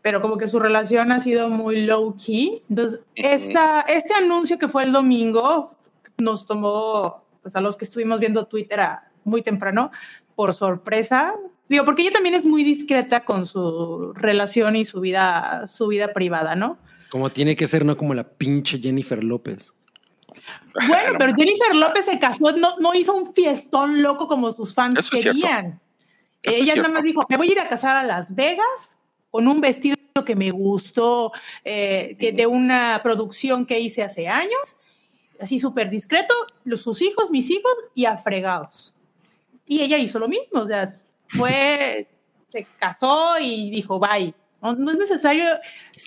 pero 0.00 0.20
como 0.20 0.38
que 0.38 0.48
su 0.48 0.58
relación 0.58 1.12
ha 1.12 1.20
sido 1.20 1.48
muy 1.50 1.84
low 1.84 2.16
key. 2.16 2.62
Entonces, 2.70 3.00
esta, 3.14 3.82
este 3.82 4.14
anuncio 4.14 4.58
que 4.58 4.68
fue 4.68 4.84
el 4.84 4.92
domingo 4.92 5.74
nos 6.18 6.46
tomó, 6.46 7.24
pues 7.42 7.54
a 7.56 7.60
los 7.60 7.76
que 7.76 7.84
estuvimos 7.84 8.18
viendo 8.20 8.46
Twitter 8.46 8.80
a- 8.80 9.10
muy 9.24 9.42
temprano, 9.42 9.90
por 10.34 10.54
sorpresa. 10.54 11.34
Digo, 11.68 11.84
porque 11.84 12.02
ella 12.02 12.12
también 12.12 12.34
es 12.34 12.44
muy 12.46 12.64
discreta 12.64 13.24
con 13.24 13.46
su 13.46 14.12
relación 14.14 14.76
y 14.76 14.84
su 14.84 15.00
vida, 15.00 15.66
su 15.66 15.86
vida 15.88 16.12
privada, 16.12 16.54
¿no? 16.54 16.78
Como 17.14 17.30
tiene 17.30 17.54
que 17.54 17.68
ser, 17.68 17.84
no 17.84 17.96
como 17.96 18.12
la 18.12 18.28
pinche 18.28 18.80
Jennifer 18.80 19.22
López. 19.22 19.72
Bueno, 20.88 21.12
No, 21.12 21.18
pero 21.20 21.32
Jennifer 21.32 21.72
López 21.72 22.06
se 22.06 22.18
casó, 22.18 22.50
no, 22.50 22.76
no 22.80 22.92
hizo 22.92 23.14
un 23.14 23.32
fiestón 23.32 24.02
loco 24.02 24.26
como 24.26 24.50
sus 24.50 24.74
fans 24.74 24.98
Eso 24.98 25.10
querían. 25.12 25.80
Es 26.42 26.56
Ella 26.56 26.74
nada 26.74 26.88
más 26.88 27.04
dijo, 27.04 27.24
me 27.28 27.36
voy 27.36 27.50
a 27.50 27.52
ir 27.52 27.60
a 27.60 27.68
casar 27.68 27.94
a 27.94 28.02
Las 28.02 28.34
Vegas 28.34 28.98
con 29.30 29.46
un 29.46 29.60
vestido 29.60 29.96
que 30.26 30.34
me 30.34 30.50
gustó, 30.50 31.30
eh, 31.64 32.16
que 32.18 32.32
de 32.32 32.48
una 32.48 32.98
producción 33.00 33.64
que 33.64 33.78
hice 33.78 34.02
hace 34.02 34.26
años, 34.26 34.76
así 35.38 35.60
súper 35.60 35.90
discreto, 35.90 36.34
los, 36.64 36.82
sus 36.82 37.00
hijos, 37.00 37.30
mis 37.30 37.48
hijos, 37.48 37.74
y 37.94 38.06
afregados. 38.06 38.92
Y 39.68 39.82
ella 39.82 39.98
hizo 39.98 40.18
lo 40.18 40.26
mismo, 40.26 40.62
o 40.62 40.66
sea, 40.66 41.00
fue, 41.28 42.08
se 42.50 42.66
casó 42.80 43.38
y 43.38 43.70
dijo, 43.70 44.00
bye. 44.00 44.34
No, 44.64 44.74
no 44.74 44.90
es 44.92 44.98
necesario. 44.98 45.44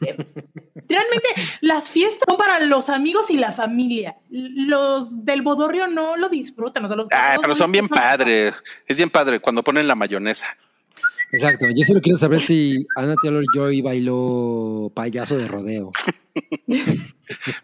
eh, 0.06 0.18
Realmente 0.90 1.28
las 1.62 1.90
fiestas 1.90 2.24
son 2.28 2.38
para 2.38 2.60
los 2.62 2.90
amigos 2.90 3.30
y 3.30 3.38
la 3.38 3.52
familia. 3.52 4.18
Los 4.30 5.24
del 5.24 5.44
bodorrio 5.44 5.88
no 5.88 6.18
lo 6.18 6.28
disfrutan. 6.28 6.84
O 6.86 6.88
sea, 6.88 6.98
los 6.98 7.08
Ah, 7.12 7.36
pero 7.38 7.50
no 7.50 7.56
son 7.56 7.72
bien 7.72 7.88
padres. 7.88 8.62
Es 8.88 8.98
bien 8.98 9.10
padre 9.12 9.40
cuando 9.40 9.64
ponen 9.64 9.88
la 9.88 9.96
mayonesa. 9.96 10.48
Exacto. 11.32 11.66
Yo 11.76 11.84
solo 11.86 12.02
quiero 12.02 12.18
saber 12.18 12.40
si 12.42 12.88
Anna 12.96 13.16
Taylor 13.22 13.44
Joy 13.54 13.82
bailó 13.82 14.92
payaso 14.94 15.38
de 15.38 15.48
rodeo. 15.48 15.92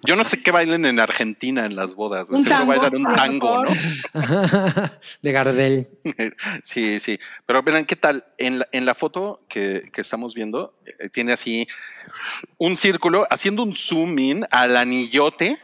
Yo 0.06 0.16
no 0.16 0.24
sé 0.24 0.42
qué 0.44 0.52
bailen 0.52 0.86
en 0.86 1.00
Argentina 1.00 1.66
en 1.66 1.76
las 1.76 1.96
bodas. 1.96 2.28
güey. 2.28 2.42
Seguro 2.42 2.66
bailan 2.66 2.96
un 2.96 3.08
a 3.08 3.16
tango, 3.16 3.64
¿no? 3.66 3.72
de 5.22 5.32
Gardel. 5.32 5.88
Sí, 6.64 7.00
sí. 7.00 7.20
Pero 7.46 7.64
verán 7.64 7.86
qué 7.86 7.96
tal. 7.96 8.26
En 8.38 8.60
la, 8.60 8.68
en 8.72 8.86
la 8.86 8.94
foto 8.96 9.40
que, 9.48 9.90
que 9.92 10.02
estamos 10.02 10.34
viendo, 10.34 10.78
eh, 11.00 11.10
tiene 11.10 11.34
así 11.34 11.68
un 12.58 12.76
círculo 12.76 13.26
haciendo 13.30 13.64
un 13.64 13.74
zoom 13.74 14.18
in 14.20 14.46
al 14.52 14.76
anillote 14.78 15.58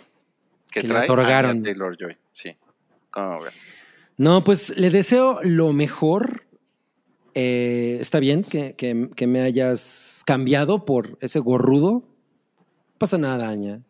que, 0.72 0.82
Que 0.82 0.88
le 0.88 0.94
trae 0.94 1.04
otorgaron. 1.06 1.52
Anya 1.52 1.64
Taylor 1.64 1.98
Joy. 2.00 2.18
Sí. 2.32 2.56
¿Cómo 3.12 3.42
ven? 3.42 3.54
No, 4.18 4.44
pues 4.44 4.70
le 4.78 4.90
deseo 4.90 5.40
lo 5.44 5.74
mejor. 5.74 6.46
Eh, 7.36 7.98
está 8.02 8.20
bien 8.20 8.44
que, 8.44 8.74
que- 8.76 9.10
que 9.16 9.28
me 9.28 9.42
hayas 9.42 10.24
cambiado 10.26 10.86
por 10.86 11.18
ese 11.22 11.40
gorrudo. 11.40 12.04
No 13.00 13.06
pasa 13.08 13.18
nada, 13.18 13.48
Aña. 13.48 13.82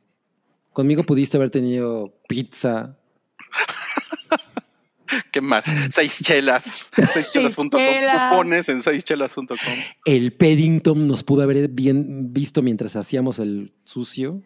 Conmigo 0.72 1.02
pudiste 1.02 1.36
haber 1.36 1.50
tenido 1.50 2.14
pizza. 2.28 2.96
¿Qué 5.32 5.42
más? 5.42 5.66
Seis 5.90 6.22
chelas. 6.24 6.92
Seischelas.com. 7.12 7.70
chelas. 7.72 8.30
Cupones 8.32 8.70
en 8.70 8.84
seischelas.com. 8.84 9.58
El 10.06 10.34
Paddington 10.34 11.08
nos 11.08 11.24
pudo 11.24 11.42
haber 11.42 11.70
bien 11.70 12.32
visto 12.32 12.62
mientras 12.62 12.96
hacíamos 12.96 13.40
el 13.40 13.74
sucio. 13.84 14.44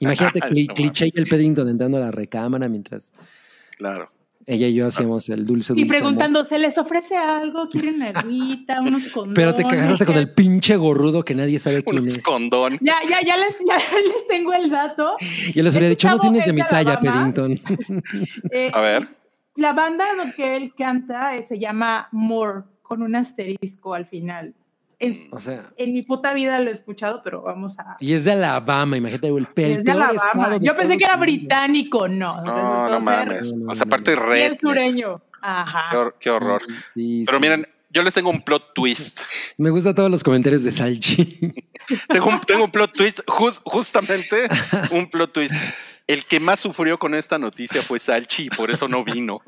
Imagínate 0.00 0.40
Ay, 0.42 0.50
cli- 0.50 0.66
no 0.66 0.74
cliché 0.74 1.06
y 1.06 1.12
el 1.14 1.28
Paddington 1.28 1.68
entrando 1.68 1.98
a 1.98 2.00
la 2.00 2.10
recámara 2.10 2.66
mientras 2.68 3.12
Claro. 3.78 4.10
Ella 4.48 4.68
y 4.68 4.74
yo 4.74 4.86
hacíamos 4.86 5.28
el 5.28 5.44
dulce 5.44 5.72
dulce. 5.72 5.84
Y 5.84 5.88
preguntando, 5.88 6.44
¿se 6.44 6.56
les 6.58 6.78
ofrece 6.78 7.16
algo? 7.16 7.68
¿Quieren 7.68 7.96
una 7.96 8.10
agüita? 8.10 8.80
¿Unos 8.86 9.06
condones? 9.08 9.34
Pero 9.34 9.54
te 9.54 9.64
cagaste 9.64 10.06
con 10.06 10.16
el 10.16 10.30
pinche 10.32 10.76
gorrudo 10.76 11.24
que 11.24 11.34
nadie 11.34 11.58
sabe 11.58 11.82
quién 11.82 12.02
Un 12.02 12.06
es. 12.06 12.18
escondón. 12.18 12.78
Ya, 12.80 12.94
ya, 13.08 13.18
ya 13.26 13.36
les, 13.36 13.56
ya 13.66 13.76
les 14.14 14.28
tengo 14.28 14.52
el 14.52 14.70
dato. 14.70 15.16
Yo 15.54 15.62
les 15.64 15.74
hubiera 15.74 15.88
Este 15.92 16.06
dicho, 16.06 16.08
no 16.10 16.18
tienes 16.20 16.40
es 16.42 16.46
de 16.46 16.52
mi 16.52 16.62
talla. 16.62 17.00
Peddington. 17.00 17.60
Eh, 18.52 18.70
A 18.72 18.80
ver. 18.80 19.08
La 19.56 19.72
banda 19.72 20.04
lo 20.22 20.32
que 20.34 20.56
él 20.56 20.72
canta 20.76 21.34
eh, 21.34 21.42
se 21.42 21.58
llama 21.58 22.08
More, 22.12 22.62
con 22.82 23.02
un 23.02 23.16
asterisco 23.16 23.94
al 23.94 24.06
final. 24.06 24.54
Es- 24.98 25.20
O 25.30 25.40
sea, 25.40 25.70
en 25.76 25.92
mi 25.92 26.02
puta 26.02 26.32
vida 26.32 26.58
lo 26.60 26.70
he 26.70 26.72
escuchado, 26.72 27.20
pero 27.22 27.42
vamos 27.42 27.78
a... 27.78 27.96
y 28.00 28.14
es 28.14 28.24
de 28.24 28.32
Alabama, 28.32 28.96
imagínate, 28.96 29.28
el, 29.28 29.46
Es 29.56 29.84
de 29.84 29.92
Alabama. 29.92 30.56
Yo 30.60 30.74
pensé 30.76 30.96
que 30.96 31.04
era 31.04 31.16
británico, 31.16 32.08
no. 32.08 32.34
No, 32.42 32.88
no 32.88 32.90
ser 32.94 33.00
mames. 33.02 33.54
O 33.68 33.74
sea, 33.74 33.84
aparte 33.84 34.16
red. 34.16 34.56
sureño. 34.60 35.20
Ajá. 35.42 35.84
Qué, 35.90 35.96
hor- 35.98 36.14
qué 36.18 36.30
horror. 36.30 36.62
Sí, 36.94 37.22
Pero 37.26 37.38
sí. 37.38 37.42
miren, 37.42 37.66
yo 37.90 38.02
les 38.02 38.14
tengo 38.14 38.30
un 38.30 38.40
plot 38.40 38.72
twist. 38.74 39.20
Me 39.58 39.70
gustan 39.70 39.94
todos 39.94 40.10
los 40.10 40.24
comentarios 40.24 40.64
de 40.64 40.72
Salchi. 40.72 41.38
Tengo 42.08 42.26
un, 42.30 42.40
tengo 42.40 42.64
un 42.64 42.70
plot 42.72 42.92
twist, 42.94 43.20
jus- 43.28 43.60
justamente 43.64 44.48
un 44.90 45.06
plot 45.08 45.32
twist. 45.32 45.54
El 46.08 46.24
que 46.24 46.40
más 46.40 46.58
sufrió 46.58 46.98
con 46.98 47.14
esta 47.14 47.38
noticia 47.38 47.80
fue 47.80 48.00
Salchi 48.00 48.46
y 48.46 48.50
por 48.50 48.72
eso 48.72 48.88
no 48.88 49.04
vino. 49.04 49.40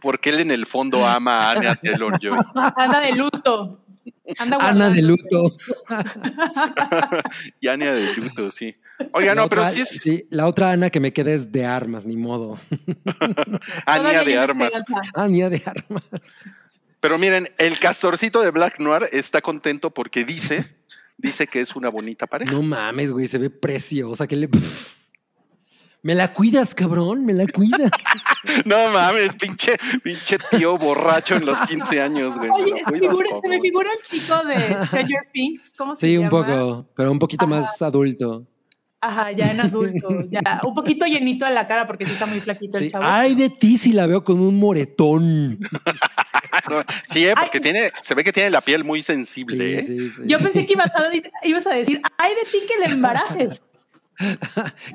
Porque 0.00 0.28
él 0.30 0.40
en 0.40 0.50
el 0.50 0.66
fondo 0.66 1.06
ama 1.06 1.44
a 1.44 1.50
Anya 1.52 1.74
Taylor 1.76 2.18
Joy. 2.20 2.36
Anda 2.76 3.00
de 3.00 3.12
luto. 3.12 3.80
Anda 4.38 4.56
Ana 4.60 4.90
de 4.90 5.02
luto. 5.02 5.56
Y 7.60 7.68
Anya 7.68 7.94
de 7.94 8.14
luto, 8.14 8.50
sí. 8.50 8.74
Oiga, 9.12 9.34
La 9.34 9.42
no, 9.42 9.48
pero 9.48 9.66
sí 9.68 9.82
es 9.82 9.88
sí, 9.88 10.26
la 10.30 10.46
otra 10.46 10.72
Ana 10.72 10.90
que 10.90 11.00
me 11.00 11.12
queda 11.12 11.32
es 11.32 11.52
de 11.52 11.64
armas, 11.64 12.04
ni 12.04 12.16
modo. 12.16 12.58
Todavía 13.86 14.24
de 14.24 14.38
armas. 14.38 14.74
esperanza. 14.74 15.10
Ania 15.14 15.48
de 15.50 15.62
armas. 15.64 16.04
Pero 17.00 17.18
miren, 17.18 17.48
el 17.58 17.78
castorcito 17.78 18.42
de 18.42 18.50
Black 18.50 18.80
Noir 18.80 19.04
está 19.12 19.40
contento 19.40 19.90
porque 19.90 20.24
dice, 20.24 20.74
dice 21.16 21.46
que 21.46 21.60
es 21.60 21.76
una 21.76 21.88
bonita 21.90 22.26
pareja. 22.26 22.52
No 22.52 22.62
mames, 22.62 23.12
güey, 23.12 23.28
se 23.28 23.38
ve 23.38 23.50
preciosa. 23.50 24.26
que 24.26 24.36
le... 24.36 24.48
Me 26.02 26.14
la 26.14 26.32
cuidas, 26.32 26.74
cabrón, 26.74 27.24
me 27.26 27.32
la 27.32 27.46
cuidas. 27.46 27.90
No 28.64 28.76
mames, 28.92 29.34
pinche, 29.34 29.76
pinche 30.02 30.38
tío 30.50 30.78
borracho 30.78 31.34
en 31.36 31.44
los 31.44 31.60
15 31.62 32.00
años, 32.00 32.38
güey. 32.38 32.50
Me 32.50 32.56
Oye, 32.56 32.82
cuidas, 32.84 33.14
figura- 33.16 33.40
se 33.42 33.48
me 33.48 33.60
figura 33.60 33.90
el 33.92 34.02
chico 34.20 34.44
de 34.44 34.84
Stranger 34.86 35.28
Things. 35.32 35.72
¿Cómo 35.76 35.96
se 35.96 36.06
Sí, 36.06 36.16
un 36.16 36.24
llama? 36.30 36.30
poco, 36.46 36.88
pero 36.94 37.10
un 37.12 37.18
poquito 37.18 37.46
más 37.46 37.82
adulto. 37.82 38.46
Ajá, 39.00 39.32
ya 39.32 39.50
en 39.50 39.60
adulto. 39.60 40.08
Ya 40.30 40.60
un 40.64 40.74
poquito 40.74 41.04
llenito 41.06 41.44
de 41.46 41.52
la 41.52 41.66
cara 41.66 41.86
porque 41.86 42.04
sí 42.04 42.12
está 42.12 42.26
muy 42.26 42.40
flaquito 42.40 42.78
Sí. 42.78 42.84
el 42.86 42.92
chavo. 42.92 43.04
Ay, 43.06 43.34
de 43.34 43.50
ti 43.50 43.76
si 43.76 43.92
la 43.92 44.06
veo 44.06 44.22
con 44.24 44.40
un 44.40 44.56
moretón. 44.58 45.58
No, 45.58 45.58
Sí, 47.04 47.26
eh, 47.26 47.34
porque 47.38 47.58
Ay. 47.58 47.62
tiene, 47.62 47.90
se 48.00 48.14
ve 48.14 48.24
que 48.24 48.32
tiene 48.32 48.50
la 48.50 48.60
piel 48.60 48.84
muy 48.84 49.02
sensible, 49.02 49.82
Sí, 49.82 49.92
¿eh? 49.92 49.98
sí, 49.98 50.10
sí. 50.10 50.22
Yo 50.26 50.38
pensé 50.38 50.64
que 50.66 50.72
ibas 50.72 50.90
a, 50.96 51.10
ibas 51.46 51.66
a 51.66 51.70
decir, 51.74 52.00
ay 52.18 52.32
de 52.34 52.50
ti 52.50 52.58
que 52.66 52.78
le 52.86 52.92
embaraces. 52.92 53.62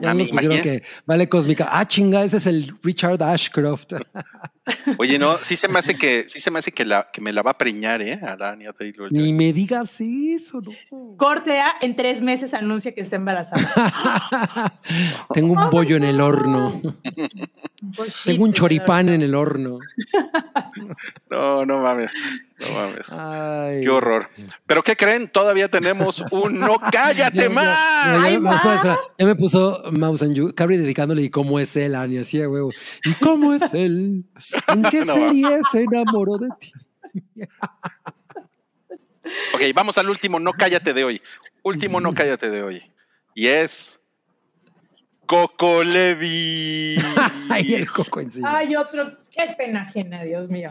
Ya 0.01 0.11
A 0.11 0.13
mí, 0.13 0.23
nos 0.23 0.31
pusieron 0.31 0.57
imagina- 0.57 0.61
que 0.61 0.83
vale 1.05 1.29
cósmica. 1.29 1.67
Ah, 1.71 1.85
chinga, 1.87 2.23
ese 2.23 2.37
es 2.37 2.47
el 2.47 2.73
Richard 2.83 3.21
Ashcroft. 3.23 3.93
Oye, 4.97 5.19
no, 5.19 5.37
sí 5.41 5.57
se 5.57 5.67
me 5.67 5.79
hace 5.79 5.97
que, 5.97 6.27
sí 6.27 6.39
se 6.39 6.49
me 6.49 6.59
hace 6.59 6.71
que 6.71 6.85
la, 6.85 7.09
que 7.11 7.19
me 7.19 7.33
la 7.33 7.41
va 7.41 7.51
a 7.51 7.57
preñar, 7.57 8.01
¿eh? 8.01 8.19
A 8.21 8.37
la 8.37 8.51
Anya 8.51 8.71
Taylor. 8.71 9.11
Ni 9.11 9.33
me 9.33 9.51
digas 9.51 9.99
eso, 9.99 10.61
no. 10.61 11.17
Corte 11.17 11.59
A, 11.59 11.73
en 11.81 11.95
tres 11.95 12.21
meses 12.21 12.53
anuncia 12.53 12.93
que 12.93 13.01
está 13.01 13.17
embarazada. 13.17 14.79
Tengo 15.33 15.53
un 15.53 15.69
bollo 15.69 15.97
en 15.97 16.03
el 16.05 16.21
horno. 16.21 16.81
Tengo 18.25 18.43
un 18.45 18.53
choripán 18.53 19.09
en 19.09 19.21
el 19.21 19.35
horno. 19.35 19.79
No, 21.29 21.65
no 21.65 21.79
mames. 21.79 22.09
No 22.59 22.73
mames. 22.73 23.11
Ay. 23.19 23.81
Qué 23.81 23.89
horror. 23.89 24.29
Pero 24.65 24.83
¿qué 24.83 24.95
creen? 24.95 25.27
Todavía 25.27 25.67
tenemos 25.67 26.23
un 26.31 26.59
no 26.59 26.77
cállate 26.91 27.37
Ya, 27.37 27.43
ya, 27.43 27.49
más. 28.39 28.63
ya, 28.63 28.83
ya. 28.83 28.99
Ya 29.17 29.25
me 29.25 29.35
puso 29.35 29.83
Mouse 29.91 30.23
and 30.23 30.35
You, 30.35 30.53
Cabri 30.55 30.77
dedicándole 30.77 31.23
y 31.23 31.29
cómo 31.29 31.59
es 31.59 31.75
él, 31.75 31.95
Ania, 31.95 32.21
así 32.21 32.41
a 32.41 32.47
huevo. 32.49 32.71
¿Y 33.03 33.13
cómo 33.15 33.53
es 33.53 33.73
él? 33.73 34.25
¿En 34.67 34.83
qué 34.83 34.99
No. 35.05 35.13
serie 35.13 35.59
se 35.71 35.81
enamoró 35.83 36.37
de 36.37 36.49
ti? 36.59 36.71
Ok, 39.53 39.61
vamos 39.73 39.97
al 39.97 40.09
último 40.09 40.39
no 40.39 40.51
cállate 40.53 40.93
de 40.93 41.03
hoy. 41.03 41.21
Último 41.63 41.99
no 42.01 42.13
cállate 42.13 42.49
de 42.49 42.61
hoy. 42.61 42.83
Y 43.33 43.47
es 43.47 43.99
Coco 45.25 45.83
Levi. 45.83 46.97
Ay, 47.49 47.73
el 47.73 47.89
coco 47.89 48.19
encima. 48.19 48.57
Ay, 48.57 48.75
otro. 48.75 49.17
Qué 49.31 49.43
pena 49.57 49.83
ajena, 49.83 50.23
Dios 50.23 50.49
mío. 50.49 50.69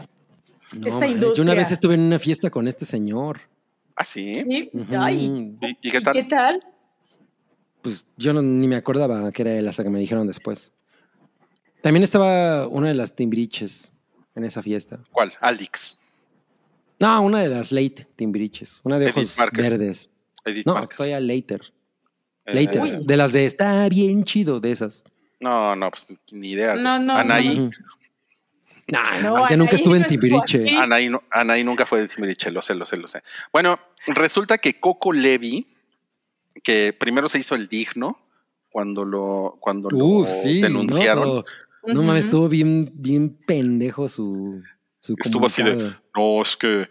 No, 0.73 0.87
esta 0.87 0.99
madre, 1.07 1.33
yo 1.35 1.43
una 1.43 1.53
vez 1.55 1.71
estuve 1.71 1.95
en 1.95 2.01
una 2.01 2.19
fiesta 2.19 2.49
con 2.49 2.67
este 2.67 2.85
señor. 2.85 3.41
¿Ah, 3.95 4.05
sí? 4.05 4.43
Sí. 4.43 4.71
Ay, 4.97 5.57
¿Y, 5.61 5.87
y 5.87 5.91
qué 5.91 5.97
¿y 5.97 6.01
tal? 6.01 6.13
¿qué 6.13 6.23
tal? 6.23 6.63
Pues 7.81 8.05
yo 8.17 8.33
no- 8.33 8.41
ni 8.41 8.67
me 8.67 8.75
acordaba 8.75 9.31
que 9.31 9.41
era 9.41 9.51
él 9.53 9.67
hasta 9.67 9.83
que 9.83 9.89
me 9.89 9.99
dijeron 9.99 10.25
después. 10.25 10.71
También 11.83 12.03
estaba 12.03 12.65
una 12.69 12.87
de 12.87 12.93
las 12.93 13.13
Timbiriches 13.13 13.91
en 14.35 14.45
esa 14.45 14.63
fiesta. 14.63 14.99
¿Cuál? 15.11 15.33
Alix. 15.41 15.99
No, 16.97 17.21
una 17.23 17.41
de 17.41 17.49
las 17.49 17.73
late 17.73 18.07
Timbiriches. 18.15 18.79
Una 18.83 18.99
de 18.99 19.09
ojos 19.09 19.35
verdes. 19.51 20.09
Edith 20.45 20.65
No, 20.65 20.75
Márquez. 20.75 20.95
todavía 20.95 21.19
later. 21.19 21.61
Eh, 22.45 22.53
Later. 22.55 22.85
eh, 22.87 22.99
De 23.03 23.17
las 23.17 23.33
de 23.33 23.45
está 23.45 23.87
bien 23.89 24.23
chido, 24.23 24.61
de 24.61 24.71
esas. 24.71 25.03
no, 25.41 25.75
no, 25.75 25.89
pues 25.91 26.07
ni 26.31 26.51
idea. 26.51 26.75
No, 26.75 26.97
no, 26.99 27.17
Anaí. 27.17 27.69
Nah, 28.87 29.19
No, 29.21 29.49
yo 29.49 29.57
nunca 29.57 29.75
estuve 29.75 29.97
en 29.97 30.03
no 30.03 30.07
Timbiriche. 30.07 30.77
Anaí, 30.77 31.09
no- 31.09 31.23
Anaí 31.31 31.65
nunca 31.65 31.85
fue 31.85 31.99
de 32.01 32.07
Timbiriche, 32.07 32.49
lo 32.49 32.61
sé, 32.61 32.75
lo 32.75 32.85
sé, 32.85 32.95
lo 32.95 33.09
sé. 33.09 33.23
Bueno, 33.51 33.77
resulta 34.07 34.57
que 34.57 34.79
Coco 34.79 35.11
Levi, 35.11 35.67
que 36.63 36.95
primero 36.97 37.27
se 37.27 37.39
hizo 37.39 37.55
el 37.55 37.67
digno 37.67 38.17
cuando 38.69 39.03
lo, 39.05 39.57
cuando 39.59 39.89
lo 39.89 39.97
Uf, 40.05 40.29
sí. 40.29 40.61
denunciaron, 40.61 41.35
No, 41.37 41.43
no 41.85 42.03
mames, 42.03 42.25
estuvo 42.25 42.47
bien, 42.49 42.91
bien 42.93 43.37
pendejo 43.45 44.07
su, 44.09 44.61
su 44.99 45.15
estuvo 45.19 45.45
así 45.47 45.63
de, 45.63 45.95
no, 46.15 46.41
es 46.41 46.55
que 46.57 46.87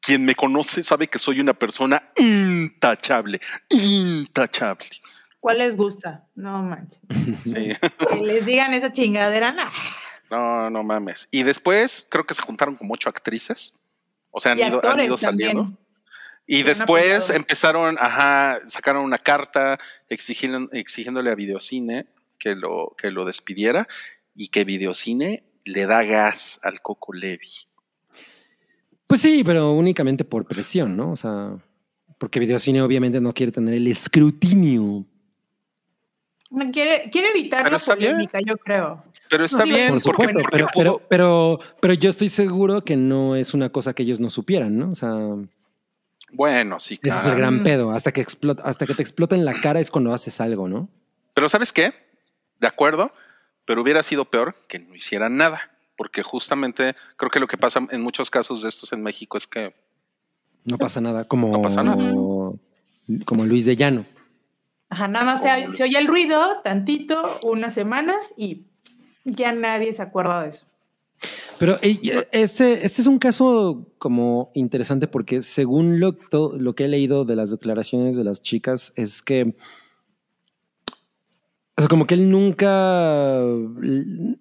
quien 0.00 0.24
me 0.24 0.34
conoce 0.34 0.82
sabe 0.82 1.06
que 1.08 1.18
soy 1.18 1.40
una 1.40 1.52
persona 1.54 2.02
intachable, 2.16 3.40
intachable. 3.68 4.86
¿Cuál 5.40 5.58
les 5.58 5.76
gusta? 5.76 6.26
No 6.34 6.62
manches. 6.62 7.00
Sí. 7.44 7.72
Que 8.08 8.16
les 8.24 8.44
digan 8.46 8.74
esa 8.74 8.92
chingadera. 8.92 9.52
nah. 9.52 9.70
No, 10.30 10.70
no 10.70 10.82
mames. 10.82 11.28
Y 11.30 11.42
después 11.42 12.06
creo 12.10 12.24
que 12.24 12.34
se 12.34 12.42
juntaron 12.42 12.76
como 12.76 12.94
ocho 12.94 13.08
actrices. 13.08 13.74
O 14.30 14.38
sea, 14.40 14.52
han 14.52 14.58
Y 14.58 14.62
ido, 14.62 14.80
han 14.88 15.00
ido 15.00 15.16
saliendo. 15.16 15.62
también. 15.62 15.78
Y 16.46 16.62
después 16.62 17.30
empezaron, 17.30 17.96
ajá, 18.00 18.58
sacaron 18.66 19.04
una 19.04 19.18
carta 19.18 19.78
exigiendo- 20.08 20.68
exigiéndole 20.72 21.30
a 21.30 21.34
Videocine 21.34 22.06
que 22.40 22.56
lo, 22.56 22.94
que 22.98 23.12
lo 23.12 23.24
despidiera 23.24 23.86
y 24.34 24.48
que 24.48 24.64
Videocine 24.64 25.44
le 25.66 25.86
da 25.86 26.02
gas 26.02 26.58
al 26.64 26.80
Coco 26.80 27.12
Levi. 27.12 27.50
Pues 29.06 29.20
sí, 29.20 29.42
pero 29.44 29.72
únicamente 29.72 30.24
por 30.24 30.46
presión, 30.46 30.96
¿no? 30.96 31.12
O 31.12 31.16
sea, 31.16 31.56
porque 32.18 32.40
Videocine 32.40 32.80
obviamente 32.82 33.20
no 33.20 33.32
quiere 33.32 33.52
tener 33.52 33.74
el 33.74 33.86
escrutinio. 33.86 35.04
No, 36.50 36.70
quiere, 36.72 37.08
quiere 37.10 37.28
evitar 37.28 37.60
Pero 37.62 37.72
la 37.72 37.76
está 37.76 37.94
bien. 37.94 38.12
polémica, 38.12 38.38
yo 38.44 38.56
creo. 38.56 39.04
Pero 39.28 39.44
está 39.44 39.58
No, 39.58 39.64
bien, 39.72 39.88
Por 39.90 40.00
supuesto, 40.00 40.40
porque 40.40 40.56
pero, 40.56 40.66
pudo- 40.68 41.02
pero, 41.08 41.08
pero, 41.08 41.58
pero 41.80 41.94
yo 41.94 42.10
estoy 42.10 42.28
seguro 42.28 42.82
que 42.84 42.96
no 42.96 43.36
es 43.36 43.54
una 43.54 43.70
cosa 43.70 43.94
que 43.94 44.02
ellos 44.02 44.18
no 44.18 44.30
supieran, 44.30 44.76
¿no? 44.76 44.90
O 44.90 44.94
sea, 44.94 45.12
bueno, 46.32 46.78
sí, 46.80 46.98
ese 47.02 47.08
es 47.10 47.14
el 47.16 47.22
claro. 47.22 47.36
gran 47.38 47.62
pedo. 47.62 47.90
Hasta 47.92 48.12
que, 48.12 48.20
explota, 48.20 48.62
hasta 48.64 48.86
que 48.86 48.94
te 48.94 49.02
explota 49.02 49.34
en 49.36 49.44
la 49.44 49.54
cara 49.54 49.78
es 49.80 49.90
cuando 49.90 50.12
haces 50.12 50.40
algo, 50.40 50.68
¿no? 50.68 50.88
Pero 51.34 51.48
¿sabes 51.48 51.72
qué? 51.72 51.92
De 52.60 52.66
acuerdo, 52.66 53.12
pero 53.64 53.82
hubiera 53.82 54.02
sido 54.02 54.24
peor 54.26 54.54
que 54.68 54.78
no 54.78 54.94
hicieran 54.94 55.36
nada. 55.36 55.70
Porque 55.96 56.22
justamente 56.22 56.94
creo 57.16 57.30
que 57.30 57.40
lo 57.40 57.46
que 57.46 57.58
pasa 57.58 57.86
en 57.90 58.00
muchos 58.00 58.30
casos 58.30 58.62
de 58.62 58.68
estos 58.68 58.92
en 58.92 59.02
México 59.02 59.36
es 59.36 59.46
que 59.46 59.74
No 60.64 60.78
pasa 60.78 61.00
nada. 61.00 61.24
Como, 61.24 61.50
No 61.50 61.60
pasa 61.60 61.82
nada. 61.82 62.02
como 63.26 63.46
Luis 63.46 63.64
de 63.64 63.76
Llano. 63.76 64.06
Ajá, 64.88 65.08
nada 65.08 65.24
más 65.24 65.42
se, 65.42 65.76
se 65.76 65.82
oye 65.84 65.98
el 65.98 66.06
ruido, 66.08 66.60
tantito, 66.64 67.38
unas 67.42 67.74
semanas 67.74 68.32
y 68.36 68.66
ya 69.24 69.52
nadie 69.52 69.92
se 69.92 70.02
acuerda 70.02 70.42
de 70.42 70.48
eso. 70.48 70.66
Pero 71.58 71.78
eh, 71.82 72.26
este, 72.32 72.86
este 72.86 73.02
es 73.02 73.06
un 73.06 73.18
caso 73.18 73.86
como 73.98 74.50
interesante 74.54 75.06
porque 75.06 75.42
según 75.42 76.00
lo, 76.00 76.16
lo 76.56 76.74
que 76.74 76.86
he 76.86 76.88
leído 76.88 77.26
de 77.26 77.36
las 77.36 77.50
declaraciones 77.50 78.16
de 78.16 78.24
las 78.24 78.40
chicas 78.40 78.92
es 78.96 79.20
que 79.20 79.54
o 81.80 81.82
sea, 81.82 81.88
como 81.88 82.06
que 82.06 82.12
él 82.12 82.30
nunca 82.30 83.40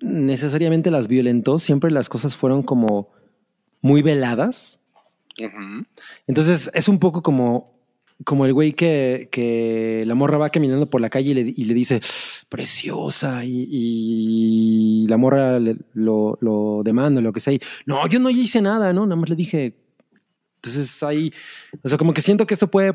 necesariamente 0.02 0.92
las 0.92 1.08
violentó, 1.08 1.58
siempre 1.58 1.90
las 1.90 2.10
cosas 2.10 2.36
fueron 2.36 2.64
como 2.64 3.10
muy 3.82 4.02
veladas. 4.02 4.82
Entonces 6.28 6.70
es 6.74 6.90
un 6.90 7.00
poco 7.00 7.22
como 7.24 7.78
como 8.26 8.46
el 8.46 8.54
güey 8.54 8.74
que, 8.74 9.30
que 9.32 10.04
la 10.06 10.14
morra 10.14 10.38
va 10.38 10.50
caminando 10.50 10.90
por 10.90 11.00
la 11.00 11.10
calle 11.10 11.32
y 11.32 11.34
le, 11.36 11.54
y 11.56 11.64
le 11.64 11.74
dice, 11.74 12.02
preciosa, 12.50 13.46
y, 13.46 13.66
y 13.72 15.08
la 15.08 15.16
morra 15.16 15.58
le- 15.58 15.78
lo, 15.94 16.38
lo 16.42 16.82
demanda, 16.84 17.22
lo 17.22 17.32
que 17.32 17.40
sea. 17.40 17.54
y, 17.54 17.62
no, 17.86 18.06
yo 18.08 18.20
no 18.20 18.30
hice 18.30 18.62
nada, 18.62 18.92
¿no? 18.92 19.06
Nada 19.06 19.16
más 19.16 19.30
le 19.30 19.38
dije. 19.38 19.78
Entonces 20.58 21.02
ahí, 21.04 21.32
o 21.82 21.88
sea, 21.88 21.98
como 21.98 22.14
que 22.14 22.20
siento 22.20 22.46
que 22.46 22.56
esto 22.56 22.70
puede 22.70 22.94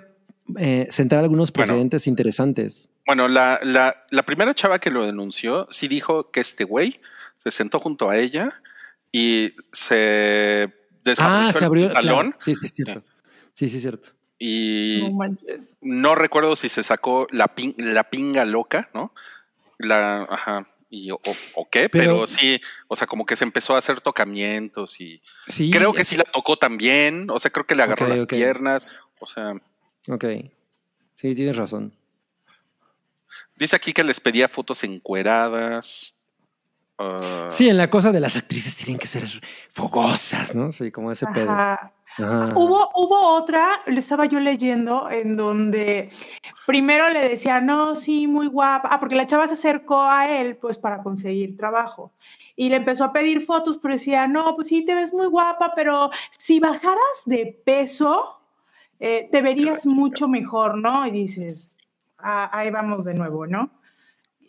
eh, 0.59 0.87
sentar 0.91 1.21
algunos 1.21 1.53
Bueno. 1.53 1.67
precedentes 1.73 2.07
interesantes. 2.07 2.89
Bueno, 3.07 3.29
la, 3.29 3.61
la, 3.63 4.05
la 4.11 4.23
primera 4.25 4.55
chava 4.55 4.79
que 4.79 4.91
lo 4.91 5.05
denunció 5.05 5.67
sí 5.71 5.89
dijo 5.89 6.31
que 6.31 6.41
este 6.41 6.65
güey 6.65 7.01
se 7.37 7.51
sentó 7.51 7.81
junto 7.81 8.09
a 8.11 8.17
ella 8.17 8.61
y 9.13 9.51
se 9.73 10.73
desabrochó 11.05 11.49
Ah, 11.49 11.53
se 11.53 11.65
abrió. 11.65 11.87
el 11.87 11.93
pantalón 11.93 12.27
claro. 12.33 12.39
Sí, 12.41 12.55
sí, 12.55 12.67
es 12.67 12.73
cierto. 12.75 13.03
Sí, 13.53 13.69
sí, 13.69 13.77
es 13.77 13.83
cierto. 13.83 14.09
y 14.39 15.03
No 15.81 16.15
recuerdo 16.15 16.57
si 16.57 16.69
se 16.69 16.83
sacó 16.83 17.27
la, 17.31 17.55
pin- 17.55 17.75
la 17.79 18.05
pinga 18.11 18.45
loca, 18.45 18.91
¿no? 18.95 19.13
La, 19.79 20.23
ajá, 20.31 20.69
y, 20.89 21.11
o, 21.11 21.19
o 21.55 21.69
qué, 21.71 21.89
pero, 21.89 22.15
Pero- 22.15 22.27
sí, 22.27 22.61
o 22.89 22.97
sea, 22.97 23.07
como 23.07 23.27
que 23.27 23.37
se 23.37 23.45
empezó 23.45 23.75
a 23.75 23.79
hacer 23.79 24.01
tocamientos 24.01 25.01
y 25.01 25.21
Sí, 25.49 25.71
creo 25.71 25.93
que 25.93 26.03
es- 26.03 26.09
sí 26.09 26.17
la 26.17 26.25
tocó 26.25 26.57
también, 26.57 27.29
o 27.31 27.39
sea, 27.39 27.51
creo 27.51 27.67
que 27.67 27.75
le 27.75 27.83
agarró 27.83 28.07
las 28.09 28.25
piernas, 28.27 28.87
o 29.21 29.27
sea, 29.27 29.55
Ok. 30.09 30.25
Sí, 31.15 31.35
tienes 31.35 31.57
razón. 31.57 31.93
dice 33.57 33.77
aquí 33.77 33.93
que 33.93 34.05
les 34.05 34.21
pedía 34.21 34.49
fotos 34.49 34.85
encueradas. 34.85 36.19
ah, 36.99 37.49
Sí, 37.51 37.69
en 37.69 37.77
la 37.77 37.89
cosa 37.89 38.13
de 38.13 38.21
las 38.21 38.37
actrices 38.37 38.77
tienen 38.77 38.99
que 38.99 39.07
ser 39.07 39.25
fogosas, 39.71 40.55
¿no? 40.55 40.73
Sí, 40.73 40.91
como 40.91 41.11
ese 41.13 41.27
pedo. 41.29 41.57
Hubo, 42.17 42.91
hubo 42.95 43.35
otra, 43.35 43.83
lo 43.87 43.99
estaba 43.99 44.27
yo 44.27 44.39
leyendo, 44.39 45.11
en 45.11 45.37
donde 45.37 46.11
primero 46.65 47.09
le 47.09 47.29
decía, 47.29 47.61
no, 47.61 47.97
sí, 47.97 48.29
muy 48.29 48.47
guapa. 48.47 48.89
Ah, 48.93 49.01
porque 49.01 49.17
la 49.17 49.27
chava 49.27 49.49
se 49.49 49.55
acercó 49.55 50.01
a 50.03 50.31
él, 50.31 50.57
pues, 50.57 50.79
para 50.79 51.03
conseguir 51.03 51.57
trabajo. 51.57 52.13
Y 52.55 52.69
le 52.69 52.77
empezó 52.77 53.05
a 53.05 53.13
pedir 53.13 53.41
fotos, 53.41 53.79
pero 53.79 53.95
decía, 53.95 54.29
no, 54.29 54.55
pues 54.55 54.69
sí, 54.69 54.85
te 54.85 54.95
ves 54.95 55.13
muy 55.13 55.27
guapa, 55.27 55.73
pero 55.75 56.11
si 56.31 56.61
bajaras 56.61 57.23
de 57.25 57.61
peso, 57.65 58.39
eh, 59.01 59.29
te 59.31 59.43
verías 59.43 59.87
mucho 59.87 60.29
mejor, 60.29 60.77
¿no? 60.79 61.07
Y 61.07 61.11
dices, 61.11 61.77
"Ah, 62.19 62.51
ahí 62.53 62.71
vamos 62.71 63.05
de 63.05 63.15
nuevo, 63.15 63.47
¿no? 63.47 63.71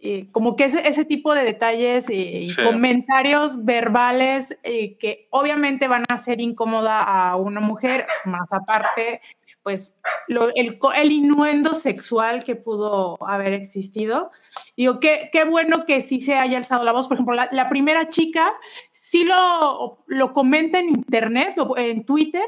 Eh, 0.02 0.28
como 0.32 0.56
que 0.56 0.66
ese, 0.66 0.88
ese 0.88 1.04
tipo 1.06 1.34
de 1.34 1.44
detalles 1.44 2.10
y 2.12 2.50
Sí. 2.50 2.62
comentarios 2.64 3.66
verbales 3.66 4.56
eh, 4.64 4.98
que 4.98 5.28
obviamente 5.32 5.88
van 5.88 6.04
a 6.10 6.16
hacer 6.16 6.40
incómoda 6.42 7.00
a 7.00 7.36
una 7.38 7.60
mujer, 7.60 8.06
más 8.26 8.52
aparte, 8.52 9.22
pues 9.64 9.96
lo- 10.28 10.54
el, 10.54 10.78
el 10.96 11.12
innuendo 11.12 11.74
sexual 11.74 12.44
que 12.44 12.56
pudo 12.56 13.18
haber 13.28 13.54
existido. 13.54 14.30
Digo, 14.78 15.00
qué, 15.00 15.30
qué 15.34 15.44
bueno 15.44 15.86
que 15.88 16.02
sí 16.04 16.22
se 16.22 16.36
haya 16.36 16.58
alzado 16.60 16.84
la 16.84 16.92
voz. 16.92 17.08
Por 17.08 17.16
ejemplo, 17.16 17.34
la, 17.34 17.50
la 17.52 17.68
primera 17.68 18.10
chica 18.10 18.54
sí 18.92 19.24
lo, 19.24 20.04
lo 20.06 20.34
comenta 20.34 20.78
en 20.78 20.90
internet 20.90 21.56
en 21.78 22.06
Twitter, 22.06 22.46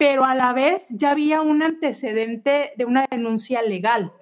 pero 0.00 0.24
a 0.24 0.34
la 0.34 0.54
vez 0.54 0.86
ya 0.90 1.10
había 1.10 1.42
un 1.42 1.62
antecedente 1.62 2.72
de 2.76 2.84
una 2.86 3.06
denuncia 3.10 3.60
legal. 3.60 4.12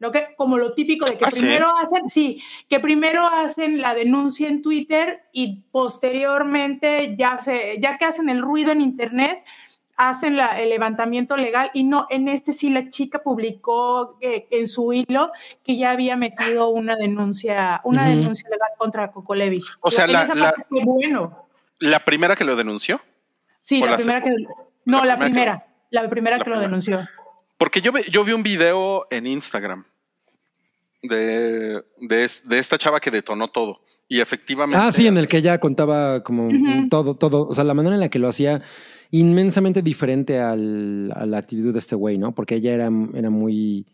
¿no? 0.00 0.12
Que, 0.12 0.34
como 0.36 0.58
lo 0.58 0.74
típico 0.74 1.04
de 1.10 1.16
que 1.18 1.24
¿Ah, 1.24 1.30
sí? 1.30 1.40
primero 1.40 1.72
hacen, 1.78 2.08
sí, 2.08 2.40
que 2.68 2.78
primero 2.78 3.26
hacen 3.26 3.80
la 3.80 3.94
denuncia 3.94 4.46
en 4.48 4.62
Twitter 4.62 5.22
y 5.32 5.62
posteriormente 5.72 7.16
ya, 7.18 7.38
se, 7.40 7.78
ya 7.80 7.98
que 7.98 8.04
hacen 8.04 8.28
el 8.28 8.42
ruido 8.42 8.70
en 8.72 8.80
internet, 8.80 9.44
hacen 9.96 10.36
la- 10.36 10.60
el 10.60 10.68
levantamiento 10.70 11.36
legal 11.36 11.70
y 11.74 11.82
no, 11.82 12.06
en 12.10 12.28
este 12.28 12.52
sí 12.52 12.70
la 12.70 12.90
chica 12.90 13.22
publicó 13.24 14.16
eh, 14.20 14.46
en 14.50 14.68
su 14.68 14.92
hilo 14.92 15.32
que 15.64 15.76
ya 15.76 15.90
había 15.90 16.14
metido 16.16 16.68
una 16.68 16.94
denuncia, 16.94 17.80
una 17.84 18.06
denuncia 18.08 18.48
legal 18.50 18.70
contra 18.78 19.10
Coco 19.10 19.34
Levi. 19.34 19.60
O 19.80 19.90
sea, 19.90 20.06
la- 20.06 20.26
la- 20.34 20.54
bueno. 20.70 21.46
La 21.80 22.00
primera 22.04 22.36
que 22.36 22.44
lo 22.44 22.54
denunció. 22.56 23.00
Sí, 23.62 23.82
¿O 23.82 23.84
la 23.86 23.92
la 23.92 23.96
primera 23.96 24.20
que. 24.22 24.30
No, 24.88 25.04
la 25.04 25.14
la 25.14 25.18
primera 25.18 25.58
que-. 25.58 25.64
La 25.90 26.08
primera 26.10 26.36
la 26.38 26.44
que 26.44 26.50
lo 26.50 26.56
primera. 26.56 26.68
denunció. 26.68 27.08
Porque 27.56 27.80
yo, 27.80 27.92
yo 28.10 28.24
vi 28.24 28.32
un 28.32 28.42
video 28.42 29.06
en 29.10 29.26
Instagram 29.26 29.84
de, 31.02 31.82
de, 32.00 32.24
es- 32.24 32.46
de 32.48 32.58
esta 32.58 32.76
chava 32.78 33.00
que 33.00 33.10
detonó 33.10 33.48
todo. 33.48 33.80
Y 34.08 34.20
efectivamente. 34.20 34.80
Ah, 34.82 34.90
sí, 34.90 35.06
en 35.06 35.18
el 35.18 35.28
que 35.28 35.36
ella 35.38 35.58
contaba 35.58 36.22
como 36.22 36.48
todo, 36.88 37.14
todo, 37.16 37.46
o 37.48 37.54
sea, 37.54 37.64
la 37.64 37.74
manera 37.74 37.94
en 37.94 38.00
la 38.00 38.08
que 38.08 38.18
lo 38.18 38.28
hacía 38.28 38.62
inmensamente 39.10 39.82
diferente 39.82 40.38
al- 40.40 41.12
a 41.14 41.26
la 41.26 41.38
actitud 41.38 41.72
de 41.72 41.78
este 41.78 41.94
güey, 41.94 42.16
¿no? 42.18 42.34
Porque 42.34 42.54
ella 42.56 42.72
era, 42.72 42.90
era 43.14 43.30
muy, 43.30 43.86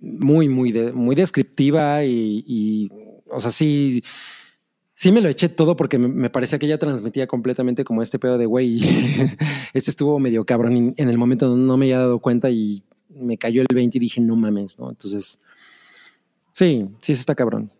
muy, 0.00 0.48
muy, 0.48 0.72
de- 0.72 0.92
muy 0.92 1.14
descriptiva 1.14 2.04
y, 2.04 2.42
y, 2.46 2.90
o 3.30 3.38
sea, 3.40 3.50
sí, 3.50 4.02
sí 4.96 5.12
me 5.12 5.20
lo 5.20 5.28
eché 5.28 5.48
todo 5.48 5.76
porque 5.76 5.98
me, 5.98 6.28
parecía 6.30 6.58
que 6.58 6.66
ella 6.66 6.78
transmitía 6.78 7.28
completamente 7.28 7.84
como 7.84 8.02
este 8.02 8.18
pedo 8.18 8.38
de 8.38 8.46
güey. 8.46 8.80
Esto 9.72 9.90
estuvo 9.92 10.18
medio 10.18 10.44
cabrón 10.44 10.76
y 10.76 11.00
en 11.00 11.08
el 11.08 11.18
momento 11.18 11.54
no 11.54 11.76
me 11.76 11.86
había 11.86 11.98
dado 11.98 12.18
cuenta 12.18 12.50
y 12.50 12.82
me 13.08 13.38
cayó 13.38 13.62
el 13.62 13.68
20 13.72 13.96
y 13.96 14.00
dije, 14.00 14.20
no 14.20 14.34
mames, 14.34 14.78
¿no? 14.78 14.90
Entonces, 14.90 15.38
sí, 16.52 16.88
sí, 17.00 17.12
está 17.12 17.36
cabrón. 17.36 17.70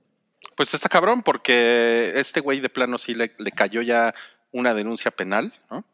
Pues 0.57 0.73
está 0.73 0.89
cabrón, 0.89 1.23
porque 1.23 2.13
este 2.15 2.41
güey 2.41 2.61
de 2.61 2.69
plano 2.69 2.97
sí 2.97 3.15
le, 3.15 3.33
le 3.39 3.51
cayó 3.51 3.83
ya 3.83 4.15
una 4.53 4.73
denuncia 4.73 5.11
penal, 5.11 5.53
¿no? 5.71 5.85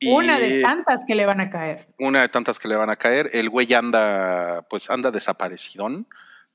Y 0.00 0.10
Una 0.10 0.38
de 0.38 0.62
tantas 0.62 1.02
que 1.06 1.14
le 1.14 1.24
van 1.26 1.40
a 1.40 1.50
caer. 1.50 1.88
una 1.98 2.22
de 2.22 2.28
tantas 2.28 2.58
que 2.58 2.68
le 2.68 2.76
van 2.76 2.90
a 2.90 2.96
caer. 2.96 3.30
El 3.32 3.48
güey 3.50 3.72
anda, 3.74 4.66
pues 4.68 4.90
anda 4.90 5.10
desaparecidón. 5.10 6.06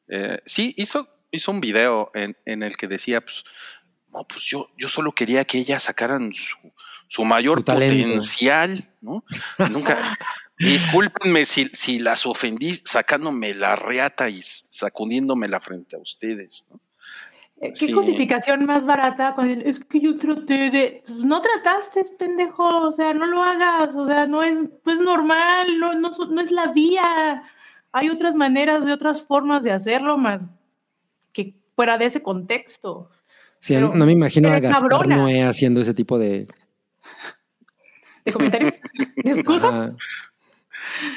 Eh, 0.07 0.39
sí, 0.45 0.73
hizo, 0.77 1.07
hizo 1.31 1.51
un 1.51 1.61
video 1.61 2.11
en, 2.13 2.35
en 2.45 2.63
el 2.63 2.75
que 2.77 2.87
decía, 2.87 3.21
pues, 3.21 3.43
no, 4.11 4.23
pues 4.27 4.43
yo, 4.45 4.69
yo 4.77 4.89
solo 4.89 5.11
quería 5.11 5.45
que 5.45 5.57
ellas 5.59 5.83
sacaran 5.83 6.33
su, 6.33 6.55
su 7.07 7.25
mayor 7.25 7.59
Su 7.59 7.65
potencial, 7.65 8.89
¿no? 9.01 9.23
Nunca. 9.69 10.17
Discúlpenme 10.57 11.45
si, 11.45 11.69
si 11.73 11.99
las 11.99 12.25
ofendí 12.25 12.73
sacándome 12.83 13.53
la 13.53 13.75
reata 13.77 14.27
y 14.29 14.39
s- 14.39 14.65
sacudiéndomela 14.69 15.59
frente 15.61 15.95
a 15.95 15.99
ustedes. 15.99 16.65
¿no? 16.69 16.79
Eh, 17.61 17.69
¿Qué 17.69 17.85
Sí. 17.87 17.91
justificación 17.93 18.65
más 18.65 18.85
barata? 18.85 19.35
Con 19.35 19.49
el, 19.49 19.61
es 19.65 19.79
que 19.79 20.01
yo 20.01 20.17
traté 20.17 20.69
de. 20.69 21.03
Pues 21.07 21.19
no 21.19 21.41
trataste, 21.41 22.03
pendejo. 22.17 22.67
O 22.87 22.91
sea, 22.91 23.13
no 23.13 23.25
lo 23.25 23.41
hagas. 23.41 23.95
O 23.95 24.05
sea, 24.05 24.27
no 24.27 24.43
es, 24.43 24.57
no 24.57 24.91
es 24.93 24.99
normal. 24.99 25.79
No, 25.79 25.93
no, 25.93 26.09
no 26.09 26.41
es 26.41 26.51
la 26.51 26.73
vía. 26.73 27.43
Hay 27.93 28.09
otras 28.09 28.35
maneras, 28.35 28.85
de 28.85 28.91
otras 28.91 29.23
formas 29.23 29.63
de 29.63 29.71
hacerlo 29.71 30.17
más 30.17 30.49
fuera 31.79 31.97
de 31.97 32.05
ese 32.07 32.21
contexto. 32.21 33.09
Sí, 33.61 33.73
Pero- 33.73 33.93
no 33.95 34.05
me 34.05 34.11
imagino 34.11 34.49
a 34.49 34.59
Gaspar 34.59 34.89
cabrona. 34.89 35.15
Noé 35.15 35.43
haciendo 35.43 35.79
ese 35.79 35.93
tipo 35.93 36.19
de. 36.19 36.45
¿De 38.25 38.33
comentarios? 38.33 38.73
¿De 39.15 39.31
excusas? 39.31 39.73
Ajá. 39.73 39.95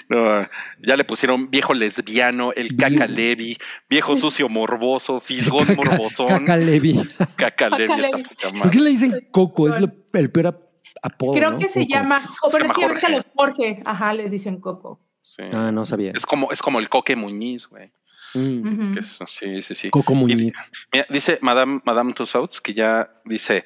No, 0.08 0.46
ya 0.80 0.96
le 0.96 1.02
pusieron 1.04 1.50
viejo 1.50 1.74
lesbiano, 1.74 2.52
el 2.52 2.76
caca 2.76 3.06
levi, 3.08 3.56
viejo 3.90 4.14
sucio 4.16 4.48
morboso, 4.48 5.18
fisgón 5.18 5.66
Caca- 5.66 5.74
morbosón, 5.90 6.28
Caca 6.28 6.56
Levi. 6.56 7.00
caca 7.34 7.68
levi 7.70 7.82
está 7.84 7.96
Levi. 7.96 8.22
poca 8.22 8.34
¿Por 8.42 8.52
madre. 8.54 8.70
qué 8.70 8.80
le 8.80 8.90
dicen 8.90 9.28
Coco? 9.32 9.68
Es 9.68 9.80
lo- 9.80 9.90
el 10.12 10.30
peor 10.30 10.46
ap- 10.48 10.62
apodo. 11.02 11.32
Creo 11.34 11.50
¿no? 11.52 11.58
que 11.58 11.68
se 11.68 11.80
Coco. 11.80 11.92
llama. 11.92 12.22
O 12.42 12.50
pero 12.50 12.66
es 12.66 12.72
que 12.72 12.82
Jorge. 12.82 13.08
los 13.10 13.24
Jorge, 13.34 13.82
ajá, 13.84 14.14
les 14.14 14.30
dicen 14.30 14.60
Coco. 14.60 15.00
Sí. 15.22 15.42
Ah, 15.52 15.72
no 15.72 15.84
sabía. 15.86 16.12
Es 16.14 16.24
como, 16.26 16.52
es 16.52 16.62
como 16.62 16.78
el 16.78 16.88
coque 16.88 17.16
Muñiz, 17.16 17.66
güey. 17.68 17.90
Mm. 18.34 18.92
Que 18.94 19.00
es- 19.00 19.18
Sí, 19.26 19.62
sí, 19.62 19.74
sí. 19.74 19.90
Coco 19.90 20.12
Y- 20.12 20.16
Muñiz. 20.16 20.54
Mira, 20.92 21.06
dice 21.10 21.38
Madame, 21.42 21.80
Madame 21.84 22.12
Tussauds 22.14 22.60
que 22.60 22.74
ya 22.74 23.10
dice, 23.24 23.64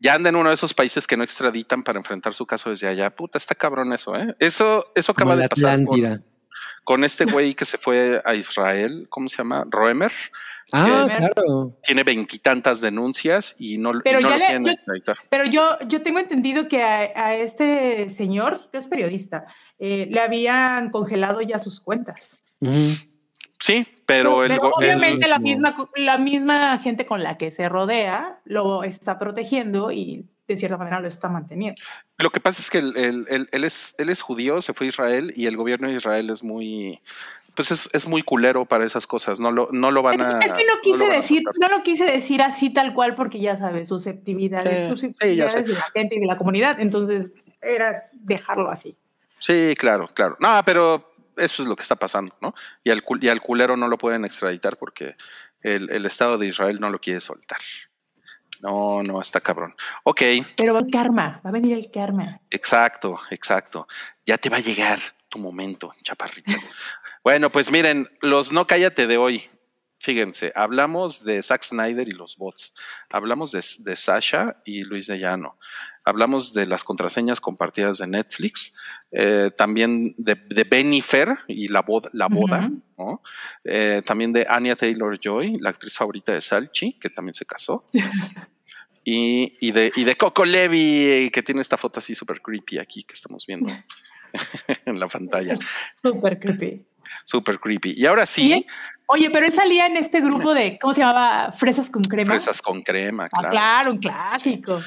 ya 0.00 0.14
anda 0.14 0.28
en 0.28 0.36
uno 0.36 0.48
de 0.50 0.54
esos 0.54 0.74
países 0.74 1.06
que 1.06 1.16
no 1.16 1.24
extraditan 1.24 1.82
para 1.82 1.98
enfrentar 1.98 2.34
su 2.34 2.46
caso 2.46 2.70
desde 2.70 2.86
allá. 2.88 3.10
Puta, 3.10 3.38
está 3.38 3.54
cabrón 3.54 3.92
eso, 3.92 4.14
¿eh? 4.16 4.36
Eso, 4.38 4.84
eso 4.94 5.12
acaba 5.12 5.34
de 5.36 5.48
pasar 5.48 5.80
con, 6.84 7.04
este 7.04 7.24
güey 7.26 7.54
que 7.54 7.64
se 7.64 7.76
fue 7.78 8.22
a 8.24 8.34
Israel, 8.34 9.06
¿cómo 9.10 9.28
se 9.28 9.38
llama? 9.38 9.64
Roemer. 9.68 10.12
Ah, 10.70 11.06
claro. 11.16 11.76
Tiene 11.82 12.04
veintitantas 12.04 12.80
denuncias 12.82 13.56
y 13.58 13.78
no, 13.78 13.90
y 13.90 13.94
no 13.94 14.20
ya 14.20 14.20
lo 14.20 14.36
le- 14.36 14.44
quieren 14.44 14.64
yo- 14.66 14.70
extraditar. 14.72 15.16
Pero 15.30 15.44
yo, 15.46 15.78
yo 15.88 16.02
tengo 16.02 16.18
entendido 16.18 16.68
que 16.68 16.82
a, 16.82 17.10
a 17.14 17.34
este 17.36 18.10
señor, 18.10 18.68
que 18.70 18.76
es 18.78 18.86
periodista, 18.86 19.46
eh, 19.78 20.08
le 20.10 20.20
habían 20.20 20.90
congelado 20.90 21.40
ya 21.40 21.58
sus 21.58 21.80
cuentas. 21.80 22.42
Ujú. 22.60 22.74
Sí, 23.58 23.86
pero, 24.06 24.44
el, 24.44 24.52
el- 24.52 24.60
obviamente 24.62 25.26
la 25.28 25.36
como- 25.36 25.48
misma, 25.48 25.74
la 25.96 26.18
misma 26.18 26.78
gente 26.78 27.06
con 27.06 27.22
la 27.22 27.36
que 27.38 27.50
se 27.50 27.68
rodea 27.68 28.38
lo 28.44 28.84
está 28.84 29.18
protegiendo 29.18 29.90
y 29.92 30.24
de 30.46 30.56
cierta 30.56 30.76
manera 30.78 31.00
lo 31.00 31.08
está 31.08 31.28
manteniendo. 31.28 31.80
lo 32.18 32.30
que 32.30 32.40
pasa 32.40 32.62
es 32.62 32.70
que 32.70 32.78
el- 32.78 32.96
el- 32.96 33.26
el- 33.28 33.48
él, 33.52 33.64
es, 33.64 33.94
él 33.98 34.08
es 34.10 34.22
judío, 34.22 34.60
se 34.60 34.72
fue 34.74 34.86
a 34.86 34.88
Israel 34.88 35.32
y 35.36 35.46
el 35.46 35.56
gobierno 35.56 35.88
de 35.88 35.94
Israel 35.94 36.30
es 36.30 36.42
muy, 36.42 37.00
pues 37.54 37.70
es, 37.72 37.90
es 37.92 38.06
muy 38.08 38.22
culero 38.22 38.64
para 38.64 38.86
esas 38.86 39.06
cosas. 39.06 39.40
No 39.40 39.50
lo, 39.50 39.68
no 39.72 39.90
lo 39.90 40.02
van 40.02 40.20
a. 40.22 40.28
es 40.40 40.52
que 40.52 40.64
no 40.64 40.80
quise 40.80 41.04
a 41.04 41.08
decir, 41.16 41.42
no 41.60 41.68
lo 41.68 41.82
quise 41.82 42.04
decir 42.04 42.40
así 42.40 42.70
tal 42.70 42.94
cual 42.94 43.14
porque 43.16 43.40
ya 43.40 43.56
sabes, 43.56 43.88
susceptibilidades, 43.88 44.86
Eh, 44.86 44.88
susceptibilidades 44.88 45.52
sé. 45.52 45.62
de 45.64 45.74
la 45.74 45.90
gente 45.92 46.14
y 46.16 46.20
de 46.20 46.26
la 46.26 46.38
comunidad. 46.38 46.80
Entonces 46.80 47.30
era 47.60 48.04
dejarlo 48.12 48.70
así. 48.70 48.96
Sí, 49.38 49.74
claro, 49.76 50.06
claro. 50.14 50.36
No, 50.40 50.60
pero 50.64 51.07
eso 51.38 51.62
es 51.62 51.68
lo 51.68 51.76
que 51.76 51.82
está 51.82 51.96
pasando, 51.96 52.36
¿no? 52.40 52.54
Y 52.84 52.90
al, 52.90 53.02
y 53.20 53.28
al 53.28 53.40
culero 53.40 53.76
no 53.76 53.88
lo 53.88 53.98
pueden 53.98 54.24
extraditar 54.24 54.76
porque 54.76 55.16
el, 55.62 55.90
el 55.90 56.06
Estado 56.06 56.38
de 56.38 56.46
Israel 56.46 56.78
no 56.80 56.90
lo 56.90 57.00
quiere 57.00 57.20
soltar. 57.20 57.58
No, 58.60 59.02
no, 59.02 59.20
está 59.20 59.40
cabrón. 59.40 59.74
Ok, 60.04 60.22
Pero 60.56 60.74
va 60.74 60.80
el 60.80 60.90
karma, 60.90 61.40
va 61.44 61.50
a 61.50 61.52
venir 61.52 61.76
el 61.76 61.90
karma. 61.90 62.40
exacto, 62.50 63.18
exacto. 63.30 63.86
Ya 64.26 64.36
te 64.36 64.50
va 64.50 64.56
a 64.56 64.60
llegar 64.60 64.98
tu 65.28 65.38
momento, 65.38 65.94
chaparrito. 66.02 66.52
bueno, 67.22 67.52
pues 67.52 67.70
miren, 67.70 68.08
los 68.20 68.52
no 68.52 68.66
cállate 68.66 69.06
de 69.06 69.16
hoy. 69.16 69.48
Fíjense, 70.00 70.52
hablamos 70.54 71.24
de 71.24 71.42
Zack 71.42 71.64
Snyder 71.64 72.06
y 72.08 72.12
los 72.12 72.36
bots. 72.36 72.72
Hablamos 73.10 73.50
de, 73.52 73.60
de 73.80 73.96
Sasha 73.96 74.62
y 74.64 74.82
Luis 74.84 75.06
de 75.08 75.18
Llano. 75.18 75.58
Hablamos 76.04 76.54
de 76.54 76.66
las 76.66 76.84
contraseñas 76.84 77.40
compartidas 77.40 77.98
de 77.98 78.06
Netflix. 78.06 78.74
eh, 79.10 79.50
también 79.56 80.14
de, 80.16 80.36
de 80.36 80.64
Benifer 80.64 81.38
y 81.48 81.68
la 81.68 81.82
boda, 81.82 82.08
la 82.12 82.28
boda 82.28 82.66
Ujú. 82.66 82.82
¿no? 82.96 83.22
Eh, 83.64 84.00
también 84.06 84.32
de 84.32 84.46
Anya 84.48 84.76
Taylor 84.76 85.18
Joy, 85.18 85.54
la 85.60 85.70
actriz 85.70 85.96
favorita 85.96 86.32
de 86.32 86.40
Salchi, 86.40 86.92
que 86.98 87.10
también 87.10 87.34
se 87.34 87.44
casó. 87.44 87.84
y, 89.04 89.56
y 89.60 89.72
de, 89.72 89.92
y 89.96 90.04
de 90.04 90.16
Coco 90.16 90.44
Levi, 90.44 91.30
que 91.32 91.42
tiene 91.42 91.60
esta 91.60 91.76
foto 91.76 91.98
así 92.00 92.14
súper 92.14 92.40
creepy 92.40 92.78
aquí 92.78 93.02
que 93.02 93.14
estamos 93.14 93.46
viendo 93.46 93.72
en 94.86 95.00
la 95.00 95.08
pantalla. 95.08 95.56
Súper 96.02 96.38
creepy. 96.38 96.84
Súper 97.24 97.58
creepy. 97.60 97.94
Y 97.96 98.06
ahora 98.06 98.26
sí, 98.26 98.52
Oye, 98.52 98.66
Oye, 99.10 99.30
pero 99.30 99.46
él 99.46 99.52
salía 99.54 99.86
en 99.86 99.96
este 99.96 100.20
grupo 100.20 100.52
de, 100.52 100.78
¿cómo 100.78 100.92
se 100.92 101.00
llamaba? 101.00 101.52
Fresas 101.52 101.88
con 101.88 102.02
crema. 102.02 102.30
fresas 102.32 102.60
con 102.60 102.82
crema, 102.82 103.24
Ah, 103.24 103.28
claro. 103.30 103.50
claro, 103.50 103.90
un 103.92 103.98
clásico. 103.98 104.80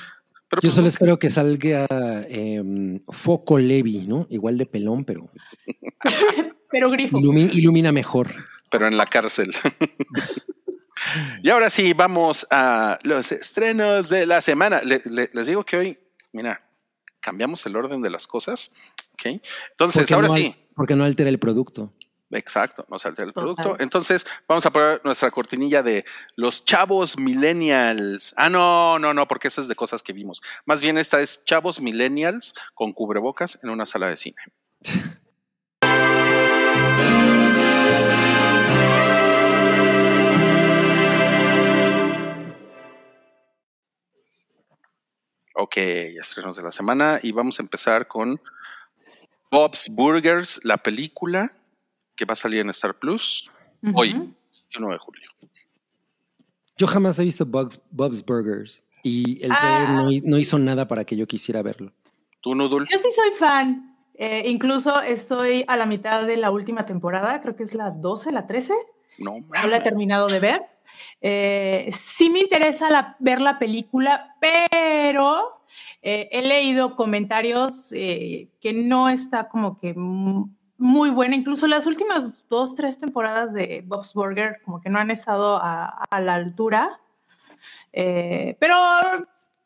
Pero 0.48 0.62
Yo 0.62 0.68
pues, 0.68 0.76
solo 0.76 0.88
espero 0.90 1.18
que 1.18 1.30
salga 1.30 1.88
em, 2.30 3.00
Foco 3.08 3.58
Levi, 3.58 4.06
¿no? 4.06 4.28
Igual 4.30 4.58
de 4.58 4.66
pelón, 4.66 5.06
pero 5.06 5.30
Pero 6.70 6.90
grifo. 6.92 7.18
ilumi- 7.18 7.50
ilumina 7.54 7.92
mejor. 7.92 8.30
pero 8.70 8.86
en 8.88 8.96
la 8.98 9.06
cárcel. 9.06 9.52
y 11.44 11.50
ahora 11.50 11.70
sí, 11.70 11.94
vamos 11.94 12.48
a 12.52 13.00
los 13.04 13.32
estrenos 13.32 14.10
de 14.10 14.26
la 14.26 14.42
semana. 14.42 14.82
Le- 14.84 15.02
le- 15.06 15.30
les 15.34 15.48
digo 15.48 15.64
que 15.66 15.78
hoy, 15.78 15.98
mira, 16.32 16.64
cambiamos 17.20 17.66
el 17.66 17.76
orden 17.76 18.02
de 18.02 18.10
las 18.10 18.28
cosas. 18.28 18.74
¿ok? 19.14 19.26
Entonces, 19.72 20.02
Porque 20.04 20.14
ahora 20.14 20.28
no 20.28 20.34
al- 20.36 20.40
sí. 20.40 20.56
Porque 20.76 20.96
no 20.96 21.04
altera 21.04 21.30
el 21.30 21.40
producto. 21.40 21.94
Exacto, 22.32 22.86
nos 22.90 23.02
salta 23.02 23.24
el 23.24 23.34
Total. 23.34 23.56
producto. 23.56 23.84
Entonces, 23.84 24.26
vamos 24.48 24.66
a 24.66 24.72
poner 24.72 25.02
nuestra 25.04 25.32
cortinilla 25.32 25.84
de 25.84 26.06
los 26.36 26.64
chavos 26.66 27.18
millennials. 27.18 28.34
Ah, 28.38 28.50
no, 28.50 29.00
no, 29.00 29.14
no, 29.14 29.28
porque 29.28 29.50
esa 29.50 29.62
es 29.62 29.68
de 29.68 29.76
cosas 29.76 30.02
que 30.02 30.14
vimos. 30.14 30.42
Más 30.66 30.82
bien, 30.82 30.98
esta 30.98 31.20
es 31.20 31.44
chavos 31.44 31.82
millennials 31.82 32.54
con 32.74 32.94
cubrebocas 32.94 33.60
en 33.64 33.70
una 33.70 33.86
sala 33.86 34.08
de 34.08 34.18
cine. 34.18 34.42
Ok, 45.54 45.78
estrenos 45.78 46.56
de 46.56 46.64
la 46.64 46.72
semana 46.72 47.20
y 47.22 47.34
vamos 47.34 47.60
a 47.60 47.64
empezar 47.64 48.08
con 48.08 48.42
Bob's 49.52 49.90
Burgers, 49.90 50.62
la 50.64 50.78
película 50.78 51.54
que 52.22 52.26
va 52.26 52.34
a 52.34 52.36
salir 52.36 52.60
en 52.62 52.70
Star 52.70 52.94
Plus 52.94 53.50
Ujú. 53.82 53.94
hoy, 54.00 54.14
21 54.14 54.92
de 54.92 54.98
julio. 55.00 55.28
Yo 56.78 56.86
jamás 56.86 57.18
he 57.18 57.24
visto 57.24 57.48
Bob's, 57.48 57.82
Bob's 57.90 58.24
Burgers 58.24 58.84
y 59.02 59.44
el 59.44 59.52
Ah. 59.52 59.58
trailer 59.60 59.90
no, 59.90 60.12
hi- 60.12 60.22
no 60.24 60.38
hizo 60.38 60.60
nada 60.60 60.88
para 60.88 61.04
que 61.04 61.16
yo 61.18 61.26
quisiera 61.26 61.64
verlo. 61.64 61.92
¿Tú, 62.42 62.54
Nudul? 62.54 62.88
Yo 62.92 62.98
sí 63.00 63.10
soy 63.16 63.32
fan. 63.40 63.98
Eh, 64.14 64.44
incluso 64.52 65.02
estoy 65.02 65.66
a 65.68 65.78
la 65.78 65.88
mitad 65.88 66.28
de 66.28 66.38
la 66.38 66.52
última 66.52 66.86
temporada, 66.86 67.42
creo 67.42 67.56
que 67.56 67.64
es 67.64 67.74
la 67.74 67.90
12, 67.90 68.32
la 68.32 68.46
13. 68.46 68.76
No, 69.18 69.38
No 69.40 69.68
la 69.68 69.78
he 69.78 69.82
terminado 69.82 70.28
de 70.28 70.40
ver. 70.40 70.62
Eh, 71.22 71.90
sí 71.92 72.30
me 72.30 72.42
interesa 72.42 72.92
la- 72.92 73.16
ver 73.18 73.42
la 73.42 73.58
película, 73.58 74.36
pero 74.40 75.64
eh, 76.04 76.30
he 76.32 76.44
leído 76.44 76.96
comentarios 76.96 77.92
eh, 77.94 78.48
que 78.60 78.74
no 78.74 79.10
está 79.10 79.50
como 79.50 79.80
que 79.80 79.94
muy 80.82 81.10
buena. 81.12 81.36
Incluso 81.36 81.68
las 81.68 81.86
últimas 81.86 82.48
dos, 82.50 82.76
tres 82.76 83.00
temporadas 83.00 83.54
de 83.54 83.82
Bob's 83.86 84.14
Burger 84.14 84.60
como 84.66 84.82
que 84.82 84.90
no 84.90 85.00
han 85.00 85.12
estado 85.12 85.58
a, 85.58 86.04
a 86.10 86.20
la 86.22 86.36
altura. 86.36 87.00
Eh, 87.94 88.58
pero 88.60 88.76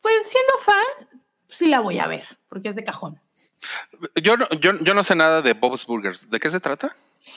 pues 0.00 0.14
siendo 0.28 0.52
fan, 0.60 1.08
sí 1.48 1.66
la 1.66 1.80
voy 1.80 1.98
a 1.98 2.06
ver, 2.06 2.24
porque 2.48 2.68
es 2.68 2.76
de 2.76 2.84
cajón. 2.84 3.18
Yo, 4.22 4.36
no- 4.36 4.48
yo, 4.60 4.72
yo 4.80 4.94
no 4.94 5.02
sé 5.02 5.16
nada 5.16 5.42
de 5.42 5.54
Bob's 5.54 5.86
Burgers. 5.86 6.28
¿De 6.30 6.38
qué 6.38 6.50
se 6.50 6.60
trata? 6.60 6.94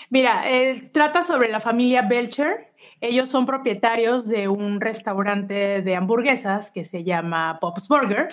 Mira, 0.10 0.50
eh, 0.50 0.90
trata 0.94 1.24
sobre 1.24 1.50
la 1.50 1.60
familia 1.60 2.04
Belcher. 2.04 2.69
Ellos 3.02 3.30
son 3.30 3.46
propietarios 3.46 4.28
de 4.28 4.48
un 4.48 4.82
restaurante 4.82 5.82
de 5.82 5.96
hamburguesas 5.96 6.70
que 6.72 6.84
se 6.84 7.04
llama 7.04 7.58
Bob's 7.62 7.88
Burger. 7.88 8.28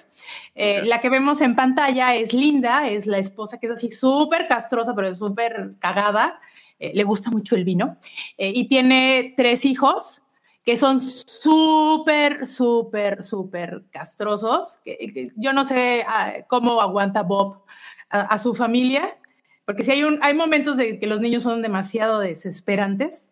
Eh, 0.54 0.80
Ok. 0.80 0.86
La 0.86 1.00
que 1.00 1.08
vemos 1.08 1.40
en 1.40 1.54
pantalla 1.54 2.14
es 2.14 2.32
Linda, 2.32 2.88
es 2.88 3.06
la 3.06 3.18
esposa 3.18 3.58
que 3.58 3.66
es 3.66 3.72
así 3.72 3.90
súper 3.90 4.48
castrosa, 4.48 4.94
pero 4.94 5.14
súper 5.14 5.74
cagada. 5.78 6.40
Eh, 6.78 6.92
le 6.94 7.04
gusta 7.04 7.30
mucho 7.30 7.54
el 7.56 7.64
vino. 7.64 7.96
Eh, 8.36 8.52
y 8.54 8.68
tiene 8.68 9.34
tres 9.36 9.64
hijos 9.64 10.22
que 10.64 10.76
son 10.76 11.00
súper, 11.00 12.48
súper, 12.48 13.22
súper 13.22 13.84
castrosos. 13.92 14.80
Yo 15.36 15.52
no 15.52 15.64
sé 15.64 16.04
ah, 16.08 16.32
cómo 16.48 16.80
aguanta 16.80 17.22
Bob 17.22 17.62
a, 18.10 18.22
a 18.22 18.38
su 18.40 18.52
familia, 18.52 19.16
porque 19.64 19.84
sí 19.84 19.92
hay, 19.92 20.02
un, 20.02 20.18
hay 20.22 20.34
momentos 20.34 20.76
de 20.76 20.98
que 20.98 21.06
los 21.06 21.20
niños 21.20 21.44
son 21.44 21.62
demasiado 21.62 22.18
desesperantes. 22.18 23.30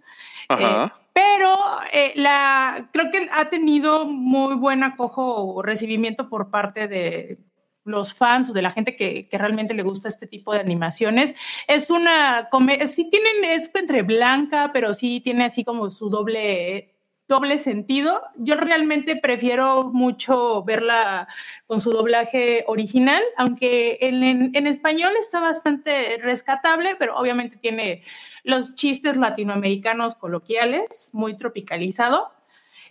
Ajá. 0.49 0.95
Eh, 0.97 1.04
pero 1.15 1.57
eh, 1.93 2.13
la, 2.17 2.91
creo 2.93 3.11
que 3.11 3.29
ha 3.33 3.49
tenido 3.49 4.05
muy 4.05 4.57
buen 4.57 4.83
acojo 4.83 5.55
o 5.55 5.63
recibimiento 5.63 6.29
por 6.29 6.51
parte 6.51 6.89
de 6.89 7.39
los 7.85 8.15
fans 8.15 8.51
o 8.51 8.53
de 8.53 8.63
la 8.63 8.73
gente 8.73 8.97
que, 8.97 9.29
que 9.29 9.39
realmente 9.39 9.75
le 9.75 9.85
gusta 9.85 10.09
este 10.09 10.27
tipo 10.27 10.53
de 10.53 10.61
animaciones. 10.61 11.35
Es 11.69 11.89
una 11.89 12.49
sí 12.87 13.09
tienen, 13.11 13.45
es 13.45 13.71
entre 13.75 14.03
blanca, 14.03 14.71
pero 14.73 14.93
sí 14.93 15.21
tiene 15.21 15.45
así 15.45 15.65
como 15.65 15.91
su 15.91 16.11
doble, 16.11 16.94
doble 17.27 17.59
sentido. 17.59 18.23
Yo 18.37 18.57
realmente 18.57 19.17
prefiero 19.17 19.85
mucho 19.85 20.63
verla 20.63 21.27
con 21.67 21.81
su 21.81 21.91
doblaje 21.91 22.65
original, 22.67 23.23
aunque 23.37 23.99
en, 24.01 24.23
en, 24.23 24.51
en 24.55 24.67
español 24.67 25.13
está 25.19 25.41
bastante 25.41 26.19
rescatable, 26.19 26.97
pero 26.97 27.17
obviamente 27.17 27.57
tiene 27.57 28.03
los 28.43 28.75
chistes 28.75 29.17
latinoamericanos 29.17 30.15
coloquiales, 30.17 31.11
muy 31.13 31.37
tropicalizado. 31.37 32.31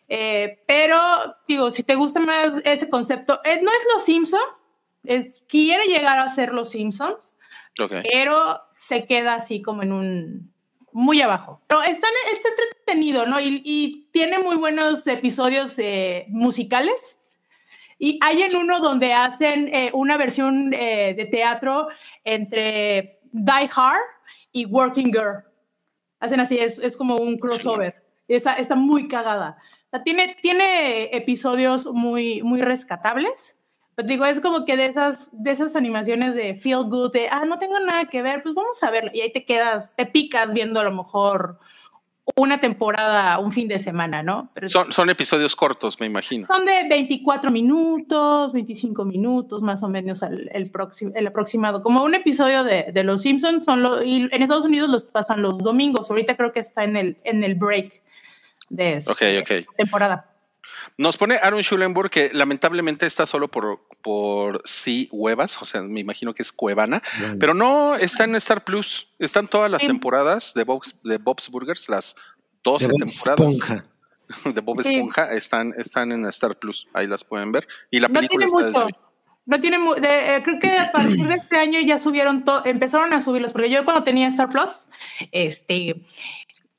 Eh, 0.10 0.60
pero 0.68 1.00
digo, 1.48 1.72
si 1.72 1.84
te 1.84 1.96
gusta 1.96 2.20
más 2.20 2.62
ese 2.66 2.90
concepto, 2.90 3.40
eh, 3.44 3.62
no 3.62 3.72
es 3.72 3.88
Los 3.94 4.04
Simpson, 4.04 4.42
es, 5.04 5.44
quiere 5.48 5.86
llegar 5.86 6.20
a 6.20 6.34
ser 6.34 6.54
Los 6.54 6.72
Simpsons, 6.72 7.36
pero 8.04 8.62
se 8.78 9.06
queda 9.06 9.36
así 9.36 9.62
como 9.62 9.82
en 9.84 9.92
un 9.92 10.53
muy 10.94 11.22
abajo. 11.22 11.62
Pero 11.68 11.82
está, 11.84 12.08
está 12.32 12.50
entretenido, 12.50 13.26
¿no? 13.26 13.40
Y, 13.40 13.62
y 13.66 14.10
tiene 14.12 14.40
muy 14.40 14.56
buenos 14.56 15.06
episodios 15.08 15.74
eh, 15.78 16.26
musicales. 16.30 17.20
Y 18.00 18.20
hay 18.22 18.42
en 18.42 18.56
uno 18.56 18.80
donde 18.80 19.14
hacen 19.14 19.74
eh, 19.74 19.90
una 19.94 20.18
versión 20.18 20.74
eh, 20.74 21.14
de 21.16 21.26
teatro 21.26 21.88
entre 22.24 23.20
Die 23.32 23.70
Hard 23.76 24.02
y 24.52 24.66
Working 24.66 25.12
Girl. 25.12 25.44
Hacen 26.20 26.40
así, 26.40 26.58
es, 26.58 26.80
es 26.80 26.96
como 26.96 27.16
un 27.18 27.38
crossover. 27.38 27.96
Está, 28.28 28.56
está 28.56 28.76
muy 28.76 29.08
cagada. 29.08 29.58
O 29.88 29.90
sea, 29.90 30.04
tiene, 30.04 30.36
tiene 30.42 31.16
episodios 31.16 31.86
muy, 31.88 32.42
muy 32.42 32.62
rescatables. 32.62 33.58
Pero 33.96 34.08
digo, 34.08 34.26
es 34.26 34.40
como 34.40 34.66
que 34.66 34.76
de 34.76 34.88
esas, 34.88 35.30
de 35.32 35.52
esas 35.52 35.76
animaciones 35.76 36.34
de 36.36 36.56
feel 36.56 36.84
good, 36.86 37.12
de, 37.12 37.28
ah, 37.30 37.46
no 37.46 37.60
tengo 37.60 37.80
nada 37.80 38.06
que 38.06 38.22
ver, 38.22 38.42
pues 38.44 38.56
vamos 38.56 38.82
a 38.84 38.90
verla. 38.90 39.12
Y 39.14 39.22
ahí 39.22 39.32
te 39.32 39.46
quedas, 39.46 39.96
te 39.96 40.06
picas 40.06 40.52
viendo 40.52 40.80
a 40.80 40.84
lo 40.84 40.92
mejor 40.92 41.60
una 42.38 42.60
temporada, 42.62 43.38
un 43.40 43.52
fin 43.52 43.68
de 43.68 43.78
semana, 43.80 44.24
¿no? 44.24 44.50
Pero 44.54 44.70
Son, 44.70 44.92
son 44.94 45.10
episodios 45.10 45.56
cortos, 45.56 46.00
me 46.00 46.06
imagino. 46.06 46.46
son 46.48 46.66
de 46.66 46.88
24 46.90 47.52
minutos, 47.52 48.54
25 48.54 49.04
minutos, 49.04 49.62
más 49.62 49.84
o 49.84 49.90
menos 49.90 50.24
el, 50.24 50.50
el, 50.54 50.72
próximo, 50.72 51.12
el 51.16 51.28
aproximado. 51.28 51.84
Como 51.84 52.02
un 52.02 52.16
episodio 52.16 52.64
de, 52.64 52.92
de 52.94 53.04
Los 53.04 53.22
Simpsons, 53.24 53.66
son 53.66 53.84
lo, 53.84 54.02
y 54.02 54.30
en 54.32 54.42
Estados 54.42 54.66
Unidos 54.66 54.90
los 54.90 55.04
pasan 55.04 55.42
los 55.42 55.58
domingos. 55.60 56.10
Ahorita 56.10 56.36
creo 56.38 56.54
que 56.54 56.62
está 56.62 56.86
en 56.86 56.96
el, 56.96 57.18
en 57.26 57.44
el 57.44 57.56
break 57.56 58.02
de 58.70 58.94
esta 58.96 59.12
Ok, 59.12 59.22
ok. 59.42 59.76
temporada. 59.76 60.33
Nos 60.98 61.18
pone 61.18 61.36
Aaron 61.42 61.62
Schulenburg 61.62 62.10
que 62.10 62.30
lamentablemente 62.34 63.06
está 63.06 63.26
solo 63.26 63.50
por, 63.50 63.82
por 64.02 64.62
sí 64.66 65.08
huevas, 65.12 65.62
o 65.62 65.66
sea, 65.66 65.82
me 65.82 66.00
imagino 66.00 66.34
que 66.34 66.42
es 66.42 66.52
cuevana, 66.52 67.02
pero 67.40 67.54
no 67.54 67.96
está 67.96 68.24
en 68.26 68.36
Star 68.36 68.64
Plus. 68.64 69.10
Están 69.20 69.48
todas 69.48 69.70
las 69.72 69.82
Sí. 69.82 69.88
temporadas 69.88 70.54
de 70.54 70.64
Bob's, 70.64 71.00
de 71.04 71.18
Bob's 71.18 71.50
Burgers, 71.50 71.90
las 71.90 72.16
12 72.64 72.88
De 72.88 72.92
Bob 72.94 73.00
temporadas 73.00 73.40
Esponja. 73.56 73.86
de 74.54 74.62
Bob 74.62 74.82
Sí. 74.84 74.94
Esponja 74.96 75.32
están, 75.34 75.74
están 75.78 76.12
en 76.12 76.26
Star 76.28 76.58
Plus. 76.58 76.88
Ahí 76.94 77.08
las 77.08 77.24
pueden 77.24 77.52
ver. 77.52 77.68
Y 77.92 78.00
la 78.00 78.08
No 78.08 78.14
película 78.14 78.46
tiene 78.46 78.70
está 78.70 78.84
mucho. 78.86 78.98
No 79.46 79.60
tiene 79.60 79.78
mu- 79.78 79.96
de- 79.96 80.38
eh, 80.38 80.42
creo 80.44 80.58
que 80.62 80.72
a 80.80 80.90
partir 80.94 81.28
de 81.28 81.36
este 81.36 81.58
año 81.58 81.78
ya 81.82 81.98
subieron 81.98 82.46
todo, 82.46 82.62
empezaron 82.66 83.12
a 83.12 83.20
subirlos, 83.20 83.52
porque 83.52 83.70
yo 83.70 83.84
cuando 83.84 84.02
tenía 84.06 84.30
Star 84.30 84.48
Plus, 84.48 84.72
este, 85.34 86.06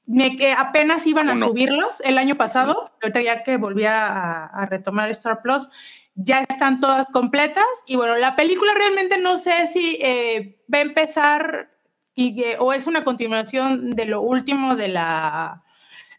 me 0.07 0.37
que 0.37 0.53
apenas 0.53 1.07
iban 1.07 1.29
a 1.31 1.33
subirlos 1.49 2.01
el 2.05 2.19
año 2.19 2.35
pasado, 2.35 2.91
ahorita 3.03 3.23
ya 3.23 3.43
que 3.43 3.57
volví 3.57 3.87
a, 3.87 4.47
a 4.47 4.67
retomar 4.67 5.09
Star 5.11 5.41
Plus, 5.43 5.69
ya 6.15 6.41
están 6.41 6.79
todas 6.79 7.09
completas. 7.11 7.65
Y 7.87 7.97
bueno, 7.97 8.17
la 8.17 8.37
película 8.37 8.73
realmente 8.75 9.19
no 9.19 9.39
sé 9.39 9.67
si 9.69 9.99
eh, 10.01 10.59
va 10.73 10.79
a 10.79 10.83
empezar 10.83 11.71
y 12.15 12.37
que- 12.37 12.57
o 12.59 12.73
es 12.73 12.87
una 12.87 13.03
continuación 13.03 13.91
de 13.93 14.05
lo 14.05 14.21
último 14.21 14.77
de 14.77 14.89
la 14.89 15.63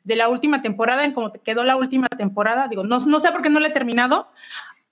de 0.04 0.16
la 0.16 0.30
última 0.30 0.62
temporada, 0.62 1.04
en 1.04 1.14
cómo 1.14 1.32
te 1.32 1.40
quedó 1.40 1.64
la 1.64 1.76
última 1.78 2.08
temporada, 2.08 2.68
digo, 2.68 2.84
no, 2.84 3.00
no 3.00 3.20
sé 3.20 3.32
por 3.32 3.42
qué 3.42 3.50
no 3.50 3.60
la 3.60 3.70
he 3.70 3.72
terminado, 3.74 4.30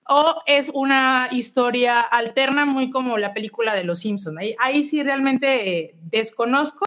o 0.08 0.42
es 0.46 0.70
una 0.74 1.28
historia 1.30 2.00
alterna, 2.00 2.64
muy 2.64 2.90
como 2.90 3.16
la 3.16 3.32
película 3.32 3.74
de 3.74 3.84
Los 3.84 4.00
Simpsons. 4.00 4.36
Ahí, 4.38 4.56
ahí 4.58 4.82
sí 4.82 5.04
realmente 5.04 5.78
eh, 5.78 5.94
desconozco, 6.02 6.84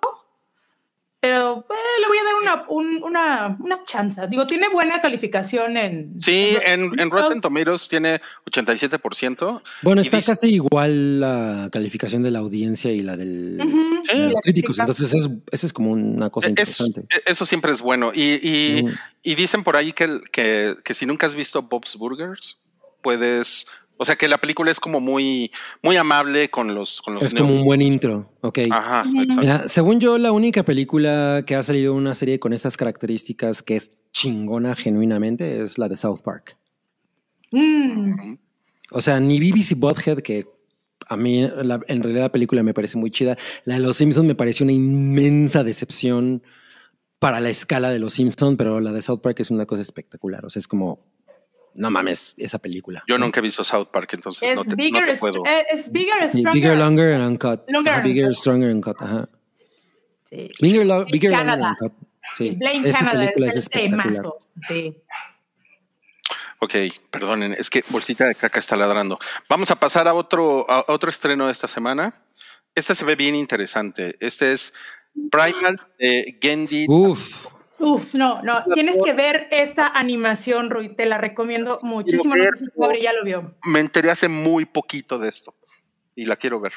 pero 1.20 1.66
eh, 1.70 2.02
le 2.02 2.08
voy 2.08 2.18
a 2.18 2.24
dar 2.24 2.36
una, 2.42 2.66
un- 2.70 3.04
una, 3.04 3.58
una 3.60 3.84
chance. 3.84 4.22
Digo, 4.30 4.46
tiene 4.46 4.70
buena 4.70 5.02
calificación 5.02 5.76
en... 5.78 6.22
Sí, 6.22 6.56
en, 6.66 6.82
en 6.84 6.90
Tomatoes. 6.90 7.12
Rotten 7.24 7.42
Tomatoes 7.42 7.88
tiene 7.88 8.22
87%. 8.46 9.62
Bueno, 9.82 10.02
está 10.02 10.18
dice- 10.18 10.32
casi 10.34 10.48
igual 10.50 11.20
la 11.20 11.70
calificación 11.72 12.24
de 12.24 12.32
la 12.32 12.40
audiencia 12.40 12.92
y 12.92 13.02
la 13.02 13.18
del, 13.18 13.60
Ujú, 13.60 14.04
Sí. 14.04 14.18
de 14.18 14.24
los 14.26 14.34
la 14.34 14.40
críticos. 14.42 14.80
Entonces, 14.80 15.14
es, 15.14 15.30
eso 15.52 15.66
es 15.66 15.74
como 15.74 15.92
una 15.92 16.30
cosa 16.30 16.48
Es- 16.48 16.52
interesante. 16.52 17.06
eso 17.26 17.46
siempre 17.46 17.72
es 17.72 17.82
bueno. 17.82 18.12
Y, 18.14 18.40
y, 18.48 18.84
Mm. 18.84 18.90
y 19.24 19.36
dicen 19.36 19.64
por 19.64 19.76
ahí 19.76 19.92
que, 19.94 20.20
que, 20.32 20.76
que 20.84 20.94
si 20.94 21.06
nunca 21.06 21.26
has 21.26 21.36
visto 21.36 21.62
Bob's 21.64 21.96
Burgers, 21.96 22.58
puedes. 23.02 23.66
O 24.00 24.06
sea, 24.06 24.16
que 24.16 24.28
la 24.28 24.38
película 24.38 24.70
es 24.72 24.80
como 24.80 25.00
muy, 25.00 25.52
muy 25.82 25.98
amable 25.98 26.50
con 26.50 26.74
los, 26.76 27.02
con 27.02 27.16
los 27.16 27.24
Es 27.24 27.34
como 27.34 27.54
un 27.56 27.64
buen 27.66 27.82
intro. 27.82 28.32
Ok. 28.42 28.60
Ajá. 28.70 29.04
Mira, 29.40 29.68
según 29.68 30.00
yo, 30.00 30.18
la 30.18 30.32
única 30.32 30.64
película 30.64 31.44
que 31.46 31.56
ha 31.56 31.64
salido 31.64 31.94
una 31.94 32.14
serie 32.14 32.40
con 32.40 32.54
estas 32.54 32.78
características 32.78 33.64
que 33.64 33.76
es 33.78 33.98
chingona 34.12 34.76
genuinamente 34.76 35.64
es 35.64 35.78
la 35.78 35.90
de 35.90 35.96
South 35.98 36.22
Park. 36.24 36.58
Mm, 37.52 38.36
O 38.92 39.02
sea, 39.02 39.20
ni 39.20 39.40
BBC 39.40 39.76
Butthead, 39.76 40.20
que 40.20 40.46
a 41.10 41.18
mí 41.18 41.48
la- 41.48 41.82
en 41.88 42.02
realidad 42.04 42.24
la 42.26 42.32
película 42.32 42.64
me 42.64 42.74
parece 42.74 42.98
muy 42.98 43.12
chida. 43.12 43.38
La 43.66 43.76
de 43.76 43.80
Los 43.82 43.98
Simpsons 43.98 44.28
me 44.28 44.36
pareció 44.36 44.64
una 44.64 44.74
inmensa 44.74 45.64
decepción 45.64 46.42
para 47.20 47.40
la 47.40 47.50
escala 47.50 47.90
de 47.90 48.00
Los 48.00 48.14
Simpsons, 48.14 48.56
pero 48.58 48.80
la 48.80 48.92
de 48.94 49.02
South 49.02 49.20
Park 49.22 49.40
es 49.40 49.52
una 49.52 49.66
cosa 49.66 49.82
espectacular. 49.82 50.46
O 50.46 50.50
sea, 50.50 50.60
es 50.60 50.68
como, 50.68 51.06
no 51.78 51.90
mames, 51.92 52.34
esa 52.38 52.58
película. 52.60 53.04
Yo 53.08 53.18
nunca 53.18 53.40
he 53.40 53.44
visto 53.44 53.64
South 53.64 53.88
Park, 53.92 54.10
entonces 54.14 54.50
es, 54.50 54.56
no 54.56 54.64
te, 54.64 54.72
no 54.72 54.76
bigger, 54.76 55.04
te 55.06 55.12
es, 55.14 55.20
puedo. 55.20 55.44
eh, 55.46 55.66
es 55.72 55.92
bigger, 55.92 56.24
Sí, 56.32 56.40
stronger. 56.40 56.54
bigger, 56.54 56.78
longer 56.78 57.14
and 57.14 57.24
uncut. 57.32 57.62
Longer 57.70 57.94
Ajá, 57.94 58.02
and 58.02 58.08
bigger, 58.10 58.26
uncut. 58.26 58.38
stronger 58.40 58.70
and 58.70 58.84
cut. 58.84 59.02
Ajá. 59.02 59.30
Sí. 60.30 60.52
Bigger, 60.60 60.86
lo- 60.86 61.06
bigger 61.06 61.32
longer 61.32 61.46
Canadá. 61.48 61.68
and 61.70 61.78
cut. 61.80 61.94
Sí, 62.34 62.52
Blame 62.52 62.90
esa 62.90 63.00
Canada 63.00 63.20
película 63.20 63.46
es, 63.48 63.52
es 63.52 63.56
el 63.56 63.60
espectacular. 63.82 64.34
Sí. 64.68 64.98
Ok, 66.60 66.74
perdonen, 67.12 67.54
es 67.54 67.70
que 67.70 67.84
Bolsita 67.90 68.26
de 68.26 68.36
Caca 68.36 68.60
está 68.60 68.76
ladrando. 68.76 69.20
Vamos 69.48 69.70
a 69.72 69.76
pasar 69.80 70.08
a 70.08 70.14
otro, 70.14 70.70
a 70.70 70.86
otro 70.88 71.10
estreno 71.10 71.46
de 71.46 71.52
esta 71.52 71.68
semana. 71.68 72.16
Este 72.74 72.96
se 72.96 73.06
ve 73.06 73.16
bien 73.16 73.36
interesante. 73.36 74.16
Este 74.20 74.52
es 74.54 74.74
Primal 75.32 75.80
de 76.00 76.38
Gendy. 76.42 76.86
Uf, 76.88 77.47
Uf, 77.80 78.14
no, 78.16 78.42
no, 78.42 78.64
tienes 78.74 78.98
que 79.04 79.14
ver 79.14 79.48
esta 79.52 79.88
animación, 79.88 80.70
Rui, 80.70 80.96
te 80.96 81.06
la 81.06 81.18
recomiendo 81.18 81.80
muchísimo. 81.84 82.36
No 82.36 82.44
sé 82.56 82.66
si 82.66 83.02
ya 83.02 83.14
lo 83.14 83.24
vio. 83.24 83.56
Me 83.66 83.80
enteré 83.80 84.10
hace 84.10 84.28
muy 84.28 84.66
poquito 84.66 85.20
de 85.20 85.30
esto 85.30 85.54
y 86.16 86.26
la 86.26 86.36
quiero 86.36 86.60
ver. 86.60 86.74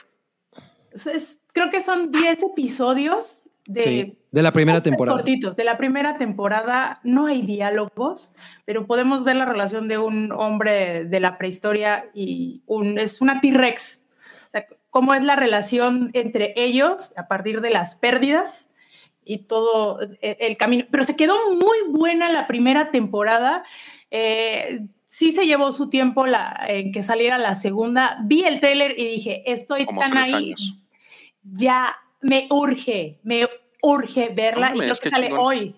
Es- 0.92 1.06
es- 1.06 1.38
creo 1.52 1.70
que 1.70 1.80
son 1.82 2.10
10 2.12 2.42
episodios 2.42 3.48
de, 3.66 3.80
sí, 3.82 4.18
de 4.30 4.42
la 4.42 4.52
primera 4.52 4.82
temporada. 4.82 5.16
cortitos. 5.18 5.56
De 5.56 5.64
la 5.64 5.78
primera 5.78 6.18
temporada 6.18 7.00
no 7.04 7.26
hay 7.26 7.42
diálogos, 7.42 8.32
pero 8.64 8.86
podemos 8.86 9.24
ver 9.24 9.36
la 9.36 9.46
relación 9.46 9.88
de 9.88 9.98
un 9.98 10.32
hombre 10.32 11.04
de 11.04 11.20
la 11.20 11.38
prehistoria 11.38 12.10
y 12.14 12.62
un, 12.66 12.98
es 12.98 13.20
una 13.20 13.40
T-Rex. 13.40 14.04
O 14.48 14.50
sea, 14.50 14.66
cómo 14.90 15.14
es 15.14 15.22
la 15.22 15.36
relación 15.36 16.10
entre 16.14 16.52
ellos 16.56 17.12
a 17.16 17.28
partir 17.28 17.60
de 17.60 17.70
las 17.70 17.94
pérdidas 17.96 18.69
y 19.32 19.38
todo 19.38 20.00
eh, 20.22 20.36
el 20.40 20.56
camino. 20.56 20.84
Pero 20.90 21.04
se 21.04 21.16
quedó 21.16 21.36
muy 21.52 21.78
buena 21.90 22.30
la 22.32 22.46
primera 22.46 22.90
temporada. 22.90 23.62
Eh, 24.10 24.80
sí 25.08 25.32
se 25.32 25.46
llevó 25.46 25.72
su 25.72 25.88
tiempo 25.90 26.26
la, 26.26 26.58
en 26.68 26.92
que 26.92 27.02
saliera 27.02 27.38
la 27.38 27.54
segunda. 27.56 28.18
Vi 28.24 28.42
el 28.44 28.60
trailer 28.60 28.98
y 28.98 29.06
dije, 29.08 29.42
estoy 29.46 29.86
Como 29.86 30.00
tan 30.00 30.16
ahí. 30.16 30.32
años. 30.32 30.74
Ya 31.42 31.96
me 32.20 32.46
urge, 32.50 33.18
me 33.22 33.48
urge 33.82 34.28
verla 34.30 34.70
No 34.70 34.74
y 34.76 34.78
creo 34.78 34.88
mames, 34.88 35.00
que 35.00 35.10
sale 35.10 35.26
chingón. 35.26 35.40
hoy. 35.46 35.74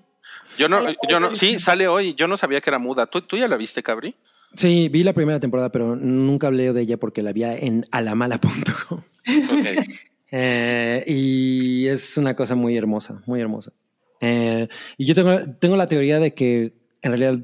Yo 0.58 0.68
no, 0.68 0.80
Sale 0.82 0.96
yo 1.08 1.16
hoy. 1.16 1.22
no, 1.22 1.34
sí, 1.34 1.58
sale 1.58 1.88
hoy. 1.88 2.14
Yo 2.14 2.26
no 2.28 2.36
sabía 2.36 2.60
que 2.60 2.70
era 2.70 2.78
muda. 2.78 3.06
¿Tú, 3.06 3.20
tú 3.22 3.36
ya 3.36 3.48
la 3.48 3.56
viste, 3.56 3.82
Cabri? 3.82 4.14
Sí, 4.54 4.88
vi 4.90 5.02
la 5.02 5.12
primera 5.14 5.40
temporada, 5.40 5.70
pero 5.70 5.96
nunca 5.96 6.46
hablé 6.48 6.72
de 6.72 6.82
ella 6.82 6.96
porque 6.98 7.22
la 7.22 7.32
vi 7.32 7.44
en 7.44 7.84
alamala.com. 7.90 8.98
Ok. 8.98 9.66
Eh, 10.32 11.04
y 11.06 11.86
es 11.86 12.16
una 12.16 12.34
cosa 12.34 12.54
muy 12.54 12.76
hermosa, 12.76 13.22
muy 13.26 13.40
hermosa. 13.40 13.72
Eh, 14.20 14.66
y 14.96 15.04
yo 15.04 15.14
tengo, 15.14 15.38
tengo 15.60 15.76
la 15.76 15.88
teoría 15.88 16.18
de 16.18 16.32
que 16.32 16.74
en 17.02 17.10
realidad 17.12 17.38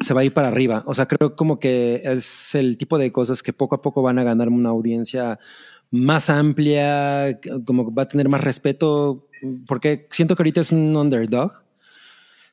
se 0.00 0.12
va 0.12 0.22
a 0.22 0.24
ir 0.24 0.34
para 0.34 0.48
arriba. 0.48 0.82
O 0.86 0.94
sea, 0.94 1.06
creo 1.06 1.36
como 1.36 1.58
que 1.60 2.02
es 2.04 2.54
el 2.54 2.76
tipo 2.76 2.98
de 2.98 3.12
cosas 3.12 3.42
que 3.42 3.52
poco 3.52 3.76
a 3.76 3.82
poco 3.82 4.02
van 4.02 4.18
a 4.18 4.24
ganar 4.24 4.48
una 4.48 4.70
audiencia 4.70 5.38
más 5.90 6.28
amplia, 6.28 7.38
como 7.64 7.94
va 7.94 8.02
a 8.02 8.08
tener 8.08 8.28
más 8.28 8.40
respeto, 8.40 9.28
porque 9.66 10.08
siento 10.10 10.34
que 10.34 10.42
ahorita 10.42 10.60
es 10.60 10.72
un 10.72 10.96
underdog. 10.96 11.62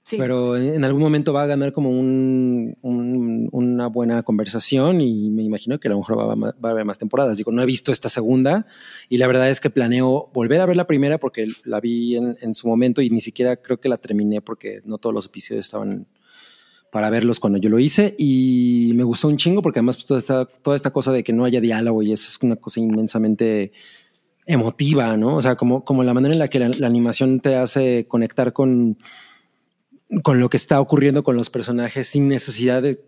Sí. 0.10 0.18
Pero 0.18 0.58
en 0.58 0.84
algún 0.84 1.04
momento 1.04 1.34
va 1.34 1.44
a 1.44 1.46
ganar 1.46 1.72
como 1.72 1.92
un, 1.92 2.76
un- 2.82 3.48
una 3.52 3.86
buena 3.88 4.24
conversación 4.24 5.02
y 5.02 5.30
me 5.30 5.44
imagino 5.44 5.80
que 5.80 5.88
a 5.88 5.92
lo 5.92 6.00
mejor 6.00 6.18
va 6.18 6.34
a 6.70 6.72
haber 6.72 6.84
más 6.84 6.98
temporadas. 6.98 7.38
Digo, 7.38 7.52
no 7.52 7.62
he 7.62 7.66
visto 7.68 7.92
esta 7.92 8.10
segunda 8.10 8.66
y 9.08 9.18
la 9.20 9.28
verdad 9.28 9.52
es 9.52 9.60
que 9.62 9.70
planeo 9.70 10.32
volver 10.34 10.62
a 10.62 10.66
ver 10.66 10.78
la 10.78 10.88
primera 10.88 11.20
porque 11.20 11.48
la 11.64 11.80
vi 11.80 12.16
en, 12.16 12.36
en 12.42 12.56
su 12.56 12.68
momento 12.68 13.04
y 13.04 13.12
ni 13.12 13.22
siquiera 13.22 13.58
creo 13.58 13.80
que 13.80 13.88
la 13.88 13.98
terminé 13.98 14.42
porque 14.42 14.82
no 14.84 14.98
todos 14.98 15.14
los 15.14 15.28
episodios 15.28 15.68
estaban 15.68 16.08
para 16.92 17.12
verlos 17.12 17.40
cuando 17.40 17.60
yo 17.60 17.70
lo 17.70 17.78
hice 17.78 18.16
y 18.18 18.94
me 18.96 19.04
gustó 19.04 19.28
un 19.28 19.38
chingo 19.38 19.62
porque 19.62 19.78
además 19.78 19.98
pues, 19.98 20.06
toda, 20.08 20.20
esta, 20.20 20.46
toda 20.64 20.76
esta 20.76 20.90
cosa 20.90 21.12
de 21.12 21.24
que 21.24 21.34
no 21.34 21.46
haya 21.46 21.62
diálogo 21.62 22.02
y 22.02 22.14
eso 22.14 22.28
es 22.28 22.40
una 22.42 22.56
cosa 22.56 22.80
inmensamente 22.80 23.74
emotiva, 24.48 25.16
¿no? 25.18 25.36
O 25.36 25.42
sea, 25.44 25.56
como, 25.56 25.86
como 25.86 26.04
la 26.04 26.16
manera 26.16 26.34
en 26.34 26.40
la 26.40 26.48
que 26.48 26.58
la, 26.58 26.70
la 26.80 26.88
animación 26.88 27.40
te 27.42 27.56
hace 27.58 28.06
conectar 28.08 28.54
con, 28.54 28.98
con 30.24 30.40
lo 30.40 30.50
que 30.50 30.58
está 30.58 30.80
ocurriendo 30.82 31.24
con 31.24 31.36
los 31.38 31.50
personajes 31.50 32.08
sin 32.08 32.28
necesidad 32.28 32.82
de 32.82 33.02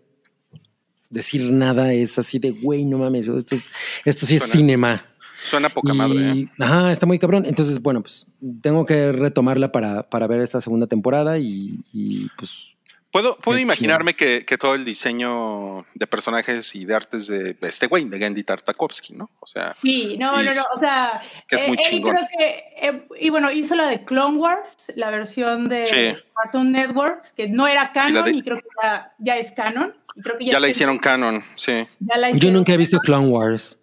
decir 1.10 1.50
nada, 1.52 1.92
es 1.92 2.18
así 2.18 2.38
de, 2.38 2.50
güey, 2.52 2.84
no 2.84 2.98
mames, 2.98 3.28
esto, 3.28 3.54
es, 3.54 3.70
esto 4.04 4.24
sí 4.26 4.36
es 4.36 4.42
Suena- 4.44 4.52
cinema. 4.54 5.04
Suena 5.50 5.68
poca 5.68 5.92
Y- 5.92 5.96
madre. 5.96 6.30
¿eh? 6.30 6.48
Ajá, 6.60 6.92
está 6.92 7.04
muy 7.04 7.18
cabrón. 7.18 7.44
Entonces, 7.46 7.82
bueno, 7.82 8.00
pues 8.00 8.26
tengo 8.60 8.86
que 8.86 9.10
retomarla 9.10 9.72
para, 9.72 10.08
para 10.08 10.26
ver 10.28 10.40
esta 10.40 10.60
segunda 10.60 10.86
temporada 10.86 11.38
y, 11.40 11.80
y, 11.92 12.28
pues 12.38 12.71
Puedo, 13.12 13.36
puedo 13.36 13.58
imaginarme 13.58 14.14
que, 14.16 14.46
que 14.46 14.56
todo 14.56 14.74
el 14.74 14.84
diseño 14.86 15.84
de 15.94 16.06
personajes 16.06 16.74
y 16.74 16.86
de 16.86 16.94
artes 16.94 17.26
de 17.26 17.54
este 17.60 17.86
güey, 17.86 18.06
de 18.06 18.18
Gendy 18.18 18.42
Tartakovsky, 18.42 19.12
¿no? 19.12 19.30
O 19.38 19.46
sea, 19.46 19.74
Sí, 19.74 20.16
no, 20.18 20.40
Y- 20.42 20.46
no, 20.46 20.54
no, 20.54 20.62
o 20.74 20.80
sea, 20.80 21.20
que 21.46 21.56
es 21.56 21.62
eh, 21.62 21.68
muy 21.68 21.76
él 21.76 21.84
chingón. 21.84 22.16
creo 22.16 22.28
que, 22.38 22.64
eh, 22.88 23.06
y 23.20 23.28
bueno, 23.28 23.52
hizo 23.52 23.74
la 23.76 23.86
de 23.88 24.02
Clone 24.04 24.38
Wars, 24.38 24.74
la 24.96 25.10
versión 25.10 25.66
de 25.68 25.86
Sí. 25.86 26.16
Cartoon 26.34 26.72
Networks, 26.72 27.32
que 27.32 27.48
no 27.48 27.68
era 27.68 27.92
canon 27.92 28.34
Y 28.34 28.42
creo 28.42 28.56
que 28.58 28.66
ya, 28.82 29.12
ya 29.18 29.36
es 29.36 29.52
canon. 29.52 29.92
Y 30.16 30.22
creo 30.22 30.38
que 30.38 30.44
ya 30.46 30.58
la 30.58 30.68
hicieron 30.68 30.98
canon, 30.98 31.42
sí. 31.54 31.86
ya 32.00 32.16
la 32.16 32.30
yo 32.30 32.50
nunca 32.50 32.72
he 32.72 32.76
visto. 32.78 32.98
Clone 32.98 33.28
Wars. 33.28 33.78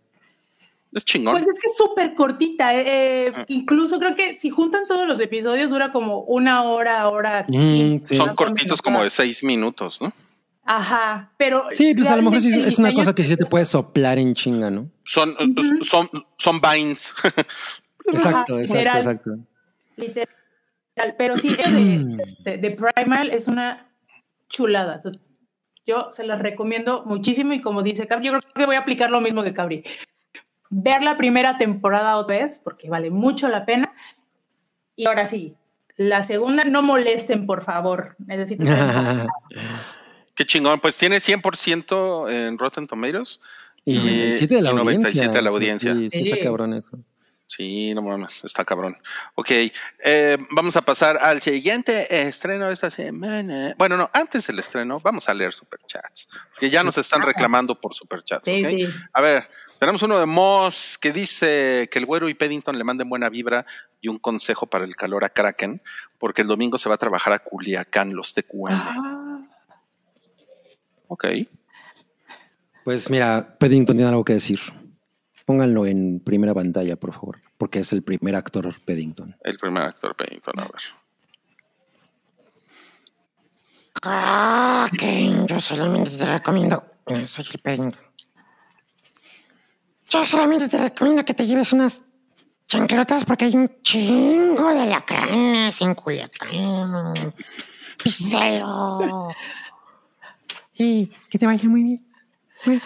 Es 0.91 1.06
chingón. 1.06 1.36
Pues 1.36 1.48
es 1.48 1.60
que 1.60 1.68
es 1.68 1.78
súper 1.78 2.16
cortita. 2.16 2.74
eh, 2.76 3.28
eh, 3.28 3.34
Ah. 3.36 3.45
incluso 3.48 3.99
creo 3.99 4.16
que 4.16 4.36
si 4.38 4.49
juntan 4.49 4.84
todos 4.88 5.07
los 5.07 5.20
episodios 5.22 5.70
dura 5.70 5.91
como 5.91 6.22
una 6.22 6.64
hora, 6.64 7.07
hora. 7.10 7.45
Mm, 7.48 7.52
15, 7.52 8.06
sí. 8.06 8.16
Son 8.16 8.36
cortitos 8.36 8.82
como 8.82 9.03
de 9.03 9.10
seis 9.10 9.44
minutos, 9.44 9.99
¿no? 10.02 10.11
Ajá, 10.66 11.32
pero. 11.38 11.66
Sí, 11.74 11.94
pues 11.95 12.10
a 12.10 12.16
lo 12.16 12.24
mejor 12.24 12.41
sí 12.41 12.49
es 12.60 12.78
una 12.80 12.94
cosa 12.94 13.14
que 13.14 13.24
sí 13.24 13.36
te 13.38 13.45
puede 13.45 13.66
soplar 13.66 14.18
en 14.20 14.34
chinga, 14.34 14.70
¿no? 14.70 14.90
Son, 15.06 15.30
Ujú. 15.32 15.82
son, 15.84 16.10
son 16.38 16.60
vines. 16.61 17.14
Exacto, 18.06 18.56
Ajá, 18.56 18.61
exacto, 18.61 18.78
literal. 18.78 18.98
exacto. 18.98 19.32
Literal. 19.98 21.16
Pero 21.18 21.38
sí, 21.38 21.49
de, 21.49 22.18
de- 22.45 22.57
de 22.57 22.72
Primal 22.72 23.30
es 23.32 23.48
una 23.48 23.88
chulada. 24.49 25.02
Yo 25.86 26.10
se 26.11 26.24
las 26.24 26.40
recomiendo 26.40 27.03
muchísimo 27.06 27.53
y 27.53 27.61
como 27.61 27.84
dice 27.84 28.07
Cabri, 28.07 28.28
yo 28.28 28.32
creo 28.34 28.41
que 28.53 28.66
voy 28.66 28.76
a 28.76 28.80
aplicar 28.80 29.10
lo 29.11 29.22
mismo 29.22 29.44
que 29.44 29.53
Cabri. 29.53 29.84
Ver 30.70 31.02
la 31.02 31.18
primera 31.18 31.58
temporada 31.58 32.16
otra 32.18 32.38
vez, 32.40 32.60
porque 32.64 32.90
vale 32.90 33.10
mucho 33.10 33.48
la 33.48 33.66
pena. 33.66 33.91
Y 34.96 35.08
ahora 35.08 35.28
sí, 35.28 35.56
la 35.98 36.24
segunda, 36.24 36.64
no 36.64 36.82
molesten, 36.82 37.46
por 37.46 37.64
favor. 37.64 38.16
Necesito 38.20 38.64
Qué 40.36 40.46
chingón. 40.46 40.80
Pues 40.80 40.98
tiene 40.98 41.18
100% 41.18 42.32
en 42.32 42.58
Rotten 42.58 42.88
Tomatoes 42.88 43.40
Y 43.86 43.98
97 43.98 44.56
de 44.56 44.62
la 44.62 44.72
y 44.72 44.74
97 44.76 44.86
audiencia. 44.86 45.30
de 45.32 45.41
la 45.41 45.50
audiencia. 45.50 45.94
Sí, 45.96 46.10
sí, 46.10 46.24
Sí. 46.24 46.32
está 46.32 46.44
cabrón 46.44 46.74
eso. 46.74 46.98
Sí, 47.48 47.96
no 47.96 48.04
mames, 48.04 48.44
está 48.44 48.64
cabrón. 48.64 48.96
Ok, 49.34 49.50
eh, 50.04 50.38
vamos 50.52 50.76
a 50.76 50.82
pasar 50.84 51.18
al 51.18 51.41
siguiente 51.41 52.28
estreno 52.28 52.68
de 52.68 52.74
esta 52.74 52.91
semana. 52.91 53.74
Bueno, 53.76 53.98
no, 53.98 54.08
antes 54.14 54.46
del 54.46 54.60
estreno, 54.60 55.00
vamos 55.00 55.28
a 55.30 55.34
leer 55.34 55.52
superchats, 55.52 56.30
que 56.60 56.70
ya 56.70 56.84
nos 56.84 57.00
están 57.00 57.24
reclamando 57.24 57.74
por 57.82 57.96
superchats. 57.96 58.46
Sí, 58.46 58.64
¿ok? 58.64 58.70
sí. 58.70 58.88
A 59.14 59.22
ver, 59.22 59.50
tenemos 59.80 60.02
uno 60.04 60.20
de 60.20 60.26
Moss 60.26 60.98
que 60.98 61.12
dice 61.14 61.88
que 61.92 62.00
el 62.00 62.06
güero 62.06 62.28
y 62.30 62.34
Paddington 62.34 62.78
le 62.78 62.84
manden 62.84 63.10
buena 63.10 63.30
vibra 63.30 63.66
y 64.02 64.08
un 64.10 64.20
consejo 64.20 64.68
para 64.68 64.86
el 64.86 64.96
calor 64.96 65.24
a 65.26 65.30
Kraken, 65.30 65.82
porque 66.18 66.42
el 66.44 66.48
domingo 66.48 66.78
se 66.78 66.90
va 66.90 66.96
a 66.96 66.98
trabajar 67.00 67.34
a 67.34 67.40
Culiacán, 67.40 68.14
los 68.14 68.34
TQM. 68.34 68.68
Ah, 68.72 69.40
Ok. 71.08 71.26
Pues 72.84 73.10
mira, 73.10 73.58
Paddington 73.60 73.96
tiene 73.98 74.10
algo 74.10 74.24
que 74.24 74.34
decir. 74.34 74.60
Pónganlo 75.46 75.86
en 75.88 76.20
primera 76.20 76.54
pantalla, 76.54 76.96
por 76.96 77.14
favor, 77.14 77.42
porque 77.58 77.80
es 77.80 77.92
el 77.94 78.04
primer 78.04 78.36
actor 78.36 78.76
Paddington. 78.86 79.36
El 79.44 79.58
primer 79.58 79.84
actor 79.84 80.16
Paddington, 80.16 80.60
a 80.60 80.64
ver. 80.64 80.82
Kraken, 84.02 85.48
yo 85.48 85.60
solamente 85.60 86.12
te 86.12 86.26
recomiendo. 86.26 86.84
eh, 87.08 87.26
Soy 87.26 87.46
el 87.54 87.60
Paddington. 87.60 88.09
Yo 90.10 90.26
solamente 90.26 90.68
te 90.68 90.77
recomiendo 90.77 91.23
que 91.23 91.34
te 91.34 91.45
lleves 91.45 91.72
unas 91.72 92.02
chanclotas 92.68 93.26
porque 93.26 93.45
hay 93.45 93.56
un 93.56 93.72
chingo 93.81 94.73
de 94.73 94.86
lacranes 94.86 95.80
en 95.81 95.95
Culiacán. 95.95 97.14
Písalo. 98.02 99.30
Y 100.77 101.11
que 101.30 101.38
te 101.38 101.45
vaya 101.45 101.68
muy 101.68 101.84
bien. 101.84 102.06
Bueno, 102.65 102.81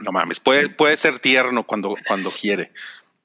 No 0.00 0.12
mames, 0.12 0.38
puede, 0.40 0.68
puede 0.68 0.96
ser 0.96 1.18
tierno 1.18 1.64
cuando, 1.64 1.96
cuando 2.06 2.30
quiere, 2.30 2.72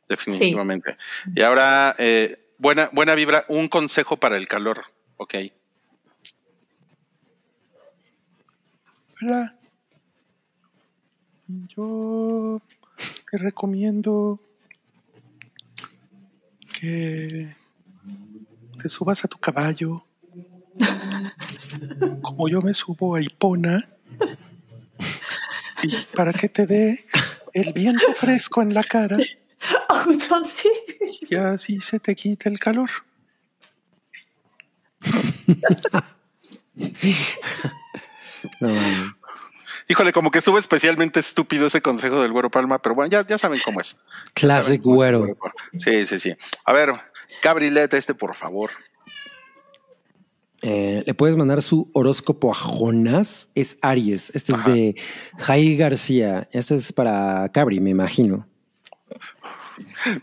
definitivamente. 0.08 0.98
Y 1.36 1.42
ahora, 1.42 1.96
eh, 1.98 2.54
buena, 2.58 2.90
buena 2.92 3.16
vibra, 3.16 3.46
un 3.50 3.68
consejo 3.68 4.18
para 4.18 4.38
el 4.38 4.48
calor. 4.48 4.86
Ok. 5.18 5.36
Hola. 9.22 9.56
Yo 11.76 12.62
te 13.30 13.38
recomiendo 13.38 14.40
que 16.80 17.50
te 18.82 18.90
subas 18.90 19.24
a 19.24 19.28
tu 19.28 19.38
caballo, 19.38 20.04
como 22.22 22.50
yo 22.50 22.62
me 22.62 22.74
subo 22.74 23.16
a 23.16 23.22
Hipona 23.22 23.88
y 25.84 25.96
para 26.16 26.34
que 26.34 26.50
te 26.50 26.66
dé 26.66 27.06
el 27.54 27.74
viento 27.74 28.14
fresco 28.14 28.62
en 28.62 28.74
la 28.74 28.84
cara 28.84 29.18
Entonces, 30.10 30.72
y 31.30 31.36
así 31.36 31.80
se 31.82 32.00
te 32.00 32.16
quita 32.16 32.50
el 32.50 32.60
calor. 32.60 32.90
No, 38.60 38.68
mames. 38.70 39.14
Híjole, 39.88 40.14
como 40.14 40.32
que 40.32 40.40
estuvo 40.40 40.58
especialmente 40.58 41.20
estúpido 41.20 41.68
ese 41.68 41.82
consejo 41.82 42.22
del 42.22 42.32
Güero 42.32 42.50
Palma, 42.50 42.80
pero 42.80 42.96
bueno, 42.96 43.10
ya, 43.12 43.26
ya 43.26 43.38
saben 43.38 43.60
cómo 43.64 43.82
es. 43.82 44.00
Classic 44.34 44.82
güero. 44.82 45.38
Sí, 45.78 46.06
sí, 46.06 46.20
sí. 46.20 46.36
A 46.66 46.74
ver, 46.74 46.92
Gabrieleta, 47.42 47.98
este 47.98 48.14
por 48.16 48.36
favor. 48.36 48.72
Eh, 50.62 51.04
Le 51.06 51.14
puedes 51.14 51.36
mandar 51.36 51.62
su 51.62 51.90
horóscopo 51.94 52.52
a 52.52 52.56
Jonás. 52.56 53.50
Es 53.54 53.78
Aries. 53.82 54.32
Este 54.34 54.54
Ajá. 54.54 54.70
es 54.70 54.74
de 54.76 54.96
Jai 55.38 55.76
García. 55.76 56.48
Este 56.54 56.76
es 56.76 56.94
para 56.94 57.50
Cabri, 57.50 57.82
me 57.82 57.90
imagino. 57.90 58.48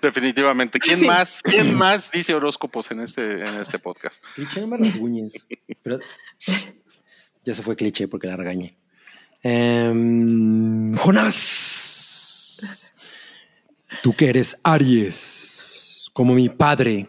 Definitivamente. 0.00 0.78
¿Quién 0.78 1.00
Sí. 1.00 1.06
más? 1.06 1.42
¿Quién 1.42 1.74
más 1.74 2.10
dice 2.10 2.34
horóscopos 2.34 2.90
en 2.90 3.00
este, 3.00 3.40
en 3.46 3.54
este 3.60 3.78
podcast? 3.78 4.22
Cliché, 4.34 4.60
no 4.62 4.68
me 4.68 4.76
rasguñes. 4.78 5.34
Pero 5.82 5.98
ya 7.44 7.54
se 7.54 7.62
fue 7.62 7.76
cliché 7.76 8.08
porque 8.08 8.26
la 8.26 8.36
regañé. 8.36 8.78
Em, 9.42 10.94
Jonás. 10.96 12.92
Tú 14.02 14.14
que 14.14 14.28
eres 14.28 14.56
Aries, 14.62 16.10
como 16.12 16.34
mi 16.34 16.48
padre. 16.48 17.06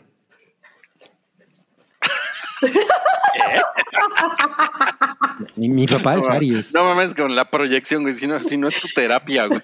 Mi, 5.55 5.69
mi 5.69 5.87
papá 5.87 6.17
es 6.17 6.29
Aries. 6.29 6.73
No 6.73 6.83
mames 6.85 7.13
con 7.13 7.35
la 7.35 7.49
proyección, 7.49 8.03
güey. 8.03 8.13
Si 8.13 8.27
no, 8.27 8.39
si 8.39 8.57
no 8.57 8.67
es 8.67 8.79
tu 8.79 8.87
terapia, 8.93 9.47
güey. 9.47 9.61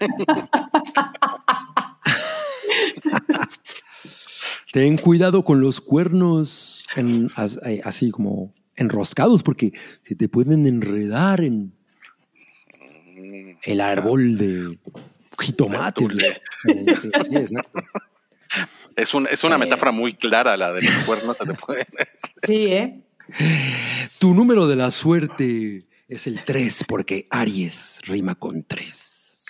Ten 4.72 4.98
cuidado 4.98 5.44
con 5.44 5.62
los 5.62 5.80
cuernos 5.82 6.88
en- 6.96 7.30
eh, 7.66 7.82
así 7.84 8.12
como 8.12 8.54
enroscados 8.76 9.44
porque 9.44 9.72
se 10.02 10.16
te 10.16 10.30
pueden 10.30 10.68
enredar 10.68 11.42
en 11.42 11.74
el 13.64 13.82
árbol 13.82 14.38
de 14.38 14.78
jitomates. 15.40 16.08
Eh, 16.68 16.96
sí, 17.30 17.36
exacto. 17.36 17.80
Es, 18.96 19.14
un, 19.14 19.28
es 19.30 19.44
una 19.44 19.58
metáfora 19.58 19.92
muy 19.92 20.14
clara 20.14 20.58
la 20.58 20.74
de 20.74 20.82
los 20.82 20.94
cuernos. 21.06 21.38
se 21.38 21.46
te 21.46 21.54
puede- 21.54 21.86
sí, 22.46 22.66
¿eh? 22.66 23.02
Tu 24.20 24.34
número 24.34 24.68
de 24.68 24.76
la 24.76 24.90
suerte 24.92 25.86
es 26.08 26.28
el 26.28 26.44
3 26.44 26.86
porque 26.88 27.28
Aries 27.30 28.00
rima 28.04 28.36
con 28.36 28.64
3. 28.64 29.46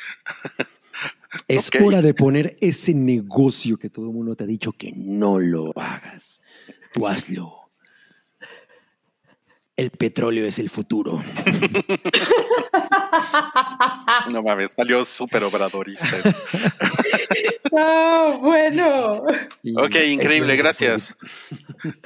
Es 1.48 1.70
hora 1.82 2.02
de 2.02 2.14
poner 2.14 2.58
ese 2.62 2.94
negocio 2.94 3.78
que 3.78 3.90
todo 3.90 4.08
el 4.08 4.14
mundo 4.14 4.36
te 4.36 4.44
ha 4.44 4.48
dicho 4.48 4.72
que 4.72 4.92
no 4.96 5.40
lo 5.40 5.72
hagas. 5.80 6.42
Tú 6.94 7.08
hazlo. 7.08 7.67
El 9.78 9.92
petróleo 9.92 10.46
es 10.48 10.60
el 10.60 10.70
futuro. 10.70 11.24
No 14.32 14.44
mames, 14.44 14.74
salió 14.76 15.04
súper 15.06 15.44
obradorista. 15.44 16.08
No, 17.72 18.40
bueno. 18.40 19.24
Ok, 19.76 19.96
increíble, 20.08 20.56
gracias. 20.56 21.16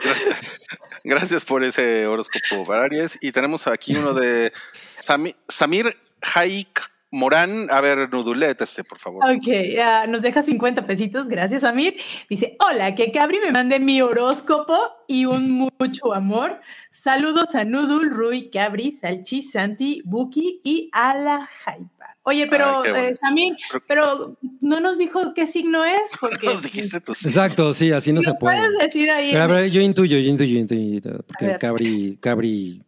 Gracias, 0.04 0.42
gracias 1.04 1.44
por 1.46 1.64
ese 1.64 2.08
horóscopo 2.08 2.64
para 2.66 2.84
Aries. 2.84 3.18
Y 3.22 3.32
tenemos 3.32 3.68
aquí 3.68 3.96
uno 3.96 4.14
de 4.16 4.52
Sami- 5.00 5.36
Samir 5.48 5.96
Haik 6.34 6.82
Morán. 7.12 7.68
A 7.70 7.82
ver, 7.82 8.10
Nudulet, 8.10 8.60
este, 8.62 8.84
por 8.86 8.98
favor. 8.98 9.24
Ok, 9.26 9.48
ah, 9.84 10.06
nos 10.08 10.22
deja 10.22 10.42
50 10.42 10.86
pesitos, 10.86 11.28
gracias 11.28 11.64
Amir. 11.66 11.98
Dice, 12.30 12.56
hola, 12.60 12.96
que 12.96 13.12
Cabri 13.12 13.40
me 13.40 13.52
mande 13.52 13.80
mi 13.80 14.02
horóscopo 14.02 14.78
y 15.08 15.26
un 15.26 15.52
mucho 15.52 16.14
amor. 16.14 16.62
Saludos 16.90 17.54
a 17.56 17.66
Nudul, 17.66 18.10
Rui, 18.10 18.50
Cabri, 18.50 18.94
Salchi, 18.94 19.42
Santi, 19.44 20.02
Buki 20.06 20.62
y 20.64 20.90
a 20.94 21.18
la 21.18 21.50
Jaipa. 21.64 22.16
Oye, 22.24 22.48
pero 22.48 22.78
Ay, 22.78 22.84
qué 22.84 22.92
bueno. 22.92 23.08
eh, 23.08 23.16
Samir, 23.16 23.54
Pero- 23.72 23.84
pero 23.88 24.38
no 24.62 24.80
nos 24.80 24.98
dijo 24.98 25.34
qué 25.34 25.48
signo 25.48 25.84
es, 25.84 26.12
porque 26.22 26.46
Nos 26.46 26.62
dijiste 26.64 27.02
tus. 27.02 27.26
Exacto, 27.26 27.74
sí, 27.74 27.92
así 27.92 28.14
no 28.14 28.22
se 28.22 28.30
¿Lo 28.30 28.38
puede. 28.38 28.58
puedes 28.58 28.78
decir 28.78 29.10
ahí. 29.10 29.32
Pero, 29.34 29.48
ver, 29.54 29.70
yo 29.72 29.82
intuyo, 29.82 30.18
yo 30.18 30.30
intuyo, 30.30 30.54
yo 30.54 30.60
intuyo, 30.60 31.24
porque. 31.28 31.58
Cabri, 31.60 32.18
Cabri, 32.22 32.84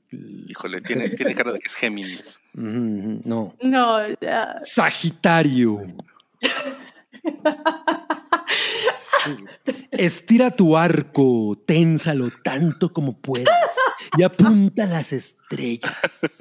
Híjole, 0.47 0.81
tiene, 0.81 1.09
tiene 1.09 1.33
cara 1.35 1.51
de 1.51 1.59
que 1.59 1.67
es 1.67 1.75
Géminis. 1.75 2.39
no. 2.53 3.55
No, 3.61 3.97
ah, 4.27 4.55
Sagitario. 4.63 5.81
Estira 9.91 10.51
tu 10.51 10.75
arco, 10.75 11.55
ténsalo 11.65 12.29
tanto 12.43 12.91
como 12.91 13.19
puedas 13.19 13.71
y 14.17 14.23
apunta 14.23 14.83
a 14.83 14.87
las 14.87 15.13
estrellas. 15.13 16.37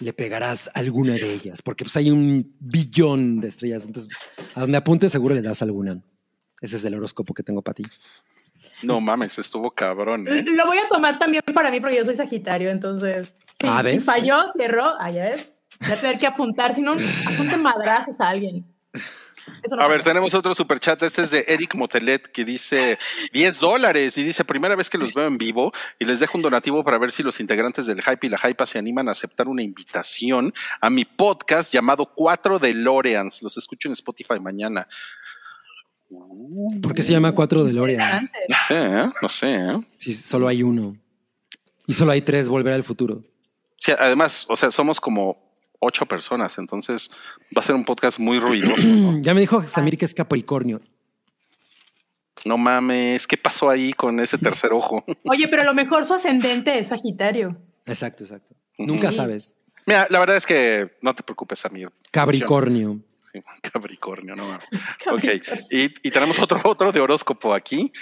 Le 0.00 0.12
pegarás 0.12 0.70
alguna 0.74 1.14
de 1.14 1.32
ellas, 1.32 1.62
porque 1.62 1.84
pues 1.84 1.96
hay 1.96 2.10
un 2.10 2.54
billón 2.60 3.40
de 3.40 3.48
estrellas. 3.48 3.84
Entonces, 3.84 4.12
pues, 4.36 4.48
a 4.54 4.60
donde 4.60 4.78
apuntes 4.78 5.12
seguro 5.12 5.34
le 5.34 5.42
das 5.42 5.62
alguna. 5.62 6.02
Ese 6.60 6.76
es 6.76 6.84
el 6.84 6.94
horóscopo 6.94 7.34
que 7.34 7.42
tengo 7.42 7.62
para 7.62 7.74
ti. 7.74 7.84
No 8.82 9.00
mames, 9.00 9.38
estuvo 9.38 9.70
cabrón, 9.70 10.26
¿eh? 10.28 10.42
lo 10.46 10.66
voy 10.66 10.78
a 10.78 10.88
tomar 10.88 11.18
también 11.18 11.42
para 11.54 11.70
mí 11.70 11.80
porque 11.80 11.96
yo 11.96 12.04
soy 12.04 12.16
Sagitario, 12.16 12.70
entonces. 12.70 13.32
Si, 13.60 13.66
Ah, 13.66 13.82
si 13.84 13.98
falló, 14.00 14.44
cerró, 14.56 14.94
ah, 15.00 15.10
ya 15.10 15.24
ves. 15.24 15.52
Voy 15.80 15.92
a 15.92 15.96
tener 15.96 16.18
que 16.18 16.26
apuntar, 16.26 16.74
si 16.74 16.80
no, 16.80 16.92
apunte 16.92 17.56
madrazos 17.56 18.20
a 18.20 18.28
alguien. 18.28 18.64
No 19.70 19.80
A 19.80 19.88
ver, 19.88 19.98
pasa. 19.98 20.10
tenemos 20.10 20.34
otro 20.34 20.54
superchat. 20.54 21.02
Este 21.02 21.22
es 21.22 21.30
de 21.30 21.44
Eric 21.48 21.74
Motelet 21.74 22.30
que 22.30 22.44
dice 22.44 22.98
10 23.32 23.60
dólares 23.60 24.16
y 24.18 24.22
dice: 24.22 24.44
Primera 24.44 24.76
vez 24.76 24.90
que 24.90 24.98
los 24.98 25.14
veo 25.14 25.26
en 25.26 25.38
vivo 25.38 25.72
y 25.98 26.04
les 26.04 26.20
dejo 26.20 26.36
un 26.36 26.42
donativo 26.42 26.84
para 26.84 26.98
ver 26.98 27.10
si 27.10 27.22
los 27.22 27.40
integrantes 27.40 27.86
del 27.86 28.02
Hype 28.02 28.26
y 28.26 28.30
la 28.30 28.38
Hypa 28.38 28.66
se 28.66 28.78
animan 28.78 29.08
a 29.08 29.12
aceptar 29.12 29.48
una 29.48 29.62
invitación 29.62 30.52
a 30.80 30.90
mi 30.90 31.04
podcast 31.06 31.72
llamado 31.72 32.12
Cuatro 32.14 32.58
de 32.58 32.74
Loreans. 32.74 33.42
Los 33.42 33.56
escucho 33.56 33.88
en 33.88 33.92
Spotify 33.92 34.38
mañana. 34.38 34.86
¿Por 36.82 36.94
qué 36.94 37.02
se 37.02 37.12
llama 37.12 37.32
Cuatro 37.34 37.64
de 37.64 37.72
Lorean? 37.72 38.22
Interesante. 38.22 38.38
No 38.48 38.56
sé, 38.66 38.86
¿eh? 39.00 39.12
no 39.22 39.28
sé. 39.28 39.54
¿eh? 39.56 39.86
Si 39.98 40.14
solo 40.14 40.48
hay 40.48 40.62
uno. 40.62 40.96
Y 41.86 41.94
solo 41.94 42.12
hay 42.12 42.22
tres, 42.22 42.48
volver 42.48 42.72
al 42.74 42.84
futuro. 42.84 43.22
Sí, 43.76 43.92
además, 43.98 44.46
o 44.48 44.56
sea, 44.56 44.70
somos 44.70 45.00
como 45.00 45.38
ocho 45.80 46.06
personas. 46.06 46.58
Entonces 46.58 47.10
va 47.56 47.60
a 47.60 47.64
ser 47.64 47.74
un 47.74 47.84
podcast 47.84 48.18
muy 48.18 48.38
ruidoso. 48.38 48.86
¿no? 48.86 49.18
Ya 49.22 49.34
me 49.34 49.40
dijo 49.40 49.62
Samir 49.66 49.96
que 49.98 50.04
es 50.04 50.14
Capricornio. 50.14 50.80
No 52.44 52.56
mames, 52.56 53.26
¿qué 53.26 53.36
pasó 53.36 53.68
ahí 53.68 53.92
con 53.92 54.20
ese 54.20 54.38
tercer 54.38 54.72
ojo? 54.72 55.04
Oye, 55.24 55.48
pero 55.48 55.62
a 55.62 55.64
lo 55.64 55.74
mejor 55.74 56.06
su 56.06 56.14
ascendente 56.14 56.78
es 56.78 56.88
Sagitario. 56.88 57.56
Exacto, 57.84 58.24
exacto. 58.24 58.54
Nunca 58.78 59.10
Sí. 59.10 59.16
sabes. 59.16 59.56
Mira, 59.86 60.06
la 60.10 60.18
verdad 60.20 60.36
es 60.36 60.46
que 60.46 60.90
no 61.02 61.14
te 61.14 61.22
preocupes, 61.22 61.58
Samir. 61.58 61.90
Capricornio. 62.10 63.00
Sí, 63.32 63.42
Capricornio, 63.72 64.34
no 64.36 64.48
mames. 64.48 64.66
Ok, 65.10 65.24
y, 65.70 65.84
y 66.06 66.10
tenemos 66.10 66.38
otro, 66.38 66.60
otro 66.64 66.92
de 66.92 67.00
horóscopo 67.00 67.54
aquí, 67.54 67.92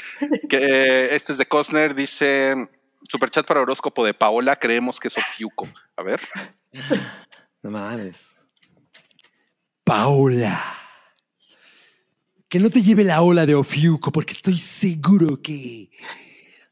que 0.49 0.57
eh, 0.57 1.15
este 1.15 1.33
es 1.33 1.39
de 1.39 1.47
Cosner, 1.47 1.95
dice, 1.95 2.69
superchat 3.09 3.47
para 3.47 3.61
horóscopo 3.61 4.05
de 4.05 4.15
Paola, 4.15 4.57
creemos 4.57 5.01
que 5.01 5.09
es 5.09 5.17
Ofiuco. 5.17 5.69
A 5.97 6.03
ver, 6.03 6.21
No 7.63 7.71
mames. 7.71 8.39
Paola. 9.85 10.75
Que 12.49 12.61
no 12.61 12.71
te 12.71 12.83
lleve 12.83 13.05
la 13.05 13.23
ola 13.23 13.47
de 13.47 13.55
Ofiuco, 13.55 14.13
porque 14.13 14.33
estoy 14.33 14.59
seguro 14.59 15.41
que 15.43 15.91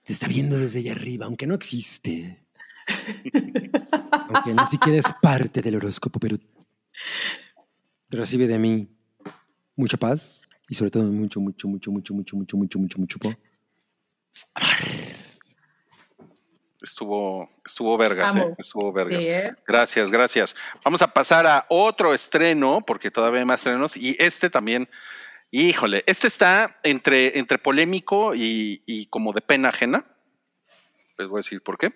te 0.04 0.12
está 0.12 0.28
viendo 0.28 0.58
desde 0.58 0.80
allá 0.80 0.92
arriba, 0.92 1.26
aunque 1.26 1.46
no 1.46 1.54
existe. 1.54 2.44
aunque 4.28 4.54
ni 4.54 4.66
siquiera 4.66 4.98
es 4.98 5.06
parte 5.20 5.62
del 5.62 5.76
horóscopo, 5.76 6.20
pero 6.20 6.36
recibe 8.10 8.46
de 8.46 8.58
mí 8.58 8.88
mucha 9.76 9.96
paz 9.96 10.42
y 10.68 10.74
sobre 10.74 10.90
todo 10.90 11.04
mucho, 11.04 11.40
mucho, 11.40 11.68
mucho, 11.68 11.90
mucho, 11.90 12.14
mucho, 12.14 12.36
mucho, 12.36 12.56
mucho, 12.56 12.78
mucho, 12.78 12.98
mucho. 12.98 13.18
po. 13.18 13.34
estuvo, 16.82 17.50
estuvo 17.64 17.96
vergas, 17.96 18.36
eh, 18.36 18.54
estuvo 18.58 18.92
vergas. 18.92 19.24
Sí, 19.24 19.30
¿eh? 19.30 19.54
Gracias, 19.66 20.10
gracias. 20.10 20.54
Vamos 20.84 21.02
a 21.02 21.08
pasar 21.12 21.46
a 21.46 21.66
otro 21.68 22.12
estreno, 22.14 22.82
porque 22.86 23.10
todavía 23.10 23.40
hay 23.40 23.46
más 23.46 23.60
estrenos, 23.60 23.96
y 23.96 24.16
este 24.18 24.50
también, 24.50 24.88
híjole, 25.50 26.04
este 26.06 26.26
está 26.26 26.78
entre, 26.82 27.38
entre 27.38 27.58
polémico 27.58 28.34
y, 28.34 28.82
y 28.86 29.06
como 29.06 29.32
de 29.32 29.40
pena 29.40 29.70
ajena. 29.70 30.04
Les 31.16 31.28
voy 31.28 31.38
a 31.38 31.40
decir 31.40 31.62
por 31.62 31.78
qué. 31.78 31.92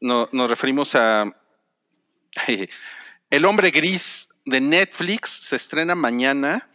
No- 0.00 0.28
nos 0.32 0.50
referimos 0.50 0.94
a 0.94 1.32
El 3.30 3.44
hombre 3.44 3.70
gris 3.70 4.30
de 4.48 4.60
Netflix, 4.60 5.30
se 5.42 5.56
estrena 5.56 5.94
mañana. 5.94 6.68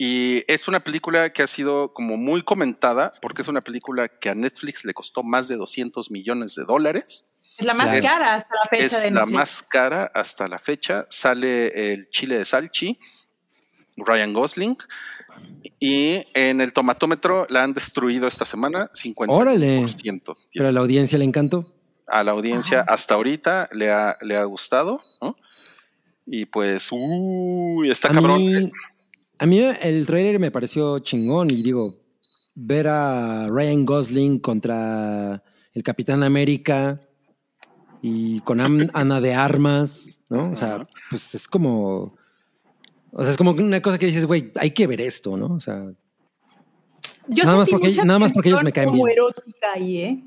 Y 0.00 0.44
es 0.46 0.68
una 0.68 0.80
película 0.80 1.32
que 1.32 1.42
ha 1.42 1.48
sido 1.48 1.92
como 1.92 2.16
muy 2.16 2.42
comentada 2.42 3.14
porque 3.20 3.42
es 3.42 3.48
una 3.48 3.62
película 3.62 4.06
que 4.06 4.28
a 4.30 4.34
Netflix 4.34 4.84
le 4.84 4.94
costó 4.94 5.24
más 5.24 5.48
de 5.48 5.56
200 5.56 6.10
millones 6.12 6.54
de 6.54 6.64
dólares. 6.64 7.26
Es 7.58 7.66
la 7.66 7.74
más 7.74 8.00
cara 8.00 8.36
hasta 8.36 8.54
la 8.54 8.68
fecha 8.70 8.84
Es 8.84 9.02
de 9.02 9.10
la 9.10 9.20
Netflix. 9.22 9.34
más 9.34 9.62
cara 9.64 10.10
hasta 10.14 10.46
la 10.46 10.60
fecha. 10.60 11.06
Sale 11.10 11.92
el 11.92 12.08
chile 12.10 12.38
de 12.38 12.44
Salchi, 12.44 13.00
Ryan 13.96 14.32
Gosling. 14.32 14.76
Y 15.80 16.24
en 16.34 16.60
el 16.60 16.72
tomatómetro 16.72 17.46
la 17.50 17.64
han 17.64 17.74
destruido 17.74 18.28
esta 18.28 18.44
semana, 18.44 18.90
50%. 18.92 19.26
Órale. 19.28 19.84
Pero 20.52 20.68
a 20.68 20.72
la 20.72 20.80
audiencia 20.80 21.18
le 21.18 21.24
encantó. 21.24 21.74
A 22.06 22.22
la 22.22 22.30
audiencia 22.32 22.84
hasta 22.86 23.14
ahorita 23.14 23.68
le 23.72 23.90
ha, 23.90 24.16
le 24.20 24.36
ha 24.36 24.44
gustado, 24.44 25.00
¿no? 25.20 25.36
Y 26.30 26.44
pues, 26.46 26.88
uy, 26.92 27.90
está 27.90 28.08
A 28.08 28.12
cabrón. 28.12 28.38
mí, 28.40 28.70
a 29.38 29.46
mí 29.46 29.60
el 29.60 30.06
trailer 30.06 30.38
me 30.38 30.50
pareció 30.50 30.98
chingón 30.98 31.50
y 31.50 31.62
digo, 31.62 31.96
ver 32.54 32.88
a 32.88 33.46
Ryan 33.48 33.86
Gosling 33.86 34.38
contra 34.40 35.42
el 35.72 35.82
Capitán 35.82 36.22
América 36.22 37.00
y 38.02 38.40
con 38.40 38.58
Ana 38.94 39.20
de 39.20 39.34
Armas, 39.34 40.20
¿no? 40.28 40.50
O 40.52 40.56
sea, 40.56 40.86
pues 41.08 41.34
es 41.34 41.48
como, 41.48 42.14
o 43.12 43.22
sea, 43.22 43.30
es 43.30 43.36
como 43.38 43.52
una 43.52 43.80
cosa 43.80 43.98
que 43.98 44.06
dices, 44.06 44.26
güey, 44.26 44.52
hay 44.56 44.72
que 44.72 44.86
ver 44.86 45.00
esto, 45.00 45.36
¿no? 45.36 45.46
O 45.54 45.60
sea, 45.60 45.90
Yo 47.28 47.44
Nada 47.44 47.56
más 47.58 47.68
porque- 47.70 47.92
nada 48.04 48.18
más 48.18 48.32
porque 48.32 48.48
ellos 48.50 48.62
me 48.62 48.72
caen 48.72 48.90
como 48.90 49.04
bien. 49.04 49.16
erótica 49.18 49.72
ahí, 49.74 49.96
¿eh? 49.98 50.24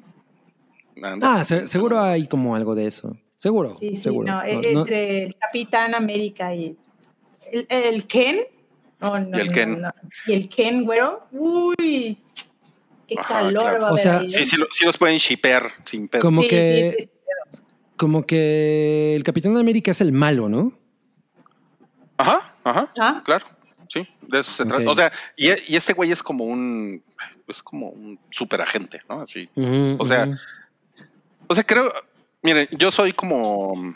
Ah, 1.22 1.44
se- 1.44 1.68
seguro 1.68 2.00
hay 2.00 2.28
como 2.28 2.56
algo 2.56 2.74
de 2.76 2.88
eso. 2.88 3.16
Seguro, 3.42 3.76
Sí, 3.80 3.96
sí, 3.96 4.02
seguro. 4.04 4.28
no, 4.32 4.36
No, 4.38 4.44
e- 4.48 4.72
no- 4.72 4.82
entre 4.82 5.24
el 5.24 5.36
Capitán 5.36 5.96
América 5.96 6.54
y 6.54 6.78
el, 7.52 7.66
el 7.70 8.06
Ken. 8.06 8.42
No, 9.00 9.20
no, 9.20 9.36
Y 9.36 9.42
el 9.42 9.48
no, 9.48 9.54
Ken. 9.54 9.82
no. 9.82 9.92
Y 10.28 10.34
el 10.34 10.48
Ken, 10.48 10.86
güero. 10.86 11.22
Uy, 11.32 12.20
qué 13.08 13.16
Ajá, 13.18 13.28
calor 13.40 13.54
claro. 13.64 13.82
va 13.82 13.90
a 13.90 13.94
O 13.94 13.98
sea, 13.98 14.20
ahí, 14.20 14.26
¿eh? 14.28 14.30
Sí, 14.30 14.46
sí, 14.46 14.58
lo- 14.58 14.68
sí 14.70 14.86
los 14.86 14.96
pueden 14.96 15.18
shipear 15.18 15.72
sin 15.84 16.08
pedo. 16.08 16.22
Como 16.22 16.44
Sí, 16.44 16.48
que, 16.50 16.96
sí, 17.00 17.04
sí. 17.06 17.58
como 17.98 18.28
que 18.28 19.16
el 19.16 19.24
Capitán 19.24 19.58
América 19.58 19.90
es 19.90 20.02
el 20.02 20.12
malo, 20.12 20.48
¿no? 20.48 20.74
Ajá, 22.18 22.54
ajá, 22.64 22.94
Ah. 23.00 23.22
claro. 23.26 23.48
Sí, 23.90 24.08
de 24.22 24.40
eso 24.40 24.52
se 24.52 24.66
trata. 24.66 24.88
O 24.88 24.94
sea, 24.96 25.12
y, 25.36 25.48
y 25.68 25.76
este 25.76 25.94
güey 25.94 26.12
es 26.12 26.22
como 26.22 26.46
un, 26.46 27.04
es 27.48 27.64
como 27.64 27.90
un 27.90 28.20
superagente, 28.30 29.02
¿no? 29.10 29.22
Así. 29.22 29.50
O 29.98 30.06
sea. 30.06 30.30
O 31.48 31.56
sea, 31.56 31.64
creo, 31.66 31.92
miren, 32.42 32.68
yo 32.72 32.92
soy 32.92 33.14
como 33.14 33.96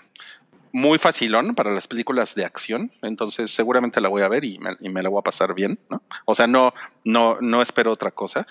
muy 0.72 0.98
facilón 0.98 1.56
para 1.56 1.74
las 1.74 1.88
películas 1.88 2.36
de 2.36 2.44
acción, 2.44 2.92
entonces 3.02 3.50
seguramente 3.52 4.02
la 4.02 4.10
voy 4.10 4.24
a 4.24 4.28
ver 4.28 4.44
y 4.44 4.60
me, 4.60 4.72
y 4.82 4.90
me 4.90 5.02
la 5.02 5.10
voy 5.10 5.20
a 5.20 5.24
pasar 5.24 5.54
bien, 5.54 5.80
¿no? 5.90 6.02
O 6.26 6.36
sea, 6.36 6.48
no, 6.48 6.74
no, 7.04 7.38
no 7.40 7.62
espero 7.62 7.92
otra 7.92 8.12
cosa. 8.12 8.46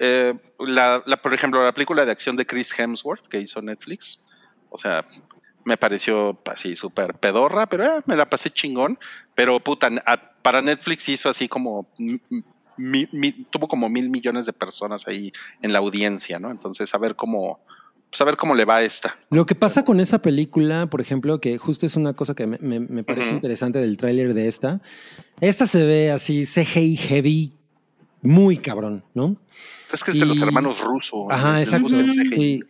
Eh, 0.00 0.34
la, 0.58 1.02
la, 1.06 1.16
por 1.16 1.34
ejemplo, 1.34 1.62
la 1.62 1.72
película 1.72 2.04
de 2.04 2.12
acción 2.12 2.36
de 2.36 2.46
Chris 2.46 2.76
Hemsworth 2.76 3.26
que 3.28 3.40
hizo 3.40 3.62
Netflix, 3.62 4.24
o 4.70 4.78
sea, 4.78 5.04
me 5.64 5.76
pareció 5.76 6.40
así 6.46 6.76
súper 6.76 7.14
pedorra, 7.14 7.66
pero 7.66 7.84
eh, 7.84 8.00
me 8.06 8.16
la 8.16 8.28
pasé 8.28 8.50
chingón. 8.50 8.98
Pero 9.34 9.60
puta, 9.60 9.90
para 10.42 10.62
Netflix 10.62 11.08
hizo 11.10 11.28
así 11.28 11.46
como 11.46 11.86
tuvo 13.50 13.68
como 13.68 13.88
mil 13.88 14.08
millones 14.08 14.46
de 14.46 14.52
personas 14.52 15.06
ahí 15.08 15.32
en 15.60 15.72
la 15.72 15.80
audiencia, 15.80 16.38
¿no? 16.38 16.50
Entonces, 16.50 16.94
a 16.94 16.98
ver 16.98 17.16
cómo, 17.16 17.60
pues 18.10 18.20
a 18.20 18.24
ver 18.24 18.36
cómo 18.36 18.54
le 18.54 18.64
va 18.64 18.76
a 18.76 18.82
esta. 18.82 19.16
Lo 19.30 19.44
que 19.46 19.54
pasa 19.54 19.84
con 19.84 20.00
esa 20.00 20.20
película, 20.22 20.88
por 20.88 21.00
ejemplo, 21.00 21.40
que 21.40 21.58
justo 21.58 21.84
es 21.86 21.94
una 21.96 22.14
cosa 22.14 22.34
que 22.34 22.46
me, 22.46 22.58
me- 22.58 22.80
me 22.80 23.04
parece 23.04 23.30
interesante 23.30 23.78
del 23.80 23.96
tráiler 23.96 24.32
de 24.34 24.48
esta. 24.48 24.80
Esta 25.40 25.66
se 25.66 25.84
ve 25.84 26.10
así 26.10 26.44
CGI 26.46 26.96
heavy, 26.96 27.52
muy 28.22 28.56
cabrón, 28.56 29.04
¿no? 29.14 29.36
Es 29.92 30.02
que 30.04 30.10
es 30.12 30.18
de 30.20 30.26
los 30.26 30.40
hermanos 30.40 30.80
rusos. 30.80 31.26
Ajá, 31.30 31.60
exacto. 31.60 31.88
Sí. 31.88 32.60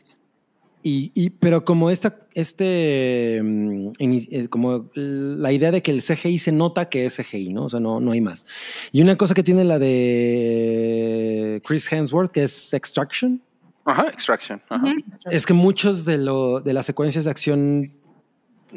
Y, 0.83 1.11
y- 1.15 1.31
pero 1.31 1.65
como 1.65 1.91
esta, 1.91 2.17
este, 2.35 3.41
mm, 3.43 3.89
eh, 3.99 4.47
como 4.49 4.89
la 4.95 5.53
idea 5.53 5.73
de 5.73 5.83
que 5.83 5.91
el 5.91 6.03
CGI 6.03 6.39
se 6.39 6.53
nota 6.53 6.89
que 6.89 7.05
es 7.05 7.17
CGI, 7.17 7.53
¿no? 7.53 7.65
O 7.65 7.69
sea, 7.69 7.81
no, 7.81 7.99
no 8.01 8.13
hay 8.13 8.21
más. 8.21 8.47
Y 8.93 9.03
una 9.03 9.17
cosa 9.17 9.35
que 9.35 9.43
tiene 9.43 9.65
la 9.65 9.79
de 9.79 11.61
Chris 11.67 11.91
Hemsworth, 11.93 12.31
que 12.31 12.45
es 12.45 12.73
Extraction, 12.73 13.43
Ajá, 13.89 14.07
Extraction. 14.13 14.61
Ajá. 14.69 14.93
Es 15.31 15.47
que 15.47 15.55
muchos 15.55 16.05
de, 16.05 16.19
lo, 16.19 16.61
de 16.61 16.73
las 16.75 16.87
secuencias 16.87 17.25
de 17.25 17.31
acción, 17.31 17.91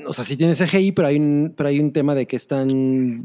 o 0.06 0.14
sea, 0.14 0.24
sí 0.24 0.38
tiene 0.38 0.56
CGI, 0.56 0.94
pero 0.94 1.08
hay 1.10 1.18
un, 1.18 1.54
pero 1.56 1.70
hay 1.70 1.80
un 1.80 1.92
tema 1.92 2.16
de 2.16 2.26
que 2.26 2.36
están 2.38 2.70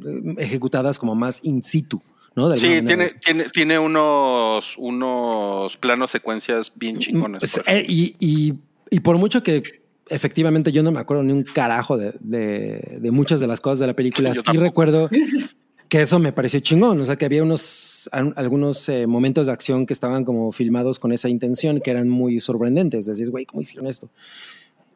eh, 0.04 0.34
ejecutadas 0.38 0.98
como 0.98 1.14
más 1.14 1.40
in 1.44 1.62
situ, 1.62 2.02
¿no? 2.34 2.48
De 2.48 2.58
Sí, 2.58 2.82
tiene, 2.84 3.10
tiene, 3.10 3.44
tiene 3.50 3.78
unos, 3.78 4.74
unos 4.78 5.76
planos 5.76 6.10
secuencias 6.10 6.72
bien 6.74 6.98
chingones. 6.98 7.40
Pues, 7.40 7.52
por 7.60 7.68
eh, 7.72 7.84
y, 7.88 8.16
y- 8.18 8.54
y 8.90 9.00
por 9.00 9.16
mucho 9.18 9.42
que 9.42 9.82
efectivamente 10.08 10.70
yo 10.72 10.82
no 10.84 10.92
me 10.92 11.00
acuerdo 11.00 11.22
ni 11.24 11.32
un 11.32 11.42
carajo 11.42 11.96
de, 11.96 12.14
de- 12.20 12.98
de 13.00 13.10
muchas 13.10 13.40
de 13.40 13.46
las 13.48 13.60
cosas 13.60 13.78
de 13.80 13.86
la 13.88 13.94
película, 13.94 14.28
Yo 14.32 14.40
sí 14.42 14.44
tampoco. 14.46 14.64
recuerdo 14.64 15.08
que 15.88 16.02
eso 16.02 16.18
me 16.18 16.32
pareció 16.32 16.60
chingón. 16.60 17.00
O 17.00 17.06
sea, 17.06 17.16
que 17.16 17.24
había 17.24 17.42
unos 17.42 18.08
al- 18.12 18.34
algunos 18.36 18.88
eh, 18.88 19.06
momentos 19.06 19.46
de 19.46 19.52
acción 19.52 19.86
que 19.86 19.92
estaban 19.92 20.24
como 20.24 20.52
filmados 20.52 20.98
con 20.98 21.12
esa 21.12 21.28
intención 21.28 21.80
que 21.80 21.90
eran 21.90 22.08
muy 22.08 22.40
sorprendentes. 22.40 23.06
Decías, 23.06 23.30
güey, 23.30 23.46
¿cómo 23.46 23.62
hicieron 23.62 23.86
esto? 23.86 24.10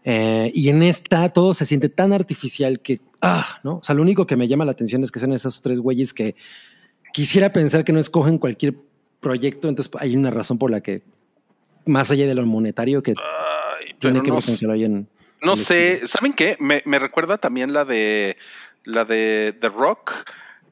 Eh, 0.04 0.50
y 0.54 0.68
en 0.68 0.82
esta 0.82 1.28
todo 1.28 1.52
se 1.54 1.66
siente 1.66 1.88
tan 1.88 2.12
artificial 2.12 2.80
que, 2.80 3.00
ah, 3.20 3.60
¿no? 3.62 3.76
O 3.76 3.82
sea, 3.82 3.94
lo 3.94 4.02
único 4.02 4.26
que 4.26 4.36
me 4.36 4.48
llama 4.48 4.64
la 4.64 4.72
atención 4.72 5.04
es 5.04 5.10
que 5.10 5.18
sean 5.18 5.32
esos 5.32 5.60
tres 5.60 5.80
güeyes 5.80 6.14
que 6.14 6.34
quisiera 7.12 7.52
pensar 7.52 7.84
que 7.84 7.92
no 7.92 8.00
escogen 8.00 8.38
cualquier 8.38 8.76
proyecto, 9.20 9.68
entonces 9.68 9.92
hay 9.98 10.16
una 10.16 10.30
razón 10.30 10.56
por 10.58 10.70
la 10.70 10.80
que, 10.80 11.02
más 11.84 12.10
allá 12.10 12.26
de 12.26 12.34
lo 12.34 12.46
monetario, 12.46 13.02
que 13.02 13.10
Ay, 13.10 13.94
tiene 13.98 14.22
que 14.22 14.28
no, 14.28 14.36
ver 14.36 14.44
con 14.44 14.56
que 14.56 14.66
lo 14.66 15.04
no 15.42 15.56
sé, 15.56 16.06
¿saben 16.06 16.32
qué? 16.32 16.56
Me, 16.60 16.82
me 16.86 16.98
recuerda 16.98 17.38
también 17.38 17.72
la 17.72 17.84
de 17.84 18.36
la 18.84 19.04
de 19.04 19.54
The 19.60 19.68
Rock, 19.68 20.12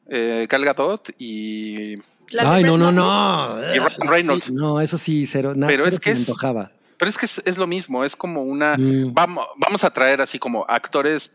eh, 0.09 0.47
Gal 0.49 0.65
Gadot 0.65 1.11
y 1.19 1.95
Ay, 2.39 2.63
no, 2.65 2.77
no, 2.77 2.93
no. 2.93 3.59
Y 3.75 3.79
Ryan 3.79 4.09
Reynolds. 4.09 4.45
Sí, 4.45 4.53
no, 4.53 4.81
eso 4.81 4.99
sí, 4.99 5.25
cero. 5.27 5.55
Nada, 5.55 5.69
Pero 5.69 5.85
cero 5.85 5.97
es 5.97 6.03
que 6.03 6.11
se 6.11 6.17
me 6.17 6.23
es- 6.23 6.29
antojaba. 6.29 6.73
Pero 6.99 7.09
es 7.09 7.17
que 7.17 7.27
es, 7.27 7.41
es 7.45 7.59
lo 7.59 7.67
mismo, 7.69 8.05
es 8.05 8.17
como 8.17 8.43
una... 8.43 8.77
Mm. 8.77 9.15
Vamos, 9.15 9.47
vamos 9.57 9.85
a 9.85 9.91
traer 9.91 10.21
así 10.21 10.39
como 10.39 10.65
actores 10.69 11.33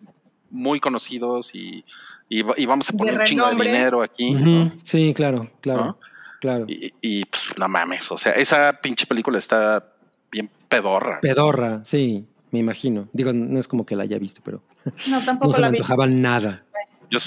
muy 0.51 0.79
conocidos 0.81 1.55
y, 1.55 1.85
y, 2.27 2.41
va- 2.41 2.53
y 2.57 2.65
vamos 2.65 2.89
a 2.89 2.93
poner 2.93 3.17
un 3.17 3.23
chingo 3.23 3.49
de 3.49 3.55
dinero 3.55 4.01
aquí. 4.03 4.31
¿no? 4.31 4.73
Sí, 4.83 5.13
claro, 5.15 5.49
claro, 5.61 5.85
¿No? 5.85 5.97
claro. 6.41 6.65
Y, 6.67 6.93
y, 7.01 7.23
pues, 7.25 7.43
no 7.57 7.67
mames, 7.69 8.11
o 8.11 8.17
sea, 8.17 8.33
esa 8.33 8.73
pinche 8.81 9.05
película 9.07 9.37
está 9.37 9.85
bien 10.29 10.49
pedorra. 10.67 11.21
Pedorra, 11.21 11.79
sí, 11.85 12.25
me 12.51 12.59
imagino. 12.59 13.07
Digo, 13.13 13.31
no 13.31 13.57
es 13.57 13.67
como 13.69 13.85
que 13.85 13.95
la 13.95 14.03
haya 14.03 14.19
visto, 14.19 14.41
pero. 14.43 14.61
No, 15.07 15.19
No 15.19 15.25
tampoco 15.25 15.53
se 15.53 15.61
me 15.61 15.67
la 15.67 15.71
vi. 15.71 15.77
antojaba 15.77 16.07
nada. 16.07 16.65
Yo, 17.09 17.19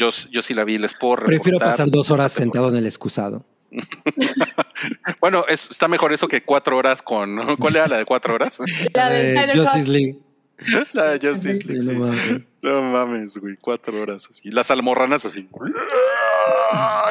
yo, 0.00 0.08
yo 0.30 0.40
sí 0.42 0.54
la 0.54 0.64
vi, 0.64 0.78
les 0.78 0.94
puedo 0.94 1.16
Prefiero 1.16 1.58
reportar. 1.58 1.70
pasar 1.72 1.90
dos 1.90 2.10
horas 2.10 2.32
sentado 2.32 2.68
en 2.70 2.76
el 2.76 2.86
excusado. 2.86 3.44
Bueno, 5.20 5.44
es- 5.46 5.70
está 5.70 5.88
mejor 5.88 6.12
eso 6.14 6.26
que 6.26 6.42
cuatro 6.42 6.76
horas 6.78 7.02
con. 7.02 7.56
¿Cuál 7.56 7.76
era 7.76 7.86
la 7.86 7.98
de 7.98 8.06
cuatro 8.06 8.34
horas? 8.34 8.58
La 8.94 9.10
de 9.10 9.34
Eh, 9.34 9.52
Justice. 9.54 9.88
League. 9.88 10.18
la 10.94 11.04
de 11.12 11.28
Justice 11.28 11.64
League, 11.68 11.80
sí. 11.82 11.88
no 11.92 12.06
mames. 12.06 12.48
No 12.62 12.82
mames, 12.82 13.36
güey, 13.38 13.56
cuatro 13.60 14.00
horas 14.00 14.26
así. 14.30 14.50
Las 14.50 14.70
almorranas 14.70 15.24
así. 15.26 15.48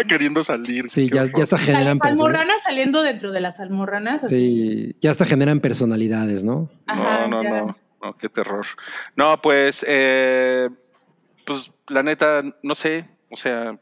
Queriendo 0.07 0.43
salir. 0.43 0.89
Sí, 0.89 1.09
ya, 1.11 1.25
ya 1.25 1.43
hasta 1.43 1.57
generan 1.57 1.99
Las 2.01 2.11
almorranas 2.11 2.61
saliendo 2.63 3.01
dentro 3.03 3.31
de 3.31 3.39
las 3.41 3.59
almorranas. 3.59 4.23
así. 4.23 4.35
Sí, 4.35 4.95
ya 5.01 5.11
hasta 5.11 5.25
generan 5.25 5.59
personalidades, 5.59 6.43
¿no? 6.43 6.69
Ajá, 6.87 7.27
no, 7.27 7.43
no, 7.43 7.43
ya. 7.43 7.49
no, 7.61 7.77
no, 8.01 8.17
qué 8.17 8.29
terror. 8.29 8.65
No, 9.15 9.39
pues, 9.41 9.85
eh, 9.87 10.69
pues 11.49 11.71
la 11.87 12.03
neta, 12.03 12.43
no 12.63 12.75
sé, 12.75 13.05
o 13.29 13.35
sea, 13.35 13.77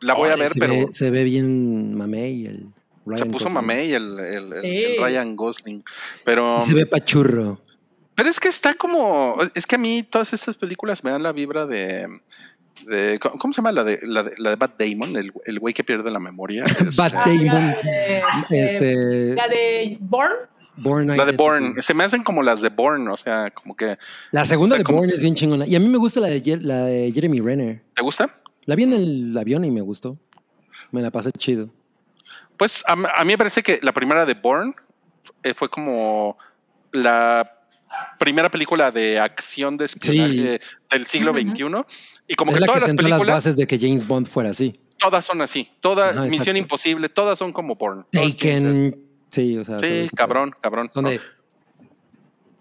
la 0.00 0.14
voy 0.14 0.30
a 0.30 0.36
ver, 0.36 0.52
se 0.52 0.60
pero 0.60 0.74
Ve, 0.74 0.86
se 0.92 1.10
ve 1.10 1.24
bien 1.24 1.94
mamey 1.96 2.46
el 2.46 2.66
Ryan 3.06 3.18
se 3.18 3.24
puso 3.26 3.44
Gosling. 3.44 3.54
mamey 3.54 3.92
el, 3.92 4.18
el- 4.18 4.52
el- 4.54 4.62
Sí. 4.62 4.68
el 4.84 5.02
Ryan 5.02 5.36
Gosling. 5.36 5.84
Pero, 6.24 6.60
Se 6.60 6.74
ve 6.74 6.86
pachurro. 6.86 7.60
pero 8.14 8.28
es 8.28 8.40
que 8.40 8.48
está 8.48 8.74
como, 8.74 9.38
es 9.54 9.66
que 9.66 9.76
a 9.76 9.78
mí 9.78 10.02
todas 10.02 10.32
estas 10.32 10.56
películas 10.56 11.04
me 11.04 11.10
dan 11.10 11.22
la 11.22 11.32
vibra 11.32 11.66
de, 11.66 12.08
de 12.86 13.18
¿cómo 13.18 13.52
se 13.52 13.58
llama 13.58 13.72
la 13.72 13.84
de 13.84 13.98
la 14.02 14.22
de, 14.24 14.32
la 14.38 14.50
de 14.50 14.56
Matt 14.56 14.80
Damon, 14.80 15.16
el, 15.16 15.32
el 15.46 15.58
güey 15.58 15.72
que 15.74 15.84
pierde 15.84 16.10
la 16.10 16.20
memoria? 16.20 16.64
Este, 16.78 16.84
Matt 17.02 17.12
Ah, 17.14 17.22
Damon. 17.26 17.46
La 17.48 18.46
de, 18.50 18.64
Este, 18.64 19.34
la 19.34 19.48
de 19.48 19.96
Born. 20.00 20.32
Born 20.76 21.16
la 21.16 21.24
de. 21.24 21.32
Bourne, 21.32 21.80
se 21.82 21.94
me 21.94 22.02
hacen 22.02 22.24
como 22.24 22.42
las 22.42 22.60
de 22.60 22.68
Bourne, 22.68 23.08
o 23.08 23.16
sea, 23.16 23.50
como 23.52 23.76
que, 23.76 23.96
La 24.32 24.44
segunda 24.44 24.74
O 24.74 24.82
sea, 24.84 25.00
de 25.00 25.08
que- 25.08 25.14
es 25.14 25.20
bien 25.20 25.34
chingona. 25.36 25.66
Y 25.68 25.76
a 25.76 25.80
mí 25.80 25.88
me 25.88 25.98
gusta 25.98 26.18
la 26.18 26.26
de, 26.28 26.58
la 26.60 26.84
de 26.86 27.12
Jeremy 27.12 27.40
Renner. 27.40 27.80
¿te 27.94 28.02
gusta? 28.02 28.28
La 28.64 28.74
vi 28.74 28.82
en 28.82 28.92
el 28.92 29.38
avión 29.38 29.64
y 29.64 29.70
me 29.70 29.82
gustó. 29.82 30.18
Me 30.90 31.00
la 31.00 31.12
pasé 31.12 31.30
chido. 31.30 31.70
Pues 32.56 32.82
a, 32.88 32.96
mí 32.96 33.04
me 33.32 33.38
parece 33.38 33.62
que 33.62 33.78
la 33.82 33.92
primera 33.92 34.26
de 34.26 34.34
Bourne 34.34 34.74
eh, 35.44 35.54
fue 35.54 35.68
como 35.68 36.38
la 36.92 37.50
primera 38.18 38.48
película 38.48 38.90
de 38.90 39.20
acción 39.20 39.76
de 39.76 39.84
espionaje 39.84 40.60
del 40.90 41.06
siglo. 41.06 41.32
XXI. 41.32 41.64
Y 42.26 42.34
como 42.34 42.52
es 42.52 42.56
que 42.56 42.60
la 42.60 42.66
todas 42.66 42.76
que 42.76 42.80
las 42.80 42.88
sentó 42.90 43.02
las 43.02 43.10
películas, 43.12 43.36
bases 43.36 43.56
de 43.56 43.66
que 43.66 43.78
James 43.78 44.06
Bond 44.06 44.26
fuera 44.26 44.50
así. 44.50 44.80
todas 44.98 45.24
son 45.24 45.42
así. 45.42 45.70
Toda 45.80 46.10
Ajá, 46.10 46.22
Misión. 46.22 46.56
Imposible, 46.56 47.08
todas 47.08 47.38
son 47.38 47.52
como 47.52 47.76
ser 47.78 48.04
Taken. 48.10 48.96
Sí, 49.30 49.58
o 49.58 49.64
sea. 49.64 49.78
Sí, 49.78 50.08
cabrón, 50.14 50.54
cabrón. 50.60 50.90
Donde. 50.94 51.20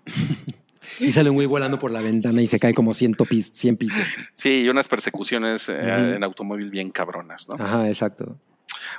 y 1.00 1.12
sale 1.12 1.30
un 1.30 1.36
güey 1.36 1.48
volando 1.48 1.80
por 1.80 1.92
la 1.92 2.02
ventana 2.02 2.42
y 2.42 2.48
se 2.48 2.60
cae 2.60 2.74
como 2.74 2.94
100, 2.94 3.14
pis, 3.30 3.52
100 3.54 3.78
pisos. 3.78 4.04
Sí, 4.34 4.64
y 4.64 4.70
unas 4.70 4.88
persecuciones 4.88 5.70
eh, 5.70 6.16
en 6.16 6.24
automóvil 6.24 6.70
bien 6.72 6.90
cabronas, 6.92 7.48
¿no? 7.48 7.64
Ajá, 7.64 7.88
exacto. 7.88 8.38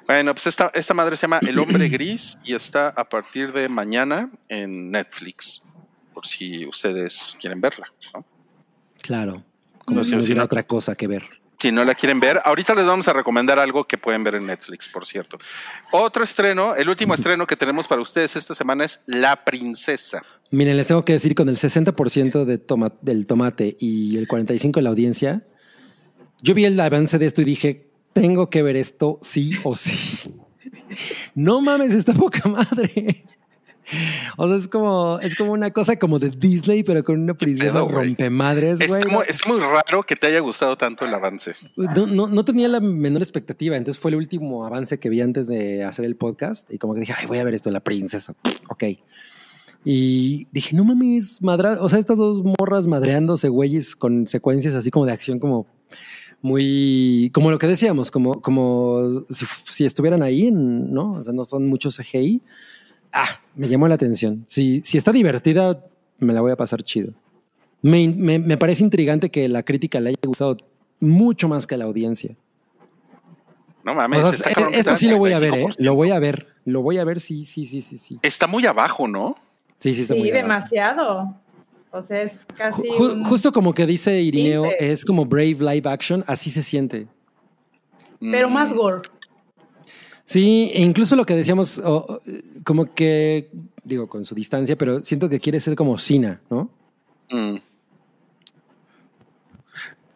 Bueno, 0.06 0.34
pues 0.34 0.46
esta, 0.46 0.70
esta 0.74 0.94
madre 0.94 1.16
se 1.16 1.22
llama 1.22 1.40
El 1.42 1.58
Hombre 1.58 1.88
Gris 1.90 2.38
y 2.44 2.54
está 2.54 2.88
a 2.88 3.08
partir 3.08 3.52
de 3.52 3.68
mañana 3.68 4.30
en 4.48 4.90
Netflix, 4.90 5.62
por 6.12 6.26
si 6.26 6.66
ustedes 6.66 7.36
quieren 7.38 7.60
verla. 7.60 7.92
¿no? 8.14 8.24
Claro. 9.02 9.44
Como 9.84 9.98
No 9.98 10.04
si 10.04 10.14
hubiera 10.16 10.36
no- 10.36 10.44
otra 10.44 10.62
cosa 10.64 10.94
que 10.94 11.06
ver. 11.06 11.24
Si 11.58 11.70
no 11.72 11.84
la 11.84 11.94
quieren 11.94 12.20
ver, 12.20 12.40
ahorita 12.44 12.74
les 12.74 12.84
vamos 12.84 13.08
a 13.08 13.12
recomendar 13.14 13.58
algo 13.58 13.84
que 13.84 13.96
pueden 13.96 14.22
ver 14.24 14.34
en 14.34 14.46
Netflix, 14.46 14.88
por 14.88 15.06
cierto. 15.06 15.38
Otro 15.92 16.22
estreno, 16.24 16.74
el 16.74 16.88
último 16.88 17.14
estreno 17.14 17.46
que 17.46 17.56
tenemos 17.56 17.86
para 17.86 18.02
ustedes 18.02 18.36
esta 18.36 18.54
semana 18.54 18.84
es 18.84 19.02
La 19.06 19.44
Princesa. 19.44 20.22
Miren, 20.50 20.76
les 20.76 20.88
tengo 20.88 21.04
que 21.04 21.14
decir, 21.14 21.34
con 21.34 21.48
el 21.48 21.56
60% 21.56 22.44
de 22.44 22.58
toma- 22.58 22.92
del 23.00 23.26
tomate 23.26 23.76
y 23.80 24.16
el 24.18 24.28
45% 24.28 24.72
de 24.80 24.82
la 24.82 24.90
audiencia, 24.90 25.46
yo 26.42 26.54
vi 26.54 26.66
el 26.66 26.78
avance 26.78 27.18
de 27.18 27.26
esto 27.26 27.40
y 27.40 27.44
dije, 27.44 27.88
tengo 28.12 28.50
que 28.50 28.62
ver 28.62 28.76
esto 28.76 29.18
sí 29.22 29.52
o 29.62 29.74
sí. 29.74 30.34
No 31.34 31.60
mames, 31.60 31.92
está 31.94 32.12
poca 32.14 32.48
madre. 32.48 33.24
O 34.36 34.48
sea, 34.48 34.56
es 34.56 34.68
como, 34.68 35.18
es 35.20 35.34
como 35.34 35.52
una 35.52 35.70
cosa 35.70 35.96
como 35.96 36.18
de 36.18 36.30
Disney, 36.30 36.82
pero 36.82 37.04
con 37.04 37.20
una 37.20 37.34
princesa 37.34 37.72
pedo, 37.72 37.88
rompemadres, 37.88 38.86
güey. 38.86 39.00
Está 39.00 39.12
muy, 39.12 39.24
está 39.28 39.48
muy 39.48 39.60
raro 39.60 40.02
que 40.02 40.16
te 40.16 40.26
haya 40.26 40.40
gustado 40.40 40.76
tanto 40.76 41.04
el 41.04 41.14
avance. 41.14 41.54
No, 41.76 42.06
no, 42.06 42.26
no 42.26 42.44
tenía 42.44 42.68
la 42.68 42.80
menor 42.80 43.22
expectativa, 43.22 43.76
entonces 43.76 44.00
fue 44.00 44.10
el 44.10 44.16
último 44.16 44.66
avance 44.66 44.98
que 44.98 45.08
vi 45.08 45.20
antes 45.20 45.46
de 45.46 45.84
hacer 45.84 46.04
el 46.04 46.16
podcast 46.16 46.70
y 46.72 46.78
como 46.78 46.94
que 46.94 47.00
dije, 47.00 47.14
ay, 47.16 47.26
voy 47.26 47.38
a 47.38 47.44
ver 47.44 47.54
esto 47.54 47.70
de 47.70 47.74
la 47.74 47.80
princesa. 47.80 48.34
Ok. 48.68 48.84
Y 49.84 50.46
dije, 50.50 50.74
no 50.74 50.84
mames, 50.84 51.42
madra, 51.42 51.76
o 51.80 51.88
sea, 51.88 51.98
estas 51.98 52.16
dos 52.16 52.42
morras 52.42 52.86
madreándose, 52.86 53.48
güeyes, 53.48 53.94
con 53.94 54.26
secuencias 54.26 54.74
así 54.74 54.90
como 54.90 55.04
de 55.04 55.12
acción, 55.12 55.38
como 55.38 55.66
muy, 56.40 57.30
como 57.34 57.50
lo 57.50 57.58
que 57.58 57.66
decíamos, 57.66 58.10
como, 58.10 58.40
como 58.40 59.06
si, 59.28 59.46
si 59.64 59.84
estuvieran 59.84 60.22
ahí, 60.22 60.50
¿no? 60.50 61.14
O 61.14 61.22
sea, 61.22 61.32
no 61.32 61.44
son 61.44 61.66
muchos 61.66 61.96
CGI. 61.96 62.42
Ah, 63.14 63.40
me 63.54 63.68
llamó 63.68 63.86
la 63.88 63.94
atención. 63.94 64.42
Si, 64.46 64.82
si 64.84 64.98
está 64.98 65.12
divertida, 65.12 65.84
me 66.18 66.32
la 66.32 66.40
voy 66.40 66.50
a 66.52 66.56
pasar 66.56 66.82
chido. 66.82 67.12
Me, 67.80 68.08
me, 68.08 68.38
me 68.38 68.56
parece 68.58 68.82
intrigante 68.82 69.30
que 69.30 69.48
la 69.48 69.62
crítica 69.62 70.00
le 70.00 70.10
haya 70.10 70.18
gustado 70.26 70.56
mucho 71.00 71.48
más 71.48 71.66
que 71.66 71.76
a 71.76 71.78
la 71.78 71.84
audiencia. 71.84 72.34
No 73.84 73.94
mames, 73.94 74.18
O 74.18 74.22
sea, 74.22 74.30
está 74.32 74.50
eh, 74.50 74.54
cabrón 74.54 74.74
esto 74.74 74.96
sí 74.96 75.08
lo 75.08 75.18
voy 75.18 75.32
a 75.32 75.38
ver, 75.38 75.54
¿eh? 75.54 75.64
35%. 75.66 75.74
Lo 75.84 75.94
voy 75.94 76.10
a 76.10 76.18
ver. 76.18 76.48
Lo 76.64 76.80
voy 76.82 76.98
a 76.98 77.04
ver, 77.04 77.20
sí, 77.20 77.44
sí, 77.44 77.64
sí, 77.66 77.82
sí, 77.82 77.98
sí. 77.98 78.18
Está 78.22 78.46
muy 78.46 78.64
abajo, 78.66 79.06
¿no? 79.06 79.36
Sí, 79.78 79.94
sí, 79.94 80.02
está 80.02 80.14
Sí, 80.14 80.20
muy 80.20 80.30
abajo. 80.30 80.42
demasiado. 80.42 81.34
O 81.90 82.02
sea, 82.02 82.22
es 82.22 82.40
casi. 82.56 82.82
Ju- 82.88 83.12
un- 83.12 83.24
justo 83.24 83.52
como 83.52 83.74
que 83.74 83.86
dice 83.86 84.20
Irineo, 84.20 84.70
es 84.78 85.04
como 85.04 85.26
Brave 85.26 85.58
Live 85.60 85.88
Action, 85.88 86.24
así 86.26 86.50
se 86.50 86.62
siente. 86.62 87.06
Pero 88.18 88.48
más 88.48 88.72
Mm, 88.72 88.76
gore. 88.76 89.02
Sí, 90.24 90.70
e 90.72 90.80
incluso 90.80 91.16
lo 91.16 91.26
que 91.26 91.34
decíamos, 91.34 91.82
como 92.64 92.94
que, 92.94 93.50
digo, 93.84 94.08
con 94.08 94.24
su 94.24 94.34
distancia, 94.34 94.76
pero 94.76 95.02
siento 95.02 95.28
que 95.28 95.40
quiere 95.40 95.60
ser 95.60 95.76
como 95.76 95.98
Sina, 95.98 96.40
¿no? 96.50 96.70
mm. 97.30 97.56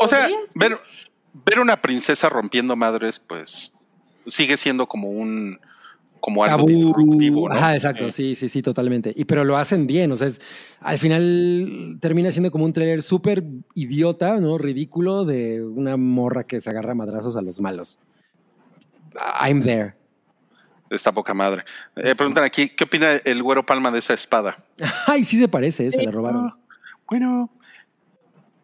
O 0.01 0.07
sea, 0.07 0.29
ver, 0.55 0.79
ver 1.33 1.61
una 1.61 1.83
princesa 1.83 2.29
rompiendo 2.29 2.77
madres, 2.77 3.19
pues 3.19 3.75
sigue 4.27 4.57
siendo 4.57 4.87
como 4.87 5.09
un 5.09 5.59
como 6.21 6.45
algo 6.45 6.59
Tabú. 6.59 6.69
disruptivo, 6.69 7.49
¿no? 7.49 7.55
Ajá, 7.55 7.77
exacto, 7.77 8.07
Eh, 8.07 8.13
sí, 8.13 8.35
sí, 8.35 8.49
sí, 8.49 8.63
totalmente. 8.63 9.13
Y 9.17 9.25
pero 9.25 9.45
lo 9.45 9.57
hacen 9.57 9.87
bien, 9.87 10.11
o 10.13 10.17
sea, 10.17 10.27
es, 10.27 10.41
al 10.81 10.99
final 10.99 11.99
termina 12.01 12.33
siendo 12.33 12.51
como 12.51 12.65
un 12.65 12.73
trailer 12.73 13.03
súper 13.03 13.45
idiota, 13.75 14.39
¿no? 14.39 14.59
Ridículo 14.59 15.25
de 15.25 15.63
una 15.63 15.97
morra 15.97 16.45
que 16.45 16.61
se 16.61 16.71
agarra 16.71 16.93
a 16.93 16.97
madrazos 16.97 17.37
a 17.37 17.43
los 17.43 17.61
malos. 17.61 17.99
I'm 19.41 19.63
there. 19.63 19.95
Está 20.91 21.13
poca 21.13 21.35
madre. 21.35 21.65
Eh, 21.97 22.15
preguntan 22.15 22.45
aquí, 22.45 22.69
¿qué 22.69 22.85
opina 22.85 23.13
el 23.13 23.43
güero 23.43 23.65
Palma 23.65 23.91
de 23.91 23.99
esa 23.99 24.15
espada? 24.15 24.65
Ay, 25.07 25.25
sí 25.25 25.39
se 25.39 25.49
parece, 25.49 25.87
¿eh? 25.87 25.93
se 25.93 26.03
la 26.03 26.11
robaron. 26.11 26.47
Ah, 26.47 26.57
bueno, 27.09 27.51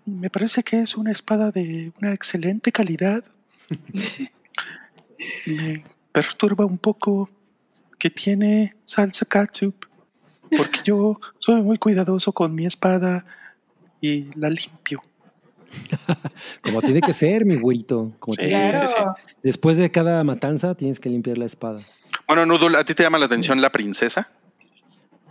me 0.06 0.30
parece 0.30 0.62
que 0.62 0.80
es 0.80 0.96
una 0.96 1.12
espada 1.12 1.50
de 1.50 1.92
una 2.00 2.12
excelente 2.12 2.72
calidad. 2.72 3.24
me 5.46 5.84
perturba 6.12 6.64
un 6.64 6.78
poco 6.78 7.28
que 7.98 8.10
tiene 8.10 8.76
salsa 8.84 9.24
ketchup, 9.26 9.86
porque 10.56 10.80
yo 10.84 11.18
soy 11.38 11.62
muy 11.62 11.78
cuidadoso 11.78 12.32
con 12.32 12.54
mi 12.54 12.66
espada 12.66 13.24
y 14.00 14.28
la 14.38 14.50
limpio. 14.50 15.02
Como 16.62 16.80
tiene 16.82 17.00
que 17.00 17.12
ser, 17.12 17.44
mi 17.44 17.56
güerito. 17.56 18.12
Como 18.18 18.34
Sí, 18.34 18.46
tiene 18.46 18.70
que 18.70 18.76
ser. 18.76 18.88
Claro. 18.88 19.14
Después 19.42 19.76
de 19.76 19.90
cada 19.90 20.22
matanza 20.24 20.74
tienes 20.74 21.00
que 21.00 21.08
limpiar 21.08 21.38
la 21.38 21.46
espada. 21.46 21.80
Bueno, 22.26 22.46
Nudul, 22.46 22.76
¿a 22.76 22.84
ti 22.84 22.94
te 22.94 23.02
llama 23.02 23.18
la 23.18 23.26
atención 23.26 23.60
la 23.60 23.70
princesa? 23.70 24.30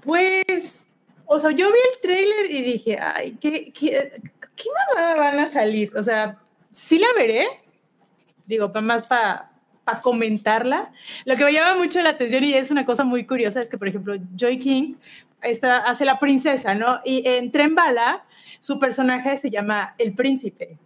Pues, 0.03 0.81
o 1.25 1.39
sea, 1.39 1.51
yo 1.51 1.67
vi 1.71 1.79
el 1.93 2.01
tráiler 2.01 2.51
y 2.51 2.61
dije, 2.61 2.99
ay, 2.99 3.37
¿qué, 3.39 3.71
qué, 3.73 4.21
qué 4.55 4.69
mamada 4.95 5.15
van 5.15 5.39
a 5.39 5.47
salir? 5.49 5.91
O 5.97 6.03
sea, 6.03 6.37
sí 6.71 6.99
la 6.99 7.07
veré, 7.15 7.47
digo, 8.45 8.71
más 8.81 9.07
para 9.07 9.49
comentarla. 10.01 10.91
Lo 11.25 11.35
que 11.35 11.45
me 11.45 11.53
llama 11.53 11.75
mucho 11.75 12.01
la 12.01 12.11
atención 12.11 12.43
y 12.43 12.53
es 12.53 12.69
una 12.71 12.83
cosa 12.83 13.03
muy 13.03 13.25
curiosa 13.25 13.59
es 13.59 13.69
que, 13.69 13.77
por 13.77 13.87
ejemplo, 13.87 14.15
Joy 14.35 14.59
King 14.59 14.95
está, 15.41 15.77
hace 15.77 16.05
la 16.05 16.19
princesa, 16.19 16.73
¿no? 16.75 16.99
Y 17.05 17.27
en 17.27 17.51
Tren 17.51 17.75
Bala, 17.75 18.25
su 18.63 18.79
personaje 18.79 19.35
se 19.35 19.49
llama 19.51 19.93
El 19.97 20.13
Príncipe. 20.15 20.77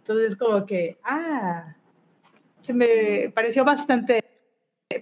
Entonces, 0.00 0.36
como 0.36 0.66
que, 0.66 0.98
ah, 1.02 1.74
se 2.60 2.74
me 2.74 3.30
pareció 3.34 3.64
bastante, 3.64 4.22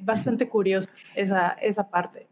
bastante 0.03 0.49
curioso 0.49 0.89
esa, 1.17 1.49
esa 1.61 1.91
parte. 1.91 2.29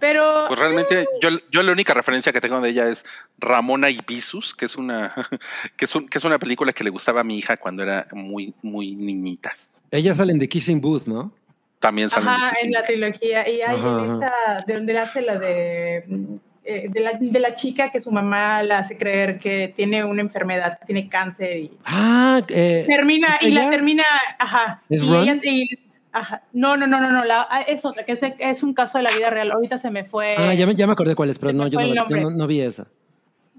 Pero 0.00 0.46
Pues 0.48 0.58
realmente 0.58 1.06
yo, 1.22 1.28
yo 1.52 1.62
la 1.62 1.70
única 1.70 1.94
referencia 1.94 2.32
que 2.32 2.40
tengo 2.40 2.60
de 2.60 2.70
ella 2.70 2.88
es 2.88 3.04
Ramona 3.38 3.90
y 3.90 4.00
Visus, 4.04 4.54
que 4.56 4.64
es 4.64 4.74
una 4.74 5.14
que 5.76 5.84
es, 5.84 5.94
un- 5.94 6.08
que 6.08 6.18
es 6.18 6.24
una 6.24 6.38
película 6.40 6.72
que 6.72 6.82
le 6.82 6.90
gustaba 6.90 7.20
a 7.20 7.24
mi 7.24 7.38
hija 7.38 7.56
cuando 7.56 7.84
era 7.84 8.08
muy 8.12 8.52
muy 8.60 8.96
niñita. 8.96 9.52
Ellas 9.92 10.16
salen 10.16 10.38
de 10.40 10.48
Kissing 10.48 10.80
Booth, 10.80 11.06
¿no? 11.06 11.32
También 11.78 12.10
salen 12.10 12.28
de 12.28 12.34
Ajá, 12.34 12.50
Kissing 12.50 12.66
en 12.66 12.72
la 12.72 12.80
Booth. 12.80 12.86
trilogía. 12.88 13.48
Y 13.48 13.60
hay 13.62 13.76
Ajá, 13.78 13.88
en 14.00 14.04
esta, 14.04 14.64
de 14.66 14.74
donde 14.74 14.98
hace 14.98 15.22
la 15.22 15.38
de 15.38 16.04
mm, 16.08 16.34
eh, 16.66 16.88
de, 16.90 17.00
la, 17.00 17.12
de 17.12 17.38
la 17.40 17.54
chica 17.54 17.90
que 17.90 18.00
su 18.00 18.10
mamá 18.10 18.62
la 18.62 18.78
hace 18.78 18.96
creer 18.98 19.38
que 19.38 19.72
tiene 19.76 20.04
una 20.04 20.20
enfermedad, 20.20 20.78
tiene 20.84 21.08
cáncer 21.08 21.56
y 21.56 21.70
Ah, 21.84 22.40
eh, 22.48 22.84
termina 22.86 23.38
y 23.40 23.50
la 23.52 23.70
termina, 23.70 24.04
ajá. 24.38 24.82
¿Es 24.88 25.02
y 25.04 25.14
ella- 25.14 25.38
y- 25.42 25.68
ajá. 26.12 26.42
No, 26.52 26.76
no, 26.76 26.86
no, 26.86 27.00
no, 27.00 27.10
no, 27.10 27.24
la- 27.24 27.46
ah, 27.50 27.62
es 27.62 27.84
otra, 27.84 28.04
que 28.04 28.12
es, 28.12 28.20
es 28.38 28.62
un 28.62 28.74
caso 28.74 28.98
de 28.98 29.04
la 29.04 29.10
vida 29.12 29.30
real. 29.30 29.52
Ahorita 29.52 29.78
se 29.78 29.90
me 29.90 30.04
fue. 30.04 30.34
ah, 30.38 30.54
ya, 30.54 30.66
me, 30.66 30.74
ya 30.74 30.86
me 30.86 30.92
acordé 30.94 31.14
cuál 31.14 31.30
es, 31.30 31.38
pero 31.38 31.52
no, 31.52 31.66
yo 31.68 31.78
no, 31.78 31.84
el 31.84 31.94
la- 31.94 32.00
nombre. 32.02 32.20
yo 32.20 32.30
no- 32.30 32.36
no 32.36 32.46
vi 32.46 32.60
esa. 32.60 32.86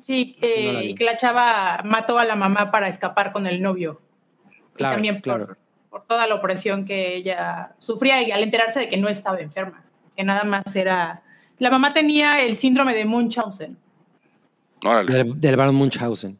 Sí, 0.01 0.37
eh, 0.41 0.67
No 0.67 0.73
la 0.73 0.79
vi. 0.81 0.85
y 0.89 0.95
que 0.95 1.03
la 1.03 1.17
chava 1.17 1.81
mató 1.83 2.19
a 2.19 2.25
la 2.25 2.35
mamá 2.35 2.71
para 2.71 2.87
escapar 2.87 3.31
con 3.31 3.47
el 3.47 3.61
novio. 3.61 4.01
Y 4.73 4.77
Claro, 4.77 4.95
también 4.95 5.15
por, 5.15 5.23
claro. 5.23 5.57
por 5.89 6.03
toda 6.05 6.27
la 6.27 6.35
opresión 6.35 6.85
que 6.85 7.15
ella 7.15 7.71
sufría 7.79 8.21
y 8.21 8.31
al 8.31 8.43
enterarse 8.43 8.81
de 8.81 8.89
que 8.89 8.97
no 8.97 9.07
estaba 9.07 9.39
enferma, 9.39 9.83
que 10.15 10.23
nada 10.23 10.43
más 10.43 10.75
era... 10.75 11.23
La 11.59 11.69
mamá 11.71 11.93
tenía 11.93 12.41
el 12.41 12.55
síndrome 12.55 12.93
de 12.93 13.05
Munchausen. 13.05 13.71
Órale, 14.83 15.11
Del, 15.11 15.41
del 15.41 15.55
Baron 15.55 15.75
Munchausen. 15.75 16.37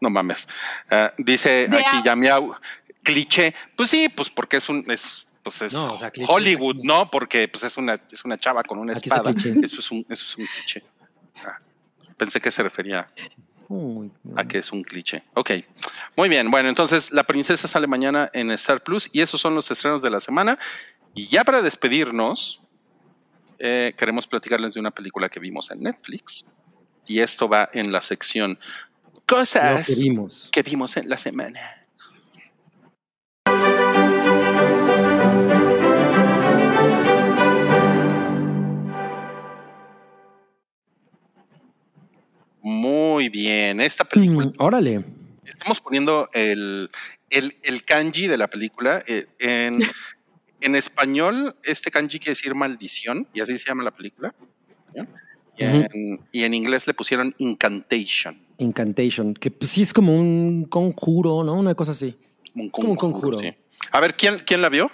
No 0.00 0.08
mames. 0.10 0.48
Ah, 0.90 1.12
dice 1.18 1.68
De 1.68 1.78
aquí 1.78 1.96
a- 1.98 2.02
Yamiau, 2.04 2.54
cliché. 3.02 3.54
Pues 3.76 3.90
sí, 3.90 4.08
pues 4.08 4.30
porque 4.30 4.56
es 4.56 4.68
un, 4.68 4.84
es, 4.90 5.28
pues 5.42 5.60
es 5.62 5.72
No, 5.74 5.92
o 5.94 5.98
sea, 5.98 6.10
cliché. 6.10 6.32
Hollywood, 6.32 6.76
¿no? 6.82 7.10
Porque 7.10 7.46
pues 7.48 7.64
es 7.64 7.76
una, 7.76 7.94
es 8.10 8.24
una 8.24 8.36
chava 8.38 8.62
con 8.62 8.78
una 8.78 8.92
Aquí 8.92 9.08
espada. 9.08 9.30
Eso 9.30 9.80
es 9.80 9.90
un, 9.90 10.06
eso 10.08 10.24
es 10.24 10.36
un 10.38 10.46
cliché. 10.46 10.82
Ah, 11.44 11.58
pensé 12.16 12.40
que 12.40 12.50
se 12.50 12.62
refería 12.62 13.08
Uy, 13.68 14.10
a 14.36 14.44
que 14.44 14.58
es 14.58 14.72
un 14.72 14.82
cliché. 14.82 15.22
Ok, 15.34 15.50
muy 16.16 16.28
bien. 16.30 16.50
Bueno, 16.50 16.70
entonces 16.70 17.12
La 17.12 17.24
Princesa 17.24 17.68
sale 17.68 17.86
mañana 17.86 18.30
en 18.32 18.50
Star 18.52 18.82
Plus 18.82 19.10
y 19.12 19.20
esos 19.20 19.40
son 19.40 19.54
los 19.54 19.70
estrenos 19.70 20.00
de 20.00 20.08
la 20.10 20.20
semana. 20.20 20.58
Y 21.14 21.26
ya 21.26 21.44
para 21.44 21.60
despedirnos, 21.60 22.62
eh, 23.60 23.94
queremos 23.96 24.26
platicarles 24.26 24.74
de 24.74 24.80
una 24.80 24.90
película 24.90 25.28
que 25.28 25.38
vimos 25.38 25.70
en 25.70 25.82
Netflix. 25.82 26.46
Y 27.06 27.20
esto 27.20 27.48
va 27.48 27.68
en 27.72 27.92
la 27.92 28.00
sección 28.00 28.58
Cosas 29.26 29.86
que 29.86 29.94
vimos. 30.02 30.48
que 30.50 30.62
vimos 30.62 30.96
en 30.96 31.08
la 31.08 31.16
semana. 31.16 31.60
Muy 42.62 43.28
bien, 43.28 43.80
esta 43.80 44.04
película. 44.04 44.46
Mm, 44.46 44.52
órale. 44.58 45.04
Estamos 45.44 45.80
poniendo 45.80 46.28
el, 46.32 46.90
el, 47.30 47.56
el 47.62 47.84
kanji 47.84 48.26
de 48.26 48.36
la 48.38 48.48
película. 48.48 49.02
eh, 49.06 49.26
en, 49.38 49.80
en 50.60 50.76
español, 50.76 51.54
este 51.64 51.90
kanji 51.90 52.18
quiere 52.18 52.32
decir 52.32 52.54
maldición, 52.54 53.26
y 53.34 53.40
así 53.40 53.56
se 53.58 53.66
llama 53.68 53.82
la 53.84 53.90
película. 53.92 54.34
en. 54.94 55.08
Y, 55.56 55.64
en, 55.64 56.20
y 56.32 56.44
en 56.44 56.54
inglés 56.54 56.86
le 56.86 56.94
pusieron 56.94 57.34
incantation. 57.38 58.40
Incantation, 58.58 59.34
que 59.34 59.50
pues, 59.50 59.70
sí 59.70 59.82
es 59.82 59.92
como 59.92 60.14
un 60.18 60.64
conjuro, 60.64 61.44
¿no? 61.44 61.54
Una 61.54 61.74
cosa 61.74 61.92
así. 61.92 62.16
Un 62.54 62.70
como 62.70 62.90
un 62.90 62.96
conjuro. 62.96 63.38
sí. 63.38 63.52
A 63.92 64.00
ver, 64.00 64.14
¿quién, 64.14 64.38
quién 64.46 64.62
la 64.62 64.68
vio? 64.70 64.90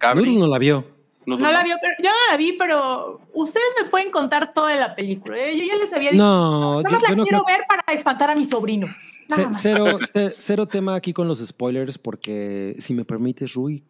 Gabri. 0.00 0.36
No 0.36 0.46
la 0.46 0.58
vio. 0.58 0.84
No 1.26 1.36
la 1.36 1.62
vio, 1.62 1.76
pero 1.82 1.94
yo 2.02 2.08
no 2.10 2.30
la 2.30 2.36
vi, 2.38 2.52
pero 2.58 3.20
ustedes 3.34 3.66
me 3.82 3.88
pueden 3.90 4.10
contar 4.10 4.54
toda 4.54 4.74
la 4.76 4.94
película. 4.94 5.36
¿eh? 5.38 5.58
Yo 5.58 5.64
ya 5.64 5.76
les 5.76 5.92
había 5.92 6.10
dicho. 6.12 6.22
No, 6.24 6.80
Nada 6.82 6.88
yo, 6.88 6.94
más 6.94 7.02
la 7.02 7.08
yo 7.10 7.16
no 7.16 7.22
quiero 7.24 7.44
creo. 7.44 7.58
ver 7.58 7.66
para 7.68 7.82
espantar 7.94 8.30
a 8.30 8.34
mi 8.34 8.46
sobrino. 8.46 8.86
Cero, 9.60 9.98
ce- 10.12 10.30
cero 10.38 10.66
tema 10.66 10.94
aquí 10.94 11.12
con 11.12 11.28
los 11.28 11.44
spoilers, 11.46 11.98
porque 11.98 12.76
si 12.78 12.94
me 12.94 13.04
permites, 13.04 13.52
Rui, 13.52 13.84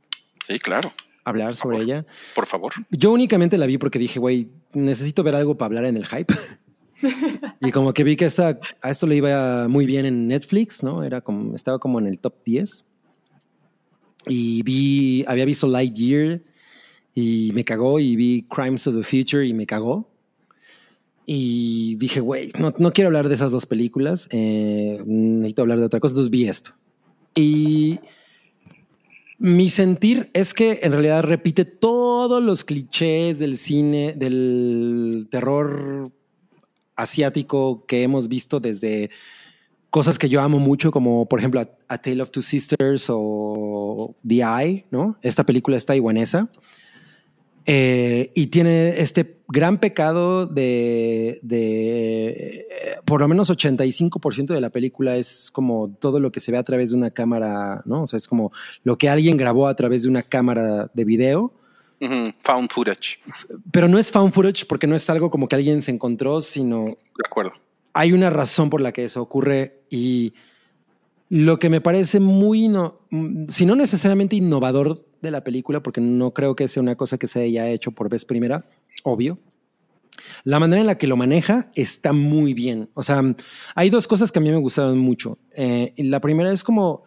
Sí, 0.48 0.58
claro, 0.58 0.92
hablar 1.24 1.54
sobre 1.56 1.76
favor. 1.76 1.90
ella. 1.90 2.06
por 2.34 2.46
favor. 2.46 2.72
Yo 2.90 3.12
únicamente 3.12 3.58
la 3.58 3.66
vi 3.66 3.76
porque 3.76 3.98
dije, 3.98 4.18
güey, 4.18 4.48
necesito 4.72 5.22
ver 5.22 5.34
algo 5.34 5.58
para 5.58 5.66
hablar 5.66 5.84
en 5.84 5.98
el 5.98 6.06
hype. 6.06 6.34
y 7.60 7.70
como 7.70 7.92
que 7.92 8.02
vi 8.02 8.16
que 8.16 8.24
esta, 8.24 8.58
a 8.80 8.90
esto 8.90 9.06
le 9.06 9.16
iba 9.16 9.68
muy 9.68 9.84
bien 9.84 10.06
en 10.06 10.26
Netflix, 10.26 10.82
¿no? 10.82 11.04
Era 11.04 11.20
como, 11.20 11.54
estaba 11.54 11.78
como 11.78 11.98
en 11.98 12.06
el 12.06 12.18
top 12.18 12.34
10. 12.46 12.86
Y 14.26 14.62
vi, 14.62 15.22
había 15.28 15.44
visto 15.44 15.66
Lightyear 15.68 16.40
y 17.14 17.50
me 17.52 17.62
cagó, 17.62 18.00
y 18.00 18.16
vi 18.16 18.46
Crimes 18.48 18.86
of 18.86 18.96
the 18.96 19.02
Future 19.02 19.46
y 19.46 19.52
me 19.52 19.66
cagó. 19.66 20.08
Y 21.26 21.96
dije, 21.96 22.20
güey, 22.20 22.52
no, 22.58 22.72
no 22.78 22.94
quiero 22.94 23.08
hablar 23.08 23.28
de 23.28 23.34
esas 23.34 23.52
dos 23.52 23.66
películas, 23.66 24.28
eh, 24.30 25.02
necesito 25.04 25.60
hablar 25.60 25.78
de 25.78 25.84
otra 25.84 26.00
cosa, 26.00 26.12
entonces 26.12 26.30
vi 26.30 26.48
esto. 26.48 26.70
Y 27.34 28.00
mi 29.38 29.70
sentir 29.70 30.30
es 30.34 30.52
que 30.52 30.80
en 30.82 30.92
realidad 30.92 31.22
repite 31.22 31.64
todos 31.64 32.42
los 32.42 32.64
clichés 32.64 33.38
del 33.38 33.56
cine, 33.56 34.14
del 34.16 35.28
terror 35.30 36.10
asiático 36.96 37.86
que 37.86 38.02
hemos 38.02 38.28
visto 38.28 38.58
desde 38.58 39.10
cosas 39.90 40.18
que 40.18 40.28
yo 40.28 40.40
amo 40.40 40.58
mucho, 40.58 40.90
como 40.90 41.26
por 41.26 41.38
ejemplo 41.38 41.60
A, 41.88 41.98
Tale 41.98 42.20
of 42.20 42.30
Two 42.30 42.42
Sisters 42.42 43.06
o 43.08 44.16
The 44.26 44.42
Eye, 44.42 44.86
¿no? 44.90 45.16
Esta 45.22 45.44
película 45.44 45.76
es 45.76 45.86
taiwanesa. 45.86 46.50
Eh, 47.70 48.32
y 48.34 48.46
tiene 48.46 48.98
este 48.98 49.42
gran 49.46 49.78
pecado 49.78 50.46
de, 50.46 51.38
de 51.42 52.66
eh, 52.70 52.96
por 53.04 53.20
lo 53.20 53.28
menos 53.28 53.50
85% 53.50 54.54
de 54.54 54.60
la 54.62 54.70
película 54.70 55.16
es 55.16 55.50
como 55.50 55.94
todo 56.00 56.18
lo 56.18 56.32
que 56.32 56.40
se 56.40 56.50
ve 56.50 56.56
a 56.56 56.62
través 56.62 56.92
de 56.92 56.96
una 56.96 57.10
cámara, 57.10 57.82
¿no? 57.84 58.04
O 58.04 58.06
sea, 58.06 58.16
es 58.16 58.26
como 58.26 58.52
lo 58.84 58.96
que 58.96 59.10
alguien 59.10 59.36
grabó 59.36 59.68
a 59.68 59.76
través 59.76 60.04
de 60.04 60.08
una 60.08 60.22
cámara 60.22 60.90
de 60.94 61.04
video, 61.04 61.52
Found 62.00 62.70
footage, 62.72 63.18
pero 63.72 63.88
no 63.88 63.98
es 63.98 64.10
found 64.10 64.32
footage 64.32 64.64
porque 64.66 64.86
no 64.86 64.94
es 64.94 65.10
algo 65.10 65.30
como 65.30 65.48
que 65.48 65.56
alguien 65.56 65.82
se 65.82 65.90
encontró, 65.90 66.40
sino 66.40 66.84
de 66.84 67.26
acuerdo. 67.26 67.52
hay 67.92 68.12
una 68.12 68.30
razón 68.30 68.70
por 68.70 68.80
la 68.80 68.92
que 68.92 69.04
eso 69.04 69.20
ocurre 69.20 69.82
y 69.90 70.32
lo 71.30 71.58
que 71.58 71.68
me 71.68 71.80
parece 71.80 72.20
muy, 72.20 72.68
no, 72.68 73.00
mm, 73.10 73.46
si 73.48 73.66
no 73.66 73.76
necesariamente 73.76 74.36
innovador 74.36 75.04
de 75.20 75.30
la 75.30 75.44
película, 75.44 75.82
porque 75.82 76.00
no 76.00 76.32
creo 76.32 76.56
que 76.56 76.68
sea 76.68 76.82
una 76.82 76.96
cosa 76.96 77.18
que 77.18 77.26
se 77.26 77.40
haya 77.40 77.68
hecho 77.68 77.92
por 77.92 78.08
vez 78.08 78.24
primera, 78.24 78.64
obvio. 79.04 79.38
La 80.44 80.58
manera 80.58 80.80
en 80.80 80.86
la 80.86 80.98
que 80.98 81.06
lo 81.06 81.16
maneja 81.16 81.70
está 81.74 82.12
muy 82.12 82.54
bien. 82.54 82.88
O 82.94 83.02
sea, 83.02 83.22
hay 83.74 83.90
dos 83.90 84.08
cosas 84.08 84.32
que 84.32 84.38
a 84.38 84.42
mí 84.42 84.50
me 84.50 84.56
gustaron 84.56 84.98
mucho. 84.98 85.38
Eh, 85.54 85.92
la 85.96 86.20
primera 86.20 86.52
es 86.52 86.64
como, 86.64 87.04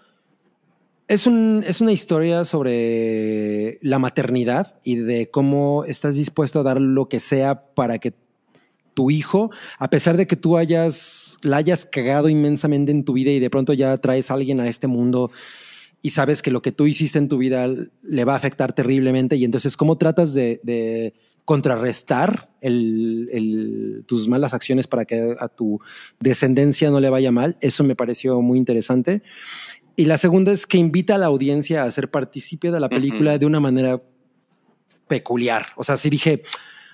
es, 1.07 1.27
un, 1.27 1.64
es 1.68 1.81
una 1.81 1.91
historia 1.91 2.45
sobre 2.45 3.80
la 3.81 3.99
maternidad 3.99 4.80
y 4.84 4.95
de 4.95 5.30
cómo 5.30 5.84
estás 5.85 6.15
dispuesto 6.15 6.61
a 6.61 6.64
dar 6.64 6.80
lo 6.80 7.10
que 7.10 7.19
sea 7.19 7.73
para 7.73 7.99
que 7.99 8.14
tu 8.93 9.09
hijo, 9.11 9.51
a 9.80 9.89
pesar 9.89 10.18
de 10.18 10.27
que 10.27 10.35
tú 10.35 10.57
hayas, 10.57 11.38
la 11.41 11.57
hayas 11.57 11.85
cagado 11.85 12.30
inmensamente 12.30 12.91
en 12.91 13.03
tu 13.05 13.13
vida 13.13 13.31
y 13.31 13.39
de 13.39 13.49
pronto 13.49 13.73
ya 13.73 13.97
traes 13.97 14.30
a 14.31 14.34
alguien 14.35 14.59
a 14.59 14.68
este 14.68 14.88
mundo 14.88 15.31
y 16.01 16.09
sabes 16.11 16.41
que 16.41 16.51
lo 16.51 16.61
que 16.61 16.72
tú 16.72 16.88
hiciste 16.88 17.19
en 17.19 17.27
tu 17.27 17.38
vida 17.38 17.68
le 17.68 18.26
va 18.26 18.34
a 18.34 18.38
afectar 18.38 18.73
terriblemente 18.73 19.35
y 19.35 19.45
entonces 19.45 19.77
cómo 19.77 19.97
tratas 19.97 20.34
de, 20.34 20.59
de 20.63 21.13
contrarrestar 21.45 22.49
el- 22.61 23.30
el- 23.31 24.03
tus 24.07 24.27
malas 24.27 24.53
acciones 24.53 24.88
para 24.88 25.05
que 25.05 25.35
a 25.39 25.47
tu 25.47 25.80
descendencia 26.19 26.89
no 26.89 26.99
le 26.99 27.09
vaya 27.09 27.31
mal, 27.31 27.57
eso 27.61 27.84
me 27.84 27.95
pareció 27.95 28.41
muy 28.41 28.57
interesante. 28.57 29.22
Y 29.95 30.05
la 30.05 30.18
segunda 30.18 30.51
es 30.51 30.65
que 30.68 30.77
invita 30.77 31.15
a 31.15 31.18
la 31.18 31.26
audiencia 31.27 31.84
a 31.84 31.91
ser 31.91 32.09
partícipe 32.09 32.72
de 32.72 32.80
la 32.80 32.88
película 32.89 33.38
de 33.38 33.45
una 33.45 33.59
manera 33.59 34.01
peculiar. 35.07 35.68
O 35.76 35.84
sea, 35.84 35.97
sí 35.97 36.09
dije, 36.09 36.41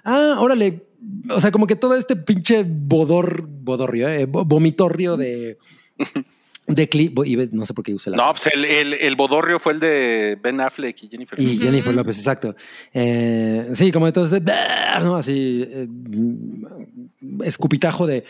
ah, 0.03 0.37
órale, 0.39 0.86
o 1.29 1.39
sea, 1.41 1.51
como 1.51 1.67
que 1.67 1.75
todo 1.75 1.95
este 1.95 2.15
pinche 2.15 2.63
bodor, 2.67 3.45
bodorrio, 3.47 4.09
eh, 4.09 4.27
vo- 4.27 4.45
vomitorrio 4.47 5.17
de, 5.17 5.57
de 6.67 6.89
clip, 6.89 7.17
y 7.25 7.35
no 7.51 7.65
sé 7.65 7.73
por 7.73 7.83
qué 7.83 7.93
usé 7.93 8.09
la 8.09 8.17
No, 8.17 8.33
pues 8.33 8.47
el, 8.53 8.65
el, 8.65 8.93
el 8.95 9.15
bodorrio 9.15 9.59
fue 9.59 9.73
el 9.73 9.79
de 9.79 10.37
Ben 10.41 10.59
Affleck 10.59 11.03
y 11.03 11.07
Jennifer. 11.09 11.39
y 11.39 11.43
López. 11.45 11.59
Jennifer 11.61 11.93
López, 11.93 12.17
exacto. 12.17 12.55
Eh, 12.93 13.69
sí, 13.73 13.91
como 13.91 14.07
entonces, 14.07 14.41
¿no? 15.01 15.15
Así, 15.15 15.63
eh, 15.65 15.87
escupitajo 17.43 18.07
de 18.07 18.23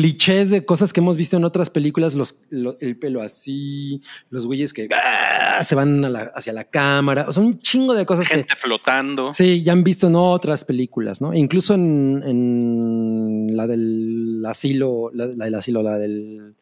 clichés 0.00 0.50
de 0.50 0.64
cosas 0.66 0.92
que 0.92 1.00
hemos 1.00 1.16
visto 1.16 1.38
en 1.38 1.44
otras 1.44 1.70
películas, 1.70 2.14
los, 2.14 2.36
lo- 2.50 2.76
el 2.80 2.98
pelo 2.98 3.22
así, 3.22 4.02
los 4.28 4.46
güeyes 4.46 4.74
que 4.74 4.88
¡ah! 4.94 5.62
se 5.64 5.74
van 5.74 6.04
a 6.04 6.10
la- 6.10 6.32
hacia 6.34 6.52
la 6.52 6.64
cámara, 6.64 7.24
o 7.26 7.32
sea, 7.32 7.42
un 7.42 7.58
chingo 7.60 7.94
de 7.94 8.04
cosas 8.04 8.28
que 8.28 8.34
Gente 8.34 8.54
flotando. 8.56 9.32
sí, 9.32 9.62
ya 9.62 9.72
han 9.72 9.82
visto 9.82 10.08
en 10.08 10.16
otras 10.16 10.66
películas, 10.66 11.22
¿no? 11.22 11.32
Incluso 11.32 11.72
en, 11.74 12.22
en 12.26 13.56
la 13.56 13.66
del 13.66 14.44
asilo, 14.46 15.10
la, 15.14 15.28
la 15.28 15.46
del 15.46 15.54
asilo, 15.54 15.82
la 15.82 15.96
del 15.98 16.54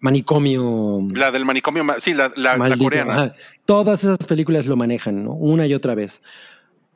manicomio. 0.00 1.06
La 1.14 1.30
del 1.30 1.44
manicomio, 1.44 1.84
ma- 1.84 1.98
sí, 1.98 2.14
la, 2.14 2.30
la, 2.36 2.56
coreana. 2.78 3.12
ajá. 3.12 3.34
Todas 3.66 4.02
esas 4.04 4.18
películas 4.26 4.66
lo 4.66 4.76
manejan, 4.76 5.24
¿no? 5.24 5.34
Una 5.34 5.66
y 5.66 5.74
otra 5.74 5.94
vez. 5.94 6.22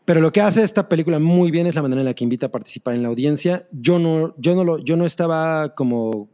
Pero 0.05 0.20
lo 0.20 0.32
que 0.32 0.40
hace 0.43 0.62
esta 0.62 0.89
película 0.89 1.18
muy 1.18 1.51
bien 1.51 1.66
es 1.66 1.74
la 1.74 1.82
manera 1.82 2.01
en 2.02 2.06
la 2.06 2.14
que 2.14 2.24
invita 2.24 2.47
a 2.47 2.51
participar 2.51 2.94
en 2.94 3.02
la 3.02 3.09
audiencia. 3.09 3.66
Yo 3.72 3.98
no, 3.98 4.35
yo 4.36 4.55
no 4.55 4.62
lo, 4.64 4.78
yo 4.78 4.97
no 4.97 5.06
estaba 5.06 5.74
como 5.74 6.28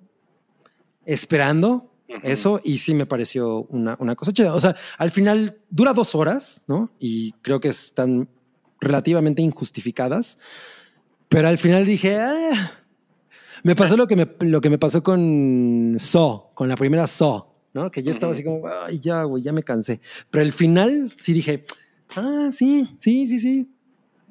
esperando 1.06 1.90
Ujú. 2.09 2.18
eso 2.24 2.60
y 2.64 2.78
sí 2.78 2.94
me 2.94 3.06
pareció 3.06 3.62
una, 3.64 3.97
una 4.01 4.16
cosa 4.16 4.32
chida. 4.32 4.55
O 4.55 4.60
sea, 4.60 4.74
al 4.98 5.10
final 5.12 5.59
dura 5.70 5.92
dos 5.92 6.14
horas, 6.14 6.62
¿no? 6.66 6.90
Y 6.98 7.32
creo 7.42 7.60
que 7.60 7.68
están 7.68 8.28
relativamente 8.80 9.42
injustificadas, 9.42 10.38
pero 11.28 11.47
al 11.48 11.59
final 11.59 11.84
dije, 11.84 12.18
"Ah". 12.18 12.72
me 13.62 13.76
pasó 13.76 13.97
lo 13.97 14.06
que 14.06 14.16
me, 14.16 14.26
lo 14.40 14.60
que 14.60 14.70
me 14.70 14.78
pasó 14.78 15.02
con 15.02 15.97
Saw, 15.98 16.55
con 16.55 16.68
la 16.68 16.76
primera 16.76 17.06
Saw, 17.06 17.44
¿no? 17.74 17.90
Que 17.90 18.02
ya 18.02 18.10
estaba 18.10 18.32
así 18.32 18.42
como, 18.42 18.62
ay, 18.66 18.98
ya, 18.98 19.22
güey, 19.24 19.42
ya 19.42 19.52
me 19.52 19.62
cansé. 19.62 20.01
Pero 20.30 20.42
al 20.42 20.52
final 20.52 21.12
sí 21.18 21.32
dije, 21.32 21.64
ah, 22.16 22.51
sí, 22.53 22.89
sí, 23.01 23.27
sí, 23.27 23.39
sí. 23.39 23.69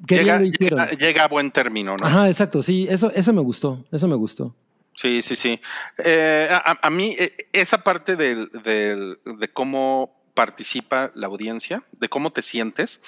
Qué 0.06 0.16
Llega, 0.16 0.38
bien 0.38 0.50
lo 0.50 0.54
hicieron. 0.56 0.78
llega, 0.80 0.92
llega 0.98 1.24
a 1.24 1.28
buen 1.28 1.50
término, 1.50 1.96
¿no? 1.96 2.06
Ajá, 2.06 2.28
exacto, 2.28 2.62
sí, 2.62 2.86
eso, 2.88 3.10
eso 3.12 3.32
me 3.32 3.42
gustó, 3.42 3.84
eso 3.92 4.08
me 4.08 4.16
gustó. 4.16 4.54
Sí, 4.94 5.22
sí, 5.22 5.36
sí. 5.36 5.60
Eh, 6.04 6.48
a, 6.50 6.78
a 6.82 6.90
mí, 6.90 7.14
eh, 7.18 7.34
esa 7.52 7.82
parte 7.84 8.16
del, 8.16 8.48
del- 8.64 9.18
de 9.24 9.48
cómo 9.48 10.18
participa 10.34 11.10
la 11.14 11.26
audiencia, 11.26 11.82
de 11.98 12.08
cómo 12.08 12.30
te 12.32 12.42
sientes, 12.42 13.02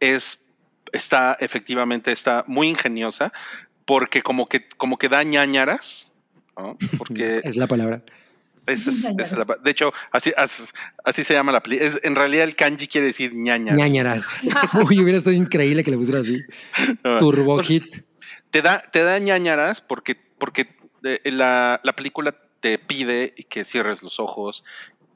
es, 0.00 0.44
está 0.92 1.36
efectivamente, 1.40 2.12
está 2.12 2.44
muy 2.46 2.68
ingeniosa, 2.68 3.32
porque 3.84 4.22
como 4.22 4.48
que, 4.48 4.66
como 4.76 4.98
que 4.98 5.08
da 5.08 5.22
ñañaras, 5.24 6.12
¿no? 6.56 6.76
Porque 6.98 7.40
Es 7.44 7.56
la 7.56 7.66
palabra. 7.66 8.02
Esa 8.66 8.90
es- 8.90 9.04
esa 9.04 9.22
es 9.22 9.32
la 9.38 9.44
pa- 9.44 9.56
de 9.56 9.70
hecho, 9.70 9.92
así, 10.12 10.32
así, 10.36 10.64
así 11.04 11.24
se 11.24 11.34
llama 11.34 11.52
la 11.52 11.62
película. 11.62 11.90
En 12.02 12.14
realidad 12.14 12.44
el 12.44 12.56
kanji 12.56 12.86
quiere 12.88 13.08
decir 13.08 13.34
ñañaras. 13.34 13.78
Ñañaras. 13.78 14.26
Uy, 14.90 15.00
hubiera 15.00 15.18
estado 15.18 15.34
increíble 15.36 15.82
que 15.84 15.90
le 15.90 15.96
pusiera 15.98 16.20
así. 16.20 16.40
Turbo 17.18 17.56
pues, 17.56 17.66
hit. 17.66 17.84
te 18.50 18.62
da, 18.62 18.82
te 18.82 19.02
da 19.02 19.18
ñañaras 19.18 19.80
porque, 19.80 20.16
porque 20.38 20.68
eh, 21.04 21.20
la, 21.30 21.80
la 21.84 21.92
película 21.94 22.34
te 22.60 22.78
pide 22.78 23.34
que 23.48 23.64
cierres 23.64 24.02
los 24.02 24.18
ojos, 24.18 24.64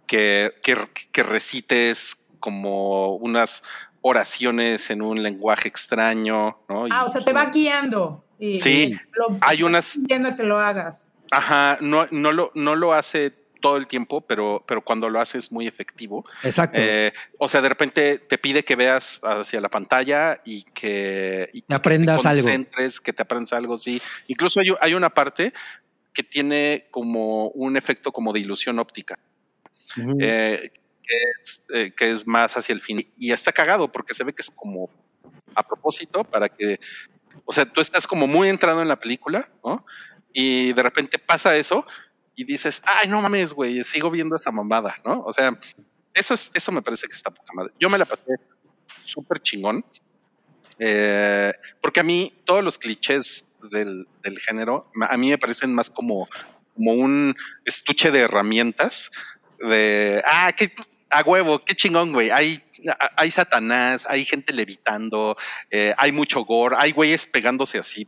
que, 0.06 0.52
que, 0.62 0.76
que 1.12 1.22
recites 1.22 2.24
como 2.38 3.16
unas 3.16 3.62
oraciones 4.02 4.90
en 4.90 5.02
un 5.02 5.22
lenguaje 5.22 5.68
extraño, 5.68 6.58
¿no? 6.68 6.86
Y, 6.86 6.90
Ah, 6.92 7.04
o 7.04 7.08
sea, 7.12 7.20
te 7.20 7.32
va 7.32 7.46
guiando. 7.46 8.24
Y, 8.38 8.58
Sí, 8.58 8.96
lo- 9.12 9.36
hay 9.42 9.62
unas- 9.62 9.96
Entiendo 9.96 10.34
que 10.36 10.42
lo 10.42 10.58
hagas. 10.58 11.04
Ajá, 11.30 11.78
no, 11.80 12.06
no, 12.10 12.32
lo, 12.32 12.50
no 12.54 12.74
lo 12.74 12.92
hace 12.94 13.32
todo 13.60 13.76
el 13.76 13.86
tiempo, 13.86 14.22
pero, 14.22 14.64
pero 14.66 14.82
cuando 14.82 15.08
lo 15.08 15.20
hace 15.20 15.38
es 15.38 15.52
muy 15.52 15.66
efectivo. 15.66 16.24
Exacto. 16.42 16.80
Eh, 16.82 17.12
o 17.38 17.48
sea, 17.48 17.60
de 17.60 17.68
repente 17.68 18.18
te 18.18 18.38
pide 18.38 18.64
que 18.64 18.76
veas 18.76 19.20
hacia 19.22 19.60
la 19.60 19.68
pantalla 19.68 20.40
y 20.44 20.62
que, 20.62 21.48
y 21.52 21.62
Te 21.62 21.74
aprendas 21.74 22.22
te 22.22 22.28
algo. 22.28 22.42
concentres, 22.42 23.00
que 23.00 23.12
te 23.12 23.22
aprendas 23.22 23.52
algo, 23.52 23.78
sí. 23.78 24.00
Incluso 24.26 24.60
hay, 24.60 24.68
hay 24.80 24.94
una 24.94 25.10
parte 25.10 25.52
que 26.12 26.22
tiene 26.22 26.88
como 26.90 27.48
un 27.48 27.76
efecto 27.76 28.12
como 28.12 28.32
de 28.32 28.40
ilusión 28.40 28.78
óptica, 28.78 29.18
eh, 30.20 30.72
que, 31.02 31.16
es, 31.40 31.62
eh, 31.72 31.92
que 31.96 32.10
es 32.10 32.26
más 32.26 32.56
hacia 32.56 32.72
el 32.72 32.80
fin. 32.80 33.06
Y 33.18 33.32
está 33.32 33.52
cagado 33.52 33.90
porque 33.90 34.14
se 34.14 34.24
ve 34.24 34.32
que 34.32 34.42
es 34.42 34.50
como 34.50 34.90
a 35.54 35.66
propósito 35.66 36.24
para 36.24 36.48
que, 36.48 36.78
o 37.44 37.52
sea, 37.52 37.64
tú 37.64 37.80
estás 37.80 38.06
como 38.06 38.26
muy 38.26 38.48
entrado 38.48 38.82
en 38.82 38.88
la 38.88 38.98
película, 38.98 39.48
¿no? 39.64 39.84
Y 40.32 40.72
de 40.72 40.82
repente 40.82 41.18
pasa 41.18 41.56
eso 41.56 41.84
y 42.40 42.44
dices, 42.44 42.82
ay, 42.84 43.08
no 43.08 43.20
mames, 43.20 43.52
güey, 43.52 43.84
sigo 43.84 44.10
viendo 44.10 44.36
esa 44.36 44.50
mamada, 44.50 44.96
¿no? 45.04 45.22
O 45.22 45.32
sea, 45.32 45.58
eso, 46.14 46.32
es, 46.34 46.50
eso 46.54 46.72
me 46.72 46.80
parece 46.80 47.06
que 47.06 47.14
está 47.14 47.30
poca 47.30 47.52
madre. 47.54 47.72
Yo 47.78 47.90
me 47.90 47.98
la 47.98 48.06
pasé 48.06 48.36
súper 49.02 49.40
chingón. 49.40 49.84
eh, 50.78 51.52
porque 51.82 52.00
a 52.00 52.02
mí 52.02 52.32
todos 52.46 52.64
los 52.64 52.78
clichés 52.78 53.44
del, 53.70 54.08
del 54.22 54.38
género, 54.38 54.90
a 55.08 55.16
mí 55.18 55.28
me 55.28 55.36
parecen 55.38 55.74
más 55.74 55.90
como, 55.90 56.28
como 56.74 56.94
un 56.94 57.34
estuche 57.66 58.10
de 58.10 58.20
herramientas 58.20 59.10
de, 59.58 60.22
ah, 60.24 60.52
qué, 60.56 60.72
a 61.10 61.22
huevo, 61.22 61.64
qué 61.64 61.74
chingón, 61.74 62.12
güey. 62.12 62.30
Hay, 62.30 62.62
hay 63.16 63.30
Satanás, 63.30 64.06
hay 64.08 64.24
gente 64.24 64.52
levitando, 64.52 65.36
eh, 65.70 65.92
hay 65.98 66.12
mucho 66.12 66.44
gore, 66.44 66.76
hay 66.78 66.92
güeyes 66.92 67.26
pegándose 67.26 67.78
así 67.78 68.06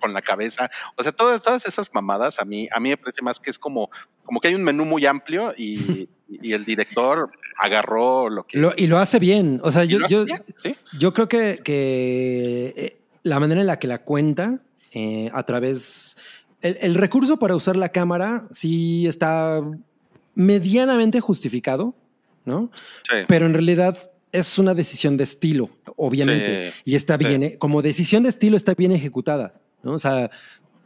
con 0.00 0.12
la 0.12 0.22
cabeza. 0.22 0.70
O 0.96 1.02
sea, 1.02 1.12
todas, 1.12 1.42
todas 1.42 1.66
esas 1.66 1.92
mamadas 1.94 2.38
a 2.38 2.44
mí, 2.44 2.68
a 2.72 2.80
mí 2.80 2.88
me 2.88 2.96
parece 2.96 3.22
más 3.22 3.38
que 3.38 3.50
es 3.50 3.58
como, 3.58 3.90
como 4.24 4.40
que 4.40 4.48
hay 4.48 4.54
un 4.54 4.64
menú 4.64 4.84
muy 4.84 5.04
amplio 5.06 5.54
y, 5.56 6.08
y 6.28 6.52
el 6.52 6.64
director 6.64 7.30
agarró 7.58 8.28
lo 8.30 8.44
que. 8.46 8.58
Lo- 8.58 8.72
y 8.76 8.86
lo 8.86 8.98
hace 8.98 9.18
bien. 9.18 9.60
O 9.62 9.70
sea, 9.70 9.84
yo, 9.84 9.98
yo, 10.08 10.24
bien, 10.24 10.42
¿sí? 10.56 10.74
yo 10.98 11.12
creo 11.12 11.28
que, 11.28 11.60
que, 11.62 12.72
eh, 12.76 12.96
la 13.22 13.38
manera 13.38 13.60
en 13.60 13.66
la 13.66 13.78
que 13.78 13.86
la 13.86 13.98
cuenta 13.98 14.58
eh, 14.92 15.30
a 15.32 15.42
través... 15.44 16.16
El, 16.60 16.78
el 16.80 16.94
recurso 16.94 17.38
para 17.38 17.54
usar 17.56 17.76
la 17.76 17.88
cámara 17.90 18.46
sí 18.52 19.06
está 19.06 19.60
medianamente 20.34 21.20
justificado, 21.20 21.94
¿no? 22.44 22.70
Sí. 23.08 23.18
Pero 23.28 23.46
en 23.46 23.54
realidad 23.54 23.98
es 24.32 24.58
una 24.58 24.74
decisión 24.74 25.16
de 25.16 25.24
estilo, 25.24 25.70
obviamente. 25.96 26.72
Sí, 26.72 26.82
y 26.84 26.94
está 26.94 27.18
sí. 27.18 27.24
bien, 27.24 27.42
eh, 27.42 27.58
como 27.58 27.82
decisión 27.82 28.22
de 28.22 28.30
estilo 28.30 28.56
está 28.56 28.74
bien 28.74 28.92
ejecutada, 28.92 29.54
¿no? 29.82 29.92
O 29.92 29.98
sea, 29.98 30.30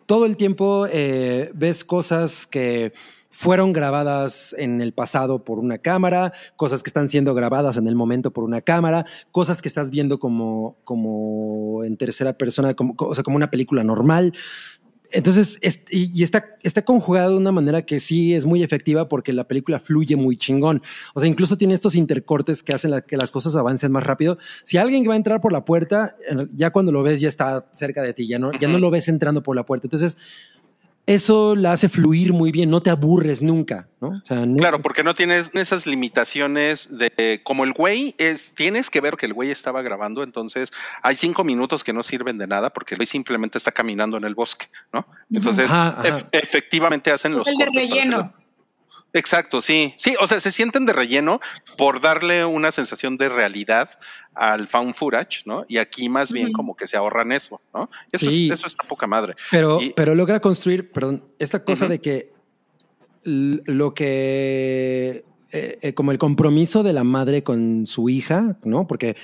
todo 0.06 0.26
el 0.26 0.36
tiempo 0.36 0.86
eh, 0.90 1.50
ves 1.54 1.84
cosas 1.84 2.46
que 2.46 2.92
fueron 3.36 3.74
grabadas 3.74 4.54
en 4.56 4.80
el 4.80 4.94
pasado 4.94 5.44
por 5.44 5.58
una 5.58 5.76
cámara, 5.76 6.32
cosas 6.56 6.82
que 6.82 6.88
están 6.88 7.10
siendo 7.10 7.34
grabadas 7.34 7.76
en 7.76 7.86
el 7.86 7.94
momento 7.94 8.30
por 8.30 8.44
una 8.44 8.62
cámara, 8.62 9.04
cosas 9.30 9.60
que 9.60 9.68
estás 9.68 9.90
viendo 9.90 10.18
como, 10.18 10.78
como 10.84 11.84
en 11.84 11.98
tercera 11.98 12.32
persona, 12.32 12.72
como, 12.72 12.94
o 12.98 13.14
sea, 13.14 13.22
como 13.22 13.36
una 13.36 13.50
película 13.50 13.84
normal. 13.84 14.32
Entonces, 15.12 15.58
es- 15.60 15.80
y, 15.90 16.22
está, 16.22 16.56
está 16.62 16.84
conjugado 16.84 17.30
de 17.30 17.36
una 17.36 17.52
manera 17.52 17.82
que 17.82 18.00
sí 18.00 18.34
es 18.34 18.44
muy 18.46 18.62
efectiva 18.62 19.08
porque 19.08 19.32
la 19.32 19.46
película 19.48 19.78
fluye 19.78 20.16
muy 20.16 20.36
chingón. 20.36 20.82
O 21.14 21.20
sea, 21.20 21.28
incluso 21.28 21.56
tiene 21.56 21.74
estos 21.74 21.94
intercortes 21.94 22.62
que 22.62 22.72
hacen 22.74 22.90
la- 22.90 23.00
que 23.02 23.16
las 23.16 23.30
cosas 23.30 23.56
avancen 23.56 23.92
más 23.92 24.04
rápido. 24.04 24.38
Si 24.64 24.76
alguien 24.76 25.02
que 25.02 25.08
va 25.08 25.14
a 25.14 25.18
entrar 25.18 25.40
por 25.40 25.52
la 25.52 25.64
puerta, 25.64 26.16
ya 26.54 26.70
cuando 26.70 26.92
lo 26.92 27.02
ves 27.02 27.20
ya 27.20 27.28
está 27.28 27.66
cerca 27.72 28.02
de 28.02 28.12
ti, 28.14 28.26
ya 28.26 28.38
no, 28.38 28.50
ya 28.58 28.68
no 28.68 28.78
lo 28.78 28.90
ves 28.90 29.08
entrando 29.08 29.42
por 29.42 29.54
la 29.56 29.64
puerta. 29.64 29.86
Entonces, 29.86 30.16
eso 31.06 31.54
la 31.54 31.72
hace 31.72 31.88
fluir 31.88 32.32
muy 32.32 32.50
bien, 32.50 32.68
no 32.68 32.82
te 32.82 32.90
aburres 32.90 33.40
nunca, 33.40 33.88
¿no? 34.00 34.08
O 34.08 34.24
sea, 34.24 34.44
no- 34.44 34.56
Claro, 34.56 34.82
porque 34.82 35.04
no 35.04 35.14
tienes 35.14 35.50
esas 35.54 35.86
limitaciones 35.86 36.88
de 36.98 37.40
como 37.44 37.62
el 37.64 37.72
güey 37.72 38.14
es, 38.18 38.54
tienes 38.54 38.90
que 38.90 39.00
ver 39.00 39.16
que 39.16 39.26
el 39.26 39.32
güey 39.32 39.50
estaba 39.50 39.82
grabando, 39.82 40.22
entonces 40.24 40.72
hay 41.02 41.16
cinco 41.16 41.44
minutos 41.44 41.84
que 41.84 41.92
no 41.92 42.02
sirven 42.02 42.38
de 42.38 42.46
nada 42.48 42.70
porque 42.70 42.94
el 42.94 42.98
güey 42.98 43.06
simplemente 43.06 43.56
está 43.58 43.70
caminando 43.72 44.16
en 44.16 44.24
el 44.24 44.34
bosque, 44.34 44.66
¿no? 44.92 45.06
Entonces, 45.32 45.66
Ajá, 45.70 45.96
ajá. 46.00 46.08
ef- 46.08 46.26
efectivamente 46.32 47.10
hacen 47.12 47.34
los 47.36 47.46
el 47.46 47.56
de 47.56 47.66
relleno. 47.66 48.34
Exacto, 49.12 49.62
sí, 49.62 49.94
sí, 49.96 50.14
o 50.20 50.26
sea, 50.26 50.40
se 50.40 50.50
sienten 50.50 50.84
de 50.84 50.92
relleno 50.92 51.40
por 51.78 52.02
darle 52.02 52.44
una 52.44 52.70
sensación 52.70 53.16
de 53.16 53.30
realidad 53.30 53.90
al 54.36 54.68
found 54.68 54.94
footage, 54.94 55.42
¿no? 55.46 55.64
Y 55.68 55.78
aquí 55.78 56.08
más 56.08 56.30
bien 56.32 56.52
como 56.52 56.76
que 56.76 56.86
se 56.86 56.96
ahorran 56.96 57.32
eso, 57.32 57.60
¿no? 57.74 57.90
Eso, 58.12 58.30
Sí. 58.30 58.46
es, 58.48 58.58
eso 58.60 58.66
está 58.66 58.86
poca 58.86 59.06
madre. 59.06 59.34
Pero, 59.50 59.80
Y- 59.82 59.92
pero 59.96 60.14
logra 60.14 60.40
construir, 60.40 60.90
perdón, 60.92 61.24
esta 61.38 61.64
cosa 61.64 61.88
de 61.88 62.00
que 62.00 62.32
lo 63.24 63.92
que 63.92 65.24
eh, 65.52 65.78
eh, 65.80 65.94
como 65.94 66.10
el 66.10 66.18
compromiso 66.18 66.82
de 66.82 66.92
la 66.92 67.04
madre 67.04 67.44
con 67.44 67.86
su 67.86 68.08
hija, 68.08 68.56
¿no? 68.64 68.86
Porque, 68.86 69.16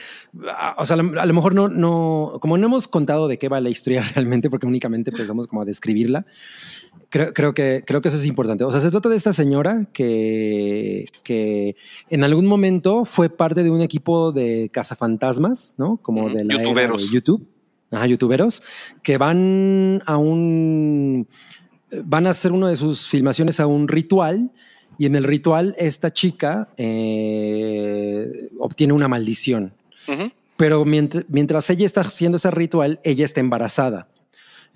ah, 0.48 0.76
o 0.78 0.86
sea, 0.86 0.94
a 0.94 1.02
lo, 1.02 1.20
a 1.20 1.26
mejor 1.26 1.54
no, 1.54 1.68
no, 1.68 2.38
como 2.40 2.56
no 2.58 2.66
hemos 2.66 2.86
contado 2.86 3.26
de 3.26 3.38
qué 3.38 3.48
va 3.48 3.60
la 3.60 3.70
historia 3.70 4.02
realmente, 4.14 4.48
porque 4.48 4.66
únicamente 4.66 5.10
empezamos 5.10 5.48
como 5.48 5.62
a 5.62 5.64
describirla, 5.64 6.24
creo, 7.08 7.32
creo, 7.34 7.54
que, 7.54 7.82
creo 7.84 8.00
que 8.00 8.08
eso 8.08 8.18
es 8.18 8.26
importante. 8.26 8.62
O 8.62 8.70
sea, 8.70 8.80
se 8.80 8.90
trata 8.90 9.08
de 9.08 9.16
esta 9.16 9.32
señora 9.32 9.88
que, 9.92 11.06
que 11.24 11.74
en 12.08 12.22
algún 12.22 12.46
momento 12.46 13.04
fue 13.04 13.28
parte 13.28 13.64
de 13.64 13.70
un 13.70 13.82
equipo 13.82 14.30
de 14.30 14.70
cazafantasmas, 14.72 15.74
¿no? 15.76 15.96
Como 15.96 16.28
de 16.30 16.44
la 16.44 16.54
era 16.54 16.62
Youtuberos. 16.62 17.02
de 17.02 17.14
YouTube. 17.14 17.46
Ajá, 17.90 18.06
youtuberos, 18.06 18.62
que 19.02 19.18
van 19.18 20.02
a 20.06 20.16
un. 20.16 21.28
van 22.04 22.26
a 22.26 22.30
hacer 22.30 22.52
una 22.52 22.70
de 22.70 22.76
sus 22.76 23.06
filmaciones 23.06 23.60
a 23.60 23.66
un 23.66 23.86
ritual. 23.86 24.50
Y 25.02 25.06
en 25.06 25.16
el 25.16 25.24
ritual, 25.24 25.74
esta 25.78 26.12
chica 26.12 26.68
eh, 26.76 28.50
obtiene 28.60 28.92
una 28.92 29.08
maldición. 29.08 29.72
Pero 30.56 30.84
mientras, 30.84 31.24
mientras 31.28 31.68
ella 31.70 31.86
está 31.86 32.02
haciendo 32.02 32.36
ese 32.36 32.52
ritual, 32.52 33.00
ella 33.02 33.24
está 33.24 33.40
embarazada. 33.40 34.06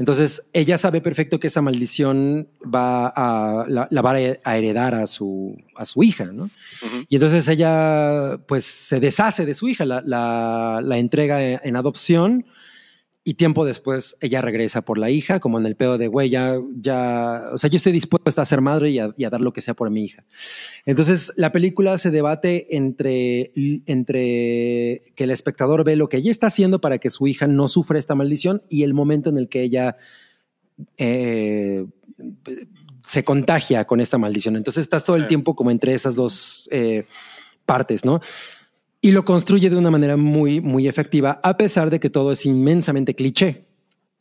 Entonces, 0.01 0.43
ella 0.53 0.79
sabe 0.79 1.01
perfecto 1.01 1.39
que 1.39 1.47
esa 1.47 1.63
maldición 1.63 2.49
va 2.61 3.07
a, 3.07 3.67
la, 3.69 3.87
la 3.89 4.03
va 4.03 4.15
a 4.43 4.57
heredar 4.57 4.97
a 4.97 5.07
su, 5.07 5.57
a 5.77 5.85
su 5.85 6.03
hija, 6.03 6.25
¿no? 6.25 6.51
Y 7.09 7.15
entonces 7.15 7.47
ella, 7.47 8.37
pues, 8.49 8.65
se 8.65 8.99
deshace 8.99 9.47
de 9.47 9.55
su 9.55 9.69
hija, 9.69 9.85
la, 9.85 10.03
la, 10.05 10.81
la 10.83 10.99
entrega 10.99 11.41
en 11.41 11.77
adopción 11.77 12.47
y 13.29 13.35
tiempo 13.35 13.65
después 13.65 14.17
ella 14.21 14.41
regresa 14.41 14.83
por 14.83 14.99
la 14.99 15.11
hija, 15.11 15.41
como 15.41 15.59
en 15.59 15.67
el 15.67 15.75
pedo 15.75 15.99
de, 15.99 16.07
güey, 16.07 16.31
ya, 16.31 16.61
ya, 16.77 17.51
o 17.53 17.59
sea, 17.59 17.69
yo 17.69 17.77
estoy 17.77 17.91
dispuesta 17.91 18.41
a 18.41 18.47
ser 18.47 18.61
madre 18.61 18.91
y 18.91 19.01
a, 19.01 19.13
y 19.17 19.25
a 19.25 19.31
dar 19.31 19.41
lo 19.41 19.53
que 19.53 19.61
sea 19.61 19.75
por 19.75 19.91
mi 19.91 20.05
hija. 20.05 20.25
Entonces, 20.85 21.33
la 21.35 21.51
película 21.51 21.99
se 21.99 22.13
debate 22.13 22.77
entre, 22.77 23.51
entre 23.87 25.13
que 25.17 25.25
el 25.25 25.33
espectador 25.33 25.83
ve 25.83 25.97
lo 25.97 26.09
que 26.09 26.19
ella 26.19 26.31
está 26.31 26.47
haciendo 26.47 26.81
para 26.81 26.99
que 26.99 27.11
su 27.11 27.27
hija 27.27 27.49
no 27.49 27.67
sufra 27.67 27.99
esta 27.99 28.15
maldición 28.15 28.63
y 28.69 28.85
el 28.85 28.95
momento 28.95 29.29
en 29.29 29.39
el 29.39 29.49
que 29.49 29.63
ella 29.63 29.97
eh, 30.97 31.85
se 33.05 33.25
contagia 33.25 33.89
con 33.89 34.01
esta 34.01 34.19
maldición. 34.19 34.55
Entonces, 34.55 34.83
estás 34.83 35.03
todo 35.03 35.17
el 35.17 35.27
tiempo 35.27 35.57
como 35.57 35.73
entre 35.73 35.95
esas 35.95 36.15
dos 36.15 36.69
eh, 36.71 37.07
partes, 37.65 38.05
¿no? 38.05 38.21
Y 39.07 39.13
lo 39.13 39.25
construye 39.25 39.71
de 39.71 39.77
una 39.77 39.91
manera 39.93 40.17
muy, 40.17 40.61
muy 40.61 40.89
efectiva, 40.89 41.39
a 41.45 41.57
pesar 41.57 41.91
de 41.91 42.01
que 42.01 42.11
todo 42.11 42.33
es 42.33 42.45
inmensamente 42.45 43.15
cliché. 43.15 43.65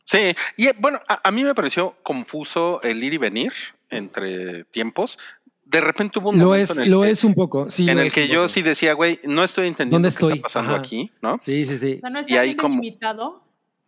Sí, 0.04 0.18
y 0.56 0.68
eh, 0.68 0.74
bueno, 0.78 1.00
a, 1.08 1.26
a 1.28 1.32
mí 1.32 1.42
me 1.42 1.56
pareció 1.56 1.96
confuso 2.04 2.80
el 2.82 3.02
ir 3.02 3.14
y 3.14 3.18
venir 3.18 3.52
entre 3.90 4.62
tiempos. 4.66 5.18
De 5.64 5.80
repente 5.80 6.20
hubo 6.20 6.28
un 6.30 6.38
Lo 6.38 6.44
momento 6.46 6.72
es, 6.72 6.78
en 6.78 6.84
el 6.84 6.90
lo 6.92 7.02
que, 7.02 7.10
es 7.10 7.24
un 7.24 7.34
poco. 7.34 7.68
Sí, 7.68 7.90
en 7.90 7.98
el 7.98 8.12
que 8.12 8.28
yo 8.28 8.42
poco. 8.42 8.48
sí 8.48 8.62
decía, 8.62 8.92
güey, 8.92 9.18
no 9.24 9.42
estoy 9.42 9.66
entendiendo 9.66 10.08
¿Dónde 10.08 10.16
qué 10.16 10.32
está 10.34 10.42
pasando 10.42 10.70
Ajá. 10.70 10.78
aquí, 10.78 11.10
¿no? 11.20 11.36
Sí, 11.42 11.66
sí, 11.66 11.78
sí. 11.78 11.94
O 11.96 12.00
sea, 12.02 12.10
no 12.10 12.20
Y 12.24 12.36
ahí 12.36 12.54
como- 12.54 12.80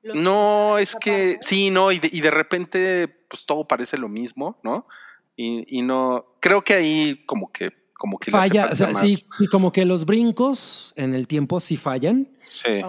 No, 0.02 0.78
es 0.78 0.96
que 0.96 1.36
sí, 1.40 1.70
no, 1.70 1.92
y 1.92 2.00
de, 2.00 2.10
y 2.12 2.20
de 2.22 2.30
repente, 2.32 3.06
pues 3.28 3.46
todo 3.46 3.68
parece 3.68 3.98
lo 3.98 4.08
mismo, 4.08 4.58
¿no? 4.64 4.88
Y, 5.36 5.64
y 5.78 5.82
no, 5.82 6.26
creo 6.40 6.64
que 6.64 6.74
ahí 6.74 7.22
como 7.24 7.52
que, 7.52 7.70
como 7.98 8.18
que 8.18 8.30
Falla, 8.30 8.70
o 8.72 8.76
sea, 8.76 8.88
más. 8.92 9.02
sí, 9.02 9.26
y 9.40 9.46
como 9.48 9.70
que 9.72 9.84
los 9.84 10.06
brincos 10.06 10.94
en 10.96 11.12
el 11.12 11.26
tiempo 11.26 11.60
sí 11.60 11.76
fallan, 11.76 12.28
Sí. 12.48 12.80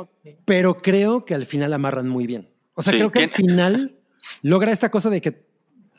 Pero 0.46 0.78
creo 0.78 1.26
que 1.26 1.34
al 1.36 1.46
final 1.46 1.74
amarran 1.74 2.08
muy 2.08 2.26
bien. 2.26 2.48
O 2.76 2.82
sea, 2.82 2.94
Sí, 2.94 3.00
creo 3.00 3.12
que 3.12 3.24
al 3.24 3.30
final 3.32 3.98
logra 4.42 4.72
esta 4.72 4.90
cosa 4.90 5.10
de 5.10 5.20
que 5.20 5.44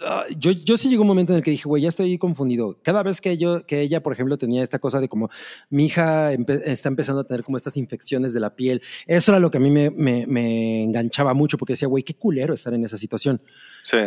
ah, 0.00 0.24
yo, 0.38 0.52
yo 0.52 0.78
sí 0.78 0.88
llegó 0.88 1.02
un 1.02 1.08
momento 1.08 1.34
en 1.34 1.38
el 1.38 1.44
que 1.44 1.50
dije, 1.50 1.64
güey, 1.68 1.82
ya 1.82 1.90
estoy 1.90 2.16
confundido. 2.16 2.78
Cada 2.82 3.02
vez 3.02 3.20
que 3.20 3.36
yo, 3.36 3.66
que 3.66 3.82
ella, 3.82 4.02
por 4.02 4.14
ejemplo, 4.14 4.38
tenía 4.38 4.62
esta 4.62 4.78
cosa 4.78 4.98
de 4.98 5.08
como 5.10 5.28
mi 5.68 5.84
hija 5.86 6.32
empe- 6.32 6.62
está 6.64 6.88
empezando 6.88 7.20
a 7.20 7.24
tener 7.24 7.44
como 7.44 7.58
estas 7.58 7.76
infecciones 7.76 8.32
de 8.32 8.40
la 8.40 8.56
piel, 8.56 8.80
eso 9.06 9.32
era 9.32 9.38
lo 9.40 9.50
que 9.50 9.58
a 9.58 9.60
mí 9.60 9.70
me, 9.70 9.90
me- 9.90 10.26
me 10.26 10.82
enganchaba 10.84 11.34
mucho 11.34 11.58
porque 11.58 11.74
decía, 11.74 11.88
güey, 11.88 12.02
qué 12.02 12.14
culero 12.14 12.54
estar 12.54 12.72
en 12.72 12.82
esa 12.84 12.96
situación. 12.96 13.42
Sí. 13.82 13.98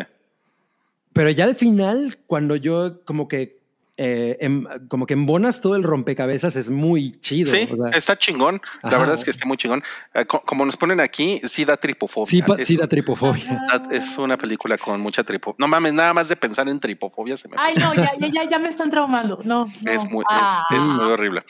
Pero 1.13 1.29
ya 1.29 1.43
al 1.43 1.53
final, 1.55 2.17
cuando 2.25 2.55
yo 2.55 3.03
como 3.05 3.27
que 3.27 3.61
eh, 3.97 4.37
em- 4.41 4.65
como 4.87 5.05
que 5.05 5.13
embonas 5.13 5.61
todo 5.61 5.75
el 5.75 5.83
rompecabezas, 5.83 6.55
es 6.55 6.71
muy 6.71 7.11
chido. 7.19 7.51
Sí, 7.51 7.67
o 7.71 7.77
sea, 7.77 7.89
está 7.91 8.17
chingón. 8.17 8.59
La 8.81 8.89
Ajá. 8.89 8.97
verdad 8.97 9.15
es 9.15 9.23
que 9.23 9.29
está 9.29 9.45
muy 9.45 9.55
chingón. 9.57 9.83
Eh, 10.15 10.25
co- 10.25 10.41
como 10.41 10.65
nos 10.65 10.75
ponen 10.77 10.99
aquí, 10.99 11.39
sí 11.43 11.63
da 11.63 11.77
tripofobia. 11.77 12.25
sí, 12.27 12.43
es, 12.57 12.67
sí 12.67 12.75
da 12.75 12.87
tripofobia. 12.87 13.61
da- 13.69 13.95
es 13.95 14.17
una 14.17 14.37
película 14.37 14.77
con 14.79 14.99
mucha 14.99 15.23
tripofobia. 15.23 15.57
No 15.59 15.67
mames, 15.67 15.93
nada 15.93 16.11
más 16.13 16.27
de 16.27 16.35
pensar 16.35 16.67
en 16.69 16.79
tripofobia 16.79 17.37
se 17.37 17.47
me 17.47 17.55
Ay, 17.59 17.75
no, 17.75 17.93
ya, 17.95 18.11
ya, 18.19 18.49
ya, 18.49 18.59
me 18.59 18.69
están 18.69 18.89
traumando. 18.89 19.41
No, 19.43 19.71
no. 19.81 19.91
Es 19.91 20.03
muy, 20.05 20.21
es- 20.21 20.25
Ah. 20.31 20.65
es, 20.71 20.79
muy 20.87 21.05
horrible. 21.11 21.43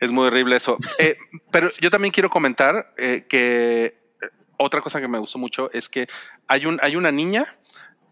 Es 0.00 0.10
muy 0.10 0.26
horrible 0.26 0.56
eso. 0.56 0.78
Eh, 0.98 1.16
pero 1.50 1.70
yo 1.80 1.90
también 1.90 2.12
quiero 2.12 2.30
comentar 2.30 2.94
eh, 2.96 3.26
que 3.28 4.00
otra 4.56 4.80
cosa 4.80 5.00
que 5.00 5.08
me 5.08 5.18
gustó 5.18 5.38
mucho 5.38 5.70
es 5.72 5.88
que 5.88 6.06
hay, 6.46 6.64
un, 6.66 6.78
hay 6.82 6.96
una 6.96 7.12
niña 7.12 7.56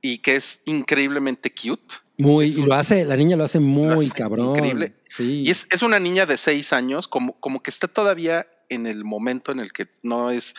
y 0.03 0.19
que 0.19 0.37
es 0.37 0.61
increíblemente 0.67 1.51
cute. 1.55 1.97
Muy, 2.19 2.47
y 2.47 2.63
lo 2.63 2.75
hace, 2.75 3.05
la 3.05 3.17
niña 3.17 3.37
lo 3.37 3.45
hace 3.45 3.61
muy 3.61 4.07
hace 4.07 4.11
cabrón. 4.11 4.51
increíble. 4.51 4.95
Sí. 5.09 5.43
Y 5.47 5.51
es, 5.51 5.69
es 5.71 5.83
una 5.83 6.01
niña 6.01 6.27
de 6.27 6.37
seis 6.37 6.73
años, 6.73 7.07
como, 7.07 7.39
como 7.41 7.63
que 7.63 7.71
está 7.71 7.87
todavía 7.87 8.47
en 8.69 8.87
el 8.87 9.05
momento 9.05 9.53
en 9.53 9.61
el 9.61 9.73
que 9.73 9.87
no 10.03 10.31
es 10.31 10.55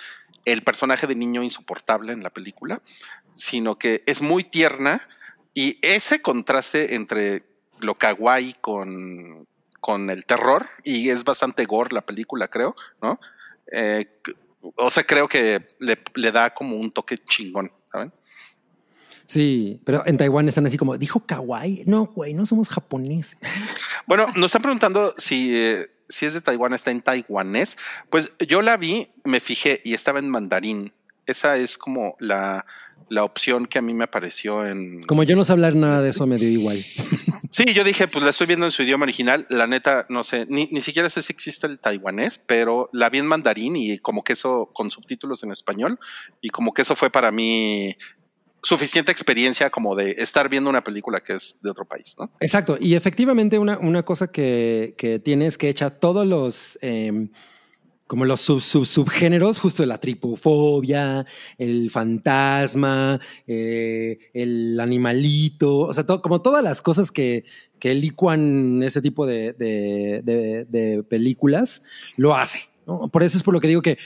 el 0.46 0.64
personaje 0.64 1.06
de 1.06 1.16
niño 1.16 1.44
insoportable 1.44 2.14
en 2.14 2.24
la 2.24 2.30
película, 2.30 2.82
sino 3.34 3.78
que 3.78 4.04
es 4.06 4.22
muy 4.22 4.44
tierna 4.44 5.08
y 5.54 5.78
ese 5.82 6.22
contraste 6.22 6.96
entre 6.96 7.44
lo 7.80 7.96
kawaii 7.96 8.54
con, 8.62 9.48
con 9.80 10.10
el 10.10 10.26
terror, 10.26 10.68
y 10.84 11.10
es 11.10 11.24
bastante 11.24 11.66
gore 11.66 11.94
la 11.94 12.02
película, 12.02 12.48
creo, 12.48 12.76
¿no? 13.02 13.20
Eh, 13.72 14.20
o 14.76 14.90
sea, 14.90 15.04
creo 15.04 15.28
que 15.28 15.66
le, 15.80 15.98
le 16.16 16.32
da 16.32 16.54
como 16.54 16.76
un 16.76 16.92
toque 16.92 17.18
chingón. 17.18 17.72
Sí, 19.30 19.80
pero 19.86 20.02
en 20.08 20.18
Taiwán 20.18 20.48
están 20.50 20.66
así 20.66 20.76
como, 20.76 20.98
dijo 20.98 21.20
kawaii. 21.20 21.84
No, 21.86 22.08
güey, 22.08 22.34
no 22.34 22.48
somos 22.48 22.68
japoneses. 22.70 23.38
Bueno, 24.08 24.26
nos 24.36 24.48
están 24.48 24.64
preguntando 24.64 25.14
si, 25.18 25.56
eh, 25.56 25.92
si 26.08 26.26
es 26.26 26.34
de 26.34 26.42
Taiwán, 26.42 26.74
está 26.74 26.90
en 26.90 27.02
taiwanés. 27.02 27.78
Pues 28.10 28.32
yo 28.48 28.64
la 28.64 28.76
vi, 28.76 29.10
me 29.26 29.40
fijé 29.40 29.82
y 29.86 29.94
estaba 29.94 30.18
en 30.18 30.30
mandarín. 30.30 30.94
Esa 31.28 31.58
es 31.58 31.78
como 31.78 32.16
la, 32.18 32.66
la 33.08 33.24
opción 33.24 33.68
que 33.68 33.78
a 33.78 33.84
mí 33.84 33.94
me 33.94 34.06
apareció 34.06 34.66
en... 34.66 35.04
Como 35.04 35.22
yo 35.22 35.36
no 35.36 35.46
sé 35.46 35.52
hablar 35.52 35.76
nada 35.76 36.02
de 36.02 36.10
eso, 36.10 36.26
me 36.26 36.38
dio 36.38 36.50
igual. 36.50 36.84
Sí, 37.52 37.74
yo 37.74 37.84
dije, 37.84 38.08
pues 38.08 38.24
la 38.24 38.30
estoy 38.30 38.46
viendo 38.46 38.68
en 38.68 38.72
su 38.72 38.84
idioma 38.84 39.06
original. 39.06 39.48
La 39.50 39.66
neta, 39.66 40.06
no 40.08 40.24
sé, 40.24 40.46
ni, 40.50 40.70
ni 40.72 40.82
siquiera 40.82 41.10
sé 41.10 41.24
si 41.24 41.34
existe 41.34 41.66
el 41.66 41.80
taiwanés, 41.80 42.38
pero 42.38 42.92
la 42.94 43.10
vi 43.10 43.18
en 43.18 43.26
mandarín 43.26 43.76
y 43.76 43.98
como 43.98 44.24
que 44.24 44.34
eso 44.34 44.70
con 44.72 44.92
subtítulos 44.92 45.42
en 45.42 45.52
español. 45.52 46.00
Y 46.42 46.50
como 46.50 46.76
que 46.76 46.84
eso 46.84 46.96
fue 46.96 47.10
para 47.10 47.32
mí 47.32 47.98
suficiente 48.62 49.12
experiencia 49.12 49.70
como 49.70 49.96
de 49.96 50.12
estar 50.20 50.50
viendo 50.50 50.70
una 50.70 50.84
película 50.84 51.22
que 51.22 51.34
es 51.34 51.58
de 51.62 51.70
otro 51.70 51.86
país, 51.86 52.16
¿no? 52.20 52.30
Exacto. 52.40 52.78
Y 52.80 52.96
efectivamente, 52.96 53.58
una, 53.60 53.78
una 53.80 54.04
cosa 54.04 54.28
que, 54.32 54.96
que 54.98 55.20
tiene 55.20 55.48
es 55.48 55.58
que 55.58 55.70
echa 55.70 55.90
todos 55.92 56.26
los. 56.28 56.78
eh, 56.82 57.30
como 58.08 58.26
los 58.26 58.42
sub, 58.42 58.60
sub- 58.60 58.88
subgéneros, 58.88 59.60
justo 59.60 59.86
la 59.86 60.00
tripofobia, 60.00 61.28
el 61.60 61.92
fantasma, 61.92 63.20
eh, 63.46 64.18
el 64.34 64.80
animalito, 64.80 65.82
o 65.82 65.94
sea, 65.94 66.06
todo- 66.08 66.20
como 66.20 66.42
todas 66.42 66.64
las 66.64 66.82
cosas 66.82 67.12
que, 67.12 67.46
que 67.78 67.94
licuan 67.94 68.82
ese 68.82 69.04
tipo 69.04 69.28
de, 69.28 69.54
de- 69.54 70.24
de- 70.68 71.04
películas, 71.04 71.84
lo 72.18 72.36
hace. 72.36 72.62
Por 73.12 73.22
eso 73.22 73.38
es 73.38 73.44
por 73.44 73.54
lo 73.54 73.60
que 73.62 73.68
digo 73.68 73.84
que 73.84 74.00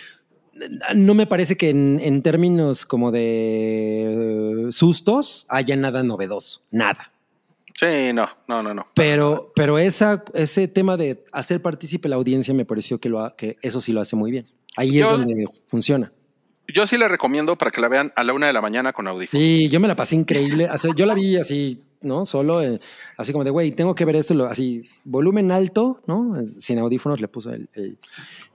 no 0.95 1.13
me 1.13 1.25
parece 1.27 1.57
que 1.57 1.69
en, 1.69 1.99
en 2.01 2.21
términos 2.21 2.85
como 2.85 3.11
de 3.11 4.67
eh, 4.67 4.71
sustos 4.71 5.45
haya 5.49 5.75
nada 5.75 6.03
novedoso, 6.03 6.61
nada. 6.71 7.11
Sí, 7.79 8.13
no, 8.13 8.29
no, 8.47 8.61
no, 8.61 8.73
no. 8.73 8.87
Pero, 8.93 9.51
pero 9.55 9.79
esa, 9.79 10.23
ese 10.35 10.67
tema 10.67 10.95
de 10.95 11.25
hacer 11.31 11.61
partícipe 11.61 12.07
la 12.07 12.15
audiencia 12.17 12.53
me 12.53 12.65
pareció 12.65 12.99
que, 12.99 13.09
lo, 13.09 13.19
ha- 13.25 13.35
que 13.35 13.57
eso 13.63 13.81
sí 13.81 13.91
lo 13.91 13.99
hace 14.01 14.15
muy 14.15 14.29
bien. 14.31 14.45
Ahí 14.77 14.91
Yo- 14.93 15.05
es 15.05 15.11
donde 15.11 15.45
funciona. 15.65 16.11
Yo 16.73 16.87
sí 16.87 16.97
le 16.97 17.07
recomiendo 17.07 17.55
para 17.57 17.71
que 17.71 17.79
la 17.81 17.87
vean 17.87 18.11
a 18.15 18.23
la 18.23 18.33
una 18.33 18.47
de 18.47 18.53
la 18.53 18.61
mañana 18.61 18.93
con 18.93 19.07
audífonos. 19.07 19.41
Sí, 19.41 19.69
yo 19.69 19.79
me 19.79 19.87
la 19.87 19.95
pasé 19.95 20.15
increíble. 20.15 20.67
O 20.71 20.77
sea, 20.77 20.91
yo 20.95 21.05
la 21.05 21.13
vi 21.13 21.37
así, 21.37 21.81
¿no? 22.01 22.25
Solo, 22.25 22.61
eh, 22.63 22.79
así 23.17 23.31
como 23.31 23.43
de, 23.43 23.51
güey, 23.51 23.71
tengo 23.71 23.93
que 23.95 24.05
ver 24.05 24.15
esto, 24.15 24.33
lo- 24.33 24.45
así, 24.45 24.81
volumen 25.05 25.51
alto, 25.51 26.01
¿no? 26.07 26.35
Sin 26.57 26.79
audífonos 26.79 27.21
le 27.21 27.27
puso 27.27 27.51
el, 27.51 27.69
el- 27.73 27.97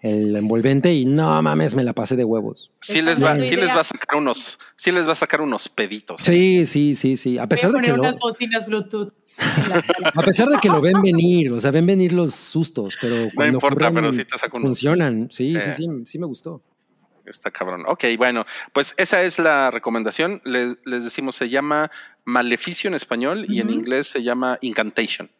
el 0.00 0.36
envolvente 0.36 0.92
y 0.94 1.04
no 1.04 1.42
mames, 1.42 1.74
me 1.74 1.82
la 1.84 1.92
pasé 1.92 2.14
de 2.16 2.24
huevos. 2.24 2.70
Sí 2.80 3.02
les 3.02 3.18
no 3.20 3.26
va, 3.26 3.34
la 3.36 3.42
sí 3.42 3.56
les 3.56 3.74
va 3.74 3.80
a 3.80 3.84
sacar 3.84 4.18
unos, 4.18 4.58
sí 4.76 4.92
les 4.92 5.06
va 5.08 5.12
a 5.12 5.16
sacar 5.16 5.40
unos 5.40 5.68
peditos. 5.68 6.20
Sí, 6.22 6.66
sí, 6.66 6.94
sí, 6.94 7.16
sí. 7.16 7.36
A 7.38 7.42
Voy 7.42 7.44
a 7.46 7.48
pesar 7.48 7.72
de 7.72 7.80
que 7.80 7.92
lo, 7.92 8.02
bocinas 8.18 8.66
Bluetooth. 8.66 9.12
la 9.68 9.82
a 10.14 10.22
pesar 10.22 10.48
de 10.48 10.56
que 10.58 10.68
lo 10.68 10.80
ven 10.80 11.00
venir, 11.02 11.52
o 11.52 11.58
sea, 11.60 11.70
ven 11.72 11.86
venir 11.86 12.12
los 12.12 12.34
sustos, 12.34 12.94
pero 13.00 13.28
cuando 13.34 13.56
importa, 13.58 13.86
ocurren, 13.88 13.94
pero 13.94 14.12
sí 14.12 14.24
te 14.24 14.38
saca 14.38 14.56
unos 14.56 14.68
funcionan. 14.68 15.30
Sí, 15.30 15.50
Sí. 15.50 15.60
sí, 15.60 15.72
sí, 15.76 15.86
sí 16.04 16.18
me 16.18 16.26
gustó. 16.26 16.62
Está 17.28 17.50
cabrón. 17.50 17.84
Ok, 17.86 18.04
bueno, 18.16 18.44
pues 18.72 18.94
esa 18.96 19.22
es 19.22 19.38
la 19.38 19.70
recomendación. 19.70 20.40
Les, 20.44 20.78
les 20.84 21.04
decimos, 21.04 21.34
se 21.36 21.48
llama 21.48 21.90
Maleficio 22.24 22.88
en 22.88 22.94
español 22.94 23.44
y 23.48 23.60
en 23.60 23.70
inglés 23.70 24.06
se 24.08 24.22
llama 24.22 24.58
Incantation. 24.62 25.30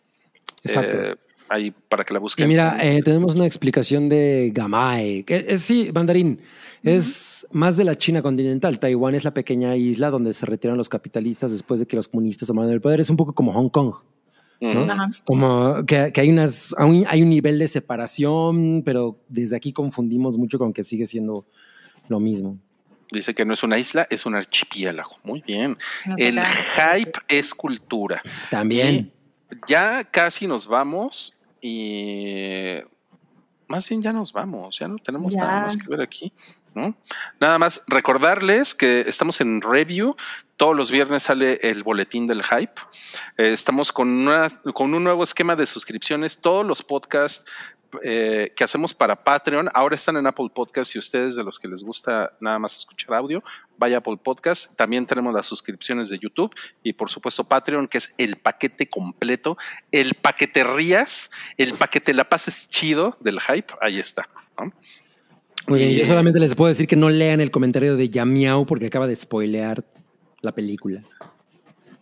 Exacto. 0.65 0.97
Eh, 0.97 1.17
ahí 1.49 1.71
para 1.89 2.05
que 2.05 2.13
la 2.13 2.19
Y 2.19 2.23
busquen. 2.23 2.49
mira, 2.49 2.77
eh, 2.83 3.01
tenemos 3.03 3.35
una 3.35 3.47
explicación 3.47 4.09
de 4.09 4.51
Gamay. 4.55 5.25
que 5.25 5.47
es, 5.49 5.63
sí, 5.63 5.91
mandarín. 5.95 6.41
Es 6.83 7.47
más 7.51 7.77
de 7.77 7.85
la 7.85 7.95
China 7.97 8.23
continental. 8.23 8.79
Taiwán 8.79 9.15
es 9.15 9.25
la 9.25 9.33
pequeña 9.35 9.75
isla 9.77 10.11
donde 10.11 10.33
se 10.35 10.47
retiran 10.47 10.77
los 10.77 10.89
capitalistas 10.89 11.51
después 11.51 11.81
de 11.81 11.87
que 11.87 11.97
los 11.97 12.07
comunistas 12.09 12.47
tomaron 12.49 12.71
el 12.73 12.81
poder. 12.81 13.01
Es 13.01 13.11
un 13.11 13.17
poco 13.17 13.35
como 13.35 13.53
Hong 13.53 13.69
Kong. 13.71 13.95
Como 15.25 15.85
que, 15.87 16.11
que 16.13 16.21
hay, 16.21 16.31
unas, 16.31 16.75
hay 16.79 16.89
un- 16.91 17.05
hay 17.09 17.23
un 17.23 17.29
nivel 17.31 17.59
de 17.59 17.69
separación, 17.69 18.83
pero 18.85 19.19
desde 19.29 19.57
aquí 19.57 19.73
confundimos 19.73 20.37
mucho 20.37 20.59
con 20.59 20.73
que 20.73 20.85
sigue 20.85 21.07
siendo 21.07 21.47
lo 22.09 22.21
mismo. 22.21 22.59
Dice 23.11 23.35
que 23.35 23.45
no 23.45 23.55
es 23.55 23.63
una 23.63 23.79
isla, 23.79 24.07
es 24.11 24.27
un 24.27 24.35
archipiélago. 24.35 25.17
Muy 25.25 25.41
bien. 25.47 25.79
El 26.19 26.39
hype 26.41 27.19
es 27.29 27.55
cultura. 27.55 28.23
También. 28.51 29.13
Ya 29.67 30.05
casi 30.05 30.47
nos 30.47 30.67
vamos 30.67 31.33
y 31.63 32.75
más 33.67 33.89
bien 33.89 34.03
ya 34.03 34.13
nos 34.13 34.33
vamos, 34.33 34.79
ya 34.79 34.89
no 34.89 34.99
tenemos 34.99 35.35
Ya. 35.35 35.41
nada 35.41 35.61
más 35.63 35.77
que 35.77 35.89
ver 35.89 36.01
aquí. 36.03 36.33
¿no? 36.75 36.95
Nada 37.41 37.59
más 37.59 37.83
recordarles 37.89 38.75
que 38.75 39.01
estamos 39.01 39.41
en 39.41 39.63
review. 39.63 40.15
Todos 40.57 40.77
los 40.77 40.91
viernes 40.91 41.25
sale 41.25 41.59
el 41.63 41.83
boletín 41.83 42.27
del 42.27 42.43
hype. 42.45 42.73
Eh, 43.37 43.51
estamos 43.53 43.91
con, 43.91 44.09
una- 44.09 44.49
con 44.75 44.93
un 44.95 45.03
nuevo 45.03 45.25
esquema 45.25 45.57
de 45.57 45.67
suscripciones. 45.67 46.39
Todos 46.41 46.65
los 46.67 46.83
podcasts 46.85 47.47
eh, 48.03 48.53
que 48.55 48.65
hacemos 48.65 48.95
para 48.95 49.25
Patreon 49.25 49.69
ahora 49.75 49.97
están 49.97 50.17
en 50.17 50.27
Apple 50.27 50.49
Podcast. 50.55 50.93
Si 50.93 50.99
ustedes 50.99 51.37
de 51.37 51.45
los 51.45 51.59
que 51.59 51.69
les 51.69 51.83
gusta 51.83 52.33
nada 52.41 52.59
más 52.59 52.77
escuchar 52.77 53.15
audio, 53.15 53.43
vaya 53.79 53.97
a 53.97 53.99
Apple 54.01 54.19
Podcast. 54.23 54.75
También 54.77 55.07
tenemos 55.07 55.33
las 55.35 55.47
suscripciones 55.47 56.09
de 56.09 56.19
YouTube 56.19 56.55
y 56.83 56.93
por 56.93 57.11
supuesto 57.11 57.45
Patreon, 57.45 57.89
que 57.89 57.99
es 57.99 58.15
el 58.19 58.37
paquete 58.37 58.89
completo, 58.89 59.57
el 59.93 60.15
paquete 60.15 60.65
rías, 60.65 61.31
el 61.57 61.75
paquete 61.75 62.13
la 62.15 62.29
pases 62.29 62.69
chido 62.69 63.17
del 63.21 63.41
hype. 63.41 63.73
Ahí 63.81 63.99
está. 63.99 64.29
¿no? 64.59 64.73
Muy 65.67 65.81
bien, 65.81 65.91
Y- 65.93 65.97
yo 65.97 66.07
solamente 66.07 66.41
les 66.41 66.55
puedo 66.55 66.69
decir 66.69 66.87
que 66.87 66.97
no 66.97 67.11
lean 67.11 67.41
el 67.41 67.51
comentario 67.51 67.97
de 67.97 68.09
Yamiao 68.09 68.67
porque 68.67 68.87
acaba 68.87 69.07
de 69.07 69.17
spoilear 69.17 69.85
la 70.41 70.53
película. 70.53 71.03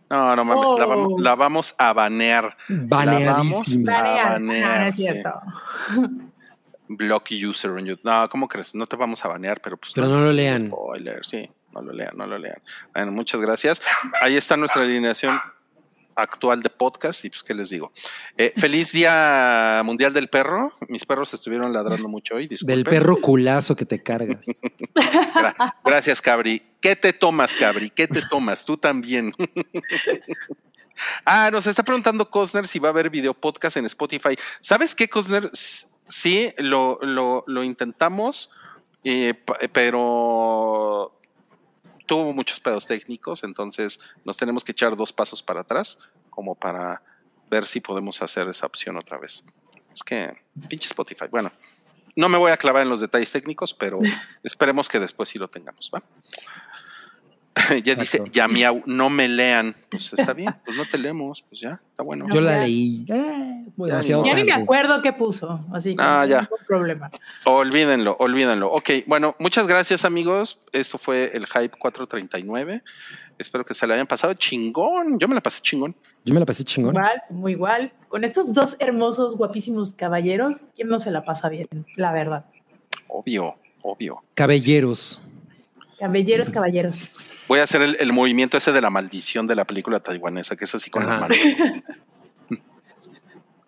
No, 0.09 0.37
no 0.37 0.45
mames, 0.45 0.65
la, 0.79 0.85
Oh. 0.85 0.89
vamos, 0.89 1.21
la 1.21 1.35
vamos 1.35 1.75
a 1.79 1.93
banear. 1.93 2.57
La 2.69 2.77
vamos 2.79 2.89
Baneadísima. 2.89 3.93
a 3.99 4.33
banear, 4.33 4.81
no 4.81 4.87
es 4.89 4.97
sí. 4.97 5.03
cierto. 5.03 5.31
block 6.89 7.29
user 7.49 7.71
en 7.79 7.87
YouTube. 7.87 8.05
No, 8.05 8.29
¿cómo 8.29 8.47
crees? 8.49 8.75
No 8.75 8.87
te 8.87 8.97
vamos 8.97 9.25
a 9.25 9.29
banear, 9.29 9.61
pero 9.61 9.77
pues. 9.77 9.93
Pero 9.95 10.09
no 10.09 10.21
lo 10.21 10.33
lean. 10.33 10.69
Spoiler, 10.69 11.25
sí. 11.25 11.51
No 11.73 11.83
lo 11.83 11.93
lean, 11.93 12.17
no 12.17 12.27
lo 12.27 12.39
lean. 12.39 12.57
Bueno, 12.95 13.13
muchas 13.13 13.41
gracias. 13.41 13.83
Ahí 14.23 14.37
está 14.37 14.57
nuestra 14.57 14.83
alineación 14.83 15.39
actual 16.17 16.63
de 16.63 16.71
podcast 16.71 17.25
y 17.25 17.31
pues 17.31 17.43
qué 17.43 17.55
les 17.55 17.71
digo. 17.71 17.93
Eh, 18.37 18.53
feliz 18.57 18.91
Día 18.93 19.83
Mundial 19.85 20.13
del 20.13 20.29
Perro. 20.29 20.73
Mis 20.89 21.05
perros 21.05 21.33
estuvieron 21.35 21.73
ladrando 21.73 22.09
mucho 22.09 22.37
hoy. 22.37 22.47
disculpen. 22.49 22.75
Del 22.75 22.85
perro 22.85 23.21
culazo 23.21 23.77
que 23.77 23.85
te 23.85 24.03
cargas. 24.03 24.45
Gra- 24.95 25.75
gracias, 25.85 26.21
Cabri. 26.23 26.63
¿Qué 26.81 26.97
te 26.97 27.13
tomas, 27.13 27.55
Cabri? 27.57 27.91
¿Qué 27.91 28.09
te 28.09 28.23
tomas? 28.31 28.65
Tú 28.65 28.77
también. 28.77 29.33
ah, 31.25 31.51
nos 31.53 31.67
está 31.67 31.83
preguntando 31.83 32.31
Cosner 32.31 32.67
si 32.67 32.79
va 32.79 32.89
a 32.89 32.93
haber 32.93 33.11
video 33.11 33.35
podcast 33.35 33.77
en 33.77 33.85
Spotify. 33.87 34.37
¿Sabes 34.61 34.95
qué, 34.95 35.09
Cosner? 35.09 35.51
Sí, 35.53 36.53
lo, 36.59 36.99
lo, 37.03 37.45
lo 37.47 37.65
intentamos, 37.65 38.51
eh, 39.05 39.35
pero 39.73 40.36
tuvo 42.07 42.33
muchos 42.33 42.61
pedos 42.61 42.87
técnicos, 42.87 43.45
entonces 43.45 44.01
nos 44.25 44.37
tenemos 44.37 44.65
que 44.65 44.73
echar 44.73 44.97
dos 44.97 45.13
pasos 45.13 45.43
para 45.43 45.61
atrás 45.61 45.99
como 46.31 46.55
para 46.55 47.03
ver 47.51 47.67
si 47.67 47.81
podemos 47.81 48.23
hacer 48.23 48.49
esa 48.49 48.67
opción 48.67 48.97
otra 48.97 49.19
vez. 49.19 49.45
Es 49.93 50.03
que, 50.03 50.37
pinche 50.69 50.87
Spotify. 50.87 51.27
Bueno, 51.31 51.53
no 52.17 52.29
me 52.29 52.39
voy 52.39 52.51
a 52.51 52.57
clavar 52.57 52.83
en 52.83 52.89
los 52.89 53.01
detalles 53.01 53.33
técnicos, 53.33 53.75
pero 53.75 54.01
esperemos 54.43 54.89
que 54.89 54.99
después 54.99 55.29
sí 55.29 55.39
lo 55.39 55.49
tengamos, 55.49 55.91
¿va? 55.95 56.03
ya 57.85 57.95
dice, 57.95 58.23
ya 58.33 58.49
miau, 58.49 58.83
no 58.87 59.09
me 59.09 59.29
lean. 59.29 59.75
Pues 59.91 60.13
está 60.13 60.35
bien, 60.35 60.55
pues 60.65 60.77
no 60.77 60.85
te 60.85 60.99
leemos, 60.99 61.43
pues 61.49 61.61
ya, 61.61 61.81
está 61.91 62.03
bueno. 62.03 62.27
Yo 62.31 62.41
la 62.43 62.61
leí. 62.61 63.05
Eh, 63.09 63.65
Ya 63.79 64.01
Ya 64.03 64.35
ni 64.35 64.45
me 64.45 64.53
acuerdo 64.53 65.01
qué 65.01 65.13
puso, 65.13 65.65
así 65.73 65.97
que 65.97 66.03
Ah, 66.03 66.21
no 66.23 66.27
ya. 66.29 66.39
tengo 66.41 66.57
problema. 66.67 67.11
Olvídenlo, 67.45 68.17
olvídenlo. 68.19 68.71
Ok, 68.71 68.91
bueno, 69.07 69.35
muchas 69.39 69.67
gracias 69.67 70.05
amigos. 70.05 70.61
Esto 70.73 70.99
fue 70.99 71.31
el 71.35 71.47
Hype 71.47 71.77
439. 71.79 72.83
Espero 73.39 73.65
que 73.65 73.75
se 73.75 73.87
le 73.87 73.95
hayan 73.95 74.07
pasado 74.07 74.33
chingón. 74.35 75.19
Yo 75.19 75.29
me 75.29 75.35
la 75.35 75.41
pasé 75.43 75.61
chingón. 75.63 75.95
Yo 76.25 76.35
me 76.35 76.41
la 76.41 76.47
pasé 76.47 76.65
chingón. 76.65 76.95
Igual, 76.95 77.23
muy 77.31 77.53
igual. 77.53 77.93
Con 78.09 78.25
estos 78.25 78.53
dos 78.53 78.77
hermosos, 78.79 79.37
guapísimos 79.37 79.95
caballeros, 79.95 80.59
¿quién 80.75 80.89
no 80.89 80.99
se 80.99 81.11
la 81.11 81.25
pasa 81.25 81.49
bien? 81.49 81.69
La 81.97 82.13
verdad. 82.13 82.47
Obvio, 83.09 83.57
obvio. 83.83 84.23
Caballeros. 84.35 85.21
Caballeros, 85.99 86.51
caballeros. 86.51 87.35
Voy 87.49 87.61
a 87.61 87.63
hacer 87.63 87.81
el, 87.83 87.97
el 88.01 88.13
movimiento 88.13 88.57
ese 88.59 88.73
de 88.73 88.81
la 88.81 88.91
maldición 88.91 89.47
de 89.47 89.55
la 89.55 89.65
película 89.65 89.99
taiwanesa, 90.01 90.57
que 90.57 90.65
es 90.67 90.75
así 90.75 90.91
con 90.91 91.07
la 91.07 91.13
Ajá. 91.17 91.21
mano. 91.29 91.35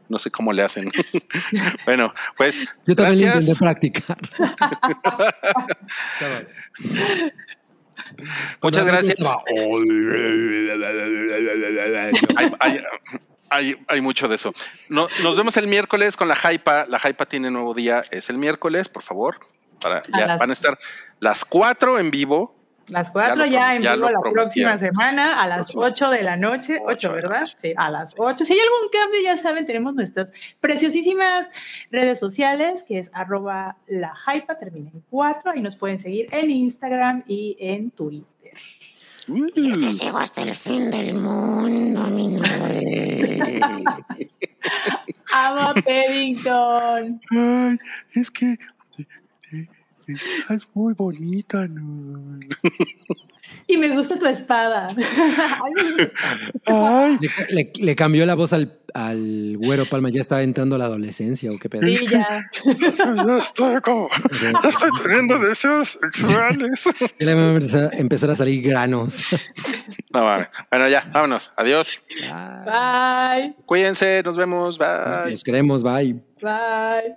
No 0.09 0.19
sé 0.19 0.31
cómo 0.31 0.53
le 0.53 0.63
hacen. 0.63 0.91
bueno, 1.87 2.13
pues 2.37 2.63
Yo 2.87 2.95
también 2.95 3.31
gracias. 3.31 3.45
intenté 3.49 3.59
practicar. 3.65 4.17
Muchas 8.63 8.87
gracias. 8.87 9.19
hay, 12.37 12.53
hay- 12.61 12.83
hay- 13.51 13.77
hay 13.89 14.01
mucho 14.01 14.29
de 14.29 14.35
eso. 14.37 14.53
No- 14.89 15.09
nos 15.23 15.37
vemos 15.37 15.57
el 15.57 15.67
miércoles 15.69 16.17
con 16.17 16.29
la 16.29 16.37
Hypa. 16.37 16.87
La 16.89 16.99
Hypa 16.99 17.27
tiene 17.27 17.51
nuevo 17.51 17.75
día. 17.75 18.03
Es 18.11 18.29
el 18.31 18.39
miércoles, 18.39 18.89
por 18.89 19.03
favor. 19.03 19.39
Para, 19.81 19.99
A 19.99 20.03
ya 20.19 20.27
las- 20.27 20.39
van 20.39 20.51
a 20.51 20.53
estar 20.53 20.79
las 21.21 21.45
cuatro 21.45 21.99
en 21.99 22.11
vivo. 22.11 22.55
Las 22.89 23.11
cuatro 23.11 23.45
Ya 23.45 23.51
ya, 23.51 23.69
lo 23.71 23.77
en 23.77 23.83
ya 23.83 23.95
vivo 23.97 24.09
la 24.11 24.21
próxima 24.31 24.79
semana 24.79 25.43
a 25.43 25.47
las 25.47 25.59
Próximas- 25.59 25.91
8 25.93 26.11
de 26.11 26.23
la 26.23 26.37
noche. 26.39 26.79
Ocho 26.83 27.09
8, 27.11 27.13
de 27.13 27.23
la 27.23 27.29
¿verdad? 27.29 27.45
Sí, 27.61 27.75
a 27.77 27.91
las 27.91 28.15
8. 28.17 28.45
Si 28.47 28.55
hay 28.55 28.61
algún 28.61 28.89
cambio, 28.91 29.21
ya 29.23 29.37
saben, 29.37 29.67
tenemos 29.67 29.95
nuestras 29.95 30.33
preciosísimas 30.61 31.49
redes 31.91 32.19
sociales, 32.19 32.85
que 32.89 32.99
es 32.99 33.11
arroba 33.13 33.77
la 33.89 34.15
hypa, 34.35 34.59
termina 34.59 34.91
en 34.95 35.03
4. 35.11 35.51
Ahí 35.53 35.61
nos 35.61 35.77
pueden 35.77 35.99
seguir 35.99 36.29
en 36.33 36.51
Instagram 36.51 37.25
y 37.27 37.57
en 37.61 37.91
Twitter. 37.91 38.55
Te 39.27 39.93
sigo 39.93 40.17
hasta 40.17 40.41
el 40.41 40.55
fin 40.55 40.91
del 40.91 41.13
mundo, 41.13 42.01
mi. 42.05 42.39
Amo 45.33 45.61
a 45.61 45.75
Paddington. 45.75 47.21
Ay, 47.31 47.79
es 48.15 48.31
que 48.31 48.57
estás 50.15 50.69
muy 50.75 50.95
bonita, 50.95 51.67
¿no? 51.69 52.39
Y 53.67 53.77
me 53.77 53.89
gusta 53.91 54.19
tu 54.19 54.27
espada. 54.27 54.89
Ay, 56.67 57.19
Le, 57.21 57.55
le- 57.55 57.73
le 57.79 57.97
cambió 57.97 58.25
la 58.27 58.35
voz 58.35 58.53
al, 58.53 58.79
al 58.95 59.57
güero 59.59 59.85
Palma. 59.87 60.09
Ya 60.11 60.21
estaba 60.23 60.43
entrando 60.43 60.77
a 60.77 60.79
la 60.79 60.85
adolescencia 60.87 61.51
o 61.51 61.59
qué 61.59 61.69
pedo. 61.69 61.83
Sí, 61.87 62.07
ya. 62.11 62.51
ya 62.65 63.37
estoy 63.39 63.81
como, 63.83 64.09
ya 64.41 64.53
estoy 64.69 64.91
teniendo 65.03 65.39
deseos 65.39 65.99
sexuales. 66.01 66.89
Ya 67.19 67.27
le 67.27 67.35
van 67.35 67.45
a 67.45 67.53
empezar, 67.55 67.91
empezar 67.93 68.31
a 68.31 68.35
salir 68.35 68.63
granos. 68.63 69.37
No, 70.15 70.25
mames. 70.25 70.49
bueno, 70.71 70.89
ya, 70.89 71.09
vámonos. 71.13 71.53
Adiós. 71.57 72.01
Bye. 72.65 73.55
Cuídense, 73.67 74.23
nos 74.25 74.37
vemos. 74.37 74.79
Nos, 74.79 74.79
Bye. 74.79 75.31
nos 75.33 75.45
queremos, 75.45 75.83
bye. 75.83 76.15
Bye. 76.41 77.17